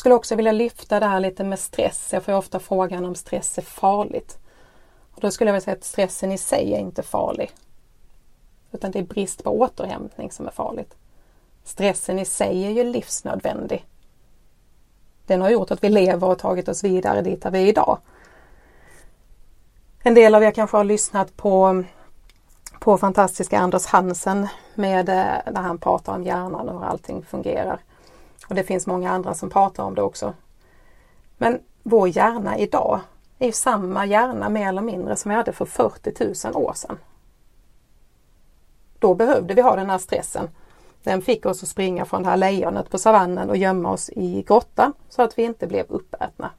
Jag 0.00 0.02
skulle 0.02 0.14
också 0.14 0.34
vilja 0.34 0.52
lyfta 0.52 1.00
det 1.00 1.06
här 1.06 1.20
lite 1.20 1.44
med 1.44 1.58
stress. 1.58 2.08
Jag 2.12 2.22
får 2.24 2.32
ofta 2.32 2.60
frågan 2.60 3.04
om 3.04 3.14
stress 3.14 3.58
är 3.58 3.62
farligt. 3.62 4.38
Och 5.14 5.20
Då 5.20 5.30
skulle 5.30 5.48
jag 5.48 5.52
vilja 5.52 5.64
säga 5.64 5.76
att 5.76 5.84
stressen 5.84 6.32
i 6.32 6.38
sig 6.38 6.74
är 6.74 6.78
inte 6.78 7.02
farlig. 7.02 7.50
Utan 8.72 8.90
det 8.90 8.98
är 8.98 9.02
brist 9.02 9.44
på 9.44 9.50
återhämtning 9.50 10.30
som 10.30 10.46
är 10.46 10.50
farligt. 10.50 10.94
Stressen 11.64 12.18
i 12.18 12.24
sig 12.24 12.64
är 12.66 12.70
ju 12.70 12.84
livsnödvändig. 12.84 13.86
Den 15.26 15.42
har 15.42 15.50
gjort 15.50 15.70
att 15.70 15.84
vi 15.84 15.88
lever 15.88 16.28
och 16.28 16.38
tagit 16.38 16.68
oss 16.68 16.84
vidare 16.84 17.22
dit 17.22 17.42
där 17.42 17.50
vi 17.50 17.62
är 17.62 17.66
idag. 17.66 17.98
En 20.02 20.14
del 20.14 20.34
av 20.34 20.42
er 20.42 20.50
kanske 20.50 20.76
har 20.76 20.84
lyssnat 20.84 21.36
på, 21.36 21.84
på 22.80 22.98
fantastiska 22.98 23.58
Anders 23.58 23.86
Hansen 23.86 24.48
med 24.74 25.08
eh, 25.08 25.52
när 25.52 25.62
han 25.62 25.78
pratar 25.78 26.14
om 26.14 26.24
hjärnan 26.24 26.68
och 26.68 26.80
hur 26.80 26.86
allting 26.86 27.22
fungerar. 27.22 27.80
Och 28.50 28.56
det 28.56 28.64
finns 28.64 28.86
många 28.86 29.10
andra 29.10 29.34
som 29.34 29.50
pratar 29.50 29.84
om 29.84 29.94
det 29.94 30.02
också. 30.02 30.34
Men 31.38 31.60
vår 31.82 32.08
hjärna 32.08 32.58
idag 32.58 33.00
är 33.38 33.46
ju 33.46 33.52
samma 33.52 34.06
hjärna 34.06 34.48
mer 34.48 34.68
eller 34.68 34.82
mindre 34.82 35.16
som 35.16 35.28
vi 35.28 35.34
hade 35.34 35.52
för 35.52 35.64
40 35.64 36.48
000 36.48 36.56
år 36.64 36.72
sedan. 36.72 36.98
Då 38.98 39.14
behövde 39.14 39.54
vi 39.54 39.62
ha 39.62 39.76
den 39.76 39.90
här 39.90 39.98
stressen. 39.98 40.48
Den 41.02 41.22
fick 41.22 41.46
oss 41.46 41.62
att 41.62 41.68
springa 41.68 42.04
från 42.04 42.22
det 42.22 42.28
här 42.28 42.36
lejonet 42.36 42.90
på 42.90 42.98
savannen 42.98 43.50
och 43.50 43.56
gömma 43.56 43.92
oss 43.92 44.10
i 44.10 44.42
grottan 44.42 44.92
så 45.08 45.22
att 45.22 45.38
vi 45.38 45.42
inte 45.42 45.66
blev 45.66 45.86
uppätna. 45.88 46.50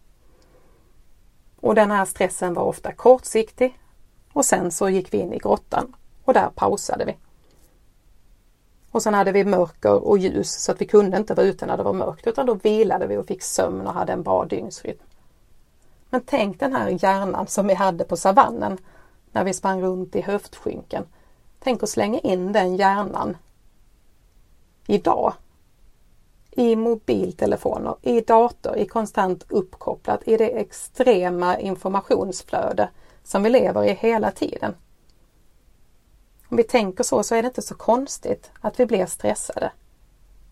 Och 1.60 1.76
den 1.76 1.92
här 1.92 2.06
stressen 2.06 2.54
var 2.54 2.64
ofta 2.64 2.92
kortsiktig 2.94 3.80
och 4.34 4.46
sen 4.46 4.72
så 4.72 4.90
gick 4.90 5.14
vi 5.14 5.18
in 5.18 5.34
i 5.34 5.38
grottan. 5.38 5.96
Och 6.24 6.34
där 6.34 6.50
pausade 6.56 7.06
vi. 7.06 7.18
Och 8.92 9.04
sen 9.04 9.14
hade 9.14 9.32
vi 9.32 9.46
mörker 9.46 10.08
och 10.08 10.18
ljus 10.18 10.52
så 10.52 10.72
att 10.72 10.82
vi 10.82 10.86
kunde 10.86 11.18
inte 11.18 11.34
vara 11.34 11.46
ute 11.46 11.66
när 11.66 11.78
det 11.78 11.84
var 11.84 11.94
mörkt 11.94 12.28
utan 12.28 12.46
då 12.46 12.54
vilade 12.54 13.08
vi 13.08 13.18
och 13.18 13.26
fick 13.26 13.44
sömn 13.44 13.88
och 13.88 13.94
hade 13.94 14.14
en 14.14 14.24
bra 14.24 14.46
dygnsrytm. 14.46 15.04
Men 16.10 16.22
tänk 16.26 16.60
den 16.60 16.74
här 16.74 16.98
hjärnan 17.04 17.48
som 17.48 17.68
vi 17.68 17.74
hade 17.74 18.04
på 18.04 18.18
savannen 18.18 18.78
när 19.32 19.44
vi 19.44 19.54
sprang 19.54 19.82
runt 19.82 20.16
i 20.16 20.22
höftskynken. 20.22 21.04
Tänk 21.60 21.84
att 21.84 21.90
slänga 21.90 22.20
in 22.20 22.52
den 22.52 22.76
hjärnan 22.76 23.38
idag. 24.88 25.34
I 26.52 26.76
mobiltelefoner, 26.76 27.96
i 28.02 28.22
dator, 28.22 28.78
i 28.78 28.86
konstant 28.86 29.46
uppkopplat, 29.50 30.28
i 30.28 30.38
det 30.38 30.60
extrema 30.60 31.60
informationsflöde 31.60 32.90
som 33.24 33.44
vi 33.44 33.50
lever 33.50 33.84
i 33.84 33.94
hela 33.94 34.32
tiden. 34.32 34.76
Om 36.52 36.58
vi 36.58 36.64
tänker 36.64 37.04
så 37.04 37.24
så 37.24 37.36
är 37.36 37.42
det 37.42 37.48
inte 37.48 37.62
så 37.62 37.76
konstigt 37.76 38.52
att 38.62 38.80
vi 38.80 38.86
blir 38.86 39.06
stressade. 39.06 39.72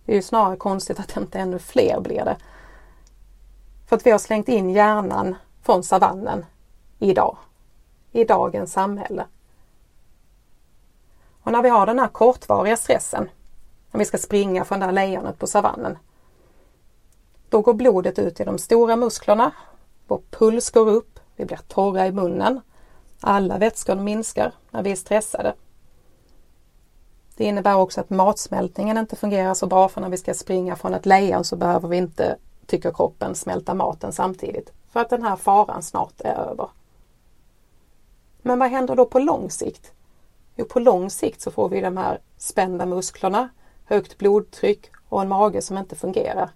Det 0.05 0.11
är 0.11 0.15
ju 0.15 0.21
snarare 0.21 0.57
konstigt 0.57 0.99
att 0.99 1.17
inte 1.17 1.39
ännu 1.39 1.59
fler 1.59 1.99
blir 1.99 2.25
det. 2.25 2.37
För 3.87 3.95
att 3.95 4.05
vi 4.05 4.11
har 4.11 4.19
slängt 4.19 4.49
in 4.49 4.69
hjärnan 4.69 5.35
från 5.61 5.83
savannen 5.83 6.45
idag. 6.99 7.37
I 8.11 8.23
dagens 8.23 8.73
samhälle. 8.73 9.25
Och 11.43 11.51
när 11.51 11.63
vi 11.63 11.69
har 11.69 11.85
den 11.85 11.99
här 11.99 12.07
kortvariga 12.07 12.77
stressen, 12.77 13.29
när 13.91 13.99
vi 13.99 14.05
ska 14.05 14.17
springa 14.17 14.65
från 14.65 14.79
det 14.79 14.85
här 14.85 14.93
lejonet 14.93 15.39
på 15.39 15.47
savannen. 15.47 15.97
Då 17.49 17.61
går 17.61 17.73
blodet 17.73 18.19
ut 18.19 18.39
i 18.39 18.43
de 18.43 18.57
stora 18.57 18.95
musklerna, 18.95 19.51
vår 20.07 20.21
puls 20.29 20.69
går 20.69 20.87
upp, 20.87 21.19
vi 21.35 21.45
blir 21.45 21.59
torra 21.67 22.07
i 22.07 22.11
munnen, 22.11 22.61
alla 23.19 23.57
vätskor 23.57 23.95
minskar 23.95 24.51
när 24.71 24.83
vi 24.83 24.91
är 24.91 24.95
stressade. 24.95 25.53
Det 27.39 27.45
innebär 27.45 27.75
också 27.75 28.01
att 28.01 28.09
matsmältningen 28.09 28.97
inte 28.97 29.15
fungerar 29.15 29.53
så 29.53 29.67
bra 29.67 29.89
för 29.89 30.01
när 30.01 30.09
vi 30.09 30.17
ska 30.17 30.33
springa 30.33 30.75
från 30.75 30.93
ett 30.93 31.05
lejon 31.05 31.43
så 31.43 31.55
behöver 31.55 31.87
vi 31.87 31.97
inte, 31.97 32.35
tycker 32.65 32.91
kroppen, 32.91 33.35
smälta 33.35 33.73
maten 33.73 34.13
samtidigt. 34.13 34.71
För 34.91 34.99
att 34.99 35.09
den 35.09 35.23
här 35.23 35.35
faran 35.35 35.83
snart 35.83 36.21
är 36.21 36.33
över. 36.33 36.69
Men 38.41 38.59
vad 38.59 38.69
händer 38.69 38.95
då 38.95 39.05
på 39.05 39.19
lång 39.19 39.51
sikt? 39.51 39.91
Jo, 40.55 40.65
på 40.65 40.79
lång 40.79 41.09
sikt 41.09 41.41
så 41.41 41.51
får 41.51 41.69
vi 41.69 41.81
de 41.81 41.97
här 41.97 42.19
spända 42.37 42.85
musklerna, 42.85 43.49
högt 43.85 44.17
blodtryck 44.17 44.91
och 45.09 45.21
en 45.21 45.29
mage 45.29 45.61
som 45.61 45.77
inte 45.77 45.95
fungerar. 45.95 46.49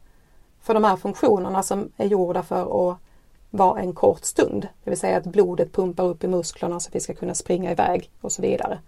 För 0.61 0.73
de 0.73 0.83
här 0.83 0.95
funktionerna 0.95 1.63
som 1.63 1.91
är 1.97 2.05
gjorda 2.05 2.43
för 2.43 2.91
att 2.91 2.97
vara 3.49 3.81
en 3.81 3.93
kort 3.93 4.23
stund, 4.23 4.67
det 4.83 4.89
vill 4.89 4.99
säga 4.99 5.17
att 5.17 5.25
blodet 5.25 5.73
pumpar 5.73 6.03
upp 6.03 6.23
i 6.23 6.27
musklerna 6.27 6.79
så 6.79 6.89
att 6.89 6.95
vi 6.95 6.99
ska 6.99 7.13
kunna 7.13 7.33
springa 7.33 7.71
iväg 7.71 8.11
och 8.21 8.31
så 8.31 8.41
vidare. 8.41 8.79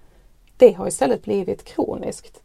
Det 0.58 0.72
har 0.72 0.88
istället 0.88 1.24
blivit 1.24 1.64
kroniskt. 1.64 2.42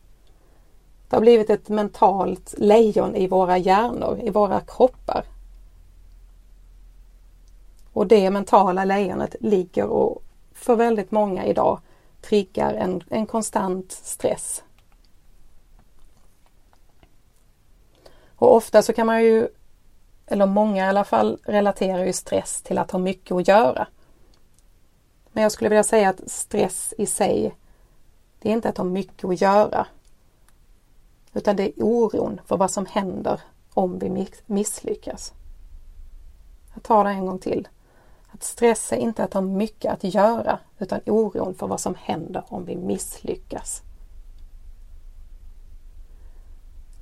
Det 1.08 1.16
har 1.16 1.20
blivit 1.20 1.50
ett 1.50 1.68
mentalt 1.68 2.54
lejon 2.58 3.16
i 3.16 3.26
våra 3.26 3.58
hjärnor, 3.58 4.20
i 4.22 4.30
våra 4.30 4.60
kroppar. 4.60 5.24
Och 7.92 8.06
det 8.06 8.30
mentala 8.30 8.84
lejonet 8.84 9.36
ligger 9.40 9.84
och 9.84 10.22
för 10.52 10.76
väldigt 10.76 11.10
många 11.10 11.44
idag 11.44 11.80
triggar 12.20 12.74
en, 12.74 13.02
en 13.08 13.26
konstant 13.26 13.92
stress. 13.92 14.62
Och 18.40 18.56
ofta 18.56 18.82
så 18.82 18.92
kan 18.92 19.06
man 19.06 19.22
ju, 19.22 19.48
eller 20.26 20.46
många 20.46 20.84
i 20.84 20.88
alla 20.88 21.04
fall, 21.04 21.38
relaterar 21.44 22.04
ju 22.04 22.12
stress 22.12 22.62
till 22.62 22.78
att 22.78 22.90
ha 22.90 22.98
mycket 22.98 23.32
att 23.32 23.48
göra. 23.48 23.86
Men 25.32 25.42
jag 25.42 25.52
skulle 25.52 25.68
vilja 25.70 25.84
säga 25.84 26.08
att 26.08 26.30
stress 26.30 26.94
i 26.98 27.06
sig 27.06 27.54
det 28.40 28.48
är 28.48 28.52
inte 28.52 28.68
att 28.68 28.76
ha 28.76 28.84
mycket 28.84 29.24
att 29.24 29.40
göra. 29.40 29.86
Utan 31.32 31.56
det 31.56 31.62
är 31.62 31.72
oron 31.82 32.40
för 32.46 32.56
vad 32.56 32.70
som 32.70 32.86
händer 32.86 33.40
om 33.74 33.98
vi 33.98 34.28
misslyckas. 34.46 35.32
Jag 36.74 36.82
tar 36.82 37.04
det 37.04 37.10
en 37.10 37.26
gång 37.26 37.38
till. 37.38 37.68
Att 38.32 38.42
stressa 38.42 38.96
är 38.96 39.00
inte 39.00 39.24
att 39.24 39.34
ha 39.34 39.40
mycket 39.40 39.92
att 39.92 40.14
göra 40.14 40.58
utan 40.78 41.00
oron 41.06 41.54
för 41.54 41.66
vad 41.66 41.80
som 41.80 41.94
händer 41.94 42.44
om 42.48 42.64
vi 42.64 42.76
misslyckas. 42.76 43.82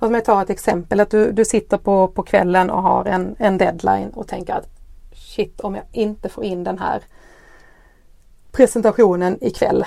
Låt 0.01 0.11
mig 0.11 0.23
ta 0.23 0.43
ett 0.43 0.51
exempel. 0.51 1.01
Att 1.01 1.11
du, 1.11 1.33
du 1.33 1.45
sitter 1.45 1.79
på, 1.79 2.09
på 2.09 2.23
kvällen 2.23 2.71
och 2.71 2.83
har 2.83 3.05
en, 3.05 3.37
en 3.39 3.59
deadline 3.59 4.11
och 4.11 4.29
tänker 4.29 4.55
att 4.55 4.69
shit 5.13 5.61
om 5.61 5.75
jag 5.75 5.85
inte 5.93 6.29
får 6.29 6.45
in 6.45 6.65
den 6.65 6.79
här 6.79 7.03
presentationen 8.53 9.39
ikväll 9.41 9.85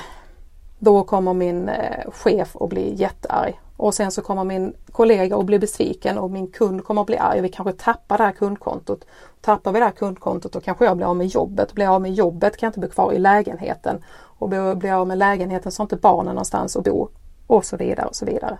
då 0.83 1.03
kommer 1.03 1.33
min 1.33 1.69
eh, 1.69 2.11
chef 2.11 2.55
att 2.55 2.69
bli 2.69 2.95
jättearg. 2.95 3.59
Och 3.77 3.93
sen 3.93 4.11
så 4.11 4.21
kommer 4.21 4.43
min 4.43 4.73
kollega 4.91 5.37
att 5.37 5.45
bli 5.45 5.59
besviken 5.59 6.17
och 6.17 6.31
min 6.31 6.47
kund 6.47 6.83
kommer 6.83 7.01
att 7.01 7.07
bli 7.07 7.17
arg. 7.17 7.41
Vi 7.41 7.49
kanske 7.49 7.73
tappar 7.73 8.17
det 8.17 8.23
här 8.23 8.31
kundkontot. 8.31 9.05
Tappar 9.41 9.71
vi 9.71 9.79
det 9.79 9.85
här 9.85 9.91
kundkontot 9.91 10.53
då 10.53 10.59
kanske 10.59 10.85
jag 10.85 10.97
blir 10.97 11.07
av 11.07 11.15
med 11.15 11.27
jobbet. 11.27 11.73
Blir 11.73 11.85
jag 11.85 11.93
av 11.93 12.01
med 12.01 12.13
jobbet 12.13 12.57
kan 12.57 12.67
jag 12.67 12.69
inte 12.69 12.79
bo 12.79 12.87
kvar 12.87 13.13
i 13.13 13.19
lägenheten. 13.19 14.03
Och 14.13 14.49
blir 14.49 14.85
jag 14.85 14.99
av 14.99 15.07
med 15.07 15.17
lägenheten 15.17 15.71
så 15.71 15.81
har 15.81 15.85
inte 15.85 15.95
barnen 15.95 16.35
någonstans 16.35 16.75
att 16.75 16.83
bo. 16.83 17.09
Och 17.47 17.65
så 17.65 17.77
vidare 17.77 18.07
och 18.07 18.15
så 18.15 18.25
vidare. 18.25 18.57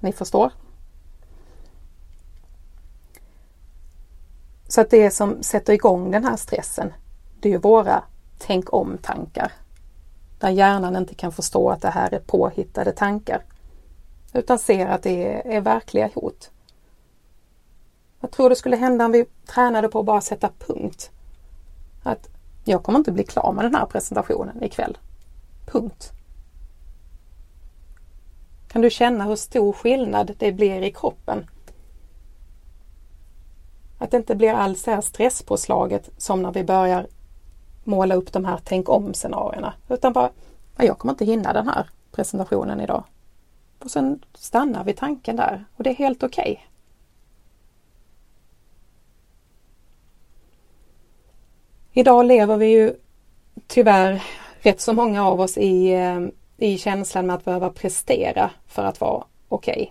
Ni 0.00 0.12
förstår? 0.12 0.50
Så 4.68 4.80
att 4.80 4.90
det 4.90 5.10
som 5.10 5.42
sätter 5.42 5.72
igång 5.72 6.10
den 6.10 6.24
här 6.24 6.36
stressen, 6.36 6.92
det 7.40 7.48
är 7.48 7.52
ju 7.52 7.58
våra 7.58 8.02
tänk 8.38 8.72
om-tankar 8.72 9.52
där 10.38 10.50
hjärnan 10.50 10.96
inte 10.96 11.14
kan 11.14 11.32
förstå 11.32 11.70
att 11.70 11.82
det 11.82 11.90
här 11.90 12.14
är 12.14 12.20
påhittade 12.20 12.92
tankar 12.92 13.42
utan 14.32 14.58
ser 14.58 14.86
att 14.86 15.02
det 15.02 15.32
är, 15.32 15.46
är 15.46 15.60
verkliga 15.60 16.10
hot. 16.14 16.50
Vad 18.20 18.30
tror 18.30 18.50
du 18.50 18.56
skulle 18.56 18.76
hända 18.76 19.04
om 19.04 19.12
vi 19.12 19.24
tränade 19.46 19.88
på 19.88 19.98
att 19.98 20.06
bara 20.06 20.20
sätta 20.20 20.50
punkt? 20.58 21.10
Att 22.02 22.28
jag 22.64 22.82
kommer 22.82 22.98
inte 22.98 23.12
bli 23.12 23.24
klar 23.24 23.52
med 23.52 23.64
den 23.64 23.74
här 23.74 23.86
presentationen 23.86 24.62
ikväll. 24.62 24.98
Punkt. 25.66 26.10
Kan 28.68 28.82
du 28.82 28.90
känna 28.90 29.24
hur 29.24 29.36
stor 29.36 29.72
skillnad 29.72 30.34
det 30.38 30.52
blir 30.52 30.82
i 30.82 30.92
kroppen? 30.92 31.50
Att 33.98 34.10
det 34.10 34.16
inte 34.16 34.34
blir 34.34 34.52
alls 34.52 34.82
det 34.82 34.90
här 34.90 35.00
stresspåslaget 35.00 36.10
som 36.18 36.42
när 36.42 36.52
vi 36.52 36.64
börjar 36.64 37.06
måla 37.86 38.14
upp 38.14 38.32
de 38.32 38.44
här 38.44 38.60
tänk 38.64 38.88
om 38.88 39.14
scenarierna 39.14 39.74
utan 39.88 40.12
bara, 40.12 40.30
jag 40.76 40.98
kommer 40.98 41.12
inte 41.12 41.24
hinna 41.24 41.52
den 41.52 41.68
här 41.68 41.88
presentationen 42.12 42.80
idag. 42.80 43.04
Och 43.78 43.90
sen 43.90 44.24
stannar 44.34 44.84
vi 44.84 44.92
tanken 44.92 45.36
där 45.36 45.64
och 45.76 45.84
det 45.84 45.90
är 45.90 45.94
helt 45.94 46.22
okej. 46.22 46.52
Okay. 46.52 46.64
Idag 51.92 52.26
lever 52.26 52.56
vi 52.56 52.66
ju 52.66 52.94
tyvärr 53.66 54.22
rätt 54.60 54.80
så 54.80 54.92
många 54.92 55.26
av 55.26 55.40
oss 55.40 55.58
i, 55.58 55.92
eh, 55.92 56.20
i 56.56 56.78
känslan 56.78 57.26
med 57.26 57.36
att 57.36 57.44
behöva 57.44 57.70
prestera 57.70 58.50
för 58.66 58.84
att 58.84 59.00
vara 59.00 59.24
okej. 59.48 59.72
Okay. 59.72 59.88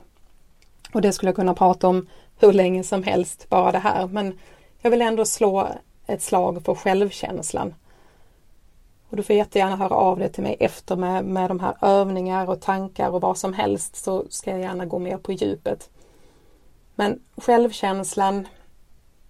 Och 0.94 1.02
det 1.02 1.11
skulle 1.11 1.28
jag 1.28 1.36
kunna 1.36 1.53
prata 1.53 1.88
om 1.88 2.07
hur 2.40 2.53
länge 2.53 2.84
som 2.84 3.03
helst, 3.03 3.49
bara 3.49 3.72
det 3.72 3.80
här. 3.80 4.07
Men 4.07 4.40
jag 4.82 4.91
vill 4.91 5.02
ändå 5.02 5.26
slå 5.26 5.68
ett 6.07 6.21
slag 6.21 6.63
för 6.65 6.75
självkänslan. 6.75 7.73
Och 9.09 9.17
du 9.17 9.23
får 9.23 9.35
jättegärna 9.35 9.75
höra 9.75 9.95
av 9.95 10.19
dig 10.19 10.31
till 10.31 10.43
mig 10.43 10.57
efter 10.59 10.95
med, 10.95 11.25
med 11.25 11.49
de 11.49 11.59
här 11.59 11.75
övningar 11.81 12.49
och 12.49 12.61
tankar 12.61 13.09
och 13.09 13.21
vad 13.21 13.38
som 13.38 13.53
helst 13.53 13.95
så 13.95 14.25
ska 14.30 14.51
jag 14.51 14.59
gärna 14.59 14.85
gå 14.85 14.99
mer 14.99 15.17
på 15.17 15.31
djupet. 15.31 15.89
Men 16.95 17.19
självkänslan, 17.38 18.47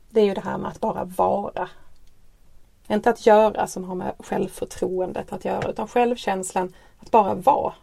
det 0.09 0.21
är 0.21 0.25
ju 0.25 0.33
det 0.33 0.41
här 0.41 0.57
med 0.57 0.71
att 0.71 0.79
bara 0.79 1.03
vara. 1.03 1.69
Inte 2.87 3.09
att 3.09 3.25
göra 3.25 3.67
som 3.67 3.83
har 3.83 3.95
med 3.95 4.13
självförtroendet 4.19 5.33
att 5.33 5.45
göra 5.45 5.69
utan 5.69 5.87
självkänslan 5.87 6.73
att 6.99 7.11
bara 7.11 7.33
vara. 7.33 7.73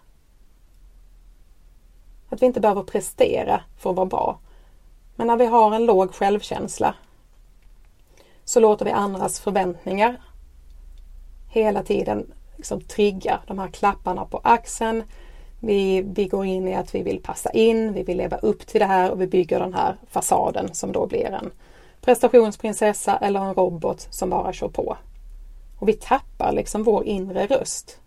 Att 2.28 2.42
vi 2.42 2.46
inte 2.46 2.60
behöver 2.60 2.82
prestera 2.82 3.62
för 3.78 3.90
att 3.90 3.96
vara 3.96 4.06
bra. 4.06 4.38
Men 5.16 5.26
när 5.26 5.36
vi 5.36 5.46
har 5.46 5.74
en 5.74 5.86
låg 5.86 6.14
självkänsla 6.14 6.94
så 8.50 8.60
låter 8.60 8.84
vi 8.84 8.90
andras 8.90 9.40
förväntningar 9.40 10.20
hela 11.48 11.82
tiden 11.82 12.32
liksom 12.56 12.80
trigga 12.80 13.40
de 13.46 13.58
här 13.58 13.68
klapparna 13.68 14.24
på 14.24 14.40
axeln. 14.44 15.02
Vi, 15.60 16.02
vi 16.02 16.26
går 16.26 16.46
in 16.46 16.68
i 16.68 16.74
att 16.74 16.94
vi 16.94 17.02
vill 17.02 17.22
passa 17.22 17.50
in, 17.50 17.92
vi 17.92 18.02
vill 18.02 18.16
leva 18.16 18.36
upp 18.36 18.66
till 18.66 18.80
det 18.80 18.86
här 18.86 19.10
och 19.10 19.20
vi 19.20 19.26
bygger 19.26 19.60
den 19.60 19.74
här 19.74 19.96
fasaden 20.08 20.74
som 20.74 20.92
då 20.92 21.06
blir 21.06 21.24
en 21.24 21.50
prestationsprinsessa 22.00 23.16
eller 23.16 23.40
en 23.40 23.54
robot 23.54 24.08
som 24.10 24.30
bara 24.30 24.52
kör 24.52 24.68
på. 24.68 24.96
Och 25.78 25.88
vi 25.88 25.92
tappar 25.92 26.52
liksom 26.52 26.82
vår 26.82 27.04
inre 27.04 27.46
röst. 27.46 28.00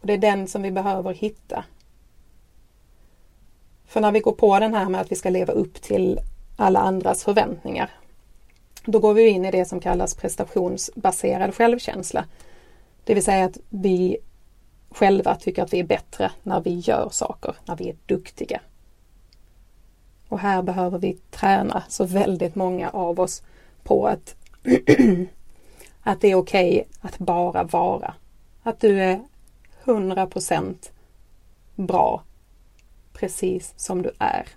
Och 0.00 0.06
Det 0.06 0.12
är 0.12 0.18
den 0.18 0.48
som 0.48 0.62
vi 0.62 0.70
behöver 0.70 1.14
hitta. 1.14 1.64
För 3.86 4.00
när 4.00 4.12
vi 4.12 4.20
går 4.20 4.32
på 4.32 4.58
den 4.58 4.74
här 4.74 4.88
med 4.88 5.00
att 5.00 5.12
vi 5.12 5.16
ska 5.16 5.30
leva 5.30 5.52
upp 5.52 5.82
till 5.82 6.20
alla 6.56 6.80
andras 6.80 7.24
förväntningar 7.24 7.90
då 8.84 8.98
går 8.98 9.14
vi 9.14 9.28
in 9.28 9.44
i 9.44 9.50
det 9.50 9.64
som 9.64 9.80
kallas 9.80 10.14
prestationsbaserad 10.14 11.54
självkänsla. 11.54 12.24
Det 13.04 13.14
vill 13.14 13.24
säga 13.24 13.44
att 13.44 13.58
vi 13.68 14.16
själva 14.90 15.34
tycker 15.34 15.62
att 15.62 15.72
vi 15.72 15.80
är 15.80 15.84
bättre 15.84 16.30
när 16.42 16.60
vi 16.60 16.70
gör 16.70 17.08
saker, 17.12 17.56
när 17.64 17.76
vi 17.76 17.88
är 17.88 17.96
duktiga. 18.06 18.60
Och 20.28 20.38
här 20.38 20.62
behöver 20.62 20.98
vi 20.98 21.18
träna 21.30 21.82
så 21.88 22.04
väldigt 22.04 22.54
många 22.54 22.90
av 22.90 23.20
oss 23.20 23.42
på 23.82 24.06
att, 24.06 24.36
att 26.02 26.20
det 26.20 26.28
är 26.28 26.34
okej 26.34 26.70
okay 26.70 26.84
att 27.00 27.18
bara 27.18 27.64
vara. 27.64 28.14
Att 28.62 28.80
du 28.80 29.00
är 29.00 29.20
100% 29.84 30.74
bra 31.74 32.22
precis 33.12 33.74
som 33.76 34.02
du 34.02 34.10
är. 34.18 34.48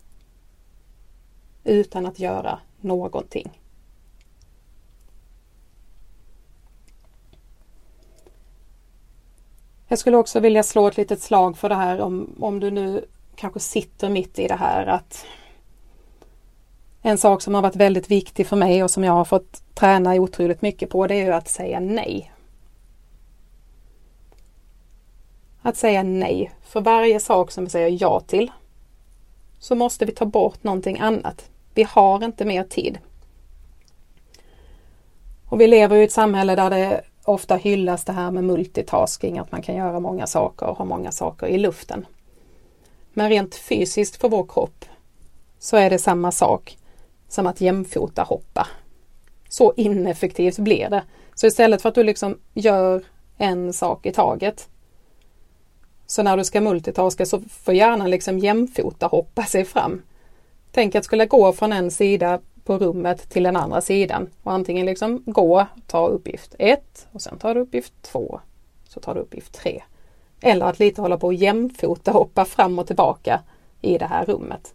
Utan 1.63 2.05
att 2.05 2.19
göra 2.19 2.59
någonting. 2.81 3.59
Jag 9.87 9.99
skulle 9.99 10.17
också 10.17 10.39
vilja 10.39 10.63
slå 10.63 10.87
ett 10.87 10.97
litet 10.97 11.21
slag 11.21 11.57
för 11.57 11.69
det 11.69 11.75
här 11.75 12.01
om, 12.01 12.35
om 12.39 12.59
du 12.59 12.71
nu 12.71 13.05
kanske 13.35 13.59
sitter 13.59 14.09
mitt 14.09 14.39
i 14.39 14.47
det 14.47 14.55
här 14.55 14.85
att 14.85 15.25
en 17.01 17.17
sak 17.17 17.41
som 17.41 17.55
har 17.55 17.61
varit 17.61 17.75
väldigt 17.75 18.11
viktig 18.11 18.47
för 18.47 18.55
mig 18.55 18.83
och 18.83 18.91
som 18.91 19.03
jag 19.03 19.13
har 19.13 19.25
fått 19.25 19.61
träna 19.73 20.13
otroligt 20.13 20.61
mycket 20.61 20.89
på 20.89 21.07
det 21.07 21.15
är 21.15 21.25
ju 21.25 21.33
att 21.33 21.47
säga 21.47 21.79
nej. 21.79 22.31
Att 25.61 25.77
säga 25.77 26.03
nej. 26.03 26.51
För 26.63 26.81
varje 26.81 27.19
sak 27.19 27.51
som 27.51 27.63
vi 27.63 27.69
säger 27.69 27.97
ja 28.01 28.19
till 28.19 28.51
så 29.59 29.75
måste 29.75 30.05
vi 30.05 30.11
ta 30.11 30.25
bort 30.25 30.63
någonting 30.63 30.99
annat. 30.99 31.49
Vi 31.73 31.83
har 31.83 32.23
inte 32.25 32.45
mer 32.45 32.63
tid. 32.63 32.97
Och 35.45 35.61
vi 35.61 35.67
lever 35.67 35.95
i 35.95 36.03
ett 36.03 36.11
samhälle 36.11 36.55
där 36.55 36.69
det 36.69 37.01
ofta 37.27 37.55
hyllas 37.55 38.03
det 38.03 38.13
här 38.13 38.31
med 38.31 38.43
multitasking, 38.43 39.39
att 39.39 39.51
man 39.51 39.61
kan 39.61 39.75
göra 39.75 39.99
många 39.99 40.27
saker 40.27 40.65
och 40.65 40.77
ha 40.77 40.85
många 40.85 41.11
saker 41.11 41.47
i 41.47 41.57
luften. 41.57 42.05
Men 43.13 43.29
rent 43.29 43.55
fysiskt 43.55 44.15
för 44.15 44.29
vår 44.29 44.45
kropp 44.49 44.85
så 45.59 45.77
är 45.77 45.89
det 45.89 45.99
samma 45.99 46.31
sak 46.31 46.77
som 47.27 47.47
att 47.47 47.61
jämfota 47.61 48.23
hoppa. 48.23 48.67
Så 49.49 49.73
ineffektivt 49.77 50.59
blir 50.59 50.89
det. 50.89 51.03
Så 51.35 51.47
istället 51.47 51.81
för 51.81 51.89
att 51.89 51.95
du 51.95 52.03
liksom 52.03 52.37
gör 52.53 53.03
en 53.37 53.73
sak 53.73 54.05
i 54.05 54.11
taget 54.11 54.69
så 56.07 56.23
när 56.23 56.37
du 56.37 56.43
ska 56.43 56.61
multitaska 56.61 57.25
så 57.25 57.41
får 57.49 57.73
hjärnan 57.73 58.09
liksom 58.09 58.39
jämfota 58.39 59.07
hoppa 59.07 59.43
sig 59.43 59.65
fram. 59.65 60.01
Tänk 60.71 60.95
att 60.95 61.05
skulle 61.05 61.25
gå 61.25 61.53
från 61.53 61.73
en 61.73 61.91
sida 61.91 62.39
på 62.67 62.77
rummet 62.77 63.29
till 63.29 63.43
den 63.43 63.55
andra 63.55 63.81
sidan 63.81 64.29
och 64.43 64.51
antingen 64.51 64.85
liksom 64.85 65.23
gå, 65.25 65.65
ta 65.87 66.07
uppgift 66.07 66.55
1 66.59 67.07
och 67.11 67.21
sen 67.21 67.37
tar 67.37 67.55
du 67.55 67.61
uppgift 67.61 67.93
2, 68.01 68.39
så 68.89 68.99
tar 68.99 69.15
du 69.15 69.21
uppgift 69.21 69.53
3. 69.53 69.83
Eller 70.41 70.65
att 70.65 70.79
lite 70.79 71.01
hålla 71.01 71.17
på 71.17 71.27
och 71.27 71.33
jämfota, 71.33 72.11
hoppa 72.11 72.45
fram 72.45 72.79
och 72.79 72.87
tillbaka 72.87 73.41
i 73.81 73.97
det 73.97 74.05
här 74.05 74.25
rummet. 74.25 74.73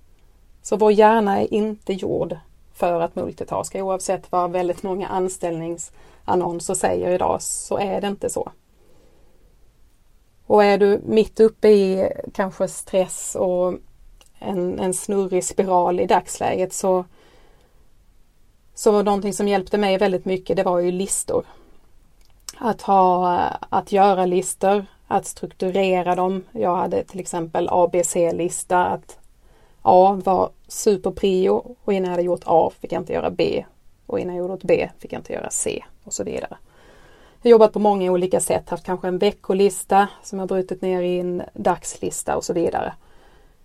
Så 0.62 0.76
vår 0.76 0.92
hjärna 0.92 1.40
är 1.40 1.54
inte 1.54 1.92
gjord 1.92 2.36
för 2.74 3.00
att 3.00 3.16
multitaska 3.16 3.84
oavsett 3.84 4.32
vad 4.32 4.50
väldigt 4.50 4.82
många 4.82 5.08
anställningsannonser 5.08 6.74
säger 6.74 7.10
idag 7.10 7.42
så 7.42 7.78
är 7.78 8.00
det 8.00 8.06
inte 8.06 8.30
så. 8.30 8.50
Och 10.46 10.64
är 10.64 10.78
du 10.78 11.00
mitt 11.06 11.40
uppe 11.40 11.68
i 11.68 12.12
kanske 12.34 12.68
stress 12.68 13.36
och 13.40 13.74
en, 14.38 14.80
en 14.80 14.94
snurrig 14.94 15.44
spiral 15.44 16.00
i 16.00 16.06
dagsläget 16.06 16.72
så 16.72 17.04
så 18.74 19.02
någonting 19.02 19.32
som 19.32 19.48
hjälpte 19.48 19.78
mig 19.78 19.98
väldigt 19.98 20.24
mycket 20.24 20.56
det 20.56 20.62
var 20.62 20.78
ju 20.78 20.92
listor. 20.92 21.44
Att 22.58 22.82
ha, 22.82 23.38
att 23.68 23.92
göra 23.92 24.26
listor, 24.26 24.86
att 25.08 25.26
strukturera 25.26 26.14
dem. 26.14 26.44
Jag 26.52 26.76
hade 26.76 27.04
till 27.04 27.20
exempel 27.20 27.68
ABC-lista 27.70 28.84
att 28.84 29.18
A 29.82 30.20
var 30.24 30.50
superprio 30.68 31.76
och 31.84 31.92
innan 31.92 32.04
jag 32.04 32.10
hade 32.10 32.22
gjort 32.22 32.42
A 32.44 32.70
fick 32.80 32.92
jag 32.92 33.00
inte 33.00 33.12
göra 33.12 33.30
B 33.30 33.64
och 34.06 34.20
innan 34.20 34.36
jag 34.36 34.48
gjorde 34.48 34.66
B 34.66 34.90
fick 34.98 35.12
jag 35.12 35.20
inte 35.20 35.32
göra 35.32 35.50
C 35.50 35.84
och 36.04 36.12
så 36.12 36.24
vidare. 36.24 36.56
Jag 37.42 37.48
har 37.48 37.50
jobbat 37.50 37.72
på 37.72 37.78
många 37.78 38.12
olika 38.12 38.40
sätt, 38.40 38.68
haft 38.68 38.84
kanske 38.84 39.08
en 39.08 39.18
veckolista 39.18 40.08
som 40.22 40.38
jag 40.38 40.48
brutit 40.48 40.82
ner 40.82 41.02
i 41.02 41.20
en 41.20 41.42
dagslista 41.54 42.36
och 42.36 42.44
så 42.44 42.52
vidare. 42.52 42.92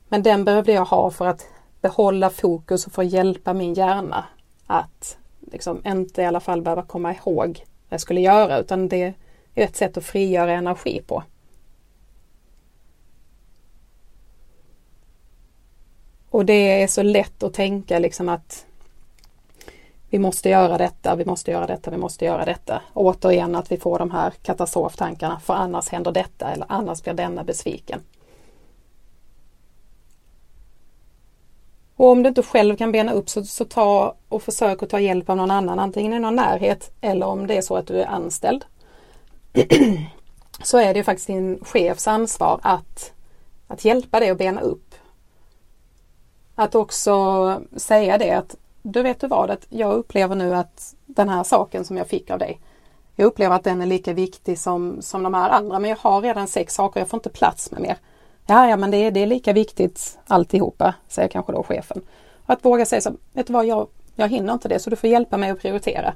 Men 0.09 0.23
den 0.23 0.45
behövde 0.45 0.71
jag 0.71 0.85
ha 0.85 1.11
för 1.11 1.27
att 1.27 1.45
behålla 1.81 2.29
fokus 2.29 2.87
och 2.87 2.91
för 2.91 3.01
att 3.01 3.11
hjälpa 3.11 3.53
min 3.53 3.73
hjärna 3.73 4.25
att 4.67 5.17
liksom 5.51 5.81
inte 5.85 6.21
i 6.21 6.25
alla 6.25 6.39
fall 6.39 6.61
behöva 6.61 6.83
komma 6.83 7.13
ihåg 7.13 7.47
vad 7.47 7.93
jag 7.93 8.01
skulle 8.01 8.21
göra 8.21 8.57
utan 8.57 8.87
det 8.87 9.03
är 9.55 9.65
ett 9.65 9.75
sätt 9.75 9.97
att 9.97 10.05
frigöra 10.05 10.53
energi 10.53 11.01
på. 11.07 11.23
Och 16.29 16.45
det 16.45 16.83
är 16.83 16.87
så 16.87 17.03
lätt 17.03 17.43
att 17.43 17.53
tänka 17.53 17.99
liksom 17.99 18.29
att 18.29 18.65
vi 20.09 20.19
måste 20.19 20.49
göra 20.49 20.77
detta, 20.77 21.15
vi 21.15 21.25
måste 21.25 21.51
göra 21.51 21.67
detta, 21.67 21.91
vi 21.91 21.97
måste 21.97 22.25
göra 22.25 22.45
detta. 22.45 22.81
Och 22.93 23.05
återigen 23.05 23.55
att 23.55 23.71
vi 23.71 23.77
får 23.77 23.99
de 23.99 24.11
här 24.11 24.31
katastroftankarna 24.31 25.39
för 25.39 25.53
annars 25.53 25.89
händer 25.89 26.11
detta 26.11 26.51
eller 26.51 26.65
annars 26.69 27.03
blir 27.03 27.13
denna 27.13 27.43
besviken. 27.43 28.01
Och 31.97 32.07
om 32.09 32.23
du 32.23 32.29
inte 32.29 32.43
själv 32.43 32.75
kan 32.75 32.91
bena 32.91 33.11
upp 33.11 33.29
så, 33.29 33.43
så 33.43 33.65
ta 33.65 34.15
och 34.29 34.43
försök 34.43 34.83
att 34.83 34.89
ta 34.89 34.99
hjälp 34.99 35.29
av 35.29 35.37
någon 35.37 35.51
annan, 35.51 35.79
antingen 35.79 36.13
i 36.13 36.19
någon 36.19 36.35
närhet 36.35 36.91
eller 37.01 37.25
om 37.25 37.47
det 37.47 37.57
är 37.57 37.61
så 37.61 37.75
att 37.75 37.87
du 37.87 38.01
är 38.01 38.05
anställd. 38.05 38.65
så 40.63 40.77
är 40.77 40.93
det 40.93 41.03
faktiskt 41.03 41.27
din 41.27 41.59
chefs 41.63 42.07
ansvar 42.07 42.59
att, 42.63 43.13
att 43.67 43.85
hjälpa 43.85 44.19
dig 44.19 44.29
att 44.29 44.37
bena 44.37 44.61
upp. 44.61 44.95
Att 46.55 46.75
också 46.75 47.61
säga 47.75 48.17
det 48.17 48.31
att 48.31 48.55
du 48.81 49.03
vet 49.03 49.21
du 49.21 49.27
vad, 49.27 49.51
att 49.51 49.65
jag 49.69 49.93
upplever 49.93 50.35
nu 50.35 50.55
att 50.55 50.95
den 51.05 51.29
här 51.29 51.43
saken 51.43 51.85
som 51.85 51.97
jag 51.97 52.07
fick 52.07 52.29
av 52.29 52.39
dig, 52.39 52.59
jag 53.15 53.25
upplever 53.25 53.55
att 53.55 53.63
den 53.63 53.81
är 53.81 53.85
lika 53.85 54.13
viktig 54.13 54.59
som, 54.59 55.01
som 55.01 55.23
de 55.23 55.33
här 55.33 55.49
andra 55.49 55.79
men 55.79 55.89
jag 55.89 55.97
har 55.97 56.21
redan 56.21 56.47
sex 56.47 56.73
saker, 56.73 56.99
jag 56.99 57.09
får 57.09 57.17
inte 57.17 57.29
plats 57.29 57.71
med 57.71 57.81
mer. 57.81 57.97
Ja, 58.47 58.69
ja 58.69 58.77
men 58.77 58.91
det 58.91 58.97
är, 58.97 59.11
det 59.11 59.19
är 59.19 59.27
lika 59.27 59.53
viktigt 59.53 60.19
alltihopa, 60.27 60.95
säger 61.07 61.29
kanske 61.29 61.51
då 61.51 61.63
chefen. 61.63 62.01
Att 62.45 62.65
våga 62.65 62.85
säga 62.85 63.01
så, 63.01 63.11
vet 63.33 63.47
du 63.47 63.53
vad, 63.53 63.65
jag, 63.65 63.87
jag 64.15 64.29
hinner 64.29 64.53
inte 64.53 64.69
det 64.69 64.79
så 64.79 64.89
du 64.89 64.95
får 64.95 65.09
hjälpa 65.09 65.37
mig 65.37 65.49
att 65.49 65.59
prioritera. 65.59 66.13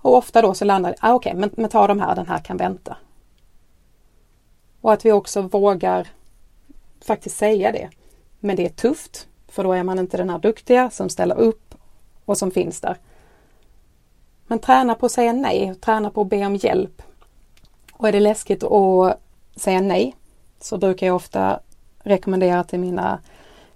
Och 0.00 0.16
ofta 0.16 0.42
då 0.42 0.54
så 0.54 0.64
landar 0.64 0.90
det, 0.90 0.96
ah, 1.00 1.14
okej 1.14 1.30
okay, 1.30 1.40
men, 1.40 1.50
men 1.56 1.70
ta 1.70 1.86
de 1.86 2.00
här, 2.00 2.14
den 2.14 2.26
här 2.26 2.38
kan 2.38 2.56
vänta. 2.56 2.96
Och 4.80 4.92
att 4.92 5.04
vi 5.04 5.12
också 5.12 5.42
vågar 5.42 6.08
faktiskt 7.04 7.36
säga 7.36 7.72
det. 7.72 7.90
Men 8.40 8.56
det 8.56 8.64
är 8.64 8.70
tufft, 8.70 9.28
för 9.48 9.64
då 9.64 9.72
är 9.72 9.82
man 9.82 9.98
inte 9.98 10.16
den 10.16 10.30
här 10.30 10.38
duktiga 10.38 10.90
som 10.90 11.08
ställer 11.08 11.38
upp 11.38 11.74
och 12.24 12.38
som 12.38 12.50
finns 12.50 12.80
där. 12.80 12.96
Men 14.46 14.58
träna 14.58 14.94
på 14.94 15.06
att 15.06 15.12
säga 15.12 15.32
nej, 15.32 15.74
träna 15.80 16.10
på 16.10 16.20
att 16.20 16.28
be 16.28 16.46
om 16.46 16.56
hjälp. 16.56 17.02
Och 17.92 18.08
är 18.08 18.12
det 18.12 18.20
läskigt 18.20 18.64
att 18.64 19.20
säga 19.56 19.80
nej 19.80 20.16
så 20.60 20.78
brukar 20.78 21.06
jag 21.06 21.16
ofta 21.16 21.60
rekommendera 22.02 22.64
till 22.64 22.80
mina 22.80 23.18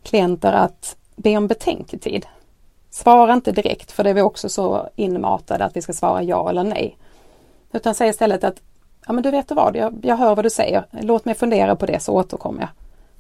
klienter 0.03 0.53
att 0.53 0.97
be 1.17 1.37
om 1.37 1.47
betänketid. 1.47 2.27
Svara 2.91 3.33
inte 3.33 3.53
direkt 3.53 3.93
för 3.93 4.05
det 4.05 4.11
är 4.11 4.15
vi 4.15 4.23
också 4.23 4.49
så 4.49 4.89
inmatade 4.97 5.65
att 5.65 5.77
vi 5.77 5.83
ska 5.83 5.93
svara 5.93 6.23
ja 6.23 6.51
eller 6.51 6.65
nej. 6.65 6.99
Utan 7.73 7.95
säg 7.95 8.09
istället 8.09 8.45
att 8.45 8.61
ja 9.07 9.13
men 9.13 9.23
du 9.23 9.31
vet 9.31 9.51
vad, 9.51 9.77
jag, 9.77 9.95
jag 10.03 10.17
hör 10.17 10.35
vad 10.35 10.45
du 10.45 10.51
säger. 10.51 10.87
Låt 10.91 11.25
mig 11.25 11.35
fundera 11.35 11.77
på 11.77 11.87
det 11.87 12.01
så 12.01 12.13
återkommer 12.13 12.61
jag. 12.61 12.71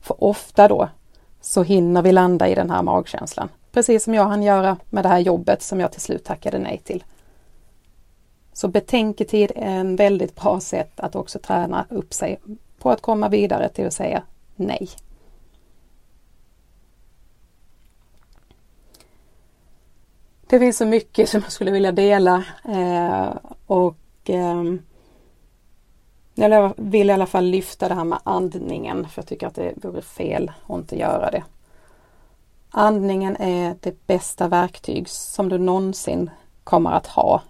För 0.00 0.24
ofta 0.24 0.68
då 0.68 0.88
så 1.40 1.62
hinner 1.62 2.02
vi 2.02 2.12
landa 2.12 2.48
i 2.48 2.54
den 2.54 2.70
här 2.70 2.82
magkänslan. 2.82 3.48
Precis 3.72 4.04
som 4.04 4.14
jag 4.14 4.24
hann 4.24 4.42
göra 4.42 4.76
med 4.90 5.04
det 5.04 5.08
här 5.08 5.18
jobbet 5.18 5.62
som 5.62 5.80
jag 5.80 5.92
till 5.92 6.00
slut 6.00 6.24
tackade 6.24 6.58
nej 6.58 6.80
till. 6.84 7.04
Så 8.52 8.68
betänketid 8.68 9.52
är 9.56 9.78
en 9.78 9.96
väldigt 9.96 10.34
bra 10.34 10.60
sätt 10.60 11.00
att 11.00 11.16
också 11.16 11.38
träna 11.38 11.86
upp 11.88 12.14
sig 12.14 12.40
på 12.78 12.90
att 12.90 13.02
komma 13.02 13.28
vidare 13.28 13.68
till 13.68 13.86
att 13.86 13.92
säga 13.92 14.22
nej. 14.56 14.88
Det 20.46 20.58
finns 20.58 20.76
så 20.76 20.86
mycket 20.86 21.28
som 21.28 21.40
jag 21.40 21.52
skulle 21.52 21.70
vilja 21.70 21.92
dela 21.92 22.44
eh, 22.64 23.36
och 23.66 24.30
eh, 24.30 24.64
jag 26.34 26.74
vill 26.76 27.10
i 27.10 27.12
alla 27.12 27.26
fall 27.26 27.44
lyfta 27.44 27.88
det 27.88 27.94
här 27.94 28.04
med 28.04 28.18
andningen 28.22 29.08
för 29.08 29.22
jag 29.22 29.26
tycker 29.26 29.46
att 29.46 29.54
det 29.54 29.74
vore 29.76 30.02
fel 30.02 30.52
att 30.66 30.76
inte 30.76 30.98
göra 30.98 31.30
det. 31.30 31.44
Andningen 32.70 33.36
är 33.36 33.76
det 33.80 34.06
bästa 34.06 34.48
verktyg 34.48 35.08
som 35.08 35.48
du 35.48 35.58
någonsin 35.58 36.30
kommer 36.64 36.90
att 36.90 37.06
ha. 37.06 37.42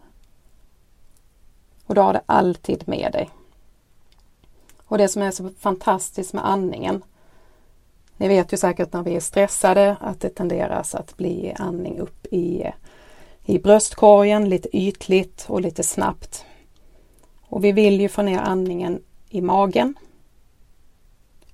Och 1.86 1.94
du 1.94 2.00
har 2.00 2.12
det 2.12 2.22
alltid 2.26 2.88
med 2.88 3.12
dig. 3.12 3.30
Och 4.86 4.98
det 4.98 5.08
som 5.08 5.22
är 5.22 5.30
så 5.30 5.50
fantastiskt 5.58 6.32
med 6.32 6.46
andningen. 6.46 7.04
Ni 8.16 8.28
vet 8.28 8.52
ju 8.52 8.56
säkert 8.56 8.92
när 8.92 9.02
vi 9.02 9.16
är 9.16 9.20
stressade 9.20 9.96
att 10.00 10.20
det 10.20 10.28
tenderas 10.28 10.94
att 10.94 11.16
bli 11.16 11.54
andning 11.58 11.98
upp 11.98 12.26
i, 12.30 12.70
i 13.44 13.58
bröstkorgen 13.58 14.48
lite 14.48 14.76
ytligt 14.76 15.44
och 15.48 15.60
lite 15.60 15.82
snabbt. 15.82 16.44
Och 17.40 17.64
vi 17.64 17.72
vill 17.72 18.00
ju 18.00 18.08
få 18.08 18.22
ner 18.22 18.38
andningen 18.38 19.02
i 19.28 19.40
magen. 19.40 19.94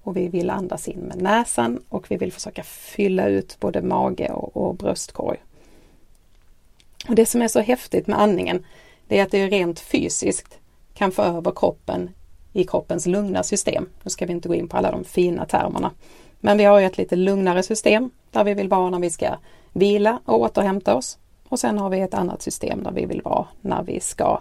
och 0.02 0.16
vi 0.16 0.28
vill 0.28 0.51
andas 0.51 0.89
in 0.89 1.01
med 1.01 1.23
näsan 1.23 1.82
och 1.89 2.11
vi 2.11 2.16
vill 2.16 2.32
försöka 2.32 2.62
fylla 2.62 3.28
ut 3.28 3.57
både 3.61 3.82
mage 3.82 4.32
och, 4.32 4.57
och 4.57 4.74
bröstkorg. 4.74 5.39
Och 7.09 7.15
Det 7.15 7.27
som 7.27 7.43
är 7.43 7.48
så 7.48 7.61
häftigt 7.61 8.07
med 8.07 8.20
andningen 8.20 8.65
det 9.09 9.19
är 9.19 9.23
att 9.23 9.31
det 9.31 9.48
rent 9.48 9.81
fysiskt 9.81 10.59
kan 10.94 11.12
få 11.12 11.23
över 11.23 11.52
kroppen 11.57 12.11
i 12.52 12.64
kroppens 12.64 13.06
lugna 13.06 13.43
system. 13.43 13.89
Nu 14.02 14.10
ska 14.10 14.27
vi 14.27 14.32
inte 14.32 14.48
gå 14.48 14.55
in 14.55 14.68
på 14.68 14.77
alla 14.77 14.90
de 14.90 15.05
fina 15.05 15.47
termerna. 15.47 15.90
Men 16.40 16.59
vi 16.59 16.64
har 16.64 16.78
ju 16.78 16.86
ett 16.86 16.98
lite 16.98 17.16
lugnare 17.16 17.62
system 17.62 18.10
där 18.31 18.44
vi 18.44 18.55
vill 18.55 18.68
vara 18.68 18.90
när 18.90 18.98
vi 18.98 19.10
ska 19.10 19.36
vila 19.72 20.20
och 20.24 20.40
återhämta 20.40 20.94
oss. 20.94 21.18
Och 21.48 21.60
sen 21.60 21.78
har 21.78 21.90
vi 21.90 22.01
ett 22.01 22.14
annat 22.14 22.43
system 22.43 22.82
där 22.82 22.90
vi 22.90 23.06
vill 23.06 23.22
vara 23.22 23.47
när 23.60 23.82
vi 23.82 24.01
ska 24.01 24.40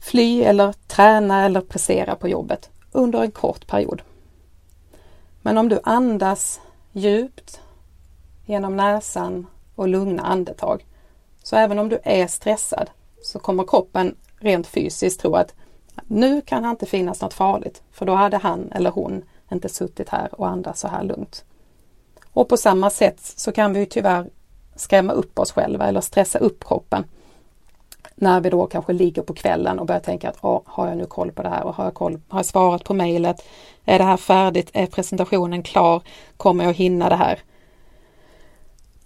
fly 0.00 0.42
eller 0.42 0.72
träna 0.72 1.44
eller 1.44 1.60
prestera 1.60 2.16
på 2.16 2.28
jobbet 2.28 2.70
under 2.92 3.22
en 3.22 3.30
kort 3.30 3.66
period. 3.66 4.02
Men 5.42 5.58
om 5.58 5.68
du 5.68 5.80
andas 5.82 6.60
djupt 6.92 7.60
genom 8.46 8.76
näsan 8.76 9.46
och 9.74 9.88
lugna 9.88 10.22
andetag 10.22 10.84
så 11.42 11.56
även 11.56 11.78
om 11.78 11.88
du 11.88 11.98
är 12.02 12.26
stressad 12.26 12.90
så 13.22 13.38
kommer 13.38 13.64
kroppen 13.64 14.16
rent 14.38 14.66
fysiskt 14.66 15.20
tro 15.20 15.34
att 15.34 15.54
nu 16.06 16.40
kan 16.40 16.62
det 16.62 16.68
inte 16.68 16.86
finnas 16.86 17.20
något 17.20 17.34
farligt 17.34 17.82
för 17.92 18.06
då 18.06 18.14
hade 18.14 18.36
han 18.36 18.72
eller 18.72 18.90
hon 18.90 19.22
inte 19.52 19.68
suttit 19.68 20.08
här 20.08 20.40
och 20.40 20.48
andats 20.48 20.80
så 20.80 20.88
här 20.88 21.02
lugnt. 21.04 21.44
Och 22.32 22.48
på 22.48 22.56
samma 22.56 22.90
sätt 22.90 23.20
så 23.20 23.52
kan 23.52 23.72
vi 23.72 23.86
tyvärr 23.86 24.26
skrämma 24.76 25.12
upp 25.12 25.38
oss 25.38 25.52
själva 25.52 25.86
eller 25.86 26.00
stressa 26.00 26.38
upp 26.38 26.64
kroppen 26.64 27.04
när 28.14 28.40
vi 28.40 28.50
då 28.50 28.66
kanske 28.66 28.92
ligger 28.92 29.22
på 29.22 29.34
kvällen 29.34 29.78
och 29.78 29.86
börjar 29.86 30.00
tänka 30.00 30.28
att 30.28 30.38
har 30.64 30.88
jag 30.88 30.96
nu 30.96 31.06
koll 31.06 31.32
på 31.32 31.42
det 31.42 31.48
här 31.48 31.64
och 31.64 31.74
har 31.74 31.84
jag, 31.84 31.94
koll, 31.94 32.20
har 32.28 32.38
jag 32.38 32.46
svarat 32.46 32.84
på 32.84 32.94
mejlet? 32.94 33.44
Är 33.84 33.98
det 33.98 34.04
här 34.04 34.16
färdigt? 34.16 34.70
Är 34.72 34.86
presentationen 34.86 35.62
klar? 35.62 36.02
Kommer 36.36 36.64
jag 36.64 36.72
hinna 36.72 37.08
det 37.08 37.16
här? 37.16 37.38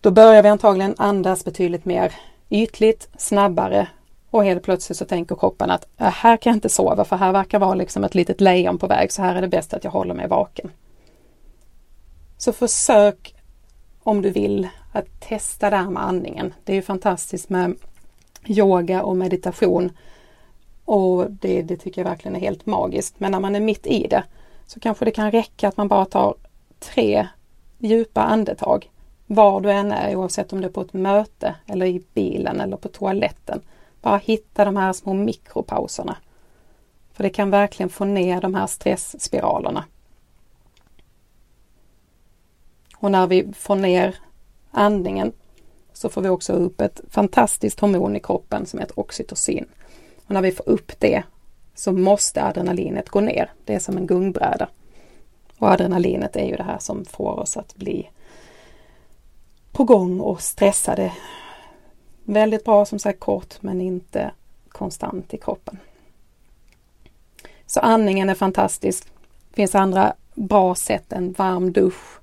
Då 0.01 0.11
börjar 0.11 0.43
vi 0.43 0.49
antagligen 0.49 0.95
andas 0.99 1.45
betydligt 1.45 1.85
mer 1.85 2.15
ytligt, 2.51 3.09
snabbare 3.19 3.89
och 4.31 4.45
helt 4.45 4.63
plötsligt 4.63 4.99
så 4.99 5.05
tänker 5.05 5.37
kroppen 5.37 5.71
att 5.71 5.87
äh, 5.97 6.09
här 6.09 6.37
kan 6.37 6.51
jag 6.51 6.57
inte 6.57 6.69
sova 6.69 7.05
för 7.05 7.17
här 7.17 7.33
verkar 7.33 7.59
vara 7.59 7.75
liksom 7.75 8.05
ett 8.05 8.15
litet 8.15 8.41
lejon 8.41 8.79
på 8.79 8.87
väg 8.87 9.13
så 9.13 9.23
här 9.23 9.35
är 9.37 9.41
det 9.41 9.49
bäst 9.49 9.75
att 9.75 9.85
jag 9.85 9.91
håller 9.91 10.15
mig 10.15 10.29
vaken. 10.29 10.71
Så 12.39 12.53
försök 12.53 13.35
om 14.03 14.23
du 14.23 14.31
vill 14.31 14.69
att 14.93 15.21
testa 15.21 15.71
det 15.71 15.77
här 15.77 15.91
med 15.91 16.03
andningen. 16.03 16.55
Det 16.65 16.73
är 16.73 16.77
ju 16.77 16.83
fantastiskt 16.83 17.49
med 17.49 17.77
yoga 18.47 19.03
och 19.03 19.17
meditation 19.17 19.93
och 20.85 21.31
det, 21.31 21.63
det 21.63 21.77
tycker 21.77 22.01
jag 22.01 22.09
verkligen 22.09 22.37
är 22.37 22.41
helt 22.41 22.67
magiskt. 22.67 23.21
Men 23.21 23.33
när 23.33 23.41
man 23.41 23.57
är 23.57 23.61
mitt 23.61 23.87
i 23.87 24.07
det 24.07 24.25
så 24.67 24.81
kanske 24.81 25.05
det 25.05 25.11
kan 25.11 25.31
räcka 25.31 25.69
att 25.69 25.77
man 25.77 25.89
bara 25.89 26.05
tar 26.05 26.35
tre 26.79 27.29
djupa 27.79 28.23
andetag 28.23 28.91
var 29.27 29.61
du 29.61 29.71
än 29.71 29.93
är 29.93 30.17
oavsett 30.17 30.53
om 30.53 30.61
du 30.61 30.67
är 30.67 30.73
på 30.73 30.81
ett 30.81 30.93
möte 30.93 31.55
eller 31.67 31.87
i 31.87 32.03
bilen 32.15 32.61
eller 32.61 32.77
på 32.77 32.89
toaletten. 32.89 33.61
Bara 34.01 34.17
hitta 34.17 34.65
de 34.65 34.77
här 34.77 34.93
små 34.93 35.15
mikropauserna. 35.15 36.17
För 37.13 37.23
det 37.23 37.31
kan 37.31 37.51
verkligen 37.51 37.91
få 37.91 38.05
ner 38.05 38.41
de 38.41 38.55
här 38.55 38.67
stressspiralerna. 38.67 39.85
Och 42.97 43.11
när 43.11 43.27
vi 43.27 43.53
får 43.53 43.77
ner 43.77 44.17
andningen 44.71 45.33
så 45.93 46.09
får 46.09 46.23
vi 46.23 46.29
också 46.29 46.53
upp 46.53 46.81
ett 46.81 47.01
fantastiskt 47.09 47.81
hormon 47.81 48.17
i 48.17 48.21
kroppen 48.21 48.67
som 48.67 48.79
heter 48.79 48.99
oxytocin. 48.99 49.67
Och 50.27 50.31
när 50.31 50.43
vi 50.43 50.53
får 50.53 50.69
upp 50.69 50.93
det 50.99 51.23
så 51.75 51.93
måste 51.93 52.45
adrenalinet 52.45 53.09
gå 53.09 53.21
ner. 53.21 53.53
Det 53.65 53.75
är 53.75 53.79
som 53.79 53.97
en 53.97 54.07
gungbräda. 54.07 54.69
Och 55.59 55.69
adrenalinet 55.69 56.37
är 56.37 56.47
ju 56.47 56.57
det 56.57 56.63
här 56.63 56.79
som 56.79 57.05
får 57.05 57.39
oss 57.39 57.57
att 57.57 57.75
bli 57.75 58.11
på 59.73 59.85
gång 59.85 60.21
och 60.21 60.41
stressade 60.43 61.13
Väldigt 62.25 62.65
bra 62.65 62.85
som 62.85 62.99
sagt 62.99 63.21
kort 63.21 63.63
men 63.63 63.81
inte 63.81 64.31
konstant 64.69 65.35
i 65.35 65.37
kroppen. 65.37 65.79
Så 67.67 67.81
andningen 67.81 68.29
är 68.29 68.35
fantastisk. 68.35 69.05
Det 69.51 69.57
finns 69.57 69.75
andra 69.75 70.15
bra 70.35 70.75
sätt 70.75 71.13
än 71.13 71.33
varm 71.33 71.73
dusch, 71.73 72.21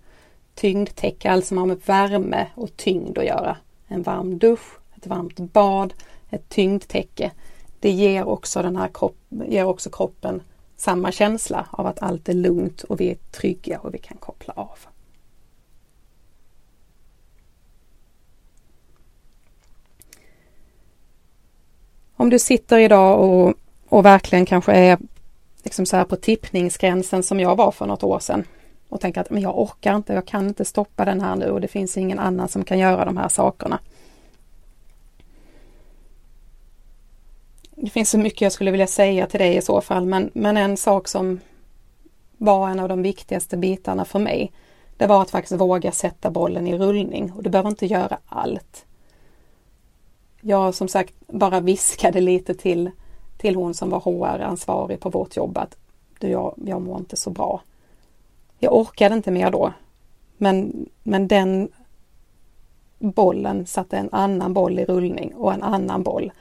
tyngdtäcke, 0.56 1.32
allt 1.32 1.46
som 1.46 1.58
har 1.58 1.66
med 1.66 1.82
värme 1.86 2.48
och 2.56 2.78
tyngd 2.78 3.18
att 3.18 3.26
göra. 3.26 3.58
En 3.88 4.02
varm 4.02 4.38
dusch, 4.40 4.80
ett 4.98 5.08
varmt 5.08 5.40
bad, 5.40 5.94
ett 6.30 6.50
tyngdtäcke. 6.50 7.32
Det 7.80 7.92
ger 7.92 8.28
också, 8.28 8.62
den 8.62 8.76
här 8.76 8.90
kropp, 8.94 9.18
ger 9.48 9.66
också 9.66 9.90
kroppen 9.90 10.42
samma 10.76 11.12
känsla 11.12 11.68
av 11.72 11.88
att 11.88 12.02
allt 12.02 12.30
är 12.30 12.34
lugnt 12.34 12.84
och 12.84 13.00
vi 13.00 13.12
är 13.12 13.16
trygga 13.16 13.80
och 13.80 13.94
vi 13.94 13.98
kan 13.98 14.18
koppla 14.18 14.54
av. 14.54 14.78
Om 22.20 22.30
du 22.30 22.40
sitter 22.40 22.78
idag 22.78 23.20
och, 23.20 23.54
och 23.90 24.06
verkligen 24.06 24.46
kanske 24.46 24.72
är 24.72 24.98
liksom 25.64 25.86
så 25.86 25.98
här 25.98 26.04
på 26.04 26.16
tippningsgränsen 26.16 27.24
som 27.24 27.40
jag 27.40 27.56
var 27.56 27.72
för 27.72 27.86
något 27.86 28.04
år 28.04 28.20
sedan 28.20 28.44
och 28.90 29.02
tänker 29.02 29.22
att 29.22 29.30
men 29.30 29.42
jag 29.42 29.60
orkar 29.60 29.96
inte, 29.96 30.14
jag 30.14 30.26
kan 30.26 30.48
inte 30.48 30.66
stoppa 30.66 31.06
den 31.06 31.22
här 31.22 31.36
nu 31.36 31.50
och 31.50 31.62
det 31.62 31.68
finns 31.68 31.98
ingen 31.98 32.20
annan 32.20 32.48
som 32.48 32.64
kan 32.64 32.80
göra 32.80 33.06
de 33.06 33.18
här 33.18 33.30
sakerna. 33.30 33.80
Det 37.76 37.90
finns 37.90 38.10
så 38.10 38.18
mycket 38.18 38.42
jag 38.42 38.52
skulle 38.52 38.72
vilja 38.72 38.88
säga 38.88 39.28
till 39.28 39.40
dig 39.40 39.58
i 39.58 39.62
så 39.62 39.82
fall 39.82 40.06
men, 40.06 40.32
men 40.34 40.58
en 40.58 40.78
sak 40.78 41.08
som 41.08 41.40
var 42.38 42.70
en 42.70 42.80
av 42.80 42.90
de 42.90 43.02
viktigaste 43.02 43.58
bitarna 43.58 44.06
för 44.06 44.20
mig 44.20 44.52
det 44.98 45.08
var 45.08 45.22
att 45.22 45.30
faktiskt 45.30 45.62
våga 45.62 45.92
sätta 45.92 46.32
bollen 46.32 46.68
i 46.68 46.78
rullning 46.78 47.32
och 47.32 47.44
du 47.44 47.50
behöver 47.50 47.70
inte 47.70 47.86
göra 47.86 48.18
allt 48.26 48.87
jag 50.48 50.76
som 50.76 50.88
sagt 50.88 51.14
bara 51.28 51.60
viskade 51.60 52.22
lite 52.22 52.54
till, 52.54 52.92
till 53.38 53.56
hon 53.56 53.74
som 53.74 53.90
var 53.90 54.00
HR-ansvarig 54.00 55.00
på 55.00 55.10
vårt 55.10 55.36
jobb 55.36 55.58
att 55.58 55.78
du, 56.20 56.28
jag, 56.28 56.54
jag 56.66 56.82
mår 56.82 56.98
inte 56.98 57.16
så 57.16 57.30
bra. 57.30 57.62
Jag 58.60 58.76
orkade 58.76 59.16
inte 59.16 59.32
mer 59.32 59.52
då. 59.52 59.74
Men, 60.38 60.86
men 61.04 61.28
den 61.28 61.70
bollen 63.00 63.66
satte 63.66 63.98
en 63.98 64.10
annan 64.12 64.54
boll 64.54 64.80
i 64.80 64.86
rullning 64.86 65.34
och 65.36 65.54
en 65.54 65.64
annan 65.64 66.04
boll. 66.04 66.32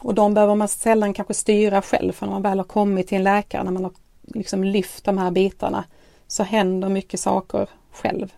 Och 0.00 0.14
de 0.14 0.34
behöver 0.34 0.54
man 0.54 0.68
sällan 0.68 1.12
kanske 1.12 1.34
styra 1.34 1.82
själv 1.82 2.12
för 2.12 2.26
när 2.26 2.32
man 2.32 2.42
väl 2.42 2.58
har 2.58 2.64
kommit 2.64 3.08
till 3.08 3.16
en 3.16 3.24
läkare, 3.24 3.64
när 3.64 3.72
man 3.72 3.84
har 3.84 3.92
liksom 4.22 4.64
lyft 4.64 5.04
de 5.04 5.18
här 5.18 5.30
bitarna 5.30 5.84
så 6.26 6.42
händer 6.42 6.88
mycket 6.88 7.20
saker 7.20 7.68
själv. 7.92 8.34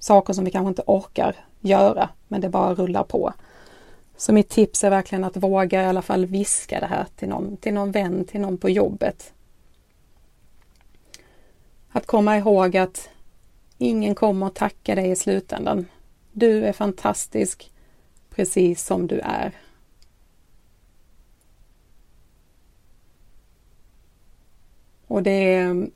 Saker 0.00 0.32
som 0.32 0.44
vi 0.44 0.50
kanske 0.50 0.68
inte 0.68 0.82
orkar 0.86 1.36
göra, 1.60 2.08
men 2.28 2.40
det 2.40 2.48
bara 2.48 2.74
rullar 2.74 3.04
på. 3.04 3.32
Så 4.16 4.32
mitt 4.32 4.48
tips 4.48 4.84
är 4.84 4.90
verkligen 4.90 5.24
att 5.24 5.36
våga 5.36 5.82
i 5.82 5.86
alla 5.86 6.02
fall 6.02 6.26
viska 6.26 6.80
det 6.80 6.86
här 6.86 7.06
till 7.16 7.28
någon, 7.28 7.56
till 7.56 7.74
någon 7.74 7.92
vän, 7.92 8.24
till 8.24 8.40
någon 8.40 8.58
på 8.58 8.70
jobbet. 8.70 9.32
Att 11.92 12.06
komma 12.06 12.38
ihåg 12.38 12.76
att 12.76 13.10
ingen 13.78 14.14
kommer 14.14 14.46
att 14.46 14.54
tacka 14.54 14.94
dig 14.94 15.10
i 15.10 15.16
slutändan. 15.16 15.86
Du 16.32 16.64
är 16.64 16.72
fantastisk 16.72 17.72
precis 18.30 18.84
som 18.84 19.06
du 19.06 19.20
är. 19.20 19.52
Och 25.06 25.22
det 25.22 25.54
är, 25.54 25.90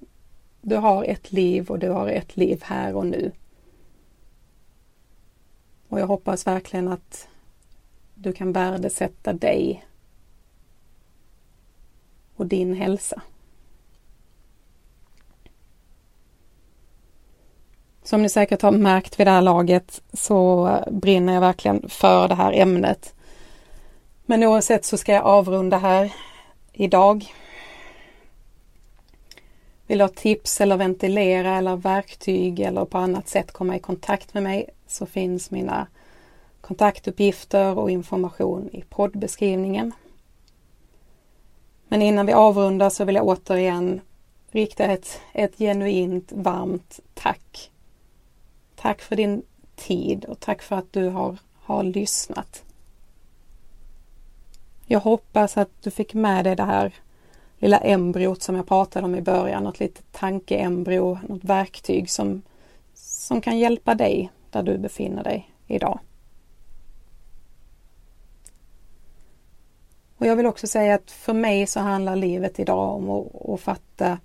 du 0.60 0.76
har 0.76 1.04
ett 1.04 1.32
liv 1.32 1.70
och 1.70 1.78
du 1.78 1.90
har 1.90 2.08
ett 2.08 2.36
liv 2.36 2.62
här 2.62 2.96
och 2.96 3.06
nu. 3.06 3.32
Och 5.94 6.00
jag 6.00 6.06
hoppas 6.06 6.46
verkligen 6.46 6.88
att 6.88 7.28
du 8.14 8.32
kan 8.32 8.52
värdesätta 8.52 9.32
dig 9.32 9.84
och 12.36 12.46
din 12.46 12.74
hälsa. 12.74 13.22
Som 18.02 18.22
ni 18.22 18.28
säkert 18.28 18.62
har 18.62 18.72
märkt 18.72 19.20
vid 19.20 19.26
det 19.26 19.30
här 19.30 19.42
laget 19.42 20.02
så 20.12 20.70
brinner 20.90 21.34
jag 21.34 21.40
verkligen 21.40 21.88
för 21.88 22.28
det 22.28 22.34
här 22.34 22.52
ämnet. 22.52 23.14
Men 24.26 24.44
oavsett 24.44 24.84
så 24.84 24.96
ska 24.96 25.12
jag 25.12 25.24
avrunda 25.24 25.78
här 25.78 26.12
idag. 26.72 27.34
Vill 29.86 29.98
du 29.98 30.04
ha 30.04 30.08
tips 30.08 30.60
eller 30.60 30.76
ventilera 30.76 31.56
eller 31.56 31.76
verktyg 31.76 32.60
eller 32.60 32.84
på 32.84 32.98
annat 32.98 33.28
sätt 33.28 33.52
komma 33.52 33.76
i 33.76 33.80
kontakt 33.80 34.34
med 34.34 34.42
mig 34.42 34.70
så 34.94 35.06
finns 35.06 35.50
mina 35.50 35.86
kontaktuppgifter 36.60 37.78
och 37.78 37.90
information 37.90 38.70
i 38.72 38.82
poddbeskrivningen. 38.82 39.92
Men 41.88 42.02
innan 42.02 42.26
vi 42.26 42.32
avrundar 42.32 42.90
så 42.90 43.04
vill 43.04 43.14
jag 43.14 43.26
återigen 43.26 44.00
rikta 44.50 44.84
ett, 44.84 45.20
ett 45.32 45.58
genuint 45.58 46.32
varmt 46.32 47.00
tack. 47.14 47.70
Tack 48.76 49.02
för 49.02 49.16
din 49.16 49.42
tid 49.76 50.24
och 50.24 50.40
tack 50.40 50.62
för 50.62 50.76
att 50.76 50.92
du 50.92 51.08
har, 51.08 51.36
har 51.54 51.82
lyssnat. 51.82 52.62
Jag 54.86 55.00
hoppas 55.00 55.56
att 55.56 55.82
du 55.82 55.90
fick 55.90 56.14
med 56.14 56.44
dig 56.44 56.56
det 56.56 56.62
här 56.62 56.94
lilla 57.58 57.78
embryot 57.78 58.42
som 58.42 58.56
jag 58.56 58.66
pratade 58.66 59.04
om 59.06 59.14
i 59.14 59.22
början, 59.22 59.64
något 59.64 59.80
litet 59.80 60.12
tankeembryo, 60.12 61.18
något 61.28 61.44
verktyg 61.44 62.10
som, 62.10 62.42
som 62.94 63.40
kan 63.40 63.58
hjälpa 63.58 63.94
dig 63.94 64.30
där 64.54 64.62
du 64.62 64.78
befinner 64.78 65.24
dig 65.24 65.50
idag. 65.66 65.98
Och 70.16 70.26
jag 70.26 70.36
vill 70.36 70.46
också 70.46 70.66
säga 70.66 70.94
att 70.94 71.10
för 71.10 71.32
mig 71.32 71.66
så 71.66 71.80
handlar 71.80 72.16
livet 72.16 72.60
idag 72.60 72.94
om 72.94 73.10
att, 73.10 73.48
att 73.48 73.60
fatta 73.60 74.18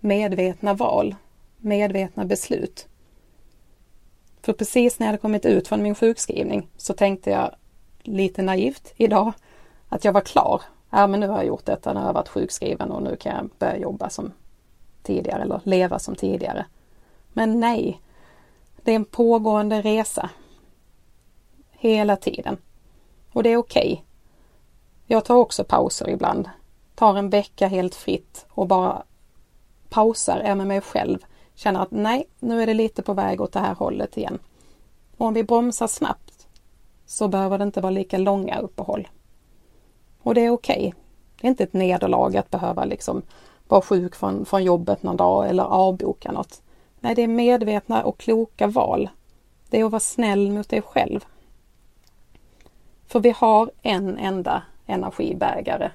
medvetna 0.00 0.74
val, 0.74 1.14
medvetna 1.56 2.24
beslut. 2.24 2.88
För 4.42 4.52
precis 4.52 4.98
när 4.98 5.06
jag 5.06 5.08
hade 5.08 5.20
kommit 5.20 5.46
ut 5.46 5.68
från 5.68 5.82
min 5.82 5.94
sjukskrivning 5.94 6.68
så 6.76 6.94
tänkte 6.94 7.30
jag 7.30 7.54
lite 8.02 8.42
naivt 8.42 8.92
idag 8.96 9.32
att 9.88 10.04
jag 10.04 10.12
var 10.12 10.20
klar. 10.20 10.62
Ja 10.90 11.06
men 11.06 11.20
nu 11.20 11.28
har 11.28 11.36
jag 11.36 11.46
gjort 11.46 11.64
detta, 11.64 11.92
nu 11.92 12.00
har 12.00 12.06
jag 12.06 12.14
varit 12.14 12.28
sjukskriven 12.28 12.90
och 12.90 13.02
nu 13.02 13.16
kan 13.16 13.36
jag 13.36 13.50
börja 13.58 13.76
jobba 13.76 14.10
som 14.10 14.32
tidigare 15.02 15.42
eller 15.42 15.60
leva 15.64 15.98
som 15.98 16.14
tidigare. 16.14 16.66
Men 17.32 17.60
nej, 17.60 18.00
det 18.84 18.92
är 18.92 18.96
en 18.96 19.04
pågående 19.04 19.82
resa. 19.82 20.30
Hela 21.70 22.16
tiden. 22.16 22.56
Och 23.32 23.42
det 23.42 23.50
är 23.50 23.56
okej. 23.56 23.92
Okay. 23.92 24.04
Jag 25.06 25.24
tar 25.24 25.34
också 25.34 25.64
pauser 25.64 26.10
ibland. 26.10 26.50
Tar 26.94 27.16
en 27.16 27.30
vecka 27.30 27.66
helt 27.66 27.94
fritt 27.94 28.46
och 28.48 28.66
bara 28.66 29.02
pausar, 29.88 30.38
är 30.38 30.54
med 30.54 30.66
mig 30.66 30.80
själv. 30.80 31.18
Känner 31.54 31.80
att 31.80 31.90
nej, 31.90 32.28
nu 32.38 32.62
är 32.62 32.66
det 32.66 32.74
lite 32.74 33.02
på 33.02 33.14
väg 33.14 33.40
åt 33.40 33.52
det 33.52 33.60
här 33.60 33.74
hållet 33.74 34.16
igen. 34.16 34.38
Och 35.16 35.26
om 35.26 35.34
vi 35.34 35.44
bromsar 35.44 35.86
snabbt 35.86 36.46
så 37.06 37.28
behöver 37.28 37.58
det 37.58 37.64
inte 37.64 37.80
vara 37.80 37.90
lika 37.90 38.18
långa 38.18 38.58
uppehåll. 38.58 39.08
Och 40.22 40.34
det 40.34 40.40
är 40.40 40.50
okej. 40.50 40.88
Okay. 40.88 40.92
Det 41.40 41.46
är 41.46 41.50
inte 41.50 41.64
ett 41.64 41.72
nederlag 41.72 42.36
att 42.36 42.50
behöva 42.50 42.84
liksom 42.84 43.22
vara 43.68 43.82
sjuk 43.82 44.14
från, 44.14 44.44
från 44.44 44.64
jobbet 44.64 45.02
någon 45.02 45.16
dag 45.16 45.48
eller 45.48 45.62
avboka 45.62 46.32
något. 46.32 46.62
Nej, 47.04 47.14
det 47.14 47.22
är 47.22 47.28
medvetna 47.28 48.04
och 48.04 48.18
kloka 48.18 48.66
val. 48.66 49.08
Det 49.68 49.80
är 49.80 49.84
att 49.84 49.92
vara 49.92 50.00
snäll 50.00 50.50
mot 50.50 50.68
dig 50.68 50.82
själv. 50.82 51.24
För 53.06 53.20
vi 53.20 53.30
har 53.30 53.70
en 53.82 54.18
enda 54.18 54.62
energibägare. 54.86 55.90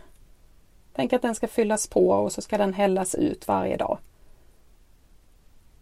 Tänk 0.93 1.13
att 1.13 1.21
den 1.21 1.35
ska 1.35 1.47
fyllas 1.47 1.87
på 1.87 2.09
och 2.09 2.31
så 2.31 2.41
ska 2.41 2.57
den 2.57 2.73
hällas 2.73 3.15
ut 3.15 3.47
varje 3.47 3.77
dag. 3.77 3.97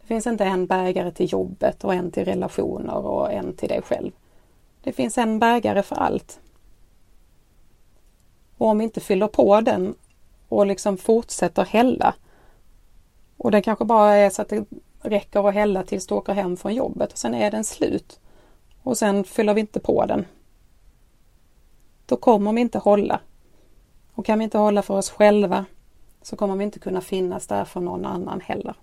Det 0.02 0.08
finns 0.08 0.28
inte 0.28 0.46
en 0.46 0.68
bägare 0.68 1.12
till 1.12 1.32
jobbet 1.32 1.84
och 1.84 1.94
en 1.94 2.12
till 2.12 2.26
relationer 2.26 2.96
och 2.96 3.32
en 3.32 3.54
till 3.56 3.70
dig 3.70 3.82
själv. 3.82 4.12
Det 4.84 4.92
finns 4.92 5.18
en 5.18 5.40
bägare 5.40 5.84
för 5.84 5.96
allt. 5.96 6.40
Och 8.58 8.68
om 8.68 8.78
vi 8.78 8.84
inte 8.84 9.00
fyller 9.00 9.28
på 9.28 9.62
den 9.62 9.96
och 10.50 10.68
liksom 10.68 10.98
fortsätter 10.98 11.66
hälla 11.66 12.16
och 13.38 13.52
den 13.52 13.62
kanske 13.62 13.86
bara 13.86 14.16
är 14.16 14.30
så 14.30 14.42
att 14.42 14.50
det 14.50 14.66
räcker 15.10 15.48
att 15.48 15.54
hälla 15.54 15.84
tills 15.84 16.08
du 16.08 16.16
åker 16.16 16.34
hem 16.34 16.58
från 16.58 16.76
jobbet 16.76 17.12
och 17.12 17.18
sen 17.18 17.34
är 17.34 17.52
den 17.52 17.64
slut. 17.64 18.20
Och 18.84 18.98
sen 18.98 19.24
fyller 19.24 19.54
vi 19.54 19.62
inte 19.62 19.80
på 19.80 20.06
den. 20.06 20.26
Då 22.06 22.18
kommer 22.18 22.54
vi 22.54 22.62
inte 22.62 22.78
hålla. 22.78 23.20
Och 24.14 24.26
kan 24.26 24.40
vi 24.40 24.44
inte 24.44 24.58
hålla 24.58 24.82
för 24.82 24.94
oss 24.94 25.10
själva 25.10 25.66
så 26.22 26.36
kommer 26.36 26.56
vi 26.56 26.64
inte 26.64 26.80
kunna 26.80 27.02
finnas 27.02 27.48
där 27.48 27.66
för 27.66 27.80
någon 27.80 28.06
annan 28.06 28.42
heller. 28.42 28.76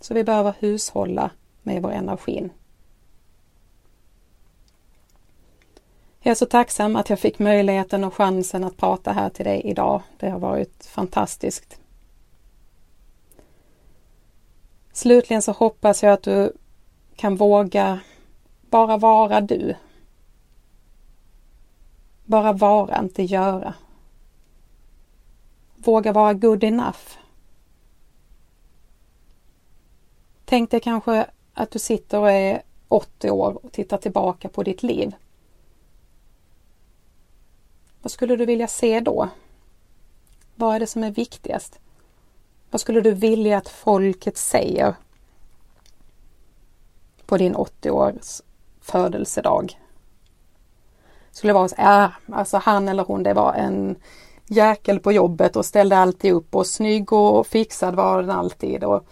Så 0.00 0.14
vi 0.14 0.24
behöver 0.24 0.54
hushålla 0.58 1.30
med 1.62 1.82
vår 1.82 1.90
energi. 1.90 2.50
Jag 6.20 6.30
är 6.30 6.34
så 6.34 6.46
tacksam 6.46 6.96
att 6.96 7.10
jag 7.10 7.20
fick 7.20 7.38
möjligheten 7.38 8.04
och 8.04 8.14
chansen 8.14 8.64
att 8.64 8.76
prata 8.76 9.12
här 9.12 9.30
till 9.30 9.44
dig 9.44 9.60
idag. 9.64 10.02
Det 10.16 10.30
har 10.30 10.38
varit 10.38 10.86
fantastiskt. 10.86 11.80
Slutligen 14.96 15.42
så 15.42 15.52
hoppas 15.52 16.02
jag 16.02 16.12
att 16.12 16.22
du 16.22 16.52
kan 17.16 17.36
våga 17.36 18.00
bara 18.70 18.96
vara 18.96 19.40
du. 19.40 19.74
Bara 22.24 22.52
vara, 22.52 22.98
inte 22.98 23.22
göra. 23.22 23.74
Våga 25.76 26.12
vara 26.12 26.34
good 26.34 26.64
enough. 26.64 27.18
Tänk 30.44 30.70
dig 30.70 30.80
kanske 30.80 31.26
att 31.54 31.70
du 31.70 31.78
sitter 31.78 32.20
och 32.20 32.30
är 32.30 32.62
80 32.88 33.30
år 33.30 33.64
och 33.64 33.72
tittar 33.72 33.98
tillbaka 33.98 34.48
på 34.48 34.62
ditt 34.62 34.82
liv. 34.82 35.14
Vad 38.02 38.10
skulle 38.10 38.36
du 38.36 38.46
vilja 38.46 38.68
se 38.68 39.00
då? 39.00 39.28
Vad 40.54 40.74
är 40.74 40.80
det 40.80 40.86
som 40.86 41.04
är 41.04 41.10
viktigast? 41.10 41.80
Vad 42.76 42.80
skulle 42.80 43.00
du 43.00 43.12
vilja 43.12 43.58
att 43.58 43.68
folket 43.68 44.36
säger 44.36 44.94
på 47.26 47.36
din 47.36 47.54
80-års 47.54 48.42
födelsedag? 48.80 49.80
Skulle 51.30 51.50
det 51.50 51.54
vara 51.54 51.68
så, 51.68 51.76
äh, 51.76 52.08
alltså 52.32 52.56
han 52.56 52.88
eller 52.88 53.04
hon, 53.04 53.22
det 53.22 53.34
var 53.34 53.54
en 53.54 53.96
jäkel 54.46 55.00
på 55.00 55.12
jobbet 55.12 55.56
och 55.56 55.66
ställde 55.66 55.98
alltid 55.98 56.32
upp 56.32 56.54
och 56.54 56.66
snygg 56.66 57.12
och 57.12 57.46
fixad 57.46 57.94
var 57.94 58.20
den 58.20 58.30
alltid. 58.30 58.84
Och, 58.84 59.06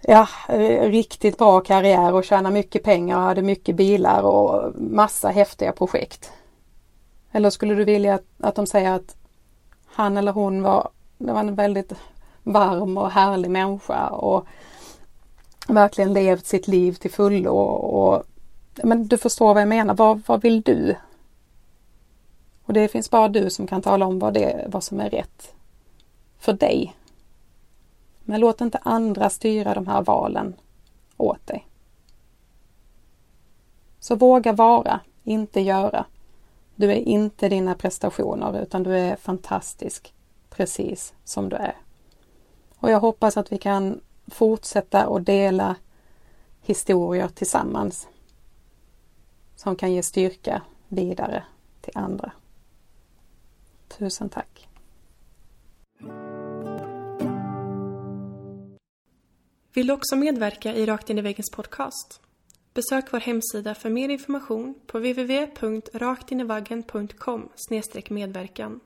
ja, 0.00 0.28
eh, 0.48 0.88
riktigt 0.88 1.38
bra 1.38 1.60
karriär 1.60 2.14
och 2.14 2.24
tjänade 2.24 2.54
mycket 2.54 2.82
pengar 2.82 3.16
och 3.16 3.22
hade 3.22 3.42
mycket 3.42 3.76
bilar 3.76 4.22
och 4.22 4.80
massa 4.80 5.28
häftiga 5.28 5.72
projekt. 5.72 6.32
Eller 7.32 7.50
skulle 7.50 7.74
du 7.74 7.84
vilja 7.84 8.14
att, 8.14 8.26
att 8.40 8.54
de 8.54 8.66
säger 8.66 8.92
att 8.92 9.16
han 9.86 10.16
eller 10.16 10.32
hon 10.32 10.62
var, 10.62 10.90
det 11.26 11.32
var 11.32 11.40
en 11.40 11.54
väldigt 11.54 11.92
varm 12.42 12.98
och 12.98 13.10
härlig 13.10 13.50
människa 13.50 14.08
och 14.08 14.46
verkligen 15.68 16.12
levt 16.12 16.46
sitt 16.46 16.68
liv 16.68 16.92
till 16.92 17.10
fullo 17.10 17.50
och, 17.50 18.14
och 18.14 18.22
men 18.82 19.06
du 19.06 19.18
förstår 19.18 19.54
vad 19.54 19.62
jag 19.62 19.68
menar. 19.68 19.94
Vad, 19.94 20.22
vad 20.26 20.42
vill 20.42 20.62
du? 20.62 20.96
Och 22.64 22.72
det 22.72 22.88
finns 22.88 23.10
bara 23.10 23.28
du 23.28 23.50
som 23.50 23.66
kan 23.66 23.82
tala 23.82 24.06
om 24.06 24.18
vad, 24.18 24.34
det, 24.34 24.66
vad 24.68 24.84
som 24.84 25.00
är 25.00 25.10
rätt 25.10 25.54
för 26.38 26.52
dig. 26.52 26.96
Men 28.24 28.40
låt 28.40 28.60
inte 28.60 28.78
andra 28.82 29.30
styra 29.30 29.74
de 29.74 29.86
här 29.86 30.02
valen 30.02 30.54
åt 31.16 31.46
dig. 31.46 31.66
Så 34.00 34.14
våga 34.14 34.52
vara, 34.52 35.00
inte 35.24 35.60
göra. 35.60 36.04
Du 36.74 36.90
är 36.90 36.96
inte 36.96 37.48
dina 37.48 37.74
prestationer 37.74 38.62
utan 38.62 38.82
du 38.82 38.98
är 38.98 39.16
fantastisk 39.16 40.14
precis 40.56 41.14
som 41.24 41.48
du 41.48 41.56
är. 41.56 41.76
Och 42.78 42.90
jag 42.90 43.00
hoppas 43.00 43.36
att 43.36 43.52
vi 43.52 43.58
kan 43.58 44.00
fortsätta 44.26 45.06
att 45.06 45.26
dela 45.26 45.76
historier 46.62 47.28
tillsammans 47.28 48.08
som 49.56 49.76
kan 49.76 49.92
ge 49.92 50.02
styrka 50.02 50.62
vidare 50.88 51.44
till 51.80 51.92
andra. 51.94 52.32
Tusen 53.88 54.28
tack! 54.28 54.68
Vill 59.74 59.86
du 59.86 59.92
också 59.92 60.16
medverka 60.16 60.74
i 60.74 60.86
Rakt 60.86 61.10
in 61.10 61.18
i 61.18 61.22
väggens 61.22 61.50
podcast? 61.50 62.20
Besök 62.74 63.12
vår 63.12 63.20
hemsida 63.20 63.74
för 63.74 63.90
mer 63.90 64.08
information 64.08 64.74
på 64.86 64.98
www.raktinivaggen.com 64.98 67.48
medverkan. 68.10 68.80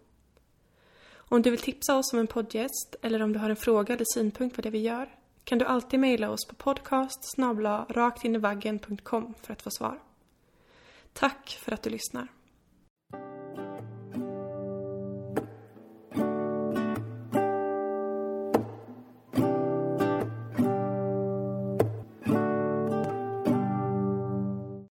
Om 1.28 1.42
du 1.42 1.50
vill 1.50 1.60
tipsa 1.60 1.96
oss 1.96 2.12
om 2.12 2.18
en 2.18 2.26
poddgäst 2.26 2.96
eller 3.02 3.22
om 3.22 3.32
du 3.32 3.38
har 3.38 3.50
en 3.50 3.56
fråga 3.56 3.94
eller 3.94 4.06
synpunkt 4.14 4.56
på 4.56 4.62
det 4.62 4.70
vi 4.70 4.78
gör 4.78 5.08
kan 5.44 5.58
du 5.58 5.64
alltid 5.64 6.00
mejla 6.00 6.30
oss 6.30 6.46
på 6.48 6.54
podcast 6.54 7.34
raktinivaggen.com 7.88 9.34
för 9.42 9.52
att 9.52 9.62
få 9.62 9.70
svar. 9.70 10.00
Tack 11.12 11.58
för 11.62 11.72
att 11.72 11.82
du 11.82 11.90
lyssnar. 11.90 12.28